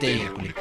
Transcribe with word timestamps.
Colectiva. 0.00 0.59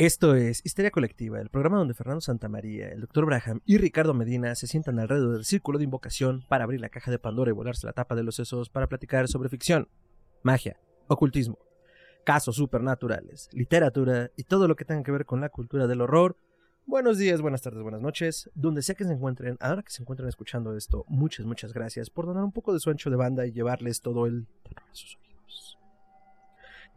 Esto 0.00 0.36
es 0.36 0.64
Histeria 0.64 0.92
Colectiva, 0.92 1.40
el 1.40 1.50
programa 1.50 1.78
donde 1.78 1.92
Fernando 1.92 2.20
Santamaría, 2.20 2.88
el 2.88 3.00
Dr. 3.00 3.26
Braham 3.26 3.62
y 3.66 3.78
Ricardo 3.78 4.14
Medina 4.14 4.54
se 4.54 4.68
sientan 4.68 5.00
alrededor 5.00 5.32
del 5.32 5.44
círculo 5.44 5.76
de 5.76 5.82
invocación 5.82 6.44
para 6.46 6.62
abrir 6.62 6.80
la 6.80 6.88
caja 6.88 7.10
de 7.10 7.18
Pandora 7.18 7.50
y 7.50 7.52
volarse 7.52 7.84
la 7.84 7.92
tapa 7.92 8.14
de 8.14 8.22
los 8.22 8.36
sesos 8.36 8.70
para 8.70 8.86
platicar 8.86 9.26
sobre 9.26 9.48
ficción, 9.48 9.88
magia, 10.44 10.78
ocultismo, 11.08 11.58
casos 12.22 12.54
supernaturales, 12.54 13.48
literatura 13.50 14.30
y 14.36 14.44
todo 14.44 14.68
lo 14.68 14.76
que 14.76 14.84
tenga 14.84 15.02
que 15.02 15.10
ver 15.10 15.26
con 15.26 15.40
la 15.40 15.48
cultura 15.48 15.88
del 15.88 16.00
horror. 16.00 16.36
Buenos 16.86 17.18
días, 17.18 17.40
buenas 17.40 17.62
tardes, 17.62 17.82
buenas 17.82 18.00
noches, 18.00 18.48
donde 18.54 18.82
sea 18.82 18.94
que 18.94 19.02
se 19.02 19.12
encuentren, 19.12 19.56
ahora 19.58 19.82
que 19.82 19.90
se 19.90 20.02
encuentren 20.02 20.28
escuchando 20.28 20.76
esto, 20.76 21.06
muchas, 21.08 21.44
muchas 21.44 21.72
gracias 21.72 22.08
por 22.08 22.24
donar 22.24 22.44
un 22.44 22.52
poco 22.52 22.72
de 22.72 22.78
su 22.78 22.88
ancho 22.90 23.10
de 23.10 23.16
banda 23.16 23.48
y 23.48 23.50
llevarles 23.50 24.00
todo 24.00 24.26
el 24.26 24.46
terror 24.62 24.84
a 24.88 24.94
sus 24.94 25.16
oídos. 25.16 25.77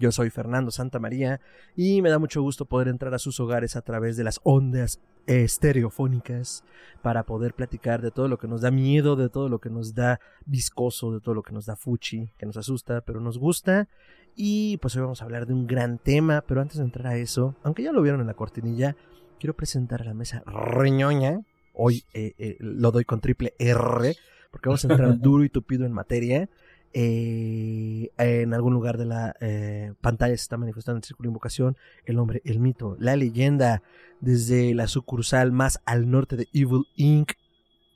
Yo 0.01 0.11
soy 0.11 0.31
Fernando 0.31 0.71
Santamaría 0.71 1.39
y 1.76 2.01
me 2.01 2.09
da 2.09 2.17
mucho 2.17 2.41
gusto 2.41 2.65
poder 2.65 2.87
entrar 2.87 3.13
a 3.13 3.20
sus 3.20 3.39
hogares 3.39 3.76
a 3.76 3.84
través 3.84 4.17
de 4.17 4.23
las 4.23 4.39
ondas 4.41 4.99
estereofónicas 5.27 6.63
para 7.03 7.21
poder 7.21 7.53
platicar 7.53 8.01
de 8.01 8.09
todo 8.09 8.27
lo 8.27 8.39
que 8.39 8.48
nos 8.48 8.61
da 8.61 8.71
miedo, 8.71 9.15
de 9.15 9.29
todo 9.29 9.48
lo 9.48 9.59
que 9.59 9.70
nos 9.70 9.93
da 9.93 10.20
viscoso, 10.48 11.13
de 11.13 11.20
todo 11.20 11.35
lo 11.35 11.43
que 11.43 11.53
nos 11.53 11.67
da 11.67 11.76
fuchi, 11.76 12.31
que 12.39 12.48
nos 12.48 12.57
asusta, 12.57 13.01
pero 13.01 13.20
nos 13.20 13.37
gusta. 13.37 13.89
Y 14.35 14.77
pues 14.77 14.95
hoy 14.95 15.03
vamos 15.03 15.21
a 15.21 15.26
hablar 15.26 15.45
de 15.45 15.53
un 15.53 15.67
gran 15.67 15.99
tema, 15.99 16.43
pero 16.48 16.61
antes 16.61 16.79
de 16.79 16.83
entrar 16.83 17.05
a 17.05 17.17
eso, 17.17 17.55
aunque 17.61 17.83
ya 17.83 17.91
lo 17.91 18.01
vieron 18.01 18.21
en 18.21 18.27
la 18.27 18.33
cortinilla, 18.33 18.95
quiero 19.39 19.54
presentar 19.55 20.01
a 20.01 20.05
la 20.05 20.15
mesa 20.15 20.41
reñoña. 20.48 21.41
Hoy 21.76 22.05
eh, 22.15 22.33
eh, 22.39 22.57
lo 22.59 22.91
doy 22.91 23.05
con 23.05 23.21
triple 23.21 23.54
R, 23.59 24.15
porque 24.49 24.67
vamos 24.67 24.83
a 24.83 24.87
entrar 24.87 25.15
duro 25.21 25.43
y 25.43 25.49
tupido 25.49 25.85
en 25.85 25.91
materia. 25.91 26.49
Eh, 26.93 28.11
en 28.17 28.53
algún 28.53 28.73
lugar 28.73 28.97
de 28.97 29.05
la 29.05 29.35
eh, 29.39 29.93
pantalla 30.01 30.35
se 30.35 30.43
está 30.43 30.57
manifestando 30.57 30.98
el 30.98 31.03
círculo 31.03 31.27
de 31.27 31.29
invocación 31.29 31.77
el 32.05 32.20
hombre, 32.20 32.41
el 32.43 32.59
mito, 32.59 32.98
la 32.99 33.15
leyenda 33.15 33.81
desde 34.20 34.73
la 34.73 34.87
sucursal 34.87 35.51
más 35.51 35.79
al 35.85 36.09
norte 36.09 36.35
de 36.35 36.48
Evil 36.53 36.83
Inc. 36.95 37.31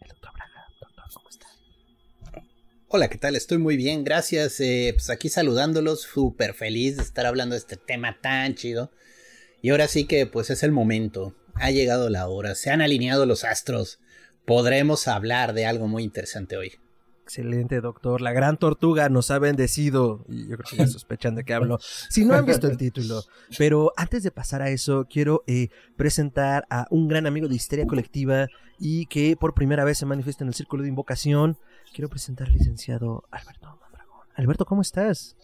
El 0.02 0.10
doctor 0.10 0.32
Braga, 0.34 0.68
doctor, 0.80 1.04
¿cómo 1.14 1.30
está? 1.30 1.48
Hola, 2.88 3.10
¿qué 3.10 3.18
tal? 3.18 3.36
Estoy 3.36 3.58
muy 3.58 3.76
bien, 3.76 4.04
gracias. 4.04 4.60
Eh, 4.62 4.94
pues 4.96 5.10
aquí 5.10 5.30
saludándolos, 5.30 6.02
súper 6.02 6.54
feliz 6.54 6.96
de 6.98 7.04
estar 7.04 7.26
hablando 7.26 7.54
de 7.54 7.60
este 7.60 7.78
tema 7.78 8.18
tan 8.22 8.56
chido. 8.56 8.92
Y 9.62 9.72
ahora 9.72 9.88
sí 9.88 10.06
que 10.06 10.26
pues 10.26 10.50
es 10.50 10.64
el 10.64 10.72
momento, 10.72 11.36
ha 11.56 11.72
llegado 11.72 12.10
la 12.10 12.28
hora, 12.28 12.56
se 12.56 12.70
han 12.70 12.82
alineado 12.82 13.26
los 13.26 13.44
astros. 13.44 14.00
Podremos 14.46 15.08
hablar 15.08 15.54
de 15.54 15.66
algo 15.66 15.88
muy 15.88 16.04
interesante 16.04 16.56
hoy. 16.56 16.74
Excelente, 17.26 17.82
doctor. 17.82 18.22
La 18.22 18.34
gran 18.34 18.58
tortuga 18.58 19.10
nos 19.10 19.32
ha 19.32 19.40
bendecido. 19.40 20.24
Y 20.30 20.48
yo 20.48 20.58
creo 20.58 20.70
que 20.70 20.78
ya 20.78 20.86
sospechan 20.86 21.34
de 21.34 21.44
qué 21.44 21.56
hablo. 21.56 21.80
Si 21.82 22.24
no 22.24 22.36
han 22.36 22.46
visto 22.46 22.68
el 22.68 22.78
título. 22.78 23.24
Pero 23.58 23.94
antes 23.98 24.22
de 24.22 24.30
pasar 24.30 24.62
a 24.62 24.70
eso, 24.70 25.08
quiero 25.10 25.44
eh, 25.48 25.70
presentar 25.98 26.68
a 26.70 26.86
un 26.92 27.08
gran 27.08 27.26
amigo 27.26 27.48
de 27.48 27.56
Histeria 27.56 27.88
Colectiva 27.88 28.46
y 28.78 29.08
que 29.08 29.36
por 29.36 29.56
primera 29.56 29.84
vez 29.84 29.98
se 29.98 30.06
manifiesta 30.06 30.44
en 30.44 30.50
el 30.50 30.54
círculo 30.54 30.84
de 30.84 30.90
invocación. 30.90 31.58
Quiero 31.96 32.10
presentar 32.10 32.46
al 32.46 32.54
licenciado 32.54 33.24
Alberto 33.32 33.76
Mondragón. 33.82 34.28
Alberto, 34.36 34.66
¿cómo 34.66 34.84
estás? 34.84 35.36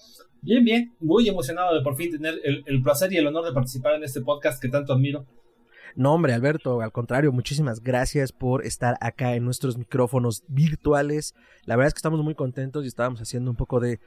Bien, 0.44 0.64
bien. 0.64 0.94
Muy 1.00 1.28
emocionado 1.28 1.74
de 1.76 1.82
por 1.82 1.96
fin 1.96 2.12
tener 2.12 2.36
el 2.44 2.84
placer 2.84 3.12
y 3.12 3.18
el 3.18 3.26
honor 3.26 3.44
de 3.44 3.54
participar 3.54 3.96
en 3.96 4.04
este 4.04 4.22
podcast 4.22 4.62
que 4.62 4.70
tanto 4.70 4.94
admiro. 4.94 5.26
No, 5.96 6.14
hombre, 6.14 6.34
Alberto, 6.34 6.82
al 6.82 6.92
contrario, 6.92 7.32
muchísimas 7.32 7.82
gracias 7.84 8.32
por 8.32 8.66
estar 8.66 8.98
acá 9.02 9.36
en 9.36 9.44
nuestros 9.46 9.78
micrófonos 9.78 10.44
virtuales. 10.48 11.36
La 11.66 11.76
verdad 11.76 11.88
es 11.90 11.94
que 11.94 12.00
estamos 12.00 12.24
muy 12.24 12.36
contentos 12.36 12.84
y 12.86 12.88
estábamos 12.88 13.22
haciendo 13.22 13.52
un 13.52 13.58
poco 13.58 13.80
de. 13.80 14.00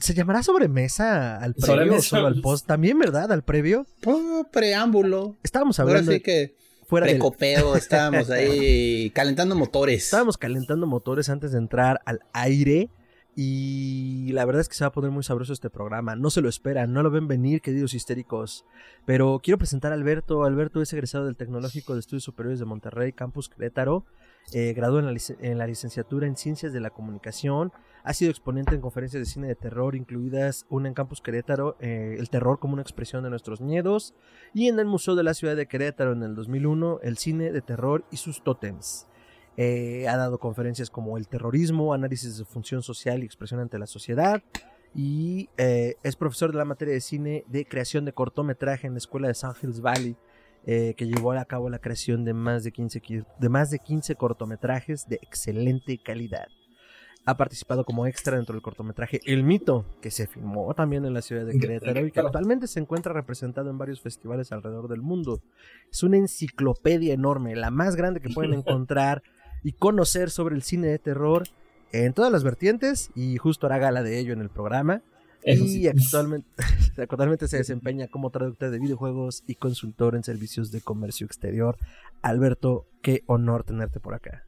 ¿Se 0.00 0.14
llamará 0.14 0.42
sobremesa 0.42 1.36
al 1.36 1.54
previo 1.54 1.66
Sobremesa. 1.74 1.98
o 1.98 2.02
solo 2.02 2.26
al 2.28 2.40
post? 2.40 2.66
También, 2.66 2.98
¿verdad? 2.98 3.30
Al 3.32 3.42
previo. 3.42 3.86
Oh, 4.06 4.46
preámbulo. 4.50 5.36
Estábamos 5.42 5.78
Ahora 5.80 5.92
hablando. 5.94 6.12
sí 6.12 6.20
que 6.20 6.54
fuera 6.86 7.06
del- 7.06 7.16
precopeo, 7.16 7.76
estábamos 7.76 8.30
ahí 8.30 9.10
calentando 9.10 9.54
motores. 9.54 10.04
Estábamos 10.04 10.38
calentando 10.38 10.86
motores 10.86 11.28
antes 11.28 11.52
de 11.52 11.58
entrar 11.58 12.00
al 12.06 12.20
aire. 12.32 12.88
Y 13.34 14.30
la 14.32 14.44
verdad 14.44 14.60
es 14.60 14.68
que 14.68 14.74
se 14.74 14.84
va 14.84 14.88
a 14.88 14.92
poner 14.92 15.10
muy 15.10 15.22
sabroso 15.22 15.52
este 15.54 15.70
programa. 15.70 16.16
No 16.16 16.28
se 16.30 16.42
lo 16.42 16.48
esperan, 16.50 16.92
no 16.92 17.02
lo 17.02 17.10
ven 17.10 17.28
venir, 17.28 17.62
queridos 17.62 17.94
histéricos. 17.94 18.66
Pero 19.06 19.40
quiero 19.42 19.56
presentar 19.58 19.90
a 19.92 19.94
Alberto. 19.94 20.44
Alberto 20.44 20.82
es 20.82 20.92
egresado 20.92 21.24
del 21.24 21.36
Tecnológico 21.36 21.94
de 21.94 22.00
Estudios 22.00 22.24
Superiores 22.24 22.58
de 22.58 22.66
Monterrey, 22.66 23.12
Campus 23.12 23.48
Querétaro. 23.48 24.04
Eh, 24.52 24.74
graduó 24.74 24.98
en 24.98 25.06
la, 25.06 25.12
lic- 25.12 25.36
en 25.40 25.56
la 25.56 25.66
licenciatura 25.66 26.26
en 26.26 26.36
Ciencias 26.36 26.72
de 26.72 26.80
la 26.80 26.90
Comunicación. 26.90 27.72
Ha 28.04 28.12
sido 28.12 28.30
exponente 28.30 28.74
en 28.74 28.80
conferencias 28.80 29.20
de 29.22 29.26
cine 29.32 29.46
de 29.46 29.54
terror, 29.54 29.94
incluidas 29.94 30.66
una 30.68 30.88
en 30.88 30.94
Campus 30.94 31.20
Querétaro, 31.22 31.76
eh, 31.80 32.16
El 32.18 32.28
terror 32.28 32.58
como 32.58 32.72
una 32.74 32.82
expresión 32.82 33.22
de 33.22 33.30
nuestros 33.30 33.60
miedos. 33.60 34.14
Y 34.52 34.68
en 34.68 34.78
el 34.78 34.86
Museo 34.86 35.14
de 35.14 35.22
la 35.22 35.34
Ciudad 35.34 35.56
de 35.56 35.66
Querétaro 35.68 36.12
en 36.12 36.22
el 36.24 36.34
2001, 36.34 36.98
El 37.02 37.16
cine 37.16 37.52
de 37.52 37.62
terror 37.62 38.04
y 38.10 38.16
sus 38.18 38.42
tótems. 38.42 39.06
Eh, 39.56 40.06
ha 40.08 40.16
dado 40.16 40.38
conferencias 40.38 40.88
como 40.90 41.18
el 41.18 41.28
terrorismo, 41.28 41.92
análisis 41.92 42.38
de 42.38 42.44
función 42.44 42.82
social 42.82 43.22
y 43.22 43.26
expresión 43.26 43.60
ante 43.60 43.78
la 43.78 43.86
sociedad. 43.86 44.42
Y 44.94 45.48
eh, 45.56 45.96
es 46.02 46.16
profesor 46.16 46.52
de 46.52 46.58
la 46.58 46.64
materia 46.64 46.94
de 46.94 47.00
cine 47.00 47.44
de 47.48 47.64
creación 47.64 48.04
de 48.04 48.12
cortometraje 48.12 48.86
en 48.86 48.92
la 48.94 48.98
escuela 48.98 49.28
de 49.28 49.34
San 49.34 49.52
Hills 49.60 49.80
Valley, 49.80 50.16
eh, 50.66 50.94
que 50.96 51.06
llevó 51.06 51.32
a 51.32 51.44
cabo 51.44 51.70
la 51.70 51.78
creación 51.78 52.24
de 52.24 52.34
más 52.34 52.62
de, 52.64 52.72
15, 52.72 53.02
qui- 53.02 53.26
de 53.38 53.48
más 53.48 53.70
de 53.70 53.78
15 53.78 54.14
cortometrajes 54.16 55.06
de 55.08 55.16
excelente 55.22 55.98
calidad. 56.02 56.46
Ha 57.24 57.36
participado 57.36 57.84
como 57.84 58.06
extra 58.06 58.36
dentro 58.36 58.52
del 58.54 58.62
cortometraje 58.62 59.20
El 59.24 59.44
Mito, 59.44 59.84
que 60.00 60.10
se 60.10 60.26
filmó 60.26 60.74
también 60.74 61.04
en 61.04 61.14
la 61.14 61.22
ciudad 61.22 61.46
de 61.46 61.56
Querétaro 61.58 62.04
y 62.04 62.10
que 62.10 62.18
actualmente 62.20 62.66
se 62.66 62.80
encuentra 62.80 63.12
representado 63.12 63.70
en 63.70 63.78
varios 63.78 64.00
festivales 64.00 64.50
alrededor 64.50 64.88
del 64.88 65.02
mundo. 65.02 65.40
Es 65.90 66.02
una 66.02 66.16
enciclopedia 66.16 67.14
enorme, 67.14 67.54
la 67.54 67.70
más 67.70 67.94
grande 67.96 68.20
que 68.20 68.28
pueden 68.28 68.52
encontrar 68.54 69.22
y 69.62 69.72
conocer 69.72 70.30
sobre 70.30 70.54
el 70.54 70.62
cine 70.62 70.88
de 70.88 70.98
terror 70.98 71.44
en 71.92 72.12
todas 72.14 72.32
las 72.32 72.42
vertientes 72.44 73.10
y 73.14 73.36
justo 73.36 73.66
hará 73.66 73.78
gala 73.78 74.02
de 74.02 74.18
ello 74.18 74.32
en 74.32 74.40
el 74.40 74.48
programa. 74.50 75.02
Eso 75.44 75.64
y 75.64 75.68
sí. 75.68 75.88
actualmente, 75.88 76.48
actualmente 76.96 77.48
se 77.48 77.56
desempeña 77.58 78.06
como 78.08 78.30
traductor 78.30 78.70
de 78.70 78.78
videojuegos 78.78 79.42
y 79.46 79.56
consultor 79.56 80.14
en 80.14 80.22
servicios 80.24 80.70
de 80.70 80.80
comercio 80.80 81.26
exterior. 81.26 81.76
Alberto, 82.22 82.86
qué 83.02 83.22
honor 83.26 83.64
tenerte 83.64 83.98
por 84.00 84.14
acá. 84.14 84.44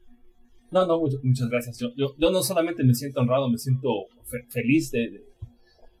No, 0.71 0.85
no, 0.87 0.99
muchas, 0.99 1.23
muchas 1.23 1.49
gracias. 1.49 1.77
Yo, 1.79 1.89
yo, 1.95 2.15
yo 2.17 2.31
no 2.31 2.41
solamente 2.41 2.83
me 2.83 2.93
siento 2.95 3.21
honrado, 3.21 3.49
me 3.49 3.57
siento 3.57 3.89
fe- 4.23 4.45
feliz 4.49 4.91
de, 4.91 4.99
de, 5.11 5.23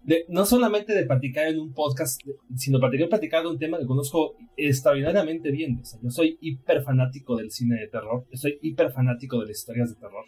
de- 0.05 0.25
no 0.29 0.45
solamente 0.45 0.93
de 0.93 1.05
platicar 1.05 1.47
en 1.47 1.59
un 1.59 1.73
podcast, 1.73 2.21
sino 2.55 2.79
platicar, 2.79 3.09
platicar 3.09 3.43
de 3.43 3.49
un 3.49 3.57
tema 3.59 3.77
que 3.79 3.85
conozco 3.85 4.35
extraordinariamente 4.55 5.51
bien. 5.51 5.79
O 5.81 5.85
sea, 5.85 5.99
yo 6.01 6.09
soy 6.09 6.37
hiper 6.41 6.81
fanático 6.83 7.35
del 7.35 7.51
cine 7.51 7.79
de 7.79 7.87
terror, 7.87 8.25
yo 8.31 8.37
soy 8.37 8.57
hiper 8.61 8.91
fanático 8.91 9.39
de 9.39 9.47
las 9.47 9.57
historias 9.57 9.89
de 9.89 9.95
terror. 9.95 10.25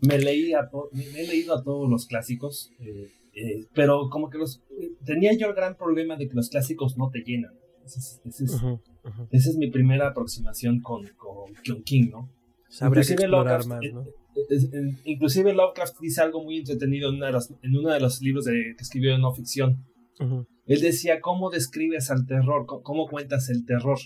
Me, 0.00 0.18
leí 0.18 0.52
a 0.54 0.68
to- 0.68 0.88
me, 0.92 1.04
me 1.12 1.22
he 1.22 1.26
leído 1.26 1.54
a 1.56 1.62
todos 1.62 1.88
los 1.90 2.06
clásicos, 2.06 2.70
eh, 2.80 3.08
eh, 3.34 3.66
pero 3.74 4.08
como 4.10 4.30
que 4.30 4.38
los 4.38 4.62
eh, 4.80 4.90
tenía 5.04 5.32
yo 5.36 5.48
el 5.48 5.54
gran 5.54 5.76
problema 5.76 6.16
de 6.16 6.28
que 6.28 6.34
los 6.34 6.48
clásicos 6.50 6.96
no 6.96 7.10
te 7.10 7.20
llenan. 7.20 7.52
Ese 7.84 7.98
es, 7.98 8.20
ese 8.24 8.44
es- 8.44 8.62
esa 9.30 9.50
es 9.50 9.56
mi 9.56 9.70
primera 9.70 10.08
aproximación 10.08 10.80
con, 10.80 11.06
con, 11.16 11.52
con 11.66 11.82
King, 11.82 12.10
¿no? 12.10 12.28
Habría 12.80 13.02
que 13.02 13.12
Inclusive 13.14 13.22
explorar 13.22 13.64
Lovecraft, 13.64 13.68
más, 13.68 13.84
eh, 13.84 13.92
¿no? 13.92 14.04
Inclusive 15.04 15.52
Lovecraft 15.52 15.98
dice 16.00 16.20
algo 16.22 16.42
muy 16.42 16.58
entretenido 16.58 17.10
en, 17.10 17.16
una 17.16 17.30
de 17.30 17.38
en 17.62 17.76
uno 17.76 17.90
de 17.90 18.00
los 18.00 18.20
libros 18.20 18.44
de- 18.44 18.74
que 18.76 18.82
escribió 18.82 19.12
de 19.12 19.18
no 19.18 19.32
ficción. 19.34 19.84
Él 20.66 20.80
decía, 20.80 21.20
¿cómo 21.20 21.48
describes 21.50 22.10
al 22.10 22.26
terror? 22.26 22.66
¿Cómo, 22.66 22.82
cómo 22.82 23.06
cuentas 23.08 23.48
el 23.50 23.64
terror? 23.64 23.98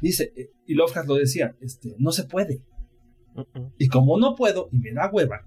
Dice, 0.00 0.32
eh, 0.36 0.50
y 0.66 0.74
Lovecraft 0.74 1.08
lo 1.08 1.14
decía, 1.14 1.54
este, 1.60 1.94
no 1.98 2.10
se 2.12 2.24
puede. 2.24 2.62
Y 3.78 3.88
como 3.88 4.18
no 4.18 4.34
puedo 4.34 4.68
y 4.72 4.78
me 4.78 4.92
da 4.92 5.10
hueva 5.12 5.42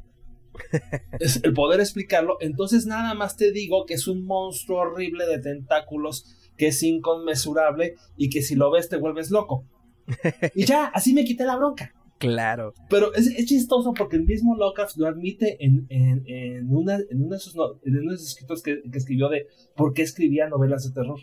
es 1.20 1.42
el 1.44 1.54
poder 1.54 1.80
explicarlo, 1.80 2.38
entonces 2.40 2.86
nada 2.86 3.14
más 3.16 3.36
te 3.36 3.52
digo 3.52 3.86
que 3.86 3.96
es 3.96 4.08
un 4.08 4.26
monstruo 4.26 4.80
horrible 4.80 5.26
de 5.26 5.40
tentáculos, 5.40 6.52
que 6.58 6.68
es 6.68 6.84
inconmensurable 6.84 7.96
y 8.18 8.30
que 8.30 8.42
si 8.42 8.56
lo 8.56 8.70
ves 8.72 8.90
te 8.90 8.98
vuelves 8.98 9.32
loco. 9.32 9.66
Y 10.56 10.66
ya, 10.66 10.86
así 10.86 11.14
me 11.14 11.24
quité 11.24 11.46
la 11.46 11.56
bronca. 11.56 11.94
Claro. 12.20 12.74
Pero 12.90 13.14
es, 13.16 13.28
es 13.28 13.46
chistoso 13.46 13.94
porque 13.94 14.18
el 14.18 14.26
mismo 14.26 14.56
Lovecraft 14.56 14.98
lo 14.98 15.08
admite 15.08 15.58
en, 15.66 15.88
en, 15.90 16.24
en, 16.28 16.76
una, 16.76 16.98
en 17.10 17.24
uno 17.24 17.34
de 17.36 17.40
sus, 17.40 17.56
no- 17.56 17.80
en 17.84 17.98
uno 18.00 18.12
de 18.12 18.18
sus 18.18 18.30
escritos 18.30 18.62
que, 18.62 18.82
que 18.92 18.98
escribió 18.98 19.30
de 19.30 19.48
por 19.76 19.94
qué 19.94 20.02
escribía 20.04 20.48
novelas 20.48 20.84
de 20.84 20.92
terror. 20.94 21.20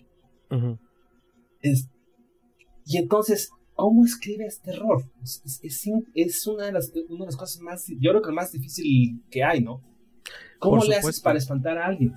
Es- 1.61 1.89
y 2.87 2.97
entonces 2.99 3.51
¿cómo 3.75 4.05
escribes 4.05 4.61
terror? 4.61 5.05
Es, 5.23 5.61
es, 5.63 6.47
una, 6.47 6.65
de 6.67 6.73
las, 6.73 6.93
una 7.09 7.21
de 7.21 7.27
las 7.27 7.37
cosas 7.37 7.61
más, 7.61 7.85
yo 7.89 8.11
creo 8.11 8.23
que 8.23 8.33
más 8.33 8.53
difícil 8.53 9.23
que 9.31 9.45
hay, 9.45 9.61
¿no? 9.61 9.83
¿Cómo 10.59 10.83
le 10.83 10.97
haces 10.97 11.21
para 11.21 11.39
espantar 11.39 11.79
a 11.79 11.87
alguien? 11.87 12.15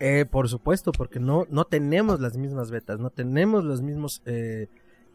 Eh, 0.00 0.26
por 0.30 0.48
supuesto, 0.48 0.92
porque 0.92 1.20
no, 1.20 1.46
no 1.50 1.64
tenemos 1.64 2.20
las 2.20 2.36
mismas 2.36 2.70
betas, 2.70 2.98
no 2.98 3.10
tenemos 3.10 3.64
los 3.64 3.80
mismos 3.80 4.22
eh, 4.26 4.68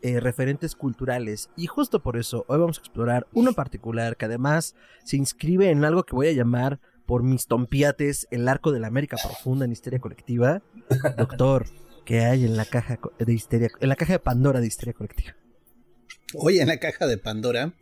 eh, 0.03 0.19
referentes 0.19 0.75
culturales. 0.75 1.49
Y 1.55 1.67
justo 1.67 2.03
por 2.03 2.17
eso, 2.17 2.43
hoy 2.49 2.59
vamos 2.59 2.77
a 2.77 2.81
explorar 2.81 3.25
uno 3.31 3.51
en 3.51 3.55
particular 3.55 4.17
que 4.17 4.25
además 4.25 4.75
se 5.05 5.15
inscribe 5.15 5.69
en 5.69 5.85
algo 5.85 6.03
que 6.03 6.13
voy 6.13 6.27
a 6.27 6.33
llamar 6.33 6.81
por 7.05 7.23
mis 7.23 7.47
tompiates 7.47 8.27
el 8.29 8.49
arco 8.49 8.73
de 8.73 8.81
la 8.81 8.87
América 8.87 9.15
profunda 9.23 9.63
en 9.63 9.71
histeria 9.71 9.99
colectiva. 9.99 10.61
Doctor, 11.17 11.67
¿qué 12.03 12.19
hay 12.19 12.43
en 12.43 12.57
la 12.57 12.65
caja 12.65 12.99
de 13.17 13.33
histeria, 13.33 13.69
en 13.79 13.87
la 13.87 13.95
caja 13.95 14.11
de 14.11 14.19
Pandora 14.19 14.59
de 14.59 14.67
histeria 14.67 14.93
colectiva? 14.93 15.37
Hoy 16.33 16.59
en 16.59 16.67
la 16.67 16.79
caja 16.79 17.07
de 17.07 17.17
Pandora 17.17 17.73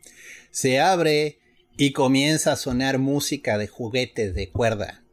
se 0.52 0.80
abre 0.80 1.40
y 1.76 1.92
comienza 1.92 2.52
a 2.52 2.56
sonar 2.56 3.00
música 3.00 3.58
de 3.58 3.68
juguetes 3.68 4.36
de 4.36 4.52
cuerda. 4.52 5.04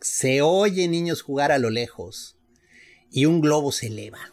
Se 0.00 0.42
oye 0.42 0.88
niños 0.88 1.22
jugar 1.22 1.52
a 1.52 1.58
lo 1.58 1.70
lejos 1.70 2.36
y 3.12 3.26
un 3.26 3.40
globo 3.40 3.70
se 3.70 3.86
eleva. 3.86 4.32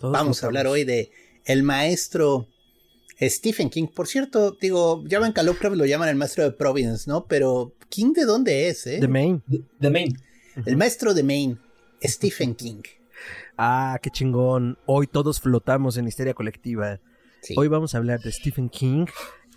Vamos 0.00 0.44
a 0.44 0.46
hablar 0.46 0.68
hoy 0.68 0.84
de 0.84 1.10
el 1.52 1.62
maestro 1.62 2.48
Stephen 3.20 3.70
King. 3.70 3.88
Por 3.88 4.06
cierto, 4.06 4.56
digo, 4.60 5.02
ya 5.06 5.18
van 5.18 5.34
Lovecraft 5.36 5.76
lo 5.76 5.84
llaman 5.84 6.08
el 6.08 6.16
maestro 6.16 6.44
de 6.44 6.52
Providence, 6.52 7.10
¿no? 7.10 7.26
Pero 7.26 7.72
King 7.88 8.12
de 8.12 8.24
dónde 8.24 8.68
es, 8.68 8.86
eh? 8.86 9.00
De 9.00 9.08
Maine. 9.08 9.42
De, 9.78 9.90
Maine. 9.90 10.14
El 10.64 10.76
maestro 10.76 11.12
de 11.12 11.22
Maine, 11.22 11.58
Stephen 12.02 12.54
King. 12.54 12.82
Ah, 13.58 13.98
qué 14.00 14.10
chingón. 14.10 14.78
Hoy 14.86 15.06
todos 15.06 15.40
flotamos 15.40 15.96
en 15.96 16.06
histeria 16.06 16.34
colectiva. 16.34 17.00
Hoy 17.56 17.68
vamos 17.68 17.94
a 17.94 17.98
hablar 17.98 18.20
de 18.20 18.30
Stephen 18.32 18.68
King, 18.68 19.06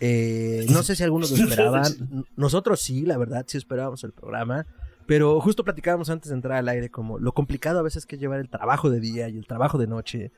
eh, 0.00 0.66
no 0.70 0.82
sé 0.82 0.96
si 0.96 1.02
algunos 1.02 1.30
lo 1.30 1.36
esperaban. 1.36 2.26
Nosotros 2.36 2.80
sí, 2.80 3.02
la 3.02 3.16
verdad, 3.18 3.44
sí 3.46 3.58
esperábamos 3.58 4.02
el 4.04 4.12
programa. 4.12 4.66
Pero 5.06 5.38
justo 5.40 5.64
platicábamos 5.64 6.08
antes 6.08 6.30
de 6.30 6.34
entrar 6.34 6.56
al 6.56 6.68
aire 6.68 6.90
como 6.90 7.18
lo 7.18 7.32
complicado 7.32 7.78
a 7.78 7.82
veces 7.82 8.06
que 8.06 8.16
es 8.16 8.20
llevar 8.20 8.40
el 8.40 8.48
trabajo 8.48 8.90
de 8.90 9.00
día 9.00 9.28
y 9.28 9.36
el 9.36 9.46
trabajo 9.46 9.76
de 9.78 9.86
noche. 9.86 10.32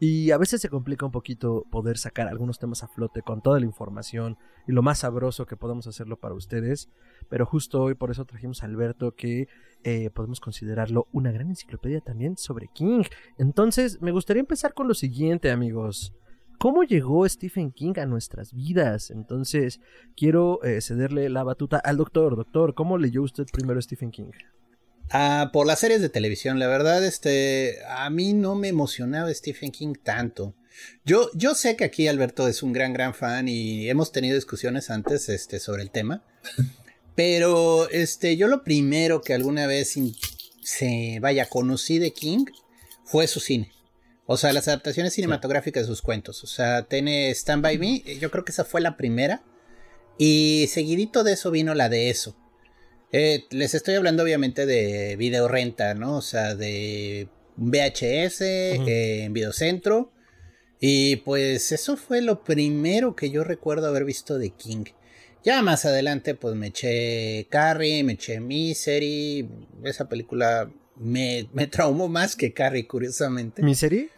Y 0.00 0.32
a 0.32 0.38
veces 0.38 0.60
se 0.60 0.68
complica 0.68 1.06
un 1.06 1.12
poquito 1.12 1.64
poder 1.70 1.98
sacar 1.98 2.28
algunos 2.28 2.58
temas 2.58 2.82
a 2.82 2.88
flote 2.88 3.22
con 3.22 3.40
toda 3.40 3.60
la 3.60 3.66
información 3.66 4.36
y 4.66 4.72
lo 4.72 4.82
más 4.82 4.98
sabroso 5.00 5.46
que 5.46 5.56
podamos 5.56 5.86
hacerlo 5.86 6.16
para 6.18 6.34
ustedes. 6.34 6.88
Pero 7.28 7.46
justo 7.46 7.82
hoy 7.82 7.94
por 7.94 8.10
eso 8.10 8.24
trajimos 8.24 8.62
a 8.62 8.66
Alberto 8.66 9.12
que 9.12 9.46
eh, 9.84 10.10
podemos 10.10 10.40
considerarlo 10.40 11.06
una 11.12 11.30
gran 11.30 11.48
enciclopedia 11.48 12.00
también 12.00 12.36
sobre 12.36 12.68
King. 12.74 13.04
Entonces 13.38 14.02
me 14.02 14.12
gustaría 14.12 14.40
empezar 14.40 14.74
con 14.74 14.88
lo 14.88 14.94
siguiente 14.94 15.50
amigos 15.50 16.12
cómo 16.58 16.82
llegó 16.82 17.28
Stephen 17.28 17.72
King 17.72 17.94
a 17.98 18.06
nuestras 18.06 18.54
vidas. 18.54 19.10
Entonces, 19.10 19.80
quiero 20.16 20.62
eh, 20.62 20.80
cederle 20.80 21.28
la 21.28 21.44
batuta 21.44 21.78
al 21.78 21.98
doctor. 21.98 22.36
Doctor, 22.36 22.74
¿cómo 22.74 22.96
leyó 22.96 23.22
usted 23.22 23.44
primero 23.52 23.82
Stephen 23.82 24.10
King? 24.10 24.30
Ah, 25.10 25.50
por 25.52 25.66
las 25.66 25.80
series 25.80 26.00
de 26.00 26.08
televisión, 26.08 26.58
la 26.58 26.66
verdad, 26.66 27.04
este, 27.04 27.78
a 27.88 28.08
mí 28.10 28.32
no 28.32 28.54
me 28.54 28.68
emocionaba 28.68 29.32
Stephen 29.32 29.70
King 29.70 29.94
tanto. 30.02 30.54
Yo, 31.04 31.30
yo 31.34 31.54
sé 31.54 31.76
que 31.76 31.84
aquí 31.84 32.08
Alberto 32.08 32.48
es 32.48 32.62
un 32.62 32.72
gran, 32.72 32.92
gran 32.92 33.14
fan 33.14 33.48
y 33.48 33.88
hemos 33.88 34.12
tenido 34.12 34.34
discusiones 34.34 34.90
antes, 34.90 35.28
este, 35.28 35.60
sobre 35.60 35.82
el 35.82 35.90
tema. 35.90 36.24
Pero, 37.14 37.88
este, 37.90 38.36
yo 38.36 38.48
lo 38.48 38.64
primero 38.64 39.20
que 39.20 39.34
alguna 39.34 39.66
vez 39.66 39.94
se 40.62 41.18
vaya 41.20 41.48
conocí 41.48 41.98
de 41.98 42.12
King 42.12 42.46
fue 43.04 43.26
su 43.28 43.38
cine. 43.38 43.72
O 44.26 44.36
sea, 44.36 44.52
las 44.52 44.68
adaptaciones 44.68 45.12
cinematográficas 45.12 45.84
de 45.84 45.88
sus 45.88 46.02
cuentos. 46.02 46.42
O 46.42 46.46
sea, 46.46 46.82
tiene 46.82 47.30
Stand 47.30 47.62
By 47.62 47.78
Me, 47.78 48.02
yo 48.18 48.30
creo 48.30 48.44
que 48.44 48.52
esa 48.52 48.64
fue 48.64 48.80
la 48.80 48.96
primera. 48.96 49.42
Y 50.18 50.66
seguidito 50.70 51.24
de 51.24 51.34
eso 51.34 51.50
vino 51.50 51.74
la 51.74 51.88
de 51.88 52.10
eso. 52.10 52.36
Eh, 53.16 53.46
les 53.50 53.74
estoy 53.74 53.94
hablando 53.94 54.24
obviamente 54.24 54.66
de 54.66 55.14
video 55.14 55.46
renta, 55.46 55.94
¿no? 55.94 56.16
O 56.16 56.20
sea, 56.20 56.56
de 56.56 57.28
VHS 57.56 58.40
eh, 58.40 59.22
en 59.22 59.32
Videocentro. 59.32 60.10
Y 60.80 61.16
pues 61.16 61.70
eso 61.70 61.96
fue 61.96 62.22
lo 62.22 62.42
primero 62.42 63.14
que 63.14 63.30
yo 63.30 63.44
recuerdo 63.44 63.86
haber 63.86 64.04
visto 64.04 64.36
de 64.36 64.50
King. 64.50 64.86
Ya 65.44 65.62
más 65.62 65.84
adelante 65.84 66.34
pues 66.34 66.56
me 66.56 66.66
eché 66.68 67.46
Carrie, 67.50 68.02
me 68.02 68.14
eché 68.14 68.40
Misery. 68.40 69.48
Esa 69.84 70.08
película 70.08 70.68
me, 70.96 71.48
me 71.52 71.68
traumó 71.68 72.08
más 72.08 72.34
que 72.34 72.52
Carrie, 72.52 72.88
curiosamente. 72.88 73.62
¿Misery? 73.62 74.10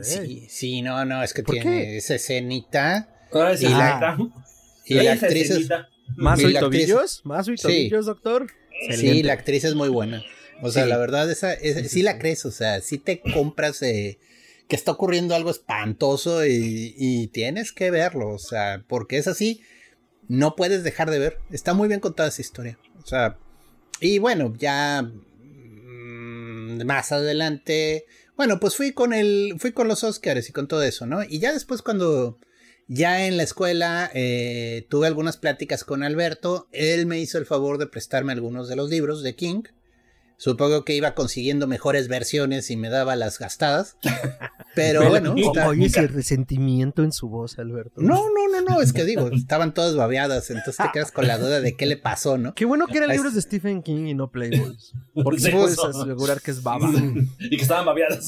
Sí, 0.00 0.46
sí, 0.48 0.80
no, 0.80 1.04
no, 1.04 1.22
es 1.22 1.34
que 1.34 1.42
tiene 1.42 1.98
esa 1.98 2.14
escenita. 2.14 3.10
Ah, 3.30 3.52
y, 3.60 3.64
la, 3.64 4.16
y 4.86 4.94
la 4.94 5.12
actriz 5.12 5.50
es. 5.50 5.68
¿Más 6.16 6.40
y 6.40 6.52
tobillos? 6.54 7.22
¿Más 7.24 7.48
y 7.48 7.56
tobillos, 7.56 8.06
doctor? 8.06 8.46
Sí, 8.96 9.22
la 9.22 9.34
actriz 9.34 9.64
es 9.64 9.74
muy 9.74 9.88
buena. 9.88 10.22
O 10.62 10.70
sea, 10.70 10.86
la 10.86 10.96
verdad, 10.96 11.30
esa, 11.30 11.56
sí 11.58 12.02
la 12.02 12.18
crees, 12.18 12.44
o 12.46 12.50
sea, 12.50 12.80
sí 12.80 12.98
te 12.98 13.20
compras 13.20 13.82
eh, 13.82 14.18
que 14.68 14.76
está 14.76 14.92
ocurriendo 14.92 15.34
algo 15.34 15.50
espantoso 15.50 16.46
y, 16.46 16.94
y, 16.96 17.26
tienes 17.28 17.72
que 17.72 17.90
verlo, 17.90 18.28
o 18.28 18.38
sea, 18.38 18.84
porque 18.86 19.18
es 19.18 19.26
así, 19.26 19.60
no 20.28 20.54
puedes 20.54 20.84
dejar 20.84 21.10
de 21.10 21.18
ver. 21.18 21.38
Está 21.50 21.74
muy 21.74 21.88
bien 21.88 22.00
contada 22.00 22.28
esa 22.28 22.42
historia. 22.42 22.78
O 23.02 23.06
sea, 23.06 23.36
y 24.00 24.18
bueno, 24.18 24.54
ya 24.56 25.02
mm, 25.02 26.84
más 26.84 27.10
adelante 27.10 28.06
bueno, 28.36 28.58
pues 28.58 28.76
fui 28.76 28.92
con 28.92 29.12
el, 29.12 29.54
fui 29.58 29.72
con 29.72 29.88
los 29.88 30.04
Oscars 30.04 30.48
y 30.48 30.52
con 30.52 30.66
todo 30.66 30.82
eso, 30.82 31.06
¿no? 31.06 31.22
Y 31.22 31.38
ya 31.38 31.52
después 31.52 31.82
cuando 31.82 32.38
ya 32.92 33.26
en 33.26 33.38
la 33.38 33.42
escuela 33.42 34.10
eh, 34.12 34.86
tuve 34.90 35.06
algunas 35.06 35.38
pláticas 35.38 35.82
con 35.82 36.02
Alberto, 36.02 36.68
él 36.72 37.06
me 37.06 37.18
hizo 37.18 37.38
el 37.38 37.46
favor 37.46 37.78
de 37.78 37.86
prestarme 37.86 38.32
algunos 38.32 38.68
de 38.68 38.76
los 38.76 38.90
libros 38.90 39.22
de 39.22 39.34
King. 39.34 39.62
Supongo 40.36 40.84
que 40.84 40.94
iba 40.94 41.14
consiguiendo 41.14 41.66
mejores 41.68 42.08
versiones 42.08 42.70
y 42.70 42.76
me 42.76 42.90
daba 42.90 43.14
las 43.16 43.38
gastadas. 43.38 43.96
Pero 44.74 45.08
bueno. 45.08 45.34
Oye 45.66 45.86
ese 45.86 46.06
resentimiento 46.08 47.04
en 47.04 47.12
su 47.12 47.28
voz, 47.28 47.58
Alberto. 47.58 48.00
No, 48.00 48.16
no, 48.16 48.60
no, 48.60 48.74
no. 48.74 48.82
Es 48.82 48.92
que 48.92 49.04
digo, 49.04 49.28
estaban 49.28 49.72
todas 49.72 49.94
babeadas. 49.94 50.50
Entonces 50.50 50.76
te 50.76 50.90
quedas 50.92 51.12
con 51.12 51.28
la 51.28 51.38
duda 51.38 51.60
de 51.60 51.76
qué 51.76 51.86
le 51.86 51.96
pasó, 51.96 52.38
¿no? 52.38 52.54
Qué 52.54 52.64
bueno 52.64 52.88
que 52.88 52.98
eran 52.98 53.10
libros 53.10 53.34
de 53.34 53.42
Stephen 53.42 53.82
King 53.82 54.06
y 54.06 54.14
no 54.14 54.30
Playboys. 54.30 54.92
Porque 55.14 55.48
puedes 55.50 55.78
asegurar 55.78 56.40
que 56.40 56.50
es 56.50 56.62
baba. 56.62 56.90
y 57.38 57.56
que 57.56 57.62
estaban 57.62 57.86
babeadas. 57.86 58.26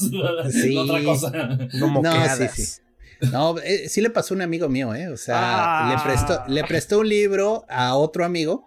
Sí. 0.51 0.77
otra 0.77 1.03
cosa. 1.03 1.31
No 1.73 2.01
sí, 2.37 2.47
sí. 2.55 2.81
No, 3.31 3.57
eh, 3.59 3.89
sí 3.89 4.01
le 4.01 4.09
pasó 4.09 4.33
a 4.33 4.37
un 4.37 4.41
amigo 4.41 4.69
mío, 4.69 4.93
¿eh? 4.93 5.09
O 5.09 5.17
sea, 5.17 5.89
le, 5.89 6.03
prestó, 6.03 6.43
le 6.47 6.63
prestó 6.63 6.99
un 6.99 7.09
libro 7.09 7.65
a 7.69 7.95
otro 7.95 8.25
amigo. 8.25 8.65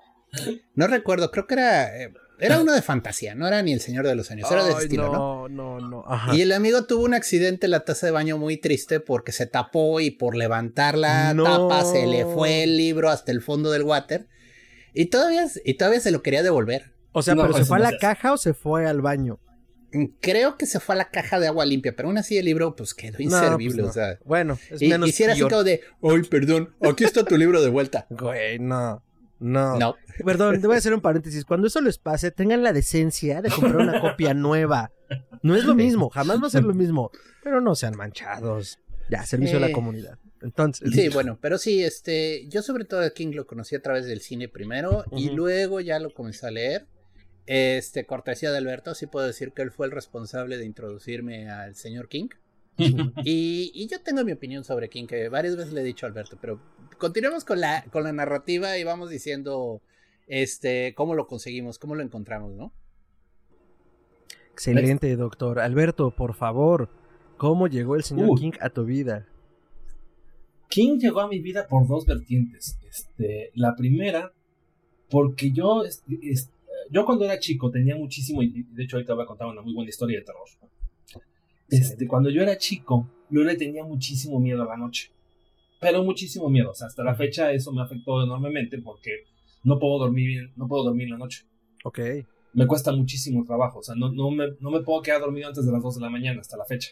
No 0.74 0.86
recuerdo, 0.86 1.30
creo 1.30 1.46
que 1.46 1.54
era. 1.54 1.96
Eh, 1.96 2.12
era 2.40 2.60
uno 2.60 2.72
de 2.72 2.82
fantasía, 2.82 3.34
no 3.34 3.48
era 3.48 3.62
ni 3.62 3.72
el 3.72 3.80
Señor 3.80 4.06
de 4.06 4.14
los 4.14 4.30
Años, 4.30 4.48
era 4.50 4.64
de 4.64 4.72
estilo, 4.72 5.12
¿no? 5.12 5.48
No, 5.48 5.80
no, 5.80 6.04
no. 6.04 6.34
Y 6.34 6.42
el 6.42 6.52
amigo 6.52 6.84
tuvo 6.84 7.04
un 7.04 7.14
accidente 7.14 7.66
en 7.66 7.72
la 7.72 7.80
taza 7.80 8.06
de 8.06 8.12
baño 8.12 8.38
muy 8.38 8.56
triste 8.56 9.00
porque 9.00 9.32
se 9.32 9.46
tapó 9.46 9.98
y 9.98 10.12
por 10.12 10.36
levantar 10.36 10.96
la 10.96 11.34
tapa 11.34 11.84
se 11.84 12.06
le 12.06 12.24
fue 12.24 12.62
el 12.62 12.76
libro 12.76 13.10
hasta 13.10 13.32
el 13.32 13.42
fondo 13.42 13.72
del 13.72 13.82
water. 13.82 14.28
Y 14.94 15.06
todavía, 15.06 15.46
y 15.64 15.74
todavía 15.74 16.00
se 16.00 16.10
lo 16.12 16.22
quería 16.22 16.42
devolver. 16.42 16.92
O 17.12 17.22
sea, 17.22 17.34
¿pero 17.34 17.52
se 17.52 17.64
fue 17.64 17.78
a 17.78 17.80
la 17.80 17.98
caja 17.98 18.32
o 18.32 18.36
se 18.36 18.54
fue 18.54 18.86
al 18.86 19.00
baño? 19.00 19.40
Creo 20.20 20.56
que 20.56 20.66
se 20.66 20.80
fue 20.80 20.94
a 20.94 20.98
la 20.98 21.10
caja 21.10 21.40
de 21.40 21.46
agua 21.46 21.64
limpia, 21.64 21.94
pero 21.96 22.08
aún 22.08 22.18
así 22.18 22.36
el 22.36 22.44
libro 22.44 22.76
pues 22.76 22.94
quedó 22.94 23.16
pues 23.16 23.24
inservible, 23.24 23.82
o 23.82 23.92
sea. 23.92 24.18
Bueno, 24.24 24.58
es 24.70 24.82
y, 24.82 24.88
menos 24.88 25.08
así 25.08 25.40
como 25.40 25.64
de, 25.64 25.80
ay, 26.02 26.22
perdón, 26.28 26.74
aquí 26.80 27.04
está 27.04 27.24
tu 27.24 27.36
libro 27.36 27.62
de 27.62 27.70
vuelta. 27.70 28.06
Güey, 28.10 28.58
no. 28.58 29.02
No. 29.40 29.78
No. 29.78 29.94
Perdón, 30.24 30.60
te 30.60 30.66
voy 30.66 30.74
a 30.74 30.78
hacer 30.78 30.92
un 30.92 31.00
paréntesis. 31.00 31.44
Cuando 31.44 31.68
eso 31.68 31.80
les 31.80 31.98
pase, 31.98 32.30
tengan 32.32 32.62
la 32.62 32.72
decencia 32.72 33.40
de 33.40 33.50
comprar 33.50 33.76
una 33.76 34.00
copia 34.00 34.34
nueva. 34.34 34.90
No 35.42 35.54
es 35.54 35.64
lo 35.64 35.74
mismo, 35.74 36.10
jamás 36.10 36.42
va 36.42 36.48
a 36.48 36.50
ser 36.50 36.64
lo 36.64 36.74
mismo. 36.74 37.10
Pero 37.42 37.60
no 37.60 37.74
sean 37.74 37.96
manchados. 37.96 38.78
Ya, 39.08 39.24
servicio 39.24 39.58
a 39.58 39.60
la 39.60 39.72
comunidad. 39.72 40.18
Entonces. 40.42 40.90
Sí, 40.92 41.08
bueno, 41.08 41.38
pero 41.40 41.58
sí, 41.58 41.82
este, 41.82 42.46
yo 42.48 42.62
sobre 42.62 42.84
todo 42.84 43.00
a 43.00 43.10
King 43.10 43.32
lo 43.32 43.46
conocí 43.46 43.74
a 43.74 43.82
través 43.82 44.06
del 44.06 44.20
cine 44.20 44.48
primero 44.48 45.04
y 45.12 45.30
luego 45.30 45.80
ya 45.80 45.98
lo 45.98 46.12
comencé 46.12 46.46
a 46.46 46.50
leer. 46.50 46.86
Este, 47.50 48.04
cortesía 48.04 48.52
de 48.52 48.58
Alberto, 48.58 48.94
sí 48.94 49.06
puedo 49.06 49.26
decir 49.26 49.52
que 49.52 49.62
él 49.62 49.70
fue 49.70 49.86
el 49.86 49.92
responsable 49.92 50.58
de 50.58 50.66
introducirme 50.66 51.48
al 51.48 51.76
señor 51.76 52.08
King. 52.08 52.28
y, 52.76 53.72
y, 53.74 53.88
yo 53.88 54.02
tengo 54.02 54.22
mi 54.22 54.32
opinión 54.32 54.64
sobre 54.64 54.90
King, 54.90 55.06
que 55.06 55.30
varias 55.30 55.56
veces 55.56 55.72
le 55.72 55.80
he 55.80 55.84
dicho 55.84 56.04
a 56.04 56.10
Alberto, 56.10 56.36
pero 56.38 56.60
continuemos 56.98 57.46
con 57.46 57.58
la, 57.62 57.86
con 57.90 58.04
la 58.04 58.12
narrativa 58.12 58.76
y 58.76 58.84
vamos 58.84 59.08
diciendo 59.08 59.80
este, 60.26 60.92
cómo 60.94 61.14
lo 61.14 61.26
conseguimos, 61.26 61.78
cómo 61.78 61.94
lo 61.94 62.02
encontramos, 62.02 62.52
¿no? 62.52 62.70
Excelente, 64.52 65.16
doctor. 65.16 65.58
Alberto, 65.58 66.10
por 66.10 66.34
favor, 66.34 66.90
¿cómo 67.38 67.66
llegó 67.66 67.96
el 67.96 68.04
señor 68.04 68.38
King 68.38 68.52
a 68.60 68.68
tu 68.68 68.84
vida? 68.84 69.26
King 70.68 70.98
llegó 70.98 71.20
a 71.20 71.28
mi 71.28 71.38
vida 71.40 71.66
por 71.66 71.88
dos 71.88 72.04
vertientes. 72.04 72.78
Este, 72.86 73.52
la 73.54 73.74
primera, 73.74 74.34
porque 75.08 75.50
yo, 75.50 75.82
yo 76.90 77.04
cuando 77.04 77.24
era 77.24 77.38
chico 77.38 77.70
tenía 77.70 77.96
muchísimo, 77.96 78.42
y 78.42 78.62
de 78.62 78.84
hecho 78.84 78.96
ahorita 78.96 79.14
voy 79.14 79.24
a 79.24 79.26
contar 79.26 79.48
una 79.48 79.62
muy 79.62 79.74
buena 79.74 79.90
historia 79.90 80.18
de 80.18 80.24
terror. 80.24 80.48
Este, 81.68 82.06
cuando 82.06 82.30
yo 82.30 82.42
era 82.42 82.56
chico, 82.56 83.08
yo 83.30 83.42
le 83.42 83.56
tenía 83.56 83.84
muchísimo 83.84 84.40
miedo 84.40 84.62
a 84.62 84.66
la 84.66 84.76
noche. 84.76 85.10
Pero 85.80 86.02
muchísimo 86.02 86.48
miedo. 86.48 86.70
O 86.70 86.74
sea, 86.74 86.86
hasta 86.86 87.04
la 87.04 87.14
fecha 87.14 87.52
eso 87.52 87.72
me 87.72 87.82
afectó 87.82 88.22
enormemente 88.22 88.78
porque 88.78 89.24
no 89.64 89.78
puedo 89.78 89.98
dormir 89.98 90.50
no 90.56 90.66
puedo 90.66 90.84
dormir 90.84 91.04
en 91.04 91.12
la 91.12 91.18
noche. 91.18 91.44
Ok. 91.84 92.00
Me 92.54 92.66
cuesta 92.66 92.90
muchísimo 92.92 93.44
trabajo. 93.44 93.80
O 93.80 93.82
sea, 93.82 93.94
no, 93.94 94.10
no, 94.10 94.30
me, 94.30 94.48
no 94.60 94.70
me 94.70 94.80
puedo 94.80 95.02
quedar 95.02 95.20
dormido 95.20 95.48
antes 95.48 95.64
de 95.64 95.72
las 95.72 95.82
2 95.82 95.96
de 95.96 96.00
la 96.00 96.10
mañana, 96.10 96.40
hasta 96.40 96.56
la 96.56 96.64
fecha. 96.64 96.90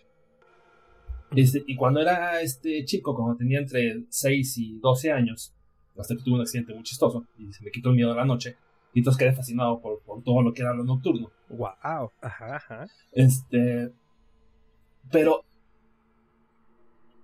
Este, 1.35 1.65
y 1.67 1.75
cuando 1.75 2.01
era 2.01 2.41
este 2.41 2.85
chico, 2.85 3.15
cuando 3.15 3.37
tenía 3.37 3.59
entre 3.59 4.05
6 4.09 4.59
y 4.59 4.79
12 4.79 5.11
años, 5.11 5.53
hasta 5.99 6.15
que 6.15 6.23
tuve 6.23 6.35
un 6.35 6.43
accidente 6.43 6.75
muy 6.75 6.85
chistoso 6.85 7.27
y 7.39 7.53
se 7.53 7.65
me 7.65 7.71
quitó 7.71 7.91
el 7.91 7.97
miedo 7.97 8.11
de 8.11 8.17
la 8.17 8.25
noche, 8.25 8.57
y 8.97 9.01
entonces 9.01 9.19
quedé 9.19 9.35
fascinado 9.35 9.79
por, 9.83 10.01
por 10.01 10.23
todo 10.23 10.41
lo 10.41 10.55
que 10.55 10.63
era 10.63 10.73
lo 10.73 10.83
nocturno. 10.83 11.31
Wow. 11.51 12.11
Ajá, 12.23 12.57
ajá. 12.57 12.87
Este. 13.13 13.93
Pero. 15.13 15.45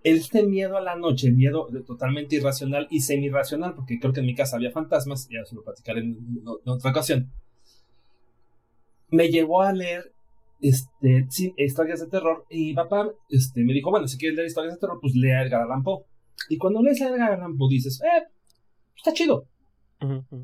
Este 0.04 0.42
miedo 0.42 0.76
a 0.76 0.82
la 0.82 0.96
noche, 0.96 1.30
miedo 1.30 1.68
totalmente 1.86 2.36
irracional 2.36 2.88
y 2.90 3.00
semi-racional, 3.00 3.74
porque 3.74 3.98
creo 3.98 4.12
que 4.12 4.20
en 4.20 4.26
mi 4.26 4.34
casa 4.34 4.56
había 4.56 4.70
fantasmas, 4.70 5.28
ya 5.30 5.46
se 5.46 5.54
lo 5.54 5.64
platicaré 5.64 6.00
en, 6.00 6.18
en 6.42 6.68
otra 6.68 6.90
ocasión, 6.90 7.32
me 9.08 9.28
llevó 9.28 9.62
a 9.62 9.72
leer 9.72 10.12
este, 10.60 11.26
sí, 11.30 11.54
historias 11.56 12.00
de 12.00 12.08
terror. 12.08 12.44
Y 12.50 12.74
papá 12.74 13.08
este, 13.30 13.64
me 13.64 13.72
dijo, 13.72 13.90
bueno, 13.90 14.08
si 14.08 14.18
quieres 14.18 14.36
leer 14.36 14.48
historias 14.48 14.74
de 14.74 14.80
terror, 14.80 14.98
pues 15.00 15.14
lea 15.14 15.42
Edgar 15.42 15.62
Allan 15.62 15.82
Poe. 15.82 16.04
Y 16.50 16.58
cuando 16.58 16.82
lees 16.82 17.00
a 17.00 17.08
Edgar 17.08 17.32
Allan 17.32 17.56
Poe 17.56 17.70
dices, 17.70 18.02
eh, 18.02 18.24
está 18.94 19.14
chido. 19.14 19.46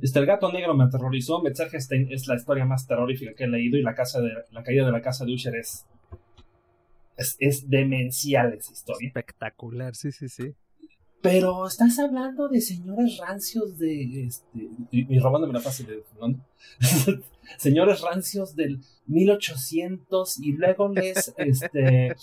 Este, 0.03 0.19
el 0.19 0.27
gato 0.27 0.53
negro 0.53 0.75
me 0.75 0.85
aterrorizó. 0.85 1.43
Metzgerstein 1.43 2.13
es 2.13 2.27
la 2.27 2.37
historia 2.37 2.65
más 2.65 2.87
terrorífica 2.87 3.35
que 3.35 3.45
he 3.45 3.49
leído 3.49 3.79
y 3.79 3.83
la, 3.83 3.95
casa 3.95 4.21
de, 4.21 4.31
la 4.51 4.63
caída 4.63 4.87
de 4.87 4.93
la 4.93 5.01
casa 5.01 5.25
de 5.25 5.35
Usher 5.35 5.57
es, 5.57 5.87
es, 7.17 7.37
es 7.39 7.69
demencial 7.69 8.53
esa 8.55 8.73
historia. 8.73 9.09
Espectacular, 9.09 9.95
sí, 9.95 10.13
sí, 10.13 10.29
sí. 10.29 10.55
Pero 11.21 11.67
estás 11.67 11.99
hablando 11.99 12.49
de 12.49 12.61
señores 12.61 13.19
rancios 13.19 13.77
de. 13.79 14.27
Este, 14.27 14.69
y, 14.91 15.17
y 15.17 15.19
robándome 15.19 15.53
la 15.53 15.61
frase 15.61 15.85
de 15.85 16.03
Fernando. 16.03 16.45
señores 17.59 18.03
rancios 18.03 18.55
del 18.55 18.81
1800 19.07 20.39
y 20.41 20.53
luego 20.53 20.89
les. 20.89 21.35
Este, 21.39 22.15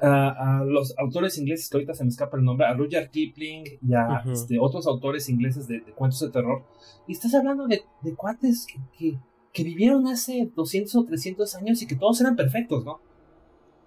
a, 0.00 0.58
a, 0.60 0.64
los 0.64 0.96
autores 0.98 1.38
ingleses 1.38 1.68
que 1.70 1.76
ahorita 1.78 1.94
se 1.94 2.04
me 2.04 2.10
escapa 2.10 2.36
el 2.36 2.44
nombre, 2.44 2.66
a 2.66 2.74
Rudyard 2.74 3.10
Kipling 3.10 3.64
y 3.86 3.94
a 3.94 4.22
este, 4.30 4.58
otros 4.58 4.86
autores 4.86 5.28
ingleses 5.28 5.66
de, 5.68 5.80
de 5.80 5.92
cuentos 5.92 6.20
de 6.20 6.28
terror. 6.30 6.64
Y 7.06 7.12
estás 7.12 7.34
hablando 7.34 7.66
de, 7.66 7.82
de 8.02 8.14
cuates 8.14 8.66
que, 8.66 8.78
que, 8.98 9.18
que 9.52 9.64
vivieron 9.64 10.06
hace 10.06 10.50
200 10.54 10.94
o 10.96 11.04
300 11.04 11.54
años 11.56 11.80
y 11.82 11.86
que 11.86 11.94
todos 11.96 12.20
eran 12.20 12.36
perfectos, 12.36 12.84
¿no? 12.84 13.00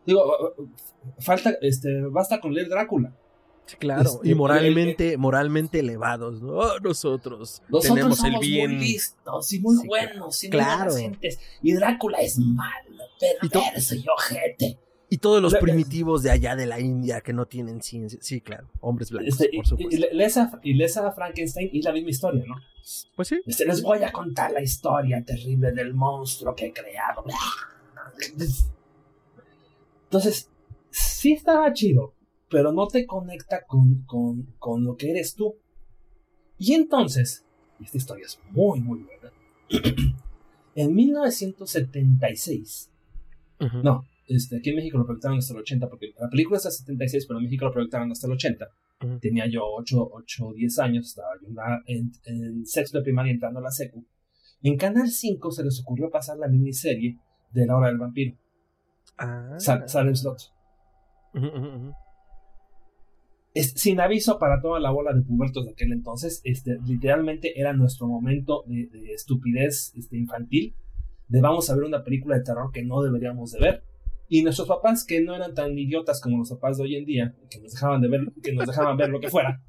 Digo, 0.06 0.56
falta, 1.20 1.54
este, 1.62 2.02
basta 2.04 2.40
con 2.40 2.54
leer 2.54 2.70
Drácula. 2.70 3.14
Claro. 3.78 4.02
Este, 4.02 4.30
y 4.30 4.34
moralmente, 4.34 5.18
moralmente 5.18 5.80
elevados, 5.82 6.42
¿no? 6.42 6.54
Oh, 6.54 6.80
nosotros, 6.80 7.62
Nosotros 7.70 7.84
tenemos 7.84 8.18
somos 8.18 8.34
el 8.34 8.40
bien. 8.40 8.72
muy 8.72 8.80
listos 8.80 9.54
y 9.54 9.60
muy 9.60 9.78
Sí, 9.78 9.88
buenos 9.88 10.44
y 10.44 10.48
muy 10.48 10.52
claro. 10.52 10.92
Y 11.62 11.74
Drácula 11.74 12.18
es 12.18 12.40
malo, 12.40 12.90
Y 13.44 13.50
to- 13.50 13.60
perverso 13.62 13.94
y 13.94 14.06
ojete. 14.18 14.80
Y 15.12 15.18
todos 15.18 15.42
los 15.42 15.56
primitivos 15.56 16.22
de 16.22 16.30
allá 16.32 16.56
de 16.56 16.68
la 16.68 16.80
India 16.80 17.22
que 17.22 17.34
no 17.34 17.48
tienen 17.48 17.82
ciencia. 17.82 18.20
Sí, 18.22 18.42
claro. 18.42 18.70
Hombres 18.80 19.10
blancos, 19.10 19.34
Este, 19.42 19.50
y, 19.52 19.58
por 19.58 19.66
supuesto. 19.68 19.96
y- 19.96 20.00
y 20.06 20.16
lees 20.16 20.38
a, 20.38 20.60
y 20.64 20.74
lees 20.76 20.98
a 20.98 21.12
Frankenstein 21.12 21.70
y 21.74 21.80
es 21.80 21.86
la 21.86 21.94
misma 21.94 22.10
historia, 22.12 22.44
¿no? 22.48 22.56
Pues 23.16 23.28
sí. 23.28 23.42
Este, 23.46 23.66
les 23.66 23.82
voy 23.82 24.04
a 24.04 24.12
contar 24.12 24.52
la 24.52 24.62
historia 24.62 25.24
terrible 25.26 25.72
del 25.72 25.94
monstruo 25.96 26.54
que 26.56 26.68
he 26.68 26.74
creado. 26.74 27.24
Entonces, 30.06 30.50
sí 30.90 31.34
estaba 31.34 31.72
chido, 31.74 32.14
pero 32.50 32.72
no 32.72 32.88
te 32.88 33.06
conecta 33.06 33.66
con, 33.66 34.04
con, 34.06 34.54
con 34.60 34.84
lo 34.84 34.96
que 34.96 35.12
eres 35.12 35.36
tú. 35.36 35.56
Y 36.58 36.74
entonces, 36.74 37.46
y 37.80 37.86
esta 37.86 37.98
historia 37.98 38.26
es 38.26 38.40
muy, 38.52 38.80
muy 38.80 39.00
buena. 39.04 39.32
en 40.76 40.96
1976, 40.96 42.90
Ujú. 43.60 43.78
no, 43.84 44.06
este, 44.30 44.58
aquí 44.58 44.70
en 44.70 44.78
México 44.78 44.98
lo 44.98 45.06
proyectaron 45.06 45.38
hasta 45.40 45.54
el 45.54 45.60
80, 45.60 45.90
porque 45.90 46.14
la 46.20 46.30
película 46.30 46.58
es 46.58 46.64
del 46.64 46.72
76, 46.74 47.26
pero 47.28 47.40
en 47.40 47.46
México 47.46 47.66
lo 47.66 47.72
proyectaron 47.74 48.12
hasta 48.12 48.28
el 48.28 48.34
80. 48.34 48.68
Ujú. 49.04 49.20
Tenía 49.20 49.48
yo 49.48 49.62
8, 49.66 50.10
8 50.14 50.48
o 50.48 50.54
10 50.54 50.80
años, 50.80 51.08
estaba 51.08 51.30
yo 51.42 51.48
en, 51.88 52.12
en, 52.26 52.46
en 52.46 52.66
sexto 52.66 52.98
de 53.00 53.04
primaria 53.04 53.32
entrando 53.34 53.60
a 53.60 53.64
la 53.64 53.72
secu. 53.72 54.06
En 54.62 54.78
Canal 54.78 55.10
5 55.10 55.52
se 55.52 55.64
les 55.64 55.80
ocurrió 55.82 56.10
pasar 56.10 56.38
la 56.38 56.48
miniserie 56.48 57.18
de 57.52 57.66
La 57.66 57.76
Hora 57.78 57.88
del 57.88 57.98
Vampiro, 57.98 58.36
Ah. 59.18 59.56
Sa- 59.58 59.88
Salem 59.88 60.16
Slot. 60.16 60.40
Ujú, 61.34 61.46
ujú, 61.48 61.58
ujú. 61.68 61.94
Es- 63.54 63.74
sin 63.76 64.00
aviso 64.00 64.38
para 64.38 64.62
toda 64.62 64.80
la 64.80 64.92
bola 64.92 65.12
de 65.14 65.22
pubertos 65.22 65.66
de 65.66 65.72
aquel 65.72 65.92
entonces, 65.92 66.42
este, 66.44 66.78
literalmente 66.86 67.60
era 67.60 67.74
nuestro 67.74 68.08
momento 68.08 68.64
de, 68.68 68.88
de 68.88 69.14
estupidez 69.14 69.92
este, 69.96 70.18
infantil, 70.18 70.76
de 71.28 71.42
vamos 71.42 71.70
a 71.70 71.76
ver 71.76 71.84
una 71.86 72.04
película 72.04 72.38
de 72.38 72.44
terror 72.44 72.72
que 72.72 72.84
no 72.86 73.02
deberíamos 73.02 73.52
de 73.52 73.60
ver. 73.60 73.84
Y 74.32 74.44
nuestros 74.44 74.68
papás, 74.68 75.04
que 75.06 75.22
no 75.22 75.36
eran 75.36 75.54
tan 75.56 75.78
idiotas 75.78 76.22
como 76.22 76.38
los 76.38 76.50
papás 76.52 76.78
de 76.78 76.84
hoy 76.84 76.96
en 76.96 77.06
día, 77.06 77.36
que 77.50 77.60
nos 77.60 77.74
dejaban 77.74 78.00
de 78.00 78.08
ver, 78.08 78.22
que 78.44 78.54
nos 78.54 78.68
dejaban 78.68 78.96
ver 78.96 79.10
lo 79.10 79.20
que 79.20 79.28
fuera, 79.30 79.62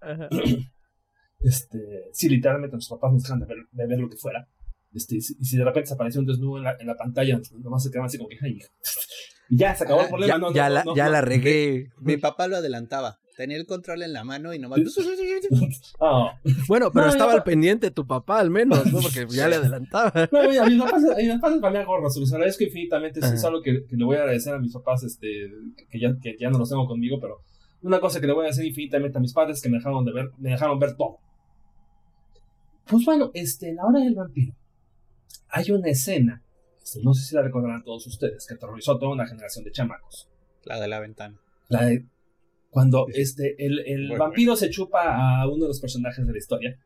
Ajá. 0.00 0.28
este, 1.40 1.78
sí, 2.12 2.28
literalmente 2.28 2.76
nuestros 2.76 2.98
papás 2.98 3.12
nos 3.14 3.22
dejan 3.22 3.40
de 3.40 3.46
ver, 3.46 3.56
de 3.70 3.86
ver 3.86 3.98
lo 3.98 4.08
que 4.08 4.16
fuera. 4.16 4.46
Este, 4.92 5.16
y 5.16 5.20
si, 5.22 5.34
y 5.40 5.44
si 5.44 5.56
de 5.56 5.64
repente 5.64 5.86
se 5.88 5.94
apareció 5.94 6.20
un 6.20 6.26
desnudo 6.26 6.58
en 6.58 6.64
la, 6.64 6.76
en 6.78 6.86
la 6.86 6.94
pantalla, 6.96 7.40
nomás 7.58 7.82
se 7.82 7.90
quedaban 7.90 8.06
así 8.06 8.18
como 8.18 8.28
que, 8.28 8.36
ay, 8.42 8.56
hija. 8.58 8.68
y 9.48 9.56
ya, 9.56 9.74
se 9.74 9.84
acabó 9.84 10.00
el 10.00 10.06
Ah, 10.06 10.10
problema. 10.10 10.34
Ya, 10.34 10.38
no, 10.38 10.48
no, 10.50 10.54
ya 10.54 10.68
no, 10.68 10.74
la, 10.74 10.84
no, 10.84 10.96
ya 10.96 11.04
no. 11.06 11.10
la 11.12 11.20
regué. 11.22 11.88
Mi 12.00 12.16
papá 12.18 12.46
lo 12.48 12.56
adelantaba. 12.56 13.18
Tenía 13.42 13.56
el 13.56 13.66
control 13.66 14.04
en 14.04 14.12
la 14.12 14.22
mano 14.22 14.54
y 14.54 14.60
nomás. 14.60 14.78
Ah. 16.00 16.38
Bueno, 16.68 16.92
pero 16.92 17.06
No, 17.06 17.10
estaba 17.10 17.32
al 17.32 17.42
pendiente 17.42 17.90
tu 17.90 18.06
papá 18.06 18.38
al 18.38 18.50
menos, 18.50 18.86
¿no? 18.92 19.00
Porque 19.00 19.26
ya 19.28 19.48
le 19.48 19.56
adelantaba. 19.56 20.28
No, 20.30 20.38
a 20.38 20.66
mis 20.66 20.80
papás, 20.80 21.04
a 21.10 21.16
mis 21.16 21.28
papás 21.34 21.52
les 21.52 21.60
valía 21.60 21.84
gorro, 21.84 22.08
se 22.08 22.20
los 22.20 22.32
agradezco 22.32 22.62
infinitamente. 22.62 23.18
Eso 23.18 23.34
es 23.34 23.44
algo 23.44 23.60
que, 23.60 23.84
que 23.84 23.96
le 23.96 24.04
voy 24.04 24.16
a 24.16 24.20
agradecer 24.20 24.54
a 24.54 24.60
mis 24.60 24.72
papás, 24.72 25.02
este, 25.02 25.50
que 25.90 25.98
ya, 25.98 26.16
que 26.22 26.36
ya 26.38 26.50
no 26.50 26.58
los 26.60 26.70
tengo 26.70 26.86
conmigo, 26.86 27.18
pero 27.20 27.40
una 27.82 27.98
cosa 27.98 28.20
que 28.20 28.28
le 28.28 28.32
voy 28.32 28.42
a 28.42 28.44
agradecer 28.44 28.64
infinitamente 28.64 29.18
a 29.18 29.20
mis 29.20 29.32
padres 29.32 29.60
que 29.60 29.68
me 29.68 29.78
dejaron 29.78 30.04
de 30.04 30.12
ver, 30.12 30.30
me 30.38 30.50
dejaron 30.50 30.78
ver 30.78 30.94
todo. 30.94 31.18
Pues 32.86 33.04
bueno, 33.04 33.32
este, 33.34 33.70
en 33.70 33.76
la 33.76 33.86
hora 33.86 33.98
del 33.98 34.14
vampiro, 34.14 34.54
hay 35.48 35.68
una 35.72 35.88
escena, 35.88 36.44
este, 36.80 37.00
no 37.02 37.12
sé 37.12 37.24
si 37.24 37.34
la 37.34 37.42
recordarán 37.42 37.82
todos 37.82 38.06
ustedes, 38.06 38.46
que 38.46 38.54
aterrorizó 38.54 38.92
a 38.92 38.98
toda 39.00 39.10
una 39.10 39.26
generación 39.26 39.64
de 39.64 39.72
chamacos. 39.72 40.28
La 40.64 40.78
de 40.78 40.86
la 40.86 41.00
ventana. 41.00 41.40
La 41.68 41.86
de 41.86 42.06
cuando 42.72 43.06
este, 43.12 43.54
el, 43.58 43.80
el 43.80 44.16
vampiro 44.16 44.56
se 44.56 44.70
chupa 44.70 45.42
a 45.42 45.46
uno 45.46 45.64
de 45.64 45.68
los 45.68 45.78
personajes 45.78 46.26
de 46.26 46.32
la 46.32 46.38
historia. 46.38 46.78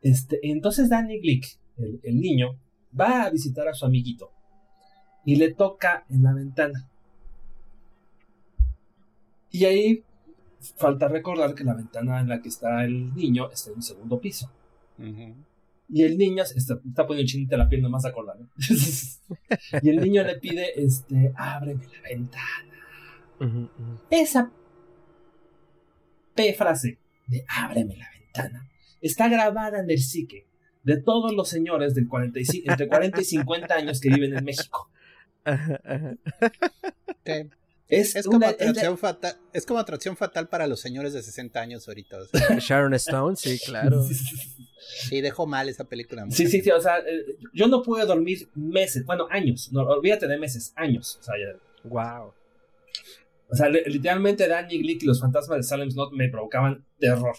Este, 0.00 0.40
entonces 0.42 0.88
Danny 0.88 1.20
Glick, 1.20 1.44
el, 1.76 2.00
el 2.02 2.18
niño, 2.18 2.58
va 2.98 3.24
a 3.24 3.30
visitar 3.30 3.68
a 3.68 3.74
su 3.74 3.84
amiguito 3.84 4.30
y 5.26 5.36
le 5.36 5.52
toca 5.52 6.06
en 6.08 6.22
la 6.22 6.32
ventana. 6.32 6.88
Y 9.50 9.66
ahí 9.66 10.02
falta 10.76 11.06
recordar 11.06 11.54
que 11.54 11.64
la 11.64 11.74
ventana 11.74 12.20
en 12.20 12.28
la 12.30 12.40
que 12.40 12.48
está 12.48 12.82
el 12.86 13.14
niño 13.14 13.50
está 13.50 13.72
en 13.72 13.76
un 13.76 13.82
segundo 13.82 14.18
piso. 14.18 14.50
Y 15.86 16.02
el 16.02 16.16
niño 16.16 16.44
está, 16.44 16.80
está 16.82 17.06
poniendo 17.06 17.30
chinita 17.30 17.58
la 17.58 17.68
piel 17.68 17.82
nomás 17.82 18.06
acordar. 18.06 18.40
¿no? 18.40 18.48
y 19.82 19.90
el 19.90 20.00
niño 20.00 20.24
le 20.24 20.36
pide, 20.36 20.82
este, 20.82 21.30
ábreme 21.36 21.84
la 21.88 22.08
ventana. 22.08 22.64
Esa 24.08 24.50
P 26.42 26.54
frase 26.54 26.98
de 27.26 27.44
ábreme 27.48 27.96
la 27.96 28.08
ventana 28.10 28.68
está 29.00 29.28
grabada 29.28 29.80
en 29.80 29.90
el 29.90 29.98
psique 29.98 30.46
de 30.82 30.96
todos 31.00 31.32
los 31.34 31.48
señores 31.48 31.94
del 31.94 32.08
45, 32.08 32.70
entre 32.70 32.88
40 32.88 33.20
y 33.20 33.24
50 33.24 33.74
años 33.74 34.00
que 34.00 34.08
viven 34.08 34.36
en 34.36 34.44
México. 34.44 34.90
Ajá, 35.44 35.80
ajá. 35.84 36.16
Ok. 37.08 37.52
Es, 37.88 38.14
Es 38.14 38.24
como, 38.26 38.36
una- 38.38 38.50
es 38.50 38.58
de- 38.58 38.64
atracción 38.66 38.98
fatal, 38.98 39.36
es 39.52 39.66
como 39.66 39.80
atracción 39.80 40.16
fatal 40.16 40.48
para 40.48 40.66
los 40.68 40.80
señores 40.80 41.12
de 41.12 41.22
60 41.22 41.60
años 41.60 41.88
ahorita. 41.88 42.18
o 42.20 42.24
sea. 42.26 42.30
Sharon 42.60 42.94
Stone, 42.94 43.36
sí, 43.36 43.58
claro. 43.64 44.02
Sí, 45.08 45.20
dejó 45.20 45.46
mal 45.46 45.68
esa 45.68 45.84
película. 45.84 46.24
Sí, 46.30 46.46
sí, 46.46 46.60
sí, 46.62 46.70
o 46.70 46.80
sea, 46.80 46.98
eh, 47.00 47.36
yo 47.52 47.66
no 47.68 47.82
pude 47.82 48.04
dormir 48.06 48.48
meses, 48.54 49.04
bueno, 49.04 49.26
años, 49.30 49.70
no, 49.72 49.82
olvídate 49.82 50.26
de 50.28 50.38
meses, 50.38 50.72
años. 50.76 51.18
O 51.20 51.22
sea, 51.24 51.34
ya- 51.38 51.58
Wow. 51.88 52.32
O 53.50 53.54
sea, 53.56 53.68
li- 53.68 53.82
literalmente 53.86 54.46
Danny 54.48 54.78
Glick 54.78 55.02
y 55.02 55.06
los 55.06 55.20
fantasmas 55.20 55.58
de 55.58 55.62
Salem's 55.64 55.94
Lot 55.96 56.12
me 56.12 56.28
provocaban 56.28 56.84
terror. 56.98 57.34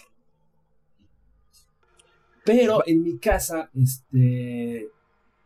Pero 2.44 2.82
en 2.86 3.02
mi 3.02 3.18
casa, 3.18 3.70
este, 3.80 4.88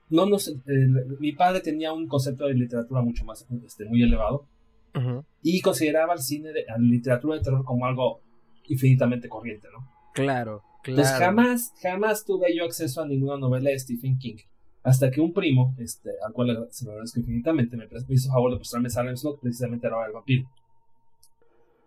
no 0.09 0.27
nos, 0.27 0.49
eh, 0.49 0.57
mi 1.19 1.33
padre 1.33 1.61
tenía 1.61 1.93
un 1.93 2.07
concepto 2.09 2.47
de 2.47 2.55
literatura 2.55 3.03
mucho 3.03 3.25
más, 3.25 3.47
este, 3.65 3.85
muy 3.85 4.03
elevado 4.03 4.47
y 5.43 5.61
consideraba 5.61 6.15
al 6.15 6.21
cine, 6.21 6.53
de, 6.53 6.65
a 6.69 6.79
la 6.79 6.87
literatura 6.87 7.37
de 7.37 7.43
terror 7.43 7.65
como 7.67 7.85
algo 7.85 8.23
infinitamente 8.69 9.29
corriente, 9.29 9.69
¿no? 9.71 9.87
Claro, 10.15 10.63
Entonces 10.85 11.15
claro. 11.17 11.27
jamás, 11.27 11.73
jamás 11.83 12.25
tuve 12.25 12.57
yo 12.57 12.65
acceso 12.65 13.03
a 13.03 13.07
ninguna 13.07 13.37
novela 13.37 13.69
de 13.69 13.79
Stephen 13.79 14.19
King. 14.19 14.37
Hasta 14.87 15.11
que 15.11 15.21
un 15.21 15.33
primo, 15.33 15.75
este, 15.79 16.11
al 16.25 16.33
cual 16.33 16.69
se 16.71 16.85
lo 16.85 16.93
agradezco 16.93 17.19
infinitamente, 17.19 17.77
me, 17.77 17.89
hizo 18.09 18.31
favor 18.31 18.53
de 18.53 18.59
mostrarme 18.59 18.89
Salem 18.89 19.17
Slot, 19.17 19.41
precisamente 19.41 19.89
era 19.89 20.07
el 20.07 20.13
vampiro. 20.13 20.49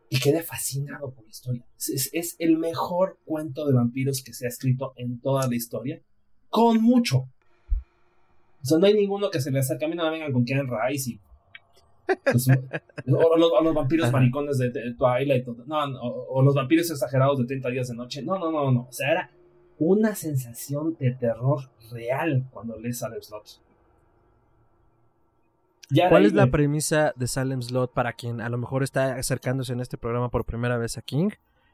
Y 0.10 0.20
quedé 0.20 0.44
fascinado 0.44 1.10
por 1.14 1.24
la 1.24 1.30
historia. 1.30 1.66
Es, 1.78 2.10
es, 2.12 2.36
el 2.40 2.58
mejor 2.58 3.18
cuento 3.24 3.66
de 3.66 3.74
vampiros 3.74 4.22
que 4.22 4.34
se 4.34 4.48
ha 4.48 4.50
escrito 4.50 4.92
en 4.98 5.22
toda 5.22 5.48
la 5.48 5.56
historia. 5.56 6.02
Con 6.50 6.82
mucho. 6.82 7.20
O 7.20 8.66
sea, 8.66 8.80
no 8.80 8.86
hay 8.86 8.96
ninguno 8.96 9.30
que 9.30 9.40
se 9.40 9.50
le 9.50 9.60
acerque. 9.60 9.86
A 9.86 9.88
mí 9.88 9.96
no 9.96 10.04
me 10.04 10.10
vengan 10.10 10.34
con 10.34 10.44
Ken 10.44 10.68
Rice 10.68 11.12
y 11.12 11.20
pues, 12.06 12.48
o, 13.08 13.38
los, 13.38 13.74
vampiros 13.74 14.12
maricones 14.12 14.58
de, 14.58 14.72
Twilight, 14.98 15.48
no, 15.48 16.02
o, 16.02 16.42
los 16.42 16.54
vampiros 16.54 16.92
exagerados 16.92 17.40
de 17.40 17.46
30 17.46 17.70
días 17.70 17.88
de 17.88 17.96
noche. 17.96 18.24
No, 18.24 18.38
no, 18.38 18.52
no, 18.52 18.70
no. 18.74 18.88
O 18.90 18.92
sea, 18.92 19.10
era 19.10 19.32
una 19.80 20.14
sensación 20.16 20.96
de 21.00 21.12
terror 21.12 21.70
real 21.92 22.48
cuando 22.52 22.78
lees 22.78 23.00
Salem 23.00 23.22
Slot. 23.22 23.62
¿Cuál 26.10 26.26
es 26.26 26.34
la 26.34 26.52
premisa 26.52 27.14
de 27.16 27.28
Salem 27.28 27.62
Slot 27.62 27.94
para 27.94 28.14
quien 28.14 28.42
a 28.42 28.50
lo 28.50 28.58
mejor 28.58 28.84
está 28.84 29.16
acercándose 29.16 29.74
en 29.74 29.80
este 29.80 29.98
programa 29.98 30.30
por 30.30 30.46
primera 30.46 30.78
vez 30.78 30.98
a 30.98 31.02
King 31.02 31.30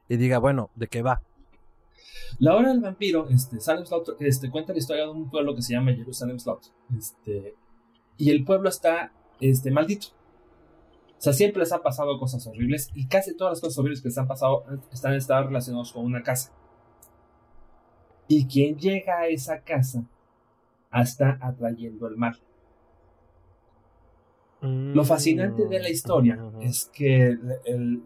y 0.07 0.15
diga, 0.15 0.37
bueno, 0.37 0.69
¿de 0.75 0.87
qué 0.87 1.01
va? 1.01 1.21
La 2.39 2.55
hora 2.55 2.69
del 2.69 2.79
vampiro, 2.79 3.27
este, 3.29 3.59
Salem 3.59 3.85
Slot, 3.85 4.17
este, 4.21 4.49
cuenta 4.49 4.71
la 4.71 4.79
historia 4.79 5.03
de 5.03 5.09
un 5.09 5.29
pueblo 5.29 5.53
que 5.53 5.61
se 5.61 5.73
llama 5.73 5.93
Jerusalem 5.93 6.39
Slot. 6.39 6.71
Este, 6.97 7.55
y 8.17 8.29
el 8.29 8.45
pueblo 8.45 8.69
está 8.69 9.11
este, 9.41 9.71
maldito. 9.71 10.07
O 11.17 11.21
sea, 11.21 11.33
siempre 11.33 11.61
les 11.61 11.71
han 11.71 11.81
pasado 11.81 12.17
cosas 12.19 12.45
horribles 12.47 12.89
y 12.93 13.07
casi 13.07 13.35
todas 13.35 13.53
las 13.53 13.61
cosas 13.61 13.77
horribles 13.79 14.01
que 14.01 14.09
les 14.09 14.17
han 14.17 14.27
pasado 14.27 14.63
están, 14.93 15.13
están 15.13 15.45
relacionadas 15.47 15.91
con 15.91 16.05
una 16.05 16.23
casa. 16.23 16.53
Y 18.27 18.47
quien 18.47 18.77
llega 18.77 19.19
a 19.19 19.27
esa 19.27 19.61
casa 19.61 20.03
está 20.93 21.37
atrayendo 21.41 22.07
el 22.07 22.17
mal. 22.17 22.37
Lo 24.61 25.03
fascinante 25.03 25.67
de 25.67 25.79
la 25.79 25.89
historia 25.89 26.37
mm, 26.37 26.61
es 26.61 26.89
que 26.91 27.37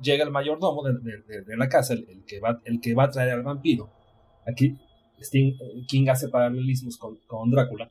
llega 0.02 0.26
el 0.26 0.32
mayordomo 0.32 0.84
de, 0.84 1.56
la 1.56 1.70
casa, 1.70 1.94
el, 1.94 2.24
que 2.28 2.42
va, 2.42 2.60
el 2.66 2.82
que 2.82 2.94
va 2.94 3.06
a 3.06 3.10
traer 3.10 3.32
al 3.32 3.44
vampiro. 3.44 3.90
Aquí 4.46 4.76
King 5.88 6.08
hace 6.10 6.30
paralelismos 6.30 6.98
con, 6.98 7.18
con 7.28 7.50
Drácula. 7.50 7.90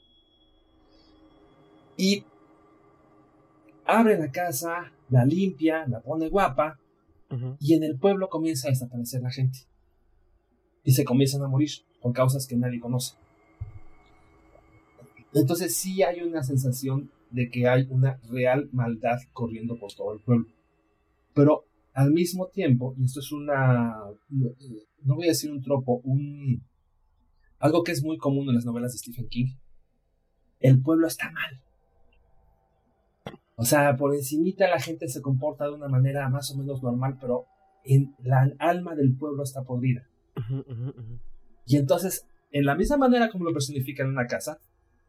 Y 1.96 2.24
abre 3.84 4.18
la 4.18 4.30
casa, 4.30 4.92
la 5.08 5.24
limpia, 5.24 5.86
la 5.86 6.00
pone 6.00 6.28
guapa, 6.28 6.78
y 7.60 7.74
en 7.74 7.82
el 7.82 7.98
pueblo 7.98 8.28
comienza 8.28 8.68
a 8.68 8.70
desaparecer 8.70 9.20
la 9.22 9.30
gente. 9.30 9.67
Y 10.88 10.92
se 10.92 11.04
comienzan 11.04 11.42
a 11.42 11.48
morir 11.48 11.68
por 12.00 12.14
causas 12.14 12.46
que 12.46 12.56
nadie 12.56 12.80
conoce. 12.80 13.14
Entonces 15.34 15.76
sí 15.76 16.02
hay 16.02 16.22
una 16.22 16.42
sensación 16.42 17.10
de 17.30 17.50
que 17.50 17.68
hay 17.68 17.86
una 17.90 18.18
real 18.30 18.70
maldad 18.72 19.18
corriendo 19.34 19.78
por 19.78 19.92
todo 19.92 20.14
el 20.14 20.20
pueblo. 20.20 20.46
Pero 21.34 21.66
al 21.92 22.10
mismo 22.10 22.46
tiempo, 22.46 22.94
y 22.96 23.04
esto 23.04 23.20
es 23.20 23.30
una, 23.32 23.98
no 24.30 25.14
voy 25.14 25.26
a 25.26 25.32
decir 25.32 25.52
un 25.52 25.60
tropo, 25.60 26.00
un, 26.04 26.64
algo 27.58 27.82
que 27.82 27.92
es 27.92 28.02
muy 28.02 28.16
común 28.16 28.48
en 28.48 28.54
las 28.54 28.64
novelas 28.64 28.92
de 28.92 28.98
Stephen 29.00 29.28
King, 29.28 29.56
el 30.58 30.80
pueblo 30.80 31.06
está 31.06 31.30
mal. 31.30 31.60
O 33.56 33.64
sea, 33.66 33.94
por 33.98 34.14
encimita 34.14 34.70
la 34.70 34.80
gente 34.80 35.06
se 35.08 35.20
comporta 35.20 35.66
de 35.66 35.74
una 35.74 35.88
manera 35.88 36.30
más 36.30 36.50
o 36.50 36.56
menos 36.56 36.82
normal, 36.82 37.18
pero 37.20 37.44
en 37.84 38.14
la 38.24 38.50
alma 38.58 38.94
del 38.94 39.14
pueblo 39.14 39.42
está 39.42 39.64
podrida. 39.64 40.07
Y 41.66 41.76
entonces, 41.76 42.26
en 42.50 42.64
la 42.64 42.74
misma 42.74 42.96
manera 42.96 43.28
como 43.28 43.44
lo 43.44 43.52
personifica 43.52 44.02
en 44.02 44.10
una 44.10 44.26
casa, 44.26 44.58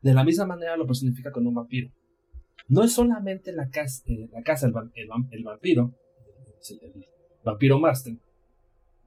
de 0.01 0.13
la 0.13 0.24
misma 0.24 0.45
manera 0.45 0.77
lo 0.77 0.86
personifica 0.86 1.31
con 1.31 1.45
un 1.48 1.53
vampiro. 1.53 1.91
No 2.68 2.83
es 2.83 2.94
solamente 2.94 3.51
la 3.51 3.70
casa, 3.70 4.03
eh, 4.05 4.29
la 4.31 4.42
casa 4.44 4.68
el, 4.68 4.74
vampiro, 4.74 5.94
el, 6.70 7.05
vampiro 7.44 7.79
Marston, 7.79 8.22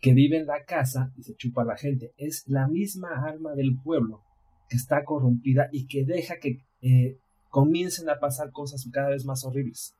que 0.00 0.14
vive 0.14 0.38
en 0.38 0.46
la 0.46 0.64
casa 0.64 1.12
y 1.16 1.22
se 1.22 1.36
chupa 1.36 1.62
a 1.62 1.66
la 1.66 1.76
gente. 1.76 2.12
Es 2.16 2.44
la 2.48 2.66
misma 2.66 3.24
alma 3.24 3.54
del 3.54 3.76
pueblo 3.82 4.22
que 4.68 4.76
está 4.76 5.04
corrompida 5.04 5.68
y 5.70 5.86
que 5.86 6.04
deja 6.04 6.38
que 6.38 6.64
eh, 6.80 7.18
comiencen 7.50 8.08
a 8.10 8.18
pasar 8.18 8.50
cosas 8.50 8.84
cada 8.92 9.10
vez 9.10 9.24
más 9.24 9.44
horribles. 9.44 9.94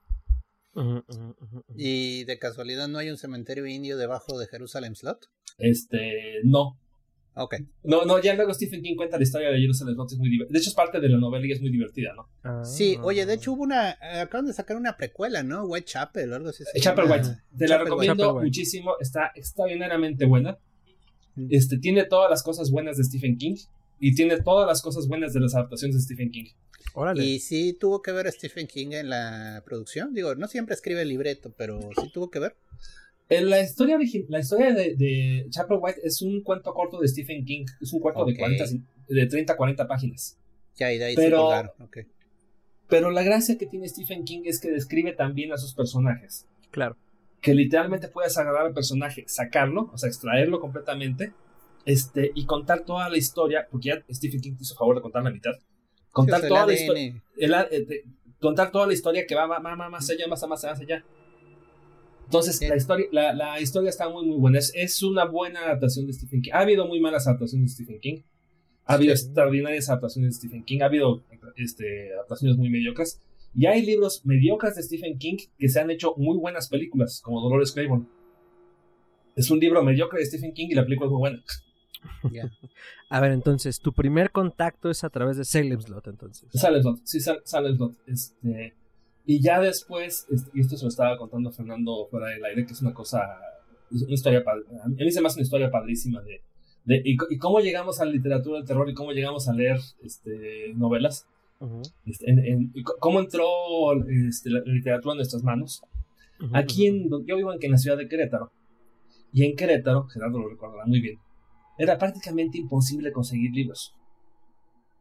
¿Y 1.77 2.25
de 2.25 2.39
casualidad 2.39 2.89
no 2.89 2.99
hay 2.99 3.11
un 3.11 3.19
cementerio 3.19 3.67
indio 3.67 3.97
debajo 3.97 4.39
de 4.39 4.47
Jerusalem 4.47 4.95
Slot? 4.95 5.29
Este, 5.59 6.41
no. 6.45 6.79
Ok. 7.35 7.55
No, 7.85 8.05
no, 8.05 8.21
ya 8.21 8.35
luego 8.35 8.53
Stephen 8.53 8.83
King 8.83 8.95
cuenta 8.95 9.17
la 9.17 9.23
historia 9.23 9.51
de 9.51 9.59
Jerusalem 9.59 9.95
Slot, 9.95 10.13
es 10.13 10.19
muy 10.19 10.29
divertida. 10.29 10.53
De 10.53 10.59
hecho, 10.59 10.69
es 10.69 10.75
parte 10.75 11.01
de 11.01 11.09
la 11.09 11.19
novela 11.19 11.47
y 11.47 11.53
es 11.53 11.61
muy 11.61 11.71
divertida, 11.71 12.13
¿no? 12.15 12.29
Ah. 12.43 12.63
Sí, 12.65 12.99
oye, 13.03 13.25
de 13.25 13.35
hecho 13.35 13.53
hubo 13.53 13.63
una. 13.63 13.97
Acaban 14.21 14.47
de 14.47 14.53
sacar 14.53 14.77
una 14.77 14.97
precuela, 14.97 15.43
¿no? 15.43 15.65
Whitechapel 15.65 16.33
o 16.33 16.37
algo 16.37 16.51
así. 16.51 16.65
Chapel 16.79 17.11
White. 17.11 17.29
Te 17.57 17.69
la 17.69 17.79
recomiendo 17.79 18.41
muchísimo. 18.41 18.97
Está 19.01 19.33
extraordinariamente 19.35 20.27
buena. 20.27 20.59
Este, 21.49 21.79
tiene 21.79 22.05
todas 22.05 22.29
las 22.29 22.43
cosas 22.43 22.71
buenas 22.71 22.99
de 22.99 23.05
Stephen 23.05 23.39
King 23.39 23.57
y 23.99 24.15
tiene 24.15 24.41
todas 24.43 24.67
las 24.67 24.83
cosas 24.83 25.09
buenas 25.09 25.33
de 25.33 25.41
las 25.41 25.55
adaptaciones 25.55 25.97
de 25.97 26.03
Stephen 26.03 26.31
King. 26.31 26.47
¿Y 27.15 27.39
sí 27.39 27.77
tuvo 27.79 28.03
que 28.03 28.13
ver 28.13 28.31
Stephen 28.31 28.67
King 28.67 28.89
en 28.93 29.09
la 29.09 29.63
producción? 29.65 30.13
Digo, 30.13 30.35
no 30.35 30.47
siempre 30.49 30.75
escribe 30.75 31.03
el 31.03 31.09
libreto, 31.09 31.55
pero 31.57 31.81
sí 32.01 32.11
tuvo 32.13 32.31
que 32.31 32.39
ver. 32.39 32.57
En 33.33 33.49
la 33.49 33.63
historia, 33.63 33.99
la 34.29 34.41
historia 34.41 34.75
de, 34.75 34.95
de 34.95 35.47
Chapel 35.49 35.79
White 35.81 36.01
es 36.05 36.21
un 36.21 36.43
cuento 36.43 36.75
corto 36.75 37.01
de 37.01 37.09
Stephen 37.09 37.47
King. 37.47 37.65
Es 37.81 37.91
un 37.95 38.01
cuento 38.01 38.27
de, 38.27 38.37
40, 38.37 38.65
de 39.09 39.27
30 39.27 39.57
40 39.57 39.89
páginas. 39.89 40.39
Ya, 40.77 40.93
y 40.93 40.99
de 40.99 41.05
ahí 41.07 41.17
pero, 41.17 41.51
se 41.93 42.07
Pero 42.89 43.11
la 43.11 43.23
gracia 43.23 43.57
que 43.57 43.65
tiene 43.67 43.89
Stephen 43.89 44.25
King 44.25 44.43
es 44.45 44.61
que 44.61 44.71
describe 44.71 45.13
también 45.13 45.51
a 45.51 45.57
sus 45.57 45.73
personajes. 45.75 46.47
Claro. 46.71 46.99
Que 47.41 47.55
literalmente 47.55 48.09
puedes 48.09 48.37
agarrar 48.37 48.67
al 48.67 48.75
personaje, 48.75 49.25
sacarlo, 49.27 49.91
o 49.95 49.97
sea, 49.97 50.09
extraerlo 50.11 50.61
completamente 50.61 51.33
este, 51.87 52.33
y 52.35 52.45
contar 52.45 52.81
toda 52.85 53.09
la 53.09 53.17
historia, 53.17 53.67
porque 53.71 53.89
ya 53.89 54.05
Stephen 54.11 54.43
King 54.43 54.57
te 54.57 54.65
hizo 54.65 54.75
favor 54.75 54.97
de 54.97 55.01
contar 55.01 55.23
la 55.23 55.31
mitad. 55.31 55.53
Contar 56.11 56.47
toda 56.47 56.67
la 56.67 56.73
historia. 56.75 57.23
Eh, 57.39 58.05
contar 58.41 58.71
toda 58.71 58.87
la 58.87 58.93
historia 58.93 59.27
que 59.27 59.35
va, 59.35 59.47
más 59.47 60.11
allá, 60.11 60.27
más, 60.29 60.47
más, 60.47 60.65
más 60.65 60.81
allá. 60.81 61.03
Entonces, 62.25 62.61
la, 62.67 62.77
historia, 62.77 63.07
la, 63.13 63.35
la, 63.35 63.61
historia 63.61 63.91
está 63.91 64.09
muy, 64.09 64.25
muy 64.27 64.39
buena. 64.39 64.59
Es, 64.59 65.03
una 65.03 65.25
buena 65.25 65.61
adaptación 65.61 66.07
de 66.07 66.13
Stephen 66.13 66.43
King. 66.43 66.53
Ha 66.53 66.61
habido 66.61 66.87
muy 66.87 67.01
malas 67.01 67.27
adaptaciones 67.27 67.71
de 67.71 67.85
Stephen 67.85 68.01
King. 68.01 68.23
Ha 68.87 68.95
habido 68.95 69.13
extraordinarias 69.13 69.89
adaptaciones 69.89 70.35
de 70.35 70.39
Stephen 70.39 70.65
King. 70.65 70.81
Ha 70.81 70.87
habido 70.87 71.23
este, 71.57 72.13
adaptaciones 72.15 72.57
muy 72.57 72.71
mediocres. 72.71 73.21
Y 73.55 73.67
hay 73.67 73.85
libros 73.85 74.25
mediocres 74.25 74.77
de 74.77 74.83
Stephen 74.83 75.19
King 75.19 75.37
que 75.59 75.69
se 75.69 75.81
han 75.81 75.91
hecho 75.91 76.15
muy 76.17 76.39
buenas 76.39 76.69
películas, 76.69 77.21
como 77.23 77.41
Dolores 77.41 77.73
Claiborne. 77.73 78.07
Es 79.37 79.51
un 79.51 79.59
libro 79.61 79.83
mediocre 79.83 80.21
de 80.21 80.27
Stephen 80.27 80.53
King 80.53 80.69
y 80.71 80.75
la 80.75 80.85
película 80.85 81.07
es 81.07 81.13
muy 81.13 81.21
buena. 81.21 81.43
A 83.11 83.21
ver, 83.21 83.33
entonces, 83.33 83.79
tu 83.79 83.93
primer 83.93 84.31
contacto 84.31 84.91
es 84.91 85.05
a 85.05 85.11
través 85.11 85.37
de 85.37 85.45
Salem 85.45 85.81
Slot, 85.81 86.09
entonces. 86.09 86.49
Salem 86.53 86.83
Slot, 86.83 87.01
sí, 87.05 87.21
Salem 87.21 87.77
Slot. 87.77 87.97
Este, 88.07 88.75
y 89.25 89.41
ya 89.41 89.61
después, 89.61 90.27
este, 90.31 90.51
y 90.55 90.61
esto 90.61 90.77
se 90.77 90.85
lo 90.85 90.89
estaba 90.89 91.17
contando 91.17 91.53
Fernando 91.53 92.07
fuera 92.11 92.29
del 92.29 92.45
aire, 92.45 92.67
que 92.67 92.73
es 92.73 92.83
una 92.83 92.93
cosa, 92.93 93.21
una 93.91 94.15
historia, 94.15 94.43
a 94.47 94.89
mí 94.89 95.11
se 95.11 95.21
me 95.21 95.29
hace 95.29 95.39
una 95.39 95.45
historia 95.45 95.71
padrísima 95.71 96.21
de, 96.23 96.43
de 96.85 97.03
y, 97.05 97.17
cómo 97.39 97.61
llegamos 97.61 98.01
a 98.01 98.05
la 98.05 98.13
literatura 98.13 98.59
del 98.59 98.67
terror 98.67 98.89
y 98.91 98.95
cómo 98.95 99.13
llegamos 99.13 99.49
a 99.49 99.53
leer 99.53 99.79
este, 100.03 100.73
novelas. 100.75 101.27
Este, 102.05 102.29
en, 102.29 102.73
cómo 102.99 103.21
entró 103.21 103.47
este, 104.29 104.51
la, 104.51 104.61
literatura 104.67 105.13
en 105.13 105.19
nuestras 105.19 105.45
manos. 105.45 105.83
Aquí 106.53 106.89
en, 106.89 107.09
yo 107.25 107.37
vivo 107.37 107.53
en, 107.53 107.59
en 107.63 107.71
la 107.71 107.79
ciudad 107.79 107.97
de 107.97 108.09
Querétaro. 108.09 108.51
Y 109.33 109.45
en 109.45 109.55
Querétaro, 109.55 110.09
Gerardo 110.09 110.41
lo 110.41 110.49
recordará 110.49 110.85
muy 110.87 111.01
bien, 111.01 111.19
era 111.79 111.97
prácticamente 111.99 112.59
imposible 112.59 113.13
conseguir 113.13 113.53
libros. 113.53 113.95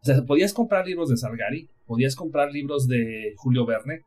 O 0.02 0.06
sea, 0.06 0.24
podías 0.24 0.54
comprar 0.54 0.86
libros 0.88 1.10
de 1.10 1.18
Salgari, 1.18 1.68
podías 1.86 2.16
comprar 2.16 2.52
libros 2.52 2.88
de 2.88 3.34
Julio 3.38 3.66
Verne, 3.66 4.04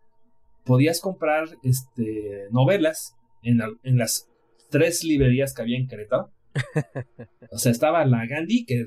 podías 0.65 1.01
comprar 1.01 1.49
este, 1.63 2.49
novelas 2.51 3.15
en, 3.43 3.59
las 3.99 4.29
tres 4.71 5.05
librerías 5.05 5.55
que 5.55 5.63
había 5.63 5.79
en 5.79 5.89
Querétaro. 5.89 6.31
O 7.51 7.59
sea, 7.59 7.71
estaba 7.71 8.05
la 8.05 8.27
Gandhi, 8.27 8.65
que, 8.65 8.85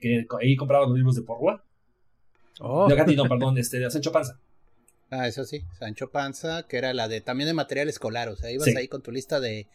que, 0.00 0.26
ahí 0.40 0.56
compraba 0.56 0.86
los 0.86 0.96
libros 0.96 1.16
de 1.16 1.22
Porrua. 1.22 1.62
Oh. 2.60 2.88
No, 2.88 2.96
Gandhi, 2.96 3.14
no, 3.14 3.24
perdón, 3.24 3.58
este, 3.58 3.78
de 3.78 3.90
Sancho 3.90 4.10
Panza. 4.10 4.40
Ah, 5.10 5.26
eso 5.26 5.44
sí, 5.44 5.62
Sancho 5.78 6.10
Panza, 6.10 6.66
que 6.66 6.78
era 6.78 6.94
la 6.94 7.08
de 7.08 7.20
también 7.20 7.48
de 7.48 7.52
material 7.52 7.90
escolar, 7.90 8.28
o 8.28 8.36
sea, 8.36 8.50
ibas 8.50 8.74
ahí 8.74 8.88
con 8.88 9.02
tu 9.02 9.10
lista 9.10 9.38
de, 9.38 9.66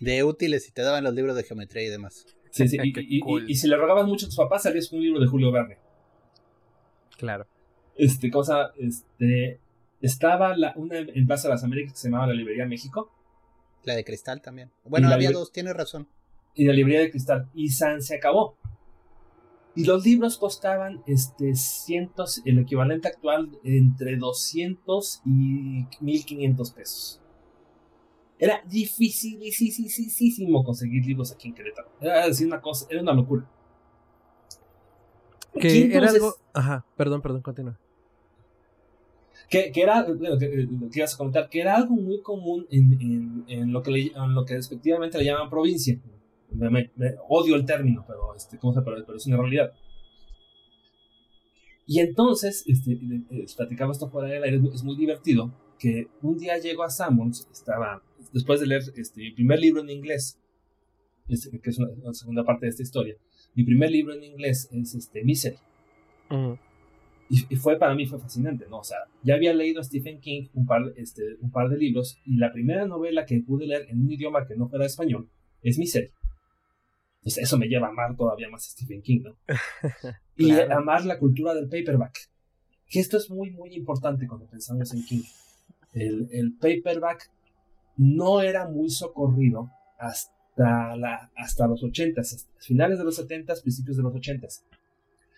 de 0.00 0.24
útiles 0.24 0.66
y 0.68 0.72
te 0.72 0.80
daban 0.82 1.04
los 1.04 1.12
libros 1.14 1.36
de 1.36 1.42
geometría 1.42 1.82
y 1.82 1.88
demás. 1.88 2.24
Sí, 2.50 2.68
sí, 2.68 2.78
y, 3.48 3.54
si 3.56 3.68
le 3.68 3.76
rogabas 3.76 4.06
mucho 4.06 4.26
a 4.26 4.28
tus 4.28 4.36
papás, 4.36 4.62
salías 4.62 4.88
con 4.88 5.00
un 5.00 5.04
libro 5.04 5.20
de 5.20 5.26
Julio 5.26 5.50
Verne. 5.50 5.78
Claro. 7.18 7.46
Este, 7.96 8.30
cosa, 8.30 8.72
este, 8.78 9.58
estaba 10.04 10.56
la, 10.56 10.74
una 10.76 10.98
en 10.98 11.26
Plaza 11.26 11.48
de 11.48 11.54
las 11.54 11.64
Américas 11.64 11.94
que 11.94 11.98
se 11.98 12.08
llamaba 12.08 12.28
la 12.28 12.34
Librería 12.34 12.66
México. 12.66 13.10
La 13.84 13.94
de 13.94 14.04
Cristal 14.04 14.42
también. 14.42 14.70
Bueno, 14.84 15.08
había 15.08 15.30
dos, 15.30 15.52
tienes 15.52 15.74
razón. 15.74 16.08
Y 16.54 16.64
la 16.64 16.72
Librería 16.72 17.00
de 17.00 17.10
Cristal. 17.10 17.48
Y 17.54 17.70
San 17.70 18.02
se 18.02 18.16
acabó. 18.16 18.56
Y 19.74 19.84
los 19.84 20.04
libros 20.04 20.38
costaban 20.38 21.02
este, 21.06 21.56
cientos, 21.56 22.42
el 22.44 22.60
equivalente 22.60 23.08
actual 23.08 23.50
entre 23.64 24.16
200 24.16 25.22
y 25.26 25.86
1500 26.00 26.70
pesos. 26.70 27.20
Era 28.38 28.62
dificilísimo 28.66 30.64
conseguir 30.64 31.04
libros 31.06 31.32
aquí 31.32 31.48
en 31.48 31.54
Querétaro. 31.54 31.90
Era 32.00 32.26
decir 32.26 32.46
una 32.46 32.60
cosa, 32.60 32.86
era 32.90 33.00
una 33.00 33.14
locura. 33.14 33.48
Que 35.58 35.96
era 35.96 36.10
algo. 36.10 36.34
Ajá, 36.52 36.84
perdón, 36.96 37.22
perdón, 37.22 37.42
continúa. 37.42 37.78
Que, 39.48 39.70
que, 39.70 39.82
era, 39.82 40.04
bueno, 40.04 40.38
que, 40.38 40.48
que, 40.48 40.98
ibas 40.98 41.14
a 41.14 41.18
comentar, 41.18 41.48
que 41.48 41.60
era 41.60 41.76
algo 41.76 41.94
muy 41.94 42.20
común 42.22 42.66
en, 42.70 42.92
en, 43.00 43.44
en 43.46 43.72
lo, 43.72 43.82
que 43.82 43.90
le, 43.90 44.00
en 44.06 44.34
lo 44.34 44.44
que 44.44 44.54
respectivamente 44.54 45.18
le 45.18 45.24
llaman 45.24 45.50
provincia. 45.50 45.98
Me, 46.50 46.70
me, 46.70 46.90
me 46.96 47.14
odio 47.28 47.54
el 47.56 47.64
término, 47.64 48.04
pero, 48.06 48.34
este, 48.34 48.58
¿cómo 48.58 48.72
se 48.72 48.82
pero, 48.82 49.04
pero 49.04 49.18
es 49.18 49.26
una 49.26 49.36
realidad. 49.36 49.72
Y 51.86 52.00
entonces, 52.00 52.64
este, 52.66 52.98
les 53.30 53.54
platicaba 53.54 53.92
esto 53.92 54.08
fuera 54.08 54.28
del 54.28 54.42
aire, 54.42 54.60
es 54.72 54.82
muy 54.82 54.96
divertido, 54.96 55.52
que 55.78 56.08
un 56.22 56.38
día 56.38 56.58
llego 56.58 56.82
a 56.82 56.90
Sammons, 56.90 57.46
estaba, 57.52 58.02
después 58.32 58.60
de 58.60 58.66
leer 58.66 58.82
este, 58.96 59.20
mi 59.20 59.32
primer 59.32 59.58
libro 59.60 59.82
en 59.82 59.90
inglés, 59.90 60.38
este, 61.28 61.60
que 61.60 61.70
es 61.70 61.78
una, 61.78 61.90
una, 61.90 62.14
segunda 62.14 62.44
parte 62.44 62.66
de 62.66 62.70
esta 62.70 62.82
historia, 62.82 63.16
mi 63.54 63.64
primer 63.64 63.90
libro 63.90 64.14
en 64.14 64.24
inglés 64.24 64.68
es 64.72 64.94
este, 64.94 65.22
Misery. 65.24 65.56
Uh 66.30 66.34
-huh. 66.34 66.58
Y, 67.28 67.46
y, 67.54 67.56
fue 67.56 67.78
para 67.78 67.94
mí 67.94 68.06
fue 68.06 68.18
fascinante, 68.18 68.66
¿no? 68.68 68.78
O 68.78 68.84
sea, 68.84 68.98
ya 69.22 69.34
había 69.34 69.54
leído 69.54 69.80
a 69.80 69.84
Stephen 69.84 70.20
King 70.20 70.48
un 70.54 70.66
par, 70.66 70.82
este, 70.96 71.22
un 71.40 71.50
par 71.50 71.68
de 71.68 71.78
libros 71.78 72.18
y 72.24 72.36
la 72.36 72.52
primera 72.52 72.86
novela 72.86 73.24
que 73.24 73.40
pude 73.40 73.66
leer 73.66 73.86
en 73.88 74.02
un 74.02 74.10
idioma 74.10 74.46
que 74.46 74.56
no 74.56 74.68
fuera 74.68 74.86
español 74.86 75.28
es 75.62 75.78
Misery. 75.78 76.10
Entonces 77.18 77.44
eso 77.44 77.56
me 77.56 77.68
lleva 77.68 77.86
a 77.86 77.90
amar 77.90 78.14
todavía 78.16 78.50
más 78.50 78.66
a 78.66 78.70
Stephen 78.70 79.00
King, 79.00 79.22
¿no? 79.22 79.36
claro. 80.00 80.16
Y 80.36 80.52
a 80.52 80.76
amar 80.76 81.06
la 81.06 81.18
cultura 81.18 81.54
del 81.54 81.68
paperback. 81.68 82.18
Que 82.86 83.00
esto 83.00 83.16
es 83.16 83.30
muy, 83.30 83.50
muy 83.50 83.74
importante 83.74 84.26
cuando 84.26 84.46
pensamos 84.46 84.92
en 84.92 85.04
King. 85.06 85.22
El, 85.94 86.28
el 86.32 86.52
paperback 86.52 87.30
no 87.96 88.42
era 88.42 88.68
muy 88.68 88.90
socorrido 88.90 89.70
hasta, 89.98 90.96
la, 90.96 91.30
hasta 91.36 91.66
los 91.66 91.82
80s, 91.82 92.46
finales 92.58 92.98
de 92.98 93.04
los 93.04 93.18
70s, 93.18 93.62
principios 93.62 93.96
de 93.96 94.02
los 94.02 94.12
80s. 94.12 94.62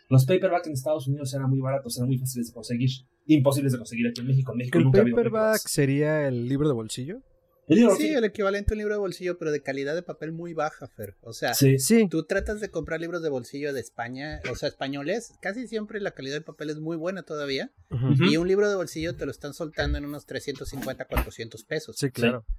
Los 0.09 0.25
paperback 0.25 0.66
en 0.66 0.73
Estados 0.73 1.09
Unidos 1.09 1.35
eran 1.35 1.51
muy 1.51 1.61
baratos, 1.61 1.97
eran 1.97 2.09
muy 2.09 2.19
fáciles 2.19 2.49
de 2.49 2.53
conseguir, 2.53 2.90
imposibles 3.27 3.73
de 3.73 3.79
conseguir 3.79 4.09
aquí 4.09 4.21
en 4.21 4.29
México. 4.29 4.53
En 4.53 4.59
México 4.59 4.79
¿El 4.79 4.85
nunca 4.85 5.03
paperback 5.03 5.59
sería 5.59 6.29
el 6.29 6.49
libro 6.49 6.69
de 6.69 6.75
bolsillo? 6.75 7.23
El 7.69 7.79
libro, 7.79 7.97
sí, 7.97 8.14
el 8.14 8.23
equivalente 8.23 8.73
a 8.73 8.75
un 8.75 8.79
libro 8.79 8.95
de 8.95 9.01
bolsillo, 9.01 9.38
pero 9.38 9.51
de 9.51 9.61
calidad 9.61 9.97
de 9.97 10.03
papel 10.03 10.31
muy 10.31 10.55
baja, 10.55 10.87
Fer. 10.87 11.16
O 11.23 11.33
sea, 11.33 11.53
sí, 11.53 11.81
sí. 11.81 12.07
tú 12.09 12.23
tratas 12.23 12.61
de 12.61 12.71
comprar 12.71 13.01
libros 13.01 13.23
de 13.23 13.29
bolsillo 13.29 13.73
de 13.73 13.81
España, 13.81 14.40
o 14.53 14.55
sea, 14.55 14.69
españoles, 14.69 15.35
casi 15.40 15.66
siempre 15.66 16.01
la 16.01 16.12
calidad 16.12 16.35
del 16.35 16.45
papel 16.45 16.71
es 16.71 16.79
muy 16.79 16.97
buena 16.97 17.25
todavía. 17.25 17.73
Uh 17.90 17.97
-huh. 17.97 18.31
Y 18.31 18.37
un 18.37 18.47
libro 18.47 18.69
de 18.69 18.77
bolsillo 18.77 19.16
te 19.16 19.25
lo 19.25 19.33
están 19.33 19.53
soltando 19.53 19.99
en 19.99 20.05
unos 20.05 20.27
350, 20.27 21.07
400 21.07 21.64
pesos. 21.64 21.97
Sí, 21.99 22.11
claro. 22.11 22.45
Sí. 22.47 22.55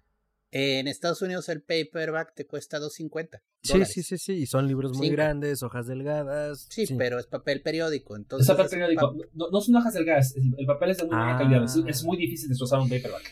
En 0.51 0.87
Estados 0.87 1.21
Unidos 1.21 1.49
el 1.49 1.61
paperback 1.61 2.33
te 2.33 2.45
cuesta 2.47 2.79
250. 2.79 3.41
Sí, 3.63 3.83
sí, 3.85 4.03
sí, 4.03 4.17
sí, 4.17 4.33
y 4.33 4.45
son 4.45 4.67
libros 4.67 4.97
muy 4.97 5.09
grandes, 5.09 5.61
hojas 5.61 5.87
delgadas. 5.87 6.67
Sí, 6.69 6.87
sí, 6.87 6.95
pero 6.97 7.19
es 7.19 7.27
papel 7.27 7.61
periódico. 7.61 8.15
Entonces 8.15 8.47
es 8.47 8.55
papel 8.55 8.69
periódico. 8.69 9.17
Pa 9.17 9.27
no, 9.33 9.49
no, 9.49 9.61
son 9.61 9.75
hojas 9.75 9.93
delgadas, 9.93 10.35
el, 10.37 10.55
el 10.57 10.65
papel 10.65 10.91
es 10.91 10.97
de 10.99 11.05
muy 11.05 11.15
ah. 11.15 11.23
buena 11.23 11.37
calidad. 11.37 11.63
Es, 11.65 11.75
es, 11.85 12.03
muy 12.05 12.15
difícil 12.15 12.47
destrozar 12.47 12.79
un 12.79 12.87
paperback. 12.87 13.29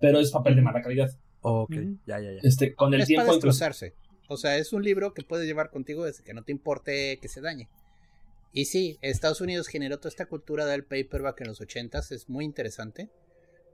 Pero 0.00 0.18
es 0.18 0.30
papel 0.32 0.56
de 0.56 0.62
mala 0.62 0.82
calidad. 0.82 1.10
ok, 1.42 1.70
mm. 1.70 2.00
ya, 2.06 2.20
ya, 2.20 2.32
ya. 2.32 2.40
Este, 2.42 2.74
con 2.74 2.92
el 2.92 3.02
es 3.02 3.06
tiempo. 3.06 3.26
Para 3.26 3.34
destrozarse. 3.34 3.94
O 4.28 4.36
sea, 4.36 4.56
es 4.56 4.72
un 4.72 4.82
libro 4.82 5.14
que 5.14 5.22
puedes 5.22 5.46
llevar 5.46 5.70
contigo 5.70 6.04
desde 6.04 6.24
que 6.24 6.34
no 6.34 6.42
te 6.42 6.50
importe 6.50 7.18
que 7.20 7.28
se 7.28 7.40
dañe. 7.40 7.68
Y 8.52 8.64
sí, 8.64 8.98
Estados 9.00 9.40
Unidos 9.40 9.68
generó 9.68 9.98
toda 9.98 10.08
esta 10.08 10.26
cultura 10.26 10.66
del 10.66 10.84
paperback 10.84 11.40
en 11.42 11.48
los 11.48 11.60
80s, 11.60 12.12
es 12.12 12.28
muy 12.28 12.44
interesante 12.44 13.10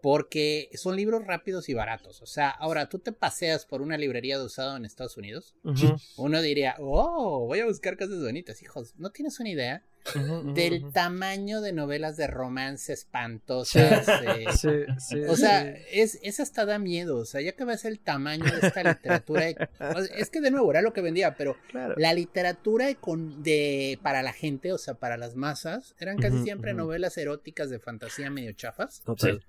porque 0.01 0.71
son 0.75 0.97
libros 0.97 1.27
rápidos 1.27 1.69
y 1.69 1.75
baratos. 1.75 2.23
O 2.23 2.27
sea, 2.27 2.51
ahora 2.51 2.89
tú 2.89 2.99
te 2.99 3.13
paseas 3.13 3.67
por 3.67 3.83
una 3.83 3.97
librería 3.97 4.39
de 4.39 4.45
usado 4.45 4.77
en 4.77 4.85
Estados 4.85 5.17
Unidos, 5.17 5.55
uh 5.65 5.73
-huh. 5.73 6.03
uno 6.17 6.41
diría, 6.43 6.77
oh, 6.79 7.47
voy 7.47 7.61
a 7.61 7.67
buscar 7.67 7.97
cosas 7.97 8.21
bonitas. 8.23 8.63
Hijos, 8.63 8.95
no 8.97 9.11
tienes 9.11 9.41
una 9.41 9.51
idea 9.51 9.83
uh 10.15 10.19
-huh, 10.19 10.53
del 10.55 10.85
uh 10.85 10.87
-huh. 10.87 10.93
tamaño 10.93 11.61
de 11.61 11.73
novelas 11.73 12.17
de 12.17 12.27
romance 12.27 12.93
espantosas. 12.93 14.07
Sí. 14.07 14.27
Eh, 14.27 14.45
sí, 14.57 14.93
sí, 14.99 15.25
o 15.25 15.37
sea, 15.37 15.69
es, 15.93 16.19
es, 16.23 16.41
hasta 16.41 16.65
da 16.65 16.79
miedo. 16.79 17.19
O 17.19 17.25
sea, 17.25 17.41
ya 17.41 17.53
que 17.53 17.65
ves 17.65 17.85
el 17.85 17.99
tamaño 17.99 18.45
de 18.45 18.67
esta 18.67 18.83
literatura, 18.83 19.49
es 20.17 20.31
que 20.31 20.41
de 20.41 20.51
nuevo 20.51 20.71
era 20.71 20.83
lo 20.83 20.93
que 20.93 21.01
vendía, 21.01 21.35
pero 21.35 21.57
claro. 21.71 21.95
la 21.97 22.13
literatura 22.13 22.95
con, 22.95 23.43
de, 23.43 23.99
para 24.03 24.23
la 24.23 24.33
gente, 24.33 24.73
o 24.73 24.79
sea, 24.79 24.95
para 24.95 25.17
las 25.17 25.35
masas, 25.37 25.95
eran 25.99 26.19
casi 26.19 26.43
siempre 26.43 26.75
novelas 26.75 27.17
eróticas 27.19 27.71
de 27.71 27.79
fantasía 27.79 28.31
medio 28.31 28.53
chafas. 28.53 29.03
Total. 29.05 29.45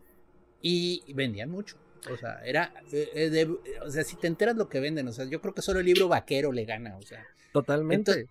Y 0.62 1.13
vendían 1.13 1.50
mucho. 1.50 1.78
O 2.12 2.17
sea, 2.17 2.41
era. 2.45 2.74
Eh, 2.91 3.30
de, 3.30 3.45
o 3.86 3.91
sea, 3.91 4.04
si 4.04 4.15
te 4.15 4.28
enteras 4.28 4.56
lo 4.56 4.69
que 4.69 4.80
venden, 4.80 5.08
o 5.08 5.12
sea, 5.12 5.26
yo 5.26 5.41
creo 5.41 5.54
que 5.54 5.62
solo 5.62 5.80
el 5.80 5.86
libro 5.86 6.08
vaquero 6.08 6.52
le 6.52 6.65
gana, 6.65 6.98
o 6.98 7.02
sea. 7.02 7.26
Totalmente. 7.52 8.12
Entonces, 8.12 8.30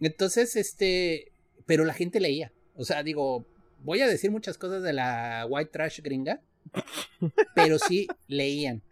entonces, 0.00 0.56
este. 0.56 1.32
Pero 1.66 1.84
la 1.84 1.94
gente 1.94 2.20
leía. 2.20 2.52
O 2.76 2.84
sea, 2.84 3.02
digo, 3.02 3.44
voy 3.82 4.00
a 4.00 4.06
decir 4.06 4.30
muchas 4.30 4.58
cosas 4.58 4.82
de 4.82 4.92
la 4.92 5.46
white 5.48 5.70
trash 5.70 6.00
gringa, 6.00 6.40
pero 7.54 7.78
sí 7.78 8.06
leían. 8.26 8.82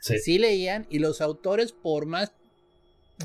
Sí. 0.00 0.18
sí 0.18 0.38
leían, 0.38 0.86
y 0.90 0.98
los 0.98 1.22
autores, 1.22 1.72
por 1.72 2.04
más 2.04 2.32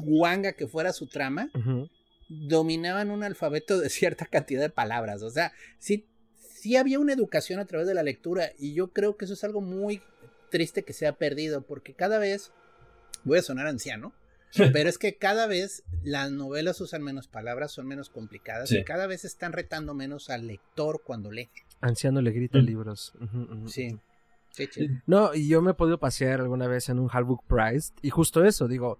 guanga 0.01 0.53
que 0.53 0.67
fuera 0.67 0.93
su 0.93 1.07
trama, 1.07 1.49
uh 1.53 1.57
-huh. 1.57 1.89
dominaban 2.29 3.11
un 3.11 3.23
alfabeto 3.23 3.77
de 3.79 3.89
cierta 3.89 4.25
cantidad 4.25 4.61
de 4.61 4.69
palabras. 4.69 5.21
O 5.21 5.29
sea, 5.29 5.51
sí 5.77 6.05
sí 6.59 6.75
había 6.75 6.99
una 6.99 7.13
educación 7.13 7.59
a 7.59 7.65
través 7.65 7.87
de 7.87 7.93
la 7.93 8.03
lectura 8.03 8.51
y 8.57 8.73
yo 8.73 8.91
creo 8.91 9.15
que 9.17 9.25
eso 9.25 9.33
es 9.33 9.43
algo 9.43 9.61
muy 9.61 10.01
triste 10.51 10.83
que 10.83 10.93
se 10.93 11.07
ha 11.07 11.13
perdido 11.13 11.61
porque 11.61 11.93
cada 11.93 12.19
vez, 12.19 12.51
voy 13.23 13.39
a 13.39 13.41
sonar 13.41 13.67
anciano, 13.67 14.13
pero 14.73 14.89
es 14.89 14.97
que 14.97 15.15
cada 15.15 15.47
vez 15.47 15.83
las 16.03 16.31
novelas 16.31 16.81
usan 16.81 17.03
menos 17.03 17.27
palabras, 17.27 17.71
son 17.71 17.87
menos 17.87 18.09
complicadas 18.09 18.69
sí. 18.69 18.79
y 18.79 18.83
cada 18.83 19.07
vez 19.07 19.25
están 19.25 19.53
retando 19.53 19.93
menos 19.93 20.29
al 20.29 20.47
lector 20.47 21.01
cuando 21.03 21.31
lee. 21.31 21.49
Anciano 21.81 22.21
le 22.21 22.31
grita 22.31 22.57
mm. 22.59 22.61
libros. 22.61 23.13
Uh 23.19 23.23
-huh, 23.23 23.49
uh 23.49 23.63
-huh. 23.63 23.67
Sí. 23.67 23.97
Sí, 24.51 24.67
sí. 24.71 24.89
No, 25.05 25.33
y 25.35 25.47
yo 25.47 25.61
me 25.61 25.71
he 25.71 25.73
podido 25.75 25.99
pasear 25.99 26.41
alguna 26.41 26.67
vez 26.67 26.89
en 26.89 26.99
un 26.99 27.07
Hardbook 27.07 27.43
Prize 27.45 27.93
y 28.01 28.09
justo 28.09 28.43
eso, 28.43 28.67
digo, 28.67 28.97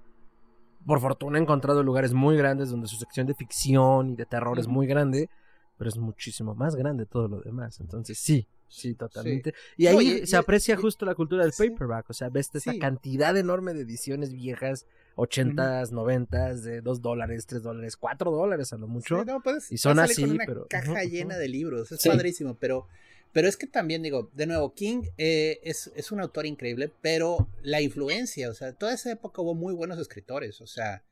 por 0.86 1.02
fortuna 1.02 1.39
he 1.39 1.41
encontrado 1.41 1.82
lugares 1.84 2.13
muy 2.13 2.38
grandes 2.38 2.69
donde 2.69 2.88
su 2.88 2.98
sección 2.98 3.26
de 3.26 3.34
ficción 3.34 4.12
y 4.12 4.15
de 4.15 4.26
terror 4.26 4.54
uh 4.54 4.56
-huh. 4.58 4.62
es 4.62 4.67
muy 4.67 4.86
grande, 4.86 5.30
pero 5.80 5.89
es 5.89 5.98
muchísimo 5.98 6.54
más 6.56 6.76
grande 6.76 7.06
todo 7.06 7.30
lo 7.30 7.39
demás. 7.39 7.80
Entonces, 7.80 8.20
sí, 8.20 8.46
sí, 8.68 8.96
totalmente. 8.96 9.52
Sí. 9.52 9.84
Y 9.84 9.88
ahí 9.88 9.96
Oye, 9.96 10.28
se 10.28 10.36
aprecia 10.36 10.74
y, 10.74 10.78
justo 10.78 11.06
la 11.06 11.15
cultura 11.15 11.44
del 11.44 11.54
sí. 11.54 11.70
paperback, 11.70 12.10
o 12.10 12.13
sea, 12.13 12.28
ves 12.28 12.50
esa 12.54 12.74
sí. 12.74 12.80
cantidad 12.80 13.36
enorme 13.38 13.74
de 13.74 13.84
ediciones 13.84 14.34
viejas, 14.34 14.86
ochentas, 15.15 15.94
noventas, 15.94 16.63
de 16.63 16.82
dos 16.82 17.02
dólares, 17.02 17.46
tres 17.46 17.63
dólares, 17.63 17.96
cuatro 17.96 18.30
dólares 18.30 18.74
a 18.74 18.78
lo 18.78 18.88
mucho. 18.88 19.24
No, 19.24 19.42
puedes, 19.42 19.72
y 19.72 19.78
son 19.78 20.00
así, 20.00 20.22
con 20.22 20.32
una 20.32 20.44
pero... 20.46 20.68
caja 20.68 20.92
uh 20.92 20.96
-huh, 20.96 21.10
llena 21.10 21.38
de 21.38 21.48
libros, 21.48 21.92
es 21.94 22.06
padrísimo, 22.06 22.56
pero... 22.60 22.86
Pero 23.32 23.48
es 23.48 23.58
que 23.58 23.68
también 23.68 24.02
digo, 24.02 24.32
de 24.34 24.48
nuevo, 24.48 24.74
King 24.74 25.04
eh, 25.20 25.60
es, 25.63 25.92
es 25.96 26.12
un 26.12 26.20
autor 26.20 26.48
increíble, 26.48 26.92
pero 27.00 27.48
la 27.62 27.80
influencia, 27.80 28.50
o 28.50 28.56
sea, 28.56 28.74
toda 28.74 28.96
esa 28.96 29.12
época 29.12 29.44
hubo 29.44 29.54
muy 29.54 29.76
buenos 29.76 30.00
escritores, 30.00 30.62
o 30.62 30.65
sea, 30.65 31.04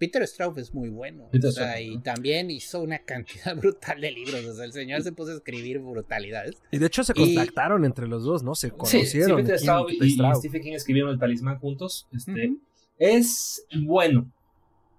Peter 0.00 0.26
Straub 0.26 0.58
es 0.58 0.72
muy 0.72 0.88
bueno. 0.88 1.28
O 1.30 1.52
sea, 1.52 1.78
y 1.78 1.98
también 1.98 2.50
hizo 2.50 2.80
una 2.80 3.00
cantidad 3.00 3.54
brutal 3.56 4.00
de 4.00 4.10
libros. 4.10 4.42
O 4.46 4.54
sea, 4.54 4.64
el 4.64 4.72
señor 4.72 5.02
se 5.02 5.12
puso 5.12 5.32
a 5.32 5.34
escribir 5.34 5.78
brutalidades. 5.78 6.56
Y 6.70 6.78
de 6.78 6.86
hecho 6.86 7.04
se 7.04 7.12
contactaron 7.12 7.84
y... 7.84 7.86
entre 7.86 8.08
los 8.08 8.24
dos, 8.24 8.42
¿no? 8.42 8.54
Se 8.54 8.70
conocieron. 8.70 9.06
Sí, 9.06 9.20
sí 9.20 9.34
Peter 9.34 9.58
Straub 9.58 9.90
y, 9.90 10.02
y, 10.02 10.18
Stephen 10.36 10.62
King 10.62 10.72
escribieron 10.72 11.12
El 11.12 11.18
Talismán 11.18 11.58
juntos. 11.58 12.08
Este, 12.12 12.30
uh 12.32 12.34
-huh. 12.34 12.60
Es 12.98 13.66
bueno. 13.86 14.32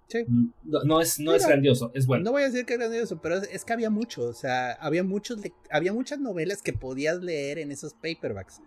Sí. 0.06 0.24
No, 0.62 0.84
no 0.84 1.00
es, 1.00 1.18
no 1.18 1.34
es 1.34 1.46
grandioso, 1.46 1.90
es 1.94 2.06
bueno. 2.06 2.22
No 2.22 2.32
voy 2.32 2.42
a 2.42 2.46
decir 2.46 2.64
que 2.64 2.74
es 2.74 2.78
grandioso, 2.78 3.20
pero 3.20 3.38
es, 3.38 3.48
es 3.50 3.64
que 3.64 3.72
había 3.72 3.90
mucho. 3.90 4.22
O 4.22 4.34
sea, 4.34 4.72
había, 4.74 5.02
muchos, 5.02 5.40
había 5.70 5.92
muchas 5.92 6.20
novelas 6.20 6.62
que 6.62 6.74
podías 6.74 7.20
leer 7.20 7.58
en 7.58 7.72
esos 7.72 7.94
paperbacks. 7.94 8.60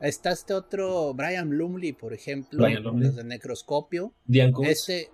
Está 0.00 0.30
este 0.30 0.54
otro, 0.54 1.12
Brian 1.12 1.50
Lumley, 1.50 1.92
por 1.92 2.14
ejemplo, 2.14 2.62
Brian 2.62 2.82
Lumley. 2.82 3.08
los 3.08 3.16
de 3.16 3.24
Necroscopio. 3.24 4.14
Diane 4.26 4.52
Este, 4.62 5.10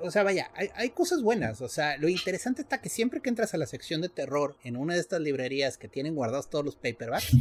o 0.00 0.10
sea, 0.10 0.22
vaya, 0.22 0.50
hay, 0.54 0.68
hay, 0.74 0.90
cosas 0.90 1.22
buenas. 1.22 1.60
O 1.60 1.68
sea, 1.68 1.96
lo 1.96 2.08
interesante 2.08 2.62
está 2.62 2.80
que 2.80 2.88
siempre 2.88 3.20
que 3.20 3.28
entras 3.28 3.54
a 3.54 3.58
la 3.58 3.66
sección 3.66 4.00
de 4.00 4.08
terror 4.08 4.56
en 4.62 4.76
una 4.76 4.94
de 4.94 5.00
estas 5.00 5.20
librerías 5.20 5.78
que 5.78 5.88
tienen 5.88 6.14
guardados 6.14 6.50
todos 6.50 6.64
los 6.64 6.76
paperbacks, 6.76 7.32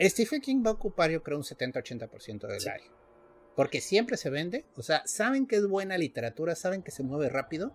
Stephen 0.00 0.40
King 0.40 0.62
va 0.64 0.70
a 0.70 0.74
ocupar, 0.74 1.10
yo 1.10 1.22
creo, 1.22 1.38
un 1.38 1.44
70-80% 1.44 2.46
del 2.46 2.60
sí. 2.60 2.68
área. 2.68 2.86
Porque 3.56 3.80
siempre 3.80 4.16
se 4.16 4.30
vende. 4.30 4.64
O 4.76 4.82
sea, 4.82 5.02
saben 5.06 5.46
que 5.46 5.56
es 5.56 5.66
buena 5.66 5.96
literatura, 5.96 6.54
saben 6.54 6.82
que 6.82 6.90
se 6.90 7.02
mueve 7.02 7.28
rápido. 7.28 7.72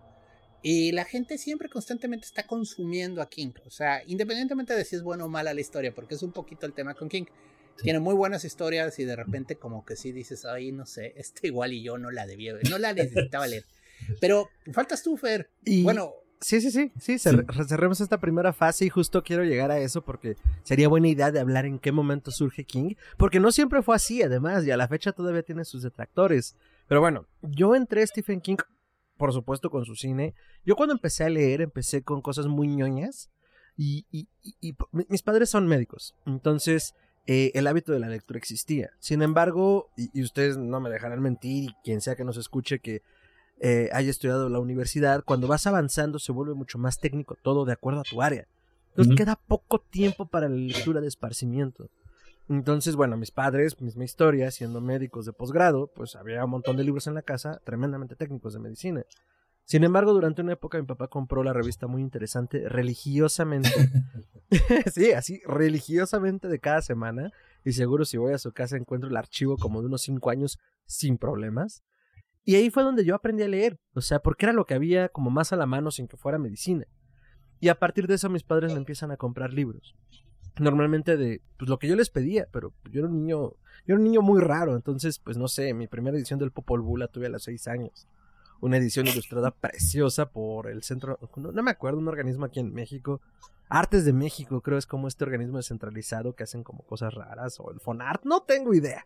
Y 0.61 0.91
la 0.91 1.05
gente 1.05 1.37
siempre 1.37 1.69
constantemente 1.69 2.25
está 2.25 2.45
consumiendo 2.45 3.21
a 3.21 3.29
King. 3.29 3.53
O 3.65 3.69
sea, 3.69 4.03
independientemente 4.05 4.75
de 4.75 4.83
si 4.83 4.97
es 4.97 5.03
buena 5.03 5.25
o 5.25 5.29
mala 5.29 5.53
la 5.53 5.61
historia, 5.61 5.95
porque 5.95 6.15
es 6.15 6.23
un 6.23 6.33
poquito 6.33 6.65
el 6.65 6.73
tema 6.73 6.95
con 6.95 7.07
King. 7.07 7.25
Tiene 7.81 7.99
muy 7.99 8.13
buenas 8.15 8.43
historias 8.45 8.97
y 8.99 9.05
de 9.05 9.15
repente 9.15 9.55
como 9.55 9.85
que 9.85 9.95
sí 9.95 10.11
dices, 10.11 10.45
ay, 10.45 10.71
no 10.71 10.85
sé, 10.85 11.13
este 11.17 11.47
igual 11.47 11.73
y 11.73 11.81
yo 11.83 11.97
no 11.97 12.11
la 12.11 12.25
debía, 12.25 12.53
no 12.69 12.77
la 12.77 12.93
necesitaba 12.93 13.47
leer. 13.47 13.63
Pero 14.21 14.49
faltas 14.73 15.03
tú, 15.03 15.17
Fer. 15.17 15.49
Y- 15.65 15.83
Bueno, 15.83 16.13
Sí, 16.41 16.61
sí, 16.61 16.71
sí, 16.71 16.89
sí, 16.97 17.15
cer- 17.15 17.67
cerremos 17.67 17.99
esta 17.99 18.17
primera 18.21 18.53
fase 18.53 18.85
y 18.85 18.89
justo 18.89 19.23
quiero 19.23 19.43
llegar 19.43 19.71
a 19.71 19.79
eso 19.79 20.01
porque 20.05 20.37
sería 20.63 20.87
buena 20.87 21.09
idea 21.09 21.33
de 21.33 21.41
hablar 21.41 21.65
en 21.65 21.79
qué 21.79 21.91
momento 21.91 22.31
surge 22.31 22.63
King, 22.63 22.93
porque 23.17 23.41
no 23.41 23.51
siempre 23.51 23.81
fue 23.81 23.97
así 23.97 24.23
además 24.23 24.65
y 24.65 24.71
a 24.71 24.77
la 24.77 24.87
fecha 24.87 25.11
todavía 25.11 25.43
tiene 25.43 25.65
sus 25.65 25.83
detractores. 25.83 26.55
Pero 26.87 27.01
bueno, 27.01 27.27
yo 27.41 27.75
entré 27.75 28.03
a 28.03 28.07
Stephen 28.07 28.39
King, 28.39 28.55
por 29.17 29.33
supuesto 29.33 29.69
con 29.69 29.83
su 29.83 29.95
cine. 29.97 30.33
Yo 30.65 30.77
cuando 30.77 30.93
empecé 30.95 31.25
a 31.25 31.29
leer 31.29 31.59
empecé 31.59 32.03
con 32.03 32.21
cosas 32.21 32.47
muy 32.47 32.69
ñoñas 32.69 33.29
y, 33.75 34.05
y- 34.09 34.29
y- 34.61 34.75
mis 35.09 35.21
padres 35.23 35.49
son 35.49 35.67
médicos, 35.67 36.15
entonces 36.25 36.95
eh, 37.31 37.51
el 37.53 37.67
hábito 37.67 37.91
de 37.91 37.99
la 37.99 38.09
lectura 38.09 38.39
existía. 38.39 38.89
Sin 38.97 39.21
embargo, 39.21 39.91
y, 39.95 40.09
y 40.19 40.23
ustedes 40.23 40.57
no 40.57 40.79
me 40.79 40.89
dejarán 40.89 41.21
mentir 41.21 41.65
y 41.65 41.73
quien 41.83 42.01
sea 42.01 42.15
que 42.15 42.23
nos 42.23 42.37
escuche 42.37 42.79
que 42.79 43.03
eh, 43.59 43.87
haya 43.93 44.09
estudiado 44.09 44.47
en 44.47 44.53
la 44.53 44.59
universidad, 44.59 45.23
cuando 45.23 45.47
vas 45.47 45.67
avanzando 45.67 46.17
se 46.17 46.31
vuelve 46.31 46.55
mucho 46.55 46.79
más 46.79 46.97
técnico 46.97 47.37
todo 47.39 47.65
de 47.65 47.73
acuerdo 47.73 47.99
a 47.99 48.03
tu 48.03 48.23
área. 48.23 48.47
Entonces 48.89 49.15
queda 49.15 49.35
poco 49.35 49.77
tiempo 49.79 50.25
para 50.25 50.49
la 50.49 50.55
lectura 50.55 51.01
de 51.01 51.07
esparcimiento. 51.07 51.91
Entonces, 52.49 52.95
bueno, 52.95 53.15
mis 53.15 53.29
padres, 53.29 53.79
misma 53.79 54.05
historia, 54.05 54.49
siendo 54.49 54.81
médicos 54.81 55.27
de 55.27 55.31
posgrado, 55.31 55.91
pues 55.93 56.15
había 56.15 56.43
un 56.43 56.49
montón 56.49 56.77
de 56.77 56.83
libros 56.83 57.05
en 57.05 57.13
la 57.13 57.21
casa, 57.21 57.61
tremendamente 57.63 58.15
técnicos 58.15 58.53
de 58.53 58.59
medicina. 58.59 59.03
Sin 59.69 59.83
embargo, 59.83 60.13
durante 60.13 60.41
una 60.41 60.53
época 60.53 60.79
mi 60.79 60.87
papá 60.87 61.09
compró 61.09 61.43
la 61.43 61.53
revista 61.53 61.85
muy 61.85 62.01
interesante, 62.01 62.67
religiosamente. 62.67 63.69
sí, 64.91 65.11
así, 65.11 65.43
religiosamente 65.45 66.47
de 66.47 66.57
cada 66.57 66.81
semana. 66.81 67.31
Y 67.63 67.73
seguro 67.73 68.03
si 68.03 68.17
voy 68.17 68.33
a 68.33 68.39
su 68.39 68.51
casa 68.51 68.77
encuentro 68.77 69.11
el 69.11 69.15
archivo 69.15 69.57
como 69.57 69.81
de 69.81 69.85
unos 69.85 70.01
cinco 70.01 70.31
años 70.31 70.57
sin 70.87 71.19
problemas. 71.19 71.83
Y 72.43 72.55
ahí 72.55 72.71
fue 72.71 72.81
donde 72.81 73.05
yo 73.05 73.13
aprendí 73.13 73.43
a 73.43 73.47
leer, 73.47 73.79
o 73.93 74.01
sea, 74.01 74.23
porque 74.23 74.47
era 74.47 74.53
lo 74.53 74.65
que 74.65 74.73
había 74.73 75.07
como 75.09 75.29
más 75.29 75.53
a 75.53 75.55
la 75.55 75.67
mano 75.67 75.91
sin 75.91 76.07
que 76.07 76.17
fuera 76.17 76.39
medicina. 76.39 76.87
Y 77.59 77.67
a 77.67 77.77
partir 77.77 78.07
de 78.07 78.15
eso 78.15 78.27
mis 78.27 78.41
padres 78.41 78.71
me 78.71 78.79
empiezan 78.79 79.11
a 79.11 79.17
comprar 79.17 79.53
libros. 79.53 79.93
Normalmente 80.59 81.15
de 81.15 81.43
pues, 81.59 81.69
lo 81.69 81.77
que 81.77 81.87
yo 81.87 81.95
les 81.95 82.09
pedía, 82.09 82.47
pero 82.51 82.73
yo 82.89 83.01
era 83.01 83.07
un 83.07 83.13
niño, 83.13 83.51
yo 83.85 83.93
era 83.93 83.97
un 83.97 84.03
niño 84.03 84.23
muy 84.23 84.41
raro, 84.41 84.75
entonces 84.75 85.19
pues 85.19 85.37
no 85.37 85.47
sé, 85.47 85.75
mi 85.75 85.85
primera 85.85 86.17
edición 86.17 86.39
del 86.39 86.49
Popol 86.49 86.81
Vuh 86.81 86.97
la 86.97 87.07
tuve 87.07 87.27
a 87.27 87.29
los 87.29 87.43
seis 87.43 87.67
años. 87.67 88.07
Una 88.61 88.77
edición 88.77 89.07
ilustrada 89.07 89.51
preciosa 89.51 90.31
por 90.31 90.69
el 90.69 90.83
centro, 90.83 91.17
no, 91.35 91.63
me 91.63 91.71
acuerdo, 91.71 91.99
un 91.99 92.07
organismo 92.07 92.45
aquí 92.45 92.59
en 92.59 92.73
México, 92.73 93.21
Artes 93.69 94.03
de 94.03 94.13
México, 94.13 94.61
creo 94.61 94.77
es 94.77 94.85
como 94.85 95.07
este 95.07 95.23
organismo 95.23 95.57
descentralizado 95.57 96.35
que 96.35 96.43
hacen 96.43 96.63
como 96.63 96.83
cosas 96.83 97.13
raras, 97.13 97.59
o 97.59 97.71
el 97.71 97.79
Fonart, 97.79 98.25
no 98.25 98.41
tengo 98.41 98.73
idea. 98.73 99.05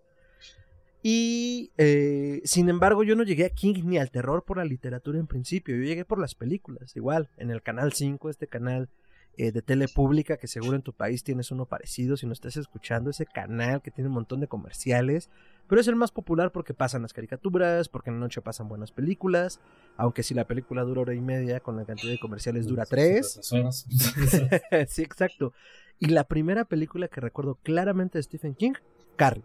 Y 1.05 1.71
eh, 1.77 2.41
sin 2.45 2.69
embargo, 2.69 3.03
yo 3.03 3.17
no 3.17 3.23
llegué 3.23 3.45
a 3.45 3.49
King 3.49 3.83
ni 3.83 3.97
al 3.97 4.09
terror 4.09 4.45
por 4.45 4.57
la 4.57 4.63
literatura 4.63 5.19
en 5.19 5.27
principio. 5.27 5.75
Yo 5.75 5.83
llegué 5.83 6.05
por 6.05 6.17
las 6.17 6.33
películas. 6.33 6.95
Igual, 6.95 7.29
en 7.35 7.51
el 7.51 7.61
canal 7.61 7.91
5, 7.91 8.29
este 8.29 8.47
canal 8.47 8.89
eh, 9.35 9.51
de 9.51 9.61
tele 9.61 9.89
pública, 9.89 10.37
que 10.37 10.47
seguro 10.47 10.77
en 10.77 10.81
tu 10.81 10.93
país 10.93 11.25
tienes 11.25 11.51
uno 11.51 11.65
parecido. 11.65 12.15
Si 12.15 12.25
no 12.25 12.31
estás 12.31 12.55
escuchando, 12.55 13.09
ese 13.09 13.25
canal 13.25 13.81
que 13.81 13.91
tiene 13.91 14.07
un 14.07 14.13
montón 14.13 14.39
de 14.39 14.47
comerciales. 14.47 15.29
Pero 15.67 15.79
es 15.79 15.87
el 15.87 15.95
más 15.95 16.11
popular 16.11 16.51
porque 16.51 16.73
pasan 16.73 17.01
las 17.01 17.13
caricaturas, 17.13 17.89
porque 17.89 18.09
en 18.09 18.17
la 18.17 18.21
noche 18.21 18.41
pasan 18.41 18.67
buenas 18.67 18.91
películas. 18.91 19.59
Aunque 19.97 20.23
si 20.23 20.33
la 20.33 20.45
película 20.45 20.83
dura 20.83 21.01
hora 21.01 21.13
y 21.13 21.21
media, 21.21 21.59
con 21.61 21.77
la 21.77 21.85
cantidad 21.85 22.11
de 22.11 22.19
comerciales 22.19 22.67
dura 22.67 22.85
tres. 22.85 23.39
sí, 24.87 25.01
exacto. 25.01 25.53
Y 25.99 26.07
la 26.07 26.25
primera 26.25 26.65
película 26.65 27.07
que 27.07 27.21
recuerdo 27.21 27.55
claramente 27.63 28.17
de 28.17 28.23
Stephen 28.23 28.55
King, 28.55 28.73
Carrie. 29.15 29.43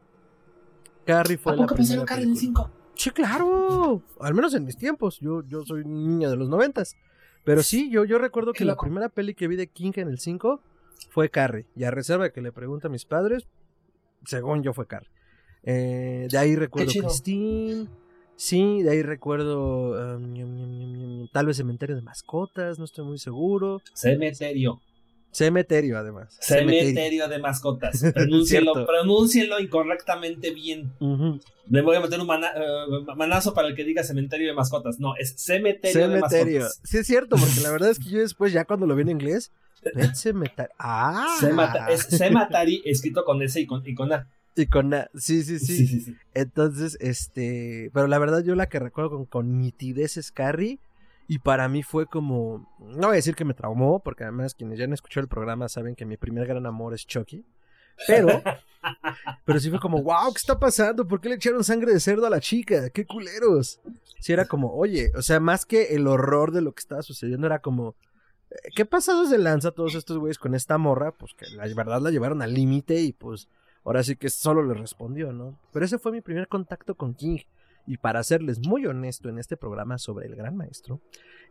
Carrie 1.07 1.39
fue 1.39 1.53
¿A 1.53 1.57
la 1.57 1.67
primera 1.67 1.77
pensaron 1.77 2.07
Carrie 2.07 2.25
en 2.25 2.35
película. 2.35 2.65
5? 2.65 2.71
Sí, 2.95 3.11
claro. 3.11 4.03
Al 4.21 4.35
menos 4.35 4.55
en 4.55 4.65
mis 4.65 4.77
tiempos. 4.77 5.21
Yo, 5.21 5.43
yo 5.47 5.65
soy 5.65 5.85
niña 5.85 6.29
de 6.29 6.37
los 6.37 6.49
noventas. 6.49 6.97
Pero 7.45 7.63
sí, 7.63 7.91
yo, 7.91 8.05
yo 8.05 8.19
recuerdo 8.19 8.53
que 8.53 8.65
la 8.65 8.77
primera 8.77 9.09
peli 9.09 9.35
que 9.35 9.49
vi 9.49 9.57
de 9.57 9.69
King 9.69 9.93
en 9.95 10.09
el 10.09 10.19
5 10.19 10.61
fue 11.09 11.31
Carrie. 11.31 11.67
Y 11.77 11.85
a 11.85 11.91
reserva 11.91 12.25
de 12.25 12.33
que 12.33 12.43
le 12.43 12.53
pregunte 12.53 12.89
a 12.89 12.91
mis 12.91 13.05
padres, 13.05 13.47
según 14.25 14.63
yo 14.63 14.75
fue 14.75 14.87
Carrie. 14.87 15.11
Eh, 15.63 16.29
de 16.31 16.39
ahí 16.39 16.57
recuerdo. 16.57 16.91
Christine. 16.93 17.87
Sí, 18.37 18.83
de 18.83 18.91
ahí 18.93 19.03
recuerdo 19.03 20.17
um, 20.17 21.27
tal 21.33 21.47
vez 21.47 21.57
Cementerio 21.57 21.97
de 21.97 22.03
Mascotas, 22.03 22.79
no 22.79 22.85
estoy 22.85 23.05
muy 23.05 23.19
seguro. 23.19 23.81
Cementerio. 23.95 24.81
Cementerio, 25.31 25.99
además. 25.99 26.37
Cementerio 26.41 27.29
de 27.29 27.39
mascotas. 27.39 28.03
Pronúncielo, 28.15 28.87
pronúncielo 28.87 29.61
incorrectamente 29.61 30.53
bien. 30.55 30.91
Ujú. 31.01 31.39
Le 31.69 31.83
voy 31.83 31.97
a 31.97 32.01
meter 32.01 32.19
un 32.21 32.27
mana- 32.27 32.53
eh, 32.57 33.15
manazo 33.15 33.53
para 33.53 33.69
el 33.69 33.75
que 33.75 33.85
diga 33.85 34.03
cementerio 34.03 34.47
de 34.49 34.55
mascotas. 34.55 34.99
No, 34.99 35.15
es 35.17 35.35
cementerio, 35.37 36.09
de 36.09 36.15
Cementerio. 36.17 36.61
mascotas. 36.61 36.81
Sí, 36.89 36.97
es 36.99 37.07
cierto, 37.07 37.37
porque 37.37 37.61
la 37.61 37.71
verdad 37.73 37.91
es 37.91 37.99
que 37.99 38.09
yo 38.09 38.19
después, 38.21 38.53
ya 38.55 38.65
cuando 38.65 38.87
lo 38.87 38.95
vi 38.97 39.03
en 39.03 39.11
inglés, 39.11 39.53
Pet 39.95 40.15
Cemetery. 40.15 40.71
¡Ah! 40.79 41.27
Cemata- 41.41 41.89
es 41.91 42.07
Cematari 42.09 42.83
escrito 42.87 43.25
con 43.25 43.43
S 43.43 43.61
y 43.61 43.67
con, 43.67 43.87
y 43.87 43.95
con 43.95 44.13
A. 44.13 44.27
Y 44.59 44.67
con 44.67 44.93
A. 44.93 45.09
Sí, 45.15 45.45
sí, 45.45 45.61
sí. 45.61 45.77
Sí, 45.77 45.87
sí, 45.87 46.01
sí. 46.01 46.17
Entonces, 46.35 46.99
este. 47.01 47.91
Pero 47.95 48.09
la 48.09 48.19
verdad, 48.19 48.43
yo 48.43 48.57
la 48.57 48.69
que 48.69 48.81
recuerdo 48.81 49.11
con, 49.11 49.25
con 49.25 49.61
nitidez 49.61 50.17
es 50.17 50.33
Carrie. 50.33 50.81
Y 51.29 51.39
para 51.39 51.69
mí 51.69 51.85
fue 51.85 52.07
como. 52.07 52.69
No 52.81 53.07
voy 53.07 53.13
a 53.13 53.13
decir 53.13 53.37
que 53.37 53.45
me 53.45 53.55
traumó, 53.55 54.01
porque 54.01 54.25
además 54.25 54.55
quienes 54.55 54.79
ya 54.79 54.85
han 54.85 54.93
escuchado 54.93 55.23
el 55.23 55.29
programa 55.29 55.69
saben 55.69 55.95
que 55.95 56.07
mi 56.07 56.17
primer 56.17 56.49
gran 56.49 56.67
amor 56.67 56.93
es 56.93 57.07
Chucky. 57.07 57.45
Pero. 58.09 58.43
pero 59.45 59.61
sí 59.61 59.71
fue 59.71 59.79
como, 59.79 60.03
wow, 60.03 60.33
¿qué 60.33 60.39
está 60.39 60.59
pasando? 60.59 61.07
¿Por 61.07 61.21
qué 61.21 61.29
le 61.29 61.37
echaron 61.37 61.63
sangre 61.63 61.93
de 61.93 62.01
cerdo 62.01 62.27
a 62.27 62.31
la 62.31 62.41
chica? 62.41 62.91
¡Qué 62.91 63.07
culeros! 63.07 63.81
Sí, 64.19 64.33
era 64.33 64.47
como, 64.47 64.75
oye, 64.75 65.13
o 65.17 65.23
sea, 65.23 65.39
más 65.39 65.67
que 65.67 65.95
el 65.95 66.09
horror 66.09 66.51
de 66.51 66.63
lo 66.63 66.73
que 66.73 66.81
estaba 66.81 67.03
sucediendo, 67.03 67.47
era 67.47 67.61
como. 67.61 67.95
eh, 68.51 68.71
¿Qué 68.75 68.85
pasados 68.85 69.31
de 69.31 69.39
lanza 69.39 69.71
todos 69.71 69.95
estos 69.95 70.19
güeyes 70.19 70.39
con 70.39 70.57
esta 70.57 70.79
morra? 70.79 71.13
Pues 71.13 71.35
que 71.35 71.47
la 71.51 71.73
verdad 71.75 72.01
la 72.01 72.11
llevaron 72.11 72.43
al 72.43 72.55
límite 72.55 73.01
y 73.03 73.13
pues 73.13 73.49
ahora 73.85 74.03
sí 74.03 74.17
que 74.17 74.29
solo 74.29 74.63
le 74.63 74.75
respondió, 74.75 75.33
¿no? 75.33 75.59
Pero 75.73 75.85
ese 75.85 75.99
fue 75.99 76.13
mi 76.13 76.21
primer 76.21 76.49
contacto 76.49 76.95
con 76.95 77.15
King. 77.15 77.39
Y 77.87 77.97
para 77.97 78.23
serles 78.23 78.59
muy 78.67 78.85
honesto 78.85 79.31
en 79.31 79.39
este 79.39 79.57
programa 79.57 79.97
sobre 79.97 80.27
el 80.27 80.37
gran 80.37 80.57
maestro, 80.57 81.01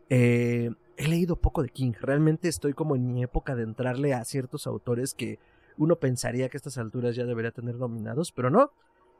eh, 0.08 0.70
he 0.96 1.08
leído 1.08 1.36
poco 1.36 1.62
de 1.62 1.68
King. 1.68 1.92
Realmente 2.00 2.48
estoy 2.48 2.74
como 2.74 2.94
en 2.94 3.12
mi 3.12 3.22
época 3.24 3.56
de 3.56 3.64
entrarle 3.64 4.14
a 4.14 4.24
ciertos 4.24 4.68
autores 4.68 5.14
que 5.14 5.40
uno 5.76 5.96
pensaría 5.96 6.48
que 6.48 6.56
a 6.56 6.58
estas 6.58 6.78
alturas 6.78 7.16
ya 7.16 7.24
debería 7.24 7.50
tener 7.50 7.74
nominados, 7.76 8.30
pero 8.32 8.50
no. 8.50 8.72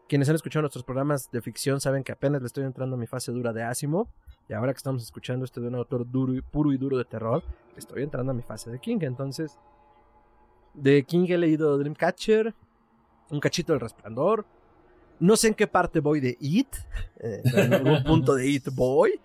Quienes 0.09 0.29
han 0.29 0.37
escuchado 0.37 0.63
nuestros 0.63 0.85
programas 0.85 1.31
de 1.31 1.43
ficción 1.43 1.81
saben 1.81 2.03
que 2.03 2.13
apenas 2.13 2.41
le 2.41 2.47
estoy 2.47 2.65
entrando 2.65 2.97
a 2.97 2.99
mi 2.99 3.07
fase 3.07 3.31
dura 3.31 3.53
de 3.53 3.63
Asimov. 3.63 4.09
Y 4.49 4.55
ahora 4.55 4.73
que 4.73 4.79
estamos 4.79 5.03
escuchando 5.03 5.45
este 5.45 5.61
de 5.61 5.69
un 5.69 5.75
autor 5.75 6.11
duro 6.11 6.35
y, 6.35 6.41
puro 6.41 6.73
y 6.73 6.79
duro 6.79 6.97
de 6.97 7.05
terror, 7.05 7.43
estoy 7.77 8.03
entrando 8.03 8.33
a 8.33 8.35
mi 8.35 8.43
fase 8.43 8.71
de 8.71 8.79
King. 8.79 8.99
Entonces, 9.03 9.59
de 10.73 11.03
King 11.03 11.27
he 11.29 11.37
leído 11.37 11.77
Dreamcatcher, 11.77 12.55
un 13.31 13.41
cachito 13.41 13.73
del 13.73 13.81
resplandor. 13.81 14.47
No 15.21 15.37
sé 15.37 15.49
en 15.49 15.55
qué 15.55 15.67
parte 15.67 16.01
voy 16.01 16.21
de 16.21 16.37
It. 16.41 16.69
eh, 17.19 17.43
en 17.45 17.75
algún 17.75 18.05
punto 18.05 18.35
de 18.35 18.47
It 18.49 18.69
voy. 18.73 19.21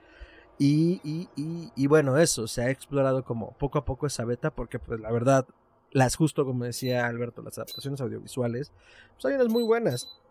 Y, 0.60 1.02
y, 1.04 1.30
y, 1.36 1.72
y 1.76 1.88
bueno, 1.88 2.18
eso, 2.18 2.48
se 2.48 2.62
ha 2.62 2.70
explorado 2.70 3.24
como 3.24 3.52
poco 3.58 3.80
a 3.80 3.86
poco 3.86 4.08
esa 4.08 4.24
beta, 4.24 4.52
porque 4.52 4.80
pues 4.80 5.00
la 5.00 5.12
verdad, 5.12 5.48
las 5.92 6.16
justo 6.16 6.46
como 6.46 6.64
decía 6.64 7.08
Alberto, 7.08 7.42
las 7.42 7.58
adaptaciones 7.58 8.02
audiovisuales, 8.02 8.72
pues 9.14 9.26
hay 9.26 9.34
unas 9.34 9.50
muy 9.50 9.64
buenas. 9.64 10.22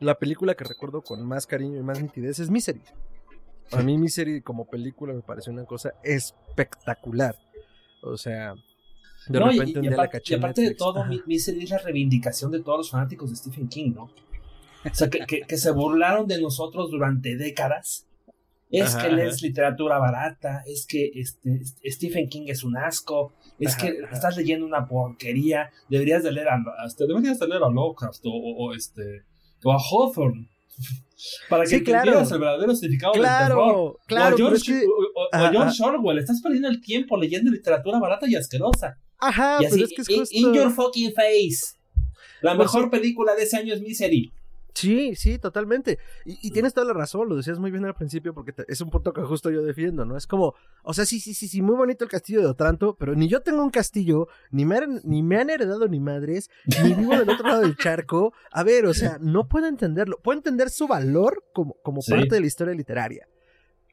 La 0.00 0.16
película 0.18 0.54
que 0.54 0.64
recuerdo 0.64 1.02
con 1.02 1.24
más 1.26 1.46
cariño 1.46 1.78
y 1.78 1.82
más 1.82 2.00
nitidez 2.00 2.38
es 2.38 2.50
Misery. 2.50 2.82
A 3.72 3.82
mí 3.82 3.96
Misery 3.96 4.42
como 4.42 4.66
película 4.66 5.14
me 5.14 5.22
pareció 5.22 5.52
una 5.52 5.64
cosa 5.64 5.94
espectacular. 6.02 7.38
O 8.02 8.16
sea, 8.16 8.54
de 9.28 9.40
No, 9.40 9.50
y- 9.52 9.58
repente 9.58 9.78
un 9.78 9.84
y, 9.84 9.88
día 9.88 9.96
la 9.96 10.02
aparte, 10.04 10.18
caché 10.18 10.62
y 10.62 10.68
de 10.68 10.74
todo, 10.74 11.04
mi, 11.06 11.20
mi 11.26 11.38
serie 11.38 11.64
es 11.64 11.70
la 11.70 11.78
reivindicación 11.78 12.50
de 12.50 12.60
todos 12.62 12.78
los 12.78 12.90
fanáticos 12.90 13.30
de 13.30 13.36
Stephen 13.36 13.68
King, 13.68 13.92
¿no? 13.94 14.04
O 14.04 14.94
sea, 14.94 15.08
que, 15.08 15.20
que, 15.26 15.40
que 15.42 15.56
se 15.56 15.70
burlaron 15.72 16.26
de 16.26 16.40
nosotros 16.40 16.90
durante 16.90 17.36
décadas. 17.36 18.06
Es 18.70 18.94
Ajá, 18.96 19.06
que 19.06 19.12
lees 19.14 19.40
literatura 19.40 19.98
barata, 19.98 20.64
es 20.66 20.84
que 20.86 21.10
este, 21.14 21.60
Stephen 21.84 22.28
King 22.28 22.46
es 22.48 22.64
un 22.64 22.76
asco, 22.76 23.32
es 23.60 23.74
Ajá, 23.76 23.82
que 23.86 24.04
ajá. 24.04 24.14
estás 24.14 24.36
leyendo 24.36 24.66
una 24.66 24.88
porquería, 24.88 25.70
deberías 25.88 26.24
de 26.24 26.32
leer 26.32 26.48
a, 26.48 26.56
este, 26.84 27.06
deberías 27.06 27.38
de 27.38 27.46
leer 27.46 27.62
a 27.62 27.68
Lovecraft 27.68 28.26
o, 28.26 28.30
o- 28.30 28.64
o, 28.70 28.74
este, 28.74 29.22
o 29.62 29.70
a 29.72 29.76
Hawthorne. 29.78 30.48
Para 31.48 31.62
que 31.62 31.68
Sí, 31.78 31.84
claro. 31.84 32.00
entiendas 32.04 32.32
el 32.32 32.38
verdadero 32.40 32.74
significado 32.74 33.12
del 33.12 33.22
terror. 33.22 33.46
Claro, 33.46 33.98
claro, 34.06 34.34
o, 34.34 34.36
pero 34.38 34.48
George, 34.48 34.56
es 34.56 34.64
que- 34.80 34.86
o- 34.86 34.90
o- 34.90 35.24
o 35.24 35.28
Ajá, 35.32 35.50
George 35.52 35.82
ajá. 35.82 35.92
Orwell, 35.92 36.18
estás 36.18 36.40
perdiendo 36.42 36.68
el 36.68 36.80
tiempo 36.80 37.16
leyendo 37.16 37.50
literatura 37.52 38.00
barata 38.00 38.26
y 38.28 38.34
asquerosa. 38.34 38.98
Ajá, 39.26 39.58
y 39.60 39.66
así, 39.66 39.74
pero 39.76 39.84
es 39.86 39.92
que 39.94 40.02
es 40.02 40.08
in- 40.10 40.18
justo... 40.20 40.36
in 40.38 40.52
your 40.54 40.70
fucking 40.72 41.12
face. 41.14 41.76
La 42.42 42.56
Pues 42.56 42.66
mejor 42.72 42.90
película 42.90 43.34
de 43.34 43.42
ese 43.44 43.56
año 43.56 43.72
es 43.74 43.80
Misery. 43.80 44.32
Sí, 44.76 45.14
sí, 45.14 45.38
totalmente. 45.38 46.00
Y, 46.24 46.48
y 46.48 46.50
tienes 46.50 46.74
toda 46.74 46.84
la 46.88 46.92
razón, 46.94 47.28
lo 47.28 47.36
decías 47.36 47.60
muy 47.60 47.70
bien 47.70 47.84
al 47.84 47.94
principio 47.94 48.34
porque 48.34 48.52
te- 48.52 48.64
es 48.66 48.80
un 48.80 48.90
punto 48.90 49.12
que 49.12 49.22
justo 49.22 49.48
yo 49.52 49.62
defiendo, 49.62 50.04
¿no? 50.04 50.16
Es 50.16 50.26
como, 50.26 50.54
o 50.82 50.92
sea, 50.92 51.06
sí, 51.06 51.20
sí, 51.20 51.32
sí, 51.32 51.46
sí, 51.46 51.62
muy 51.62 51.76
bonito 51.76 52.02
el 52.04 52.10
castillo 52.10 52.40
de 52.40 52.46
Otranto, 52.48 52.96
pero 52.98 53.14
ni 53.14 53.28
yo 53.28 53.40
tengo 53.40 53.62
un 53.62 53.70
castillo, 53.70 54.26
ni 54.50 54.64
me, 54.64 54.80
ni 55.04 55.22
me 55.22 55.36
han 55.38 55.48
heredado 55.50 55.86
ni 55.86 56.00
madres, 56.00 56.50
ni 56.82 56.92
vivo 56.92 57.16
del 57.16 57.30
otro 57.30 57.46
lado 57.46 57.60
del 57.60 57.76
charco. 57.76 58.32
A 58.50 58.64
ver, 58.64 58.86
o 58.86 58.94
sea, 58.94 59.18
no 59.20 59.48
puedo 59.48 59.68
entenderlo. 59.68 60.18
Puedo 60.20 60.38
entender 60.38 60.70
su 60.70 60.88
valor 60.88 61.44
como, 61.54 61.74
como 61.84 62.02
Sí. 62.02 62.10
parte 62.10 62.34
de 62.34 62.40
la 62.40 62.46
historia 62.48 62.74
literaria. 62.74 63.28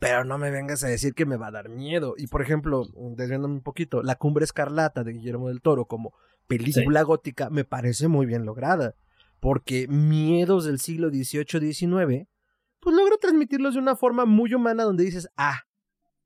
Pero 0.02 0.24
no 0.26 0.40
me 0.40 0.50
vengas 0.50 0.84
a 0.84 0.88
decir 0.88 1.14
que 1.14 1.28
me 1.28 1.38
va 1.38 1.50
a 1.50 1.52
dar 1.52 1.70
miedo. 1.70 2.16
Y 2.18 2.26
por 2.26 2.42
ejemplo, 2.42 2.88
desviándome 3.16 3.54
un 3.54 3.62
poquito, 3.62 4.02
La 4.02 4.16
Cumbre 4.16 4.44
Escarlata 4.44 5.04
de 5.04 5.14
Guillermo 5.14 5.50
del 5.50 5.62
Toro 5.62 5.86
como 5.86 6.16
película 6.48 7.04
gótica 7.04 7.52
me 7.52 7.66
parece 7.66 8.08
muy 8.08 8.26
bien 8.26 8.44
lograda, 8.44 8.96
porque 9.40 9.88
miedos 9.88 10.66
del 10.66 10.80
siglo 10.80 11.12
XVIII-XIX, 11.12 12.28
pues 12.80 12.96
logra 12.96 13.16
transmitirlos 13.22 13.76
de 13.76 13.80
una 13.80 13.96
forma 13.96 14.26
muy 14.26 14.52
humana 14.56 14.86
donde 14.86 15.04
dices, 15.04 15.30
ah, 15.38 15.66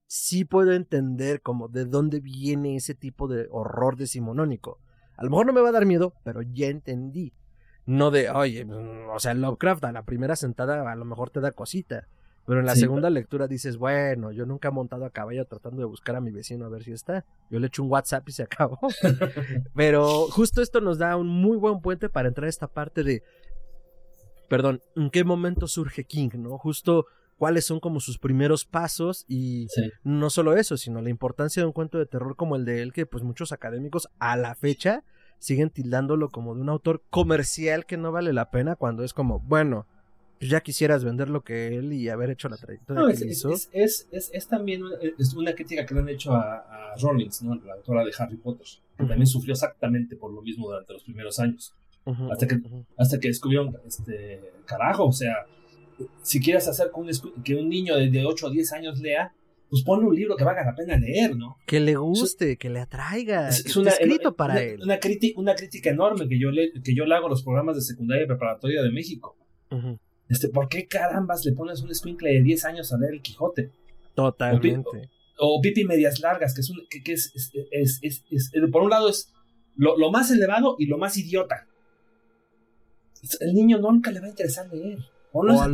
sí 0.07 0.45
puedo 0.45 0.71
entender 0.71 1.41
como 1.41 1.67
de 1.67 1.83
dónde 1.83 2.21
viene 2.21 2.77
ese 2.77 2.95
tipo 2.95 3.27
de 3.27 3.47
horror 3.51 3.97
decimonónico. 3.97 4.79
A 5.17 5.25
lo 5.25 5.31
mejor 5.31 5.47
no 5.47 5.53
me 5.53 5.59
va 5.59 5.67
a 5.67 5.73
dar 5.73 5.85
miedo, 5.85 6.13
pero 6.23 6.41
ya 6.43 6.67
entendí. 6.67 7.33
No 7.85 8.09
de, 8.09 8.29
oye, 8.29 8.65
o 9.13 9.19
sea, 9.19 9.33
Lovecraft 9.33 9.83
a 9.83 9.91
la 9.91 10.05
primera 10.05 10.37
sentada 10.37 10.89
a 10.89 10.95
lo 10.95 11.03
mejor 11.03 11.29
te 11.29 11.41
da 11.41 11.51
cosita. 11.51 12.07
Pero 12.45 12.59
en 12.59 12.65
la 12.65 12.75
segunda 12.75 13.09
lectura 13.09 13.47
dices, 13.47 13.77
bueno, 13.77 14.31
yo 14.31 14.45
nunca 14.45 14.67
he 14.67 14.71
montado 14.71 15.05
a 15.05 15.09
caballo 15.09 15.45
tratando 15.45 15.79
de 15.79 15.85
buscar 15.85 16.15
a 16.15 16.21
mi 16.21 16.31
vecino 16.31 16.65
a 16.65 16.69
ver 16.69 16.83
si 16.83 16.91
está. 16.91 17.25
Yo 17.49 17.59
le 17.59 17.67
echo 17.67 17.81
un 17.81 17.89
WhatsApp 17.89 18.27
y 18.29 18.33
se 18.33 18.43
acabó. 18.43 18.77
Pero 19.75 20.27
justo 20.27 20.61
esto 20.61 20.79
nos 20.79 20.99
da 20.99 21.17
un 21.17 21.27
muy 21.27 21.57
buen 21.57 21.81
puente 21.81 22.07
para 22.07 22.27
entrar 22.27 22.45
a 22.45 22.49
esta 22.49 22.67
parte 22.67 23.03
de, 23.03 23.23
perdón, 24.47 24.81
¿en 24.95 25.09
qué 25.09 25.23
momento 25.23 25.67
surge 25.67 26.03
King? 26.03 26.29
¿No? 26.35 26.59
Justo 26.59 27.07
cuáles 27.37 27.65
son 27.65 27.79
como 27.79 27.99
sus 27.99 28.19
primeros 28.19 28.63
pasos 28.63 29.25
y 29.27 29.67
no 30.03 30.29
solo 30.29 30.55
eso, 30.55 30.77
sino 30.77 31.01
la 31.01 31.09
importancia 31.09 31.61
de 31.61 31.67
un 31.67 31.73
cuento 31.73 31.97
de 31.97 32.05
terror 32.05 32.35
como 32.35 32.55
el 32.55 32.63
de 32.63 32.81
él, 32.81 32.93
que 32.93 33.05
pues 33.05 33.23
muchos 33.23 33.51
académicos 33.51 34.07
a 34.19 34.37
la 34.37 34.55
fecha 34.55 35.03
siguen 35.39 35.69
tildándolo 35.69 36.29
como 36.29 36.55
de 36.55 36.61
un 36.61 36.69
autor 36.69 37.03
comercial 37.09 37.85
que 37.85 37.97
no 37.97 38.11
vale 38.11 38.33
la 38.33 38.51
pena 38.51 38.75
cuando 38.75 39.03
es 39.03 39.13
como, 39.13 39.39
bueno, 39.39 39.87
ya 40.39 40.61
quisieras 40.61 41.03
vender 41.03 41.29
lo 41.29 41.41
que 41.41 41.75
él 41.75 41.93
y 41.93 42.09
haber 42.09 42.29
hecho 42.29 42.49
la 42.49 42.57
trayectoria 42.57 43.07
que 43.07 43.13
es, 43.13 43.25
hizo. 43.25 43.53
Es, 43.71 44.07
es, 44.11 44.47
también 44.47 44.83
una, 44.83 44.95
es 45.17 45.33
una 45.33 45.53
crítica 45.53 45.85
que 45.85 45.93
le 45.93 46.01
han 46.01 46.09
hecho 46.09 46.33
a, 46.33 46.57
a 46.57 46.95
Rollins, 47.01 47.41
¿no? 47.41 47.55
la 47.55 47.73
autora 47.73 48.03
de 48.03 48.11
Harry 48.17 48.37
Potter, 48.37 48.67
que 48.97 49.05
también 49.05 49.27
sufrió 49.27 49.53
exactamente 49.53 50.15
por 50.15 50.31
lo 50.33 50.41
mismo 50.41 50.67
durante 50.67 50.93
los 50.93 51.03
primeros 51.03 51.39
años. 51.39 51.73
hasta, 52.31 52.47
que, 52.47 52.61
hasta 52.97 53.19
que 53.19 53.29
descubrieron, 53.29 53.75
este, 53.85 54.41
carajo, 54.65 55.05
o 55.05 55.13
sea, 55.13 55.45
si 56.21 56.39
quieres 56.39 56.67
hacer 56.67 56.91
que 56.93 56.99
un, 56.99 57.43
que 57.43 57.55
un 57.55 57.69
niño 57.69 57.95
de, 57.95 58.25
8 58.25 58.47
o 58.47 58.49
10 58.49 58.73
años 58.73 58.99
lea, 58.99 59.33
pues 59.69 59.83
ponle 59.83 60.07
un 60.07 60.15
libro 60.15 60.35
que 60.35 60.43
valga 60.43 60.63
la 60.63 60.75
pena 60.75 60.97
leer, 60.97 61.35
¿no? 61.35 61.57
Que 61.65 61.79
le 61.79 61.95
guste, 61.95 62.57
que 62.57 62.69
le 62.69 62.79
atraiga. 62.79 63.49
Es, 63.49 63.75
una, 63.75 63.89
escrito 63.89 64.35
para 64.35 64.61
él. 64.61 64.81
Una, 64.83 64.99
una, 65.37 65.55
crítica 65.55 65.89
enorme 65.89 66.27
que 66.27 66.39
yo, 66.39 66.51
le, 66.51 66.71
que 66.83 66.93
yo 66.93 67.05
le 67.05 67.15
hago 67.15 67.27
a 67.27 67.29
los 67.29 67.43
programas 67.43 67.75
de 67.75 67.81
secundaria 67.81 68.25
y 68.25 68.27
preparatoria 68.27 68.83
de 68.83 68.91
México. 68.91 69.35
Este, 70.29 70.49
¿Por 70.49 70.67
qué 70.67 70.87
carambas 70.87 71.45
le 71.45 71.53
pones 71.53 71.81
un 71.81 71.93
squinkle 71.93 72.33
de 72.33 72.41
10 72.41 72.65
años 72.65 72.93
a 72.93 72.97
leer 72.97 73.13
el 73.13 73.21
Quijote? 73.21 73.71
Totalmente. 74.15 75.09
O, 75.37 75.61
Pipi 75.61 75.83
Medias 75.83 76.19
Largas, 76.19 76.53
que 76.55 76.61
es, 76.61 76.69
un, 76.69 76.81
que, 76.89 77.13
es, 77.13 77.31
es, 77.71 78.23
es, 78.31 78.51
por 78.71 78.83
un 78.83 78.89
lado 78.89 79.09
es 79.09 79.31
lo, 79.75 79.97
lo, 79.97 80.11
más 80.11 80.31
elevado 80.31 80.77
y 80.79 80.87
lo 80.87 80.97
más 80.97 81.17
idiota. 81.17 81.67
El 83.41 83.53
niño 83.53 83.77
nunca 83.79 84.11
le 84.11 84.21
va 84.21 84.27
a 84.27 84.29
interesar 84.29 84.67
leer. 84.71 84.99
O, 85.31 85.41
a, 85.41 85.67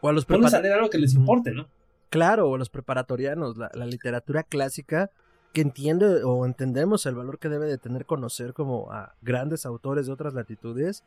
o 0.00 0.08
a 0.08 0.12
los 0.12 0.26
a 0.28 0.60
leer 0.60 0.74
algo 0.74 0.90
que 0.90 0.98
les 0.98 1.14
importe, 1.14 1.52
¿no? 1.52 1.68
Claro, 2.10 2.48
o 2.48 2.56
a 2.56 2.58
los 2.58 2.70
preparatorianos, 2.70 3.56
la, 3.56 3.70
la 3.74 3.86
literatura 3.86 4.42
clásica 4.42 5.10
que 5.52 5.60
entiende 5.60 6.24
o 6.24 6.44
entendemos 6.44 7.06
el 7.06 7.14
valor 7.14 7.38
que 7.38 7.48
debe 7.48 7.66
de 7.66 7.78
tener 7.78 8.06
conocer 8.06 8.52
como 8.52 8.90
a 8.92 9.14
grandes 9.22 9.64
autores 9.66 10.06
de 10.06 10.12
otras 10.12 10.34
latitudes 10.34 11.04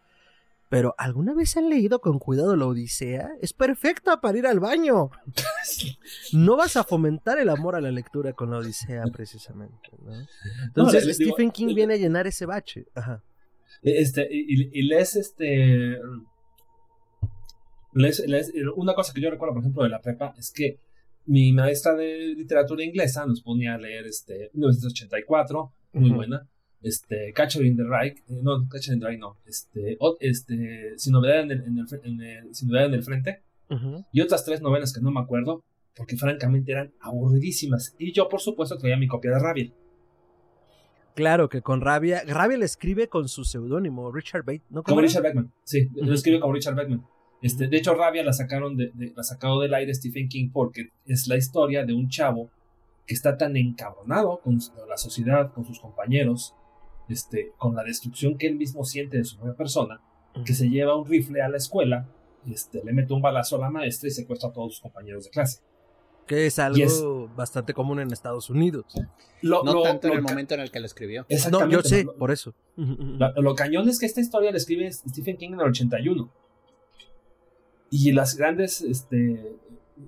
pero 0.71 0.95
¿alguna 0.97 1.33
vez 1.33 1.57
han 1.57 1.69
leído 1.69 1.99
con 1.99 2.17
cuidado 2.17 2.55
la 2.55 2.65
Odisea? 2.65 3.31
Es 3.41 3.51
perfecta 3.51 4.21
para 4.21 4.37
ir 4.37 4.47
al 4.47 4.61
baño. 4.61 5.09
no 6.31 6.55
vas 6.55 6.77
a 6.77 6.85
fomentar 6.85 7.39
el 7.39 7.49
amor 7.49 7.75
a 7.75 7.81
la 7.81 7.91
lectura 7.91 8.31
con 8.31 8.51
la 8.51 8.59
Odisea, 8.59 9.03
precisamente. 9.11 9.89
Entonces, 10.67 11.13
Stephen 11.13 11.51
King 11.51 11.75
viene 11.75 11.95
a 11.95 11.97
llenar 11.97 12.25
ese 12.25 12.45
bache. 12.45 12.85
Ajá. 12.95 13.21
Este, 13.81 14.29
y, 14.31 14.79
y 14.79 14.83
lees 14.83 15.17
este. 15.17 15.99
una 18.77 18.93
cosa 18.93 19.11
que 19.13 19.19
yo 19.19 19.29
recuerdo, 19.29 19.55
por 19.55 19.63
ejemplo, 19.63 19.83
de 19.83 19.89
la 19.89 19.99
prepa 19.99 20.33
es 20.37 20.53
que 20.53 20.79
mi 21.25 21.51
maestra 21.51 21.95
de 21.95 22.33
literatura 22.33 22.81
inglesa 22.81 23.25
nos 23.25 23.41
ponía 23.41 23.73
a 23.73 23.77
leer 23.77 24.07
este 24.07 24.49
1984, 24.53 25.73
muy 25.91 26.11
buena 26.11 26.47
este, 26.81 27.33
Catcher 27.33 27.65
in 27.65 27.77
the 27.77 27.83
Rye, 27.83 28.15
eh, 28.29 28.39
no, 28.41 28.67
Catcher 28.69 28.93
in 28.93 28.99
the 28.99 29.07
Rye 29.07 29.17
no, 29.17 29.37
este, 29.45 29.97
este, 30.19 30.97
Sin 30.97 31.13
novedad 31.13 31.41
en 31.41 31.51
el, 31.51 31.63
en 31.63 32.21
el, 32.21 32.55
sin 32.55 32.69
novedad 32.69 32.87
en 32.87 32.93
el 32.93 33.03
frente, 33.03 33.41
y 34.11 34.19
otras 34.19 34.43
tres 34.43 34.61
novelas 34.61 34.91
que 34.93 34.99
no 34.99 35.11
me 35.11 35.21
acuerdo, 35.21 35.63
porque 35.95 36.17
francamente 36.17 36.71
eran 36.71 36.91
aburridísimas, 36.99 37.95
y 37.97 38.11
yo 38.11 38.27
por 38.27 38.41
supuesto 38.41 38.77
traía 38.77 38.97
mi 38.97 39.07
copia 39.07 39.31
de 39.31 39.39
Rabia. 39.39 39.71
Claro 41.15 41.49
que 41.49 41.61
con 41.61 41.81
Rabia, 41.81 42.23
Rabia 42.25 42.57
le 42.57 42.65
escribe 42.65 43.07
con 43.07 43.27
su 43.27 43.43
seudónimo, 43.43 44.11
Richard 44.11 44.43
Bateman, 44.43 44.67
¿no? 44.69 44.83
Como 44.83 45.01
Richard 45.01 45.23
Beckman, 45.23 45.51
sí, 45.63 45.89
lo 45.95 46.13
escribe 46.13 46.39
como 46.39 46.53
Richard 46.53 46.75
Beckman. 46.75 47.05
Este, 47.41 47.67
de 47.67 47.77
hecho, 47.77 47.95
Rabia 47.95 48.23
la 48.23 48.33
sacaron 48.33 48.77
de, 48.77 48.91
la 49.15 49.23
sacado 49.23 49.61
del 49.61 49.73
aire 49.73 49.93
Stephen 49.93 50.29
King 50.29 50.49
porque 50.53 50.89
es 51.05 51.27
la 51.27 51.37
historia 51.37 51.83
de 51.85 51.93
un 51.93 52.07
chavo 52.07 52.49
que 53.07 53.15
está 53.15 53.35
tan 53.35 53.57
encabronado 53.57 54.39
con 54.41 54.59
la 54.87 54.97
sociedad, 54.97 55.51
con 55.51 55.65
sus 55.65 55.79
compañeros, 55.79 56.55
este, 57.11 57.51
con 57.57 57.75
la 57.75 57.83
destrucción 57.83 58.37
que 58.37 58.47
él 58.47 58.55
mismo 58.55 58.83
siente 58.83 59.17
de 59.17 59.25
su 59.25 59.37
propia 59.37 59.55
persona, 59.55 60.01
que 60.45 60.53
se 60.53 60.69
lleva 60.69 60.95
un 60.95 61.05
rifle 61.05 61.41
a 61.41 61.49
la 61.49 61.57
escuela, 61.57 62.07
este, 62.49 62.83
le 62.83 62.93
mete 62.93 63.13
un 63.13 63.21
balazo 63.21 63.57
a 63.57 63.59
la 63.59 63.69
maestra 63.69 64.07
y 64.07 64.11
secuestra 64.11 64.49
a 64.49 64.53
todos 64.53 64.73
sus 64.73 64.81
compañeros 64.81 65.25
de 65.25 65.29
clase. 65.29 65.61
Que 66.25 66.45
es 66.45 66.59
algo 66.59 67.29
bastante 67.35 67.73
común 67.73 67.99
en 67.99 68.11
Estados 68.11 68.49
Unidos. 68.49 68.85
no 69.41 69.81
tanto 69.81 70.07
en 70.07 70.13
el 70.13 70.21
momento 70.21 70.53
en 70.53 70.61
el 70.61 70.71
que 70.71 70.79
lo 70.79 70.85
escribió. 70.85 71.25
No, 71.51 71.67
yo 71.67 71.81
sé, 71.81 72.05
por 72.05 72.31
eso. 72.31 72.53
Lo, 72.77 73.55
cañón 73.55 73.89
es 73.89 73.99
que 73.99 74.05
esta 74.05 74.21
historia 74.21 74.51
la 74.51 74.57
escribe 74.57 74.91
Stephen 74.91 75.37
King 75.37 75.53
en 75.53 75.59
el 75.59 75.67
81. 75.67 76.31
Y 77.89 78.13
las 78.13 78.37
grandes, 78.37 78.81
este, 78.81 79.57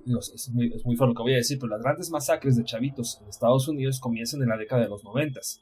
es, 0.06 0.50
muy, 0.50 0.72
es 0.74 0.84
muy 0.86 0.96
feo 0.96 1.08
lo 1.08 1.14
que 1.14 1.22
voy 1.22 1.34
a 1.34 1.36
decir, 1.36 1.58
pero 1.58 1.68
las 1.68 1.82
grandes 1.82 2.10
masacres 2.10 2.56
de 2.56 2.64
chavitos 2.64 3.20
en 3.20 3.28
Estados 3.28 3.68
Unidos 3.68 4.00
comienzan 4.00 4.40
en 4.40 4.48
la 4.48 4.56
década 4.56 4.82
de 4.82 4.88
los 4.88 5.04
noventas. 5.04 5.60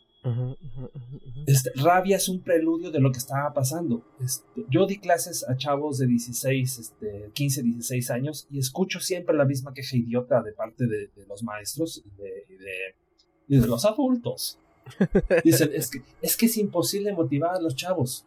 Este, 1.47 1.71
rabia 1.75 2.17
es 2.17 2.29
un 2.29 2.41
preludio 2.41 2.91
de 2.91 3.01
lo 3.01 3.11
que 3.11 3.19
estaba 3.19 3.53
pasando. 3.53 4.05
Este, 4.21 4.65
yo 4.71 4.87
di 4.87 4.99
clases 4.99 5.49
a 5.49 5.57
chavos 5.57 5.99
de 5.99 6.07
16, 6.07 6.79
este, 6.79 7.31
15, 7.33 7.63
16 7.63 8.11
años 8.11 8.47
y 8.51 8.59
escucho 8.59 9.01
siempre 9.01 9.37
la 9.37 9.45
misma 9.45 9.75
queja 9.75 9.97
idiota 9.97 10.43
de 10.43 10.53
parte 10.53 10.87
de, 10.87 11.11
los 11.29 11.43
maestros 11.43 12.03
y 12.05 12.11
de, 12.23 13.61
de, 13.61 13.67
los 13.67 13.85
adultos. 13.85 14.59
Dicen, 15.45 15.71
es 15.75 15.91
que, 15.91 16.03
es 16.21 16.37
que 16.37 16.47
es 16.47 16.57
imposible 16.57 17.13
motivar 17.13 17.57
a 17.57 17.61
los 17.61 17.75
chavos. 17.75 18.25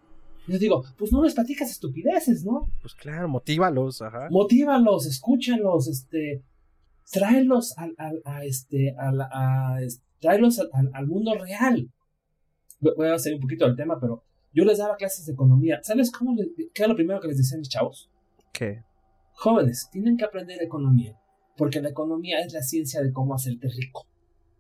Yo 0.48 0.60
digo, 0.60 0.84
pues 0.98 1.12
no 1.12 1.24
les 1.24 1.34
platicas 1.34 1.72
estupideces, 1.72 2.44
¿no? 2.44 2.70
Pues 2.82 2.94
claro, 2.94 3.28
motívalos, 3.28 4.02
ajá. 4.02 4.28
Motívalos, 4.30 5.08
escúchalos, 5.08 5.88
este, 5.88 6.44
tráelos 7.12 7.74
a, 7.78 8.44
este, 8.44 8.96
a, 8.98 9.10
a, 9.10 9.82
traerlos 10.26 10.60
al, 10.60 11.08
mundo 11.08 11.36
real. 11.36 11.88
Voy 12.80 13.08
a 13.08 13.14
hacer 13.14 13.36
un 13.36 13.40
poquito 13.40 13.66
del 13.66 13.76
tema, 13.76 14.00
pero 14.00 14.24
yo 14.52 14.66
les 14.66 14.80
daba 14.80 14.96
clases 14.96 15.26
de 15.26 15.34
economía. 15.34 15.80
¿Sabes 15.84 16.12
cómo 16.12 16.36
qué 16.74 16.84
es 16.84 16.88
lo 16.88 16.96
primero 16.96 17.20
que 17.20 17.28
les 17.28 17.38
decían 17.38 17.60
mis 17.60 17.70
chavos? 17.70 18.10
¿Qué? 18.52 18.84
Jóvenes, 19.34 19.88
tienen 19.92 20.18
que 20.18 20.26
aprender 20.26 20.62
economía, 20.64 21.16
porque 21.56 21.80
la 21.80 21.90
economía 21.90 22.40
es 22.40 22.54
la 22.54 22.64
ciencia 22.64 23.02
de 23.04 23.12
cómo 23.12 23.36
hacerte 23.36 23.68
rico. 23.68 24.08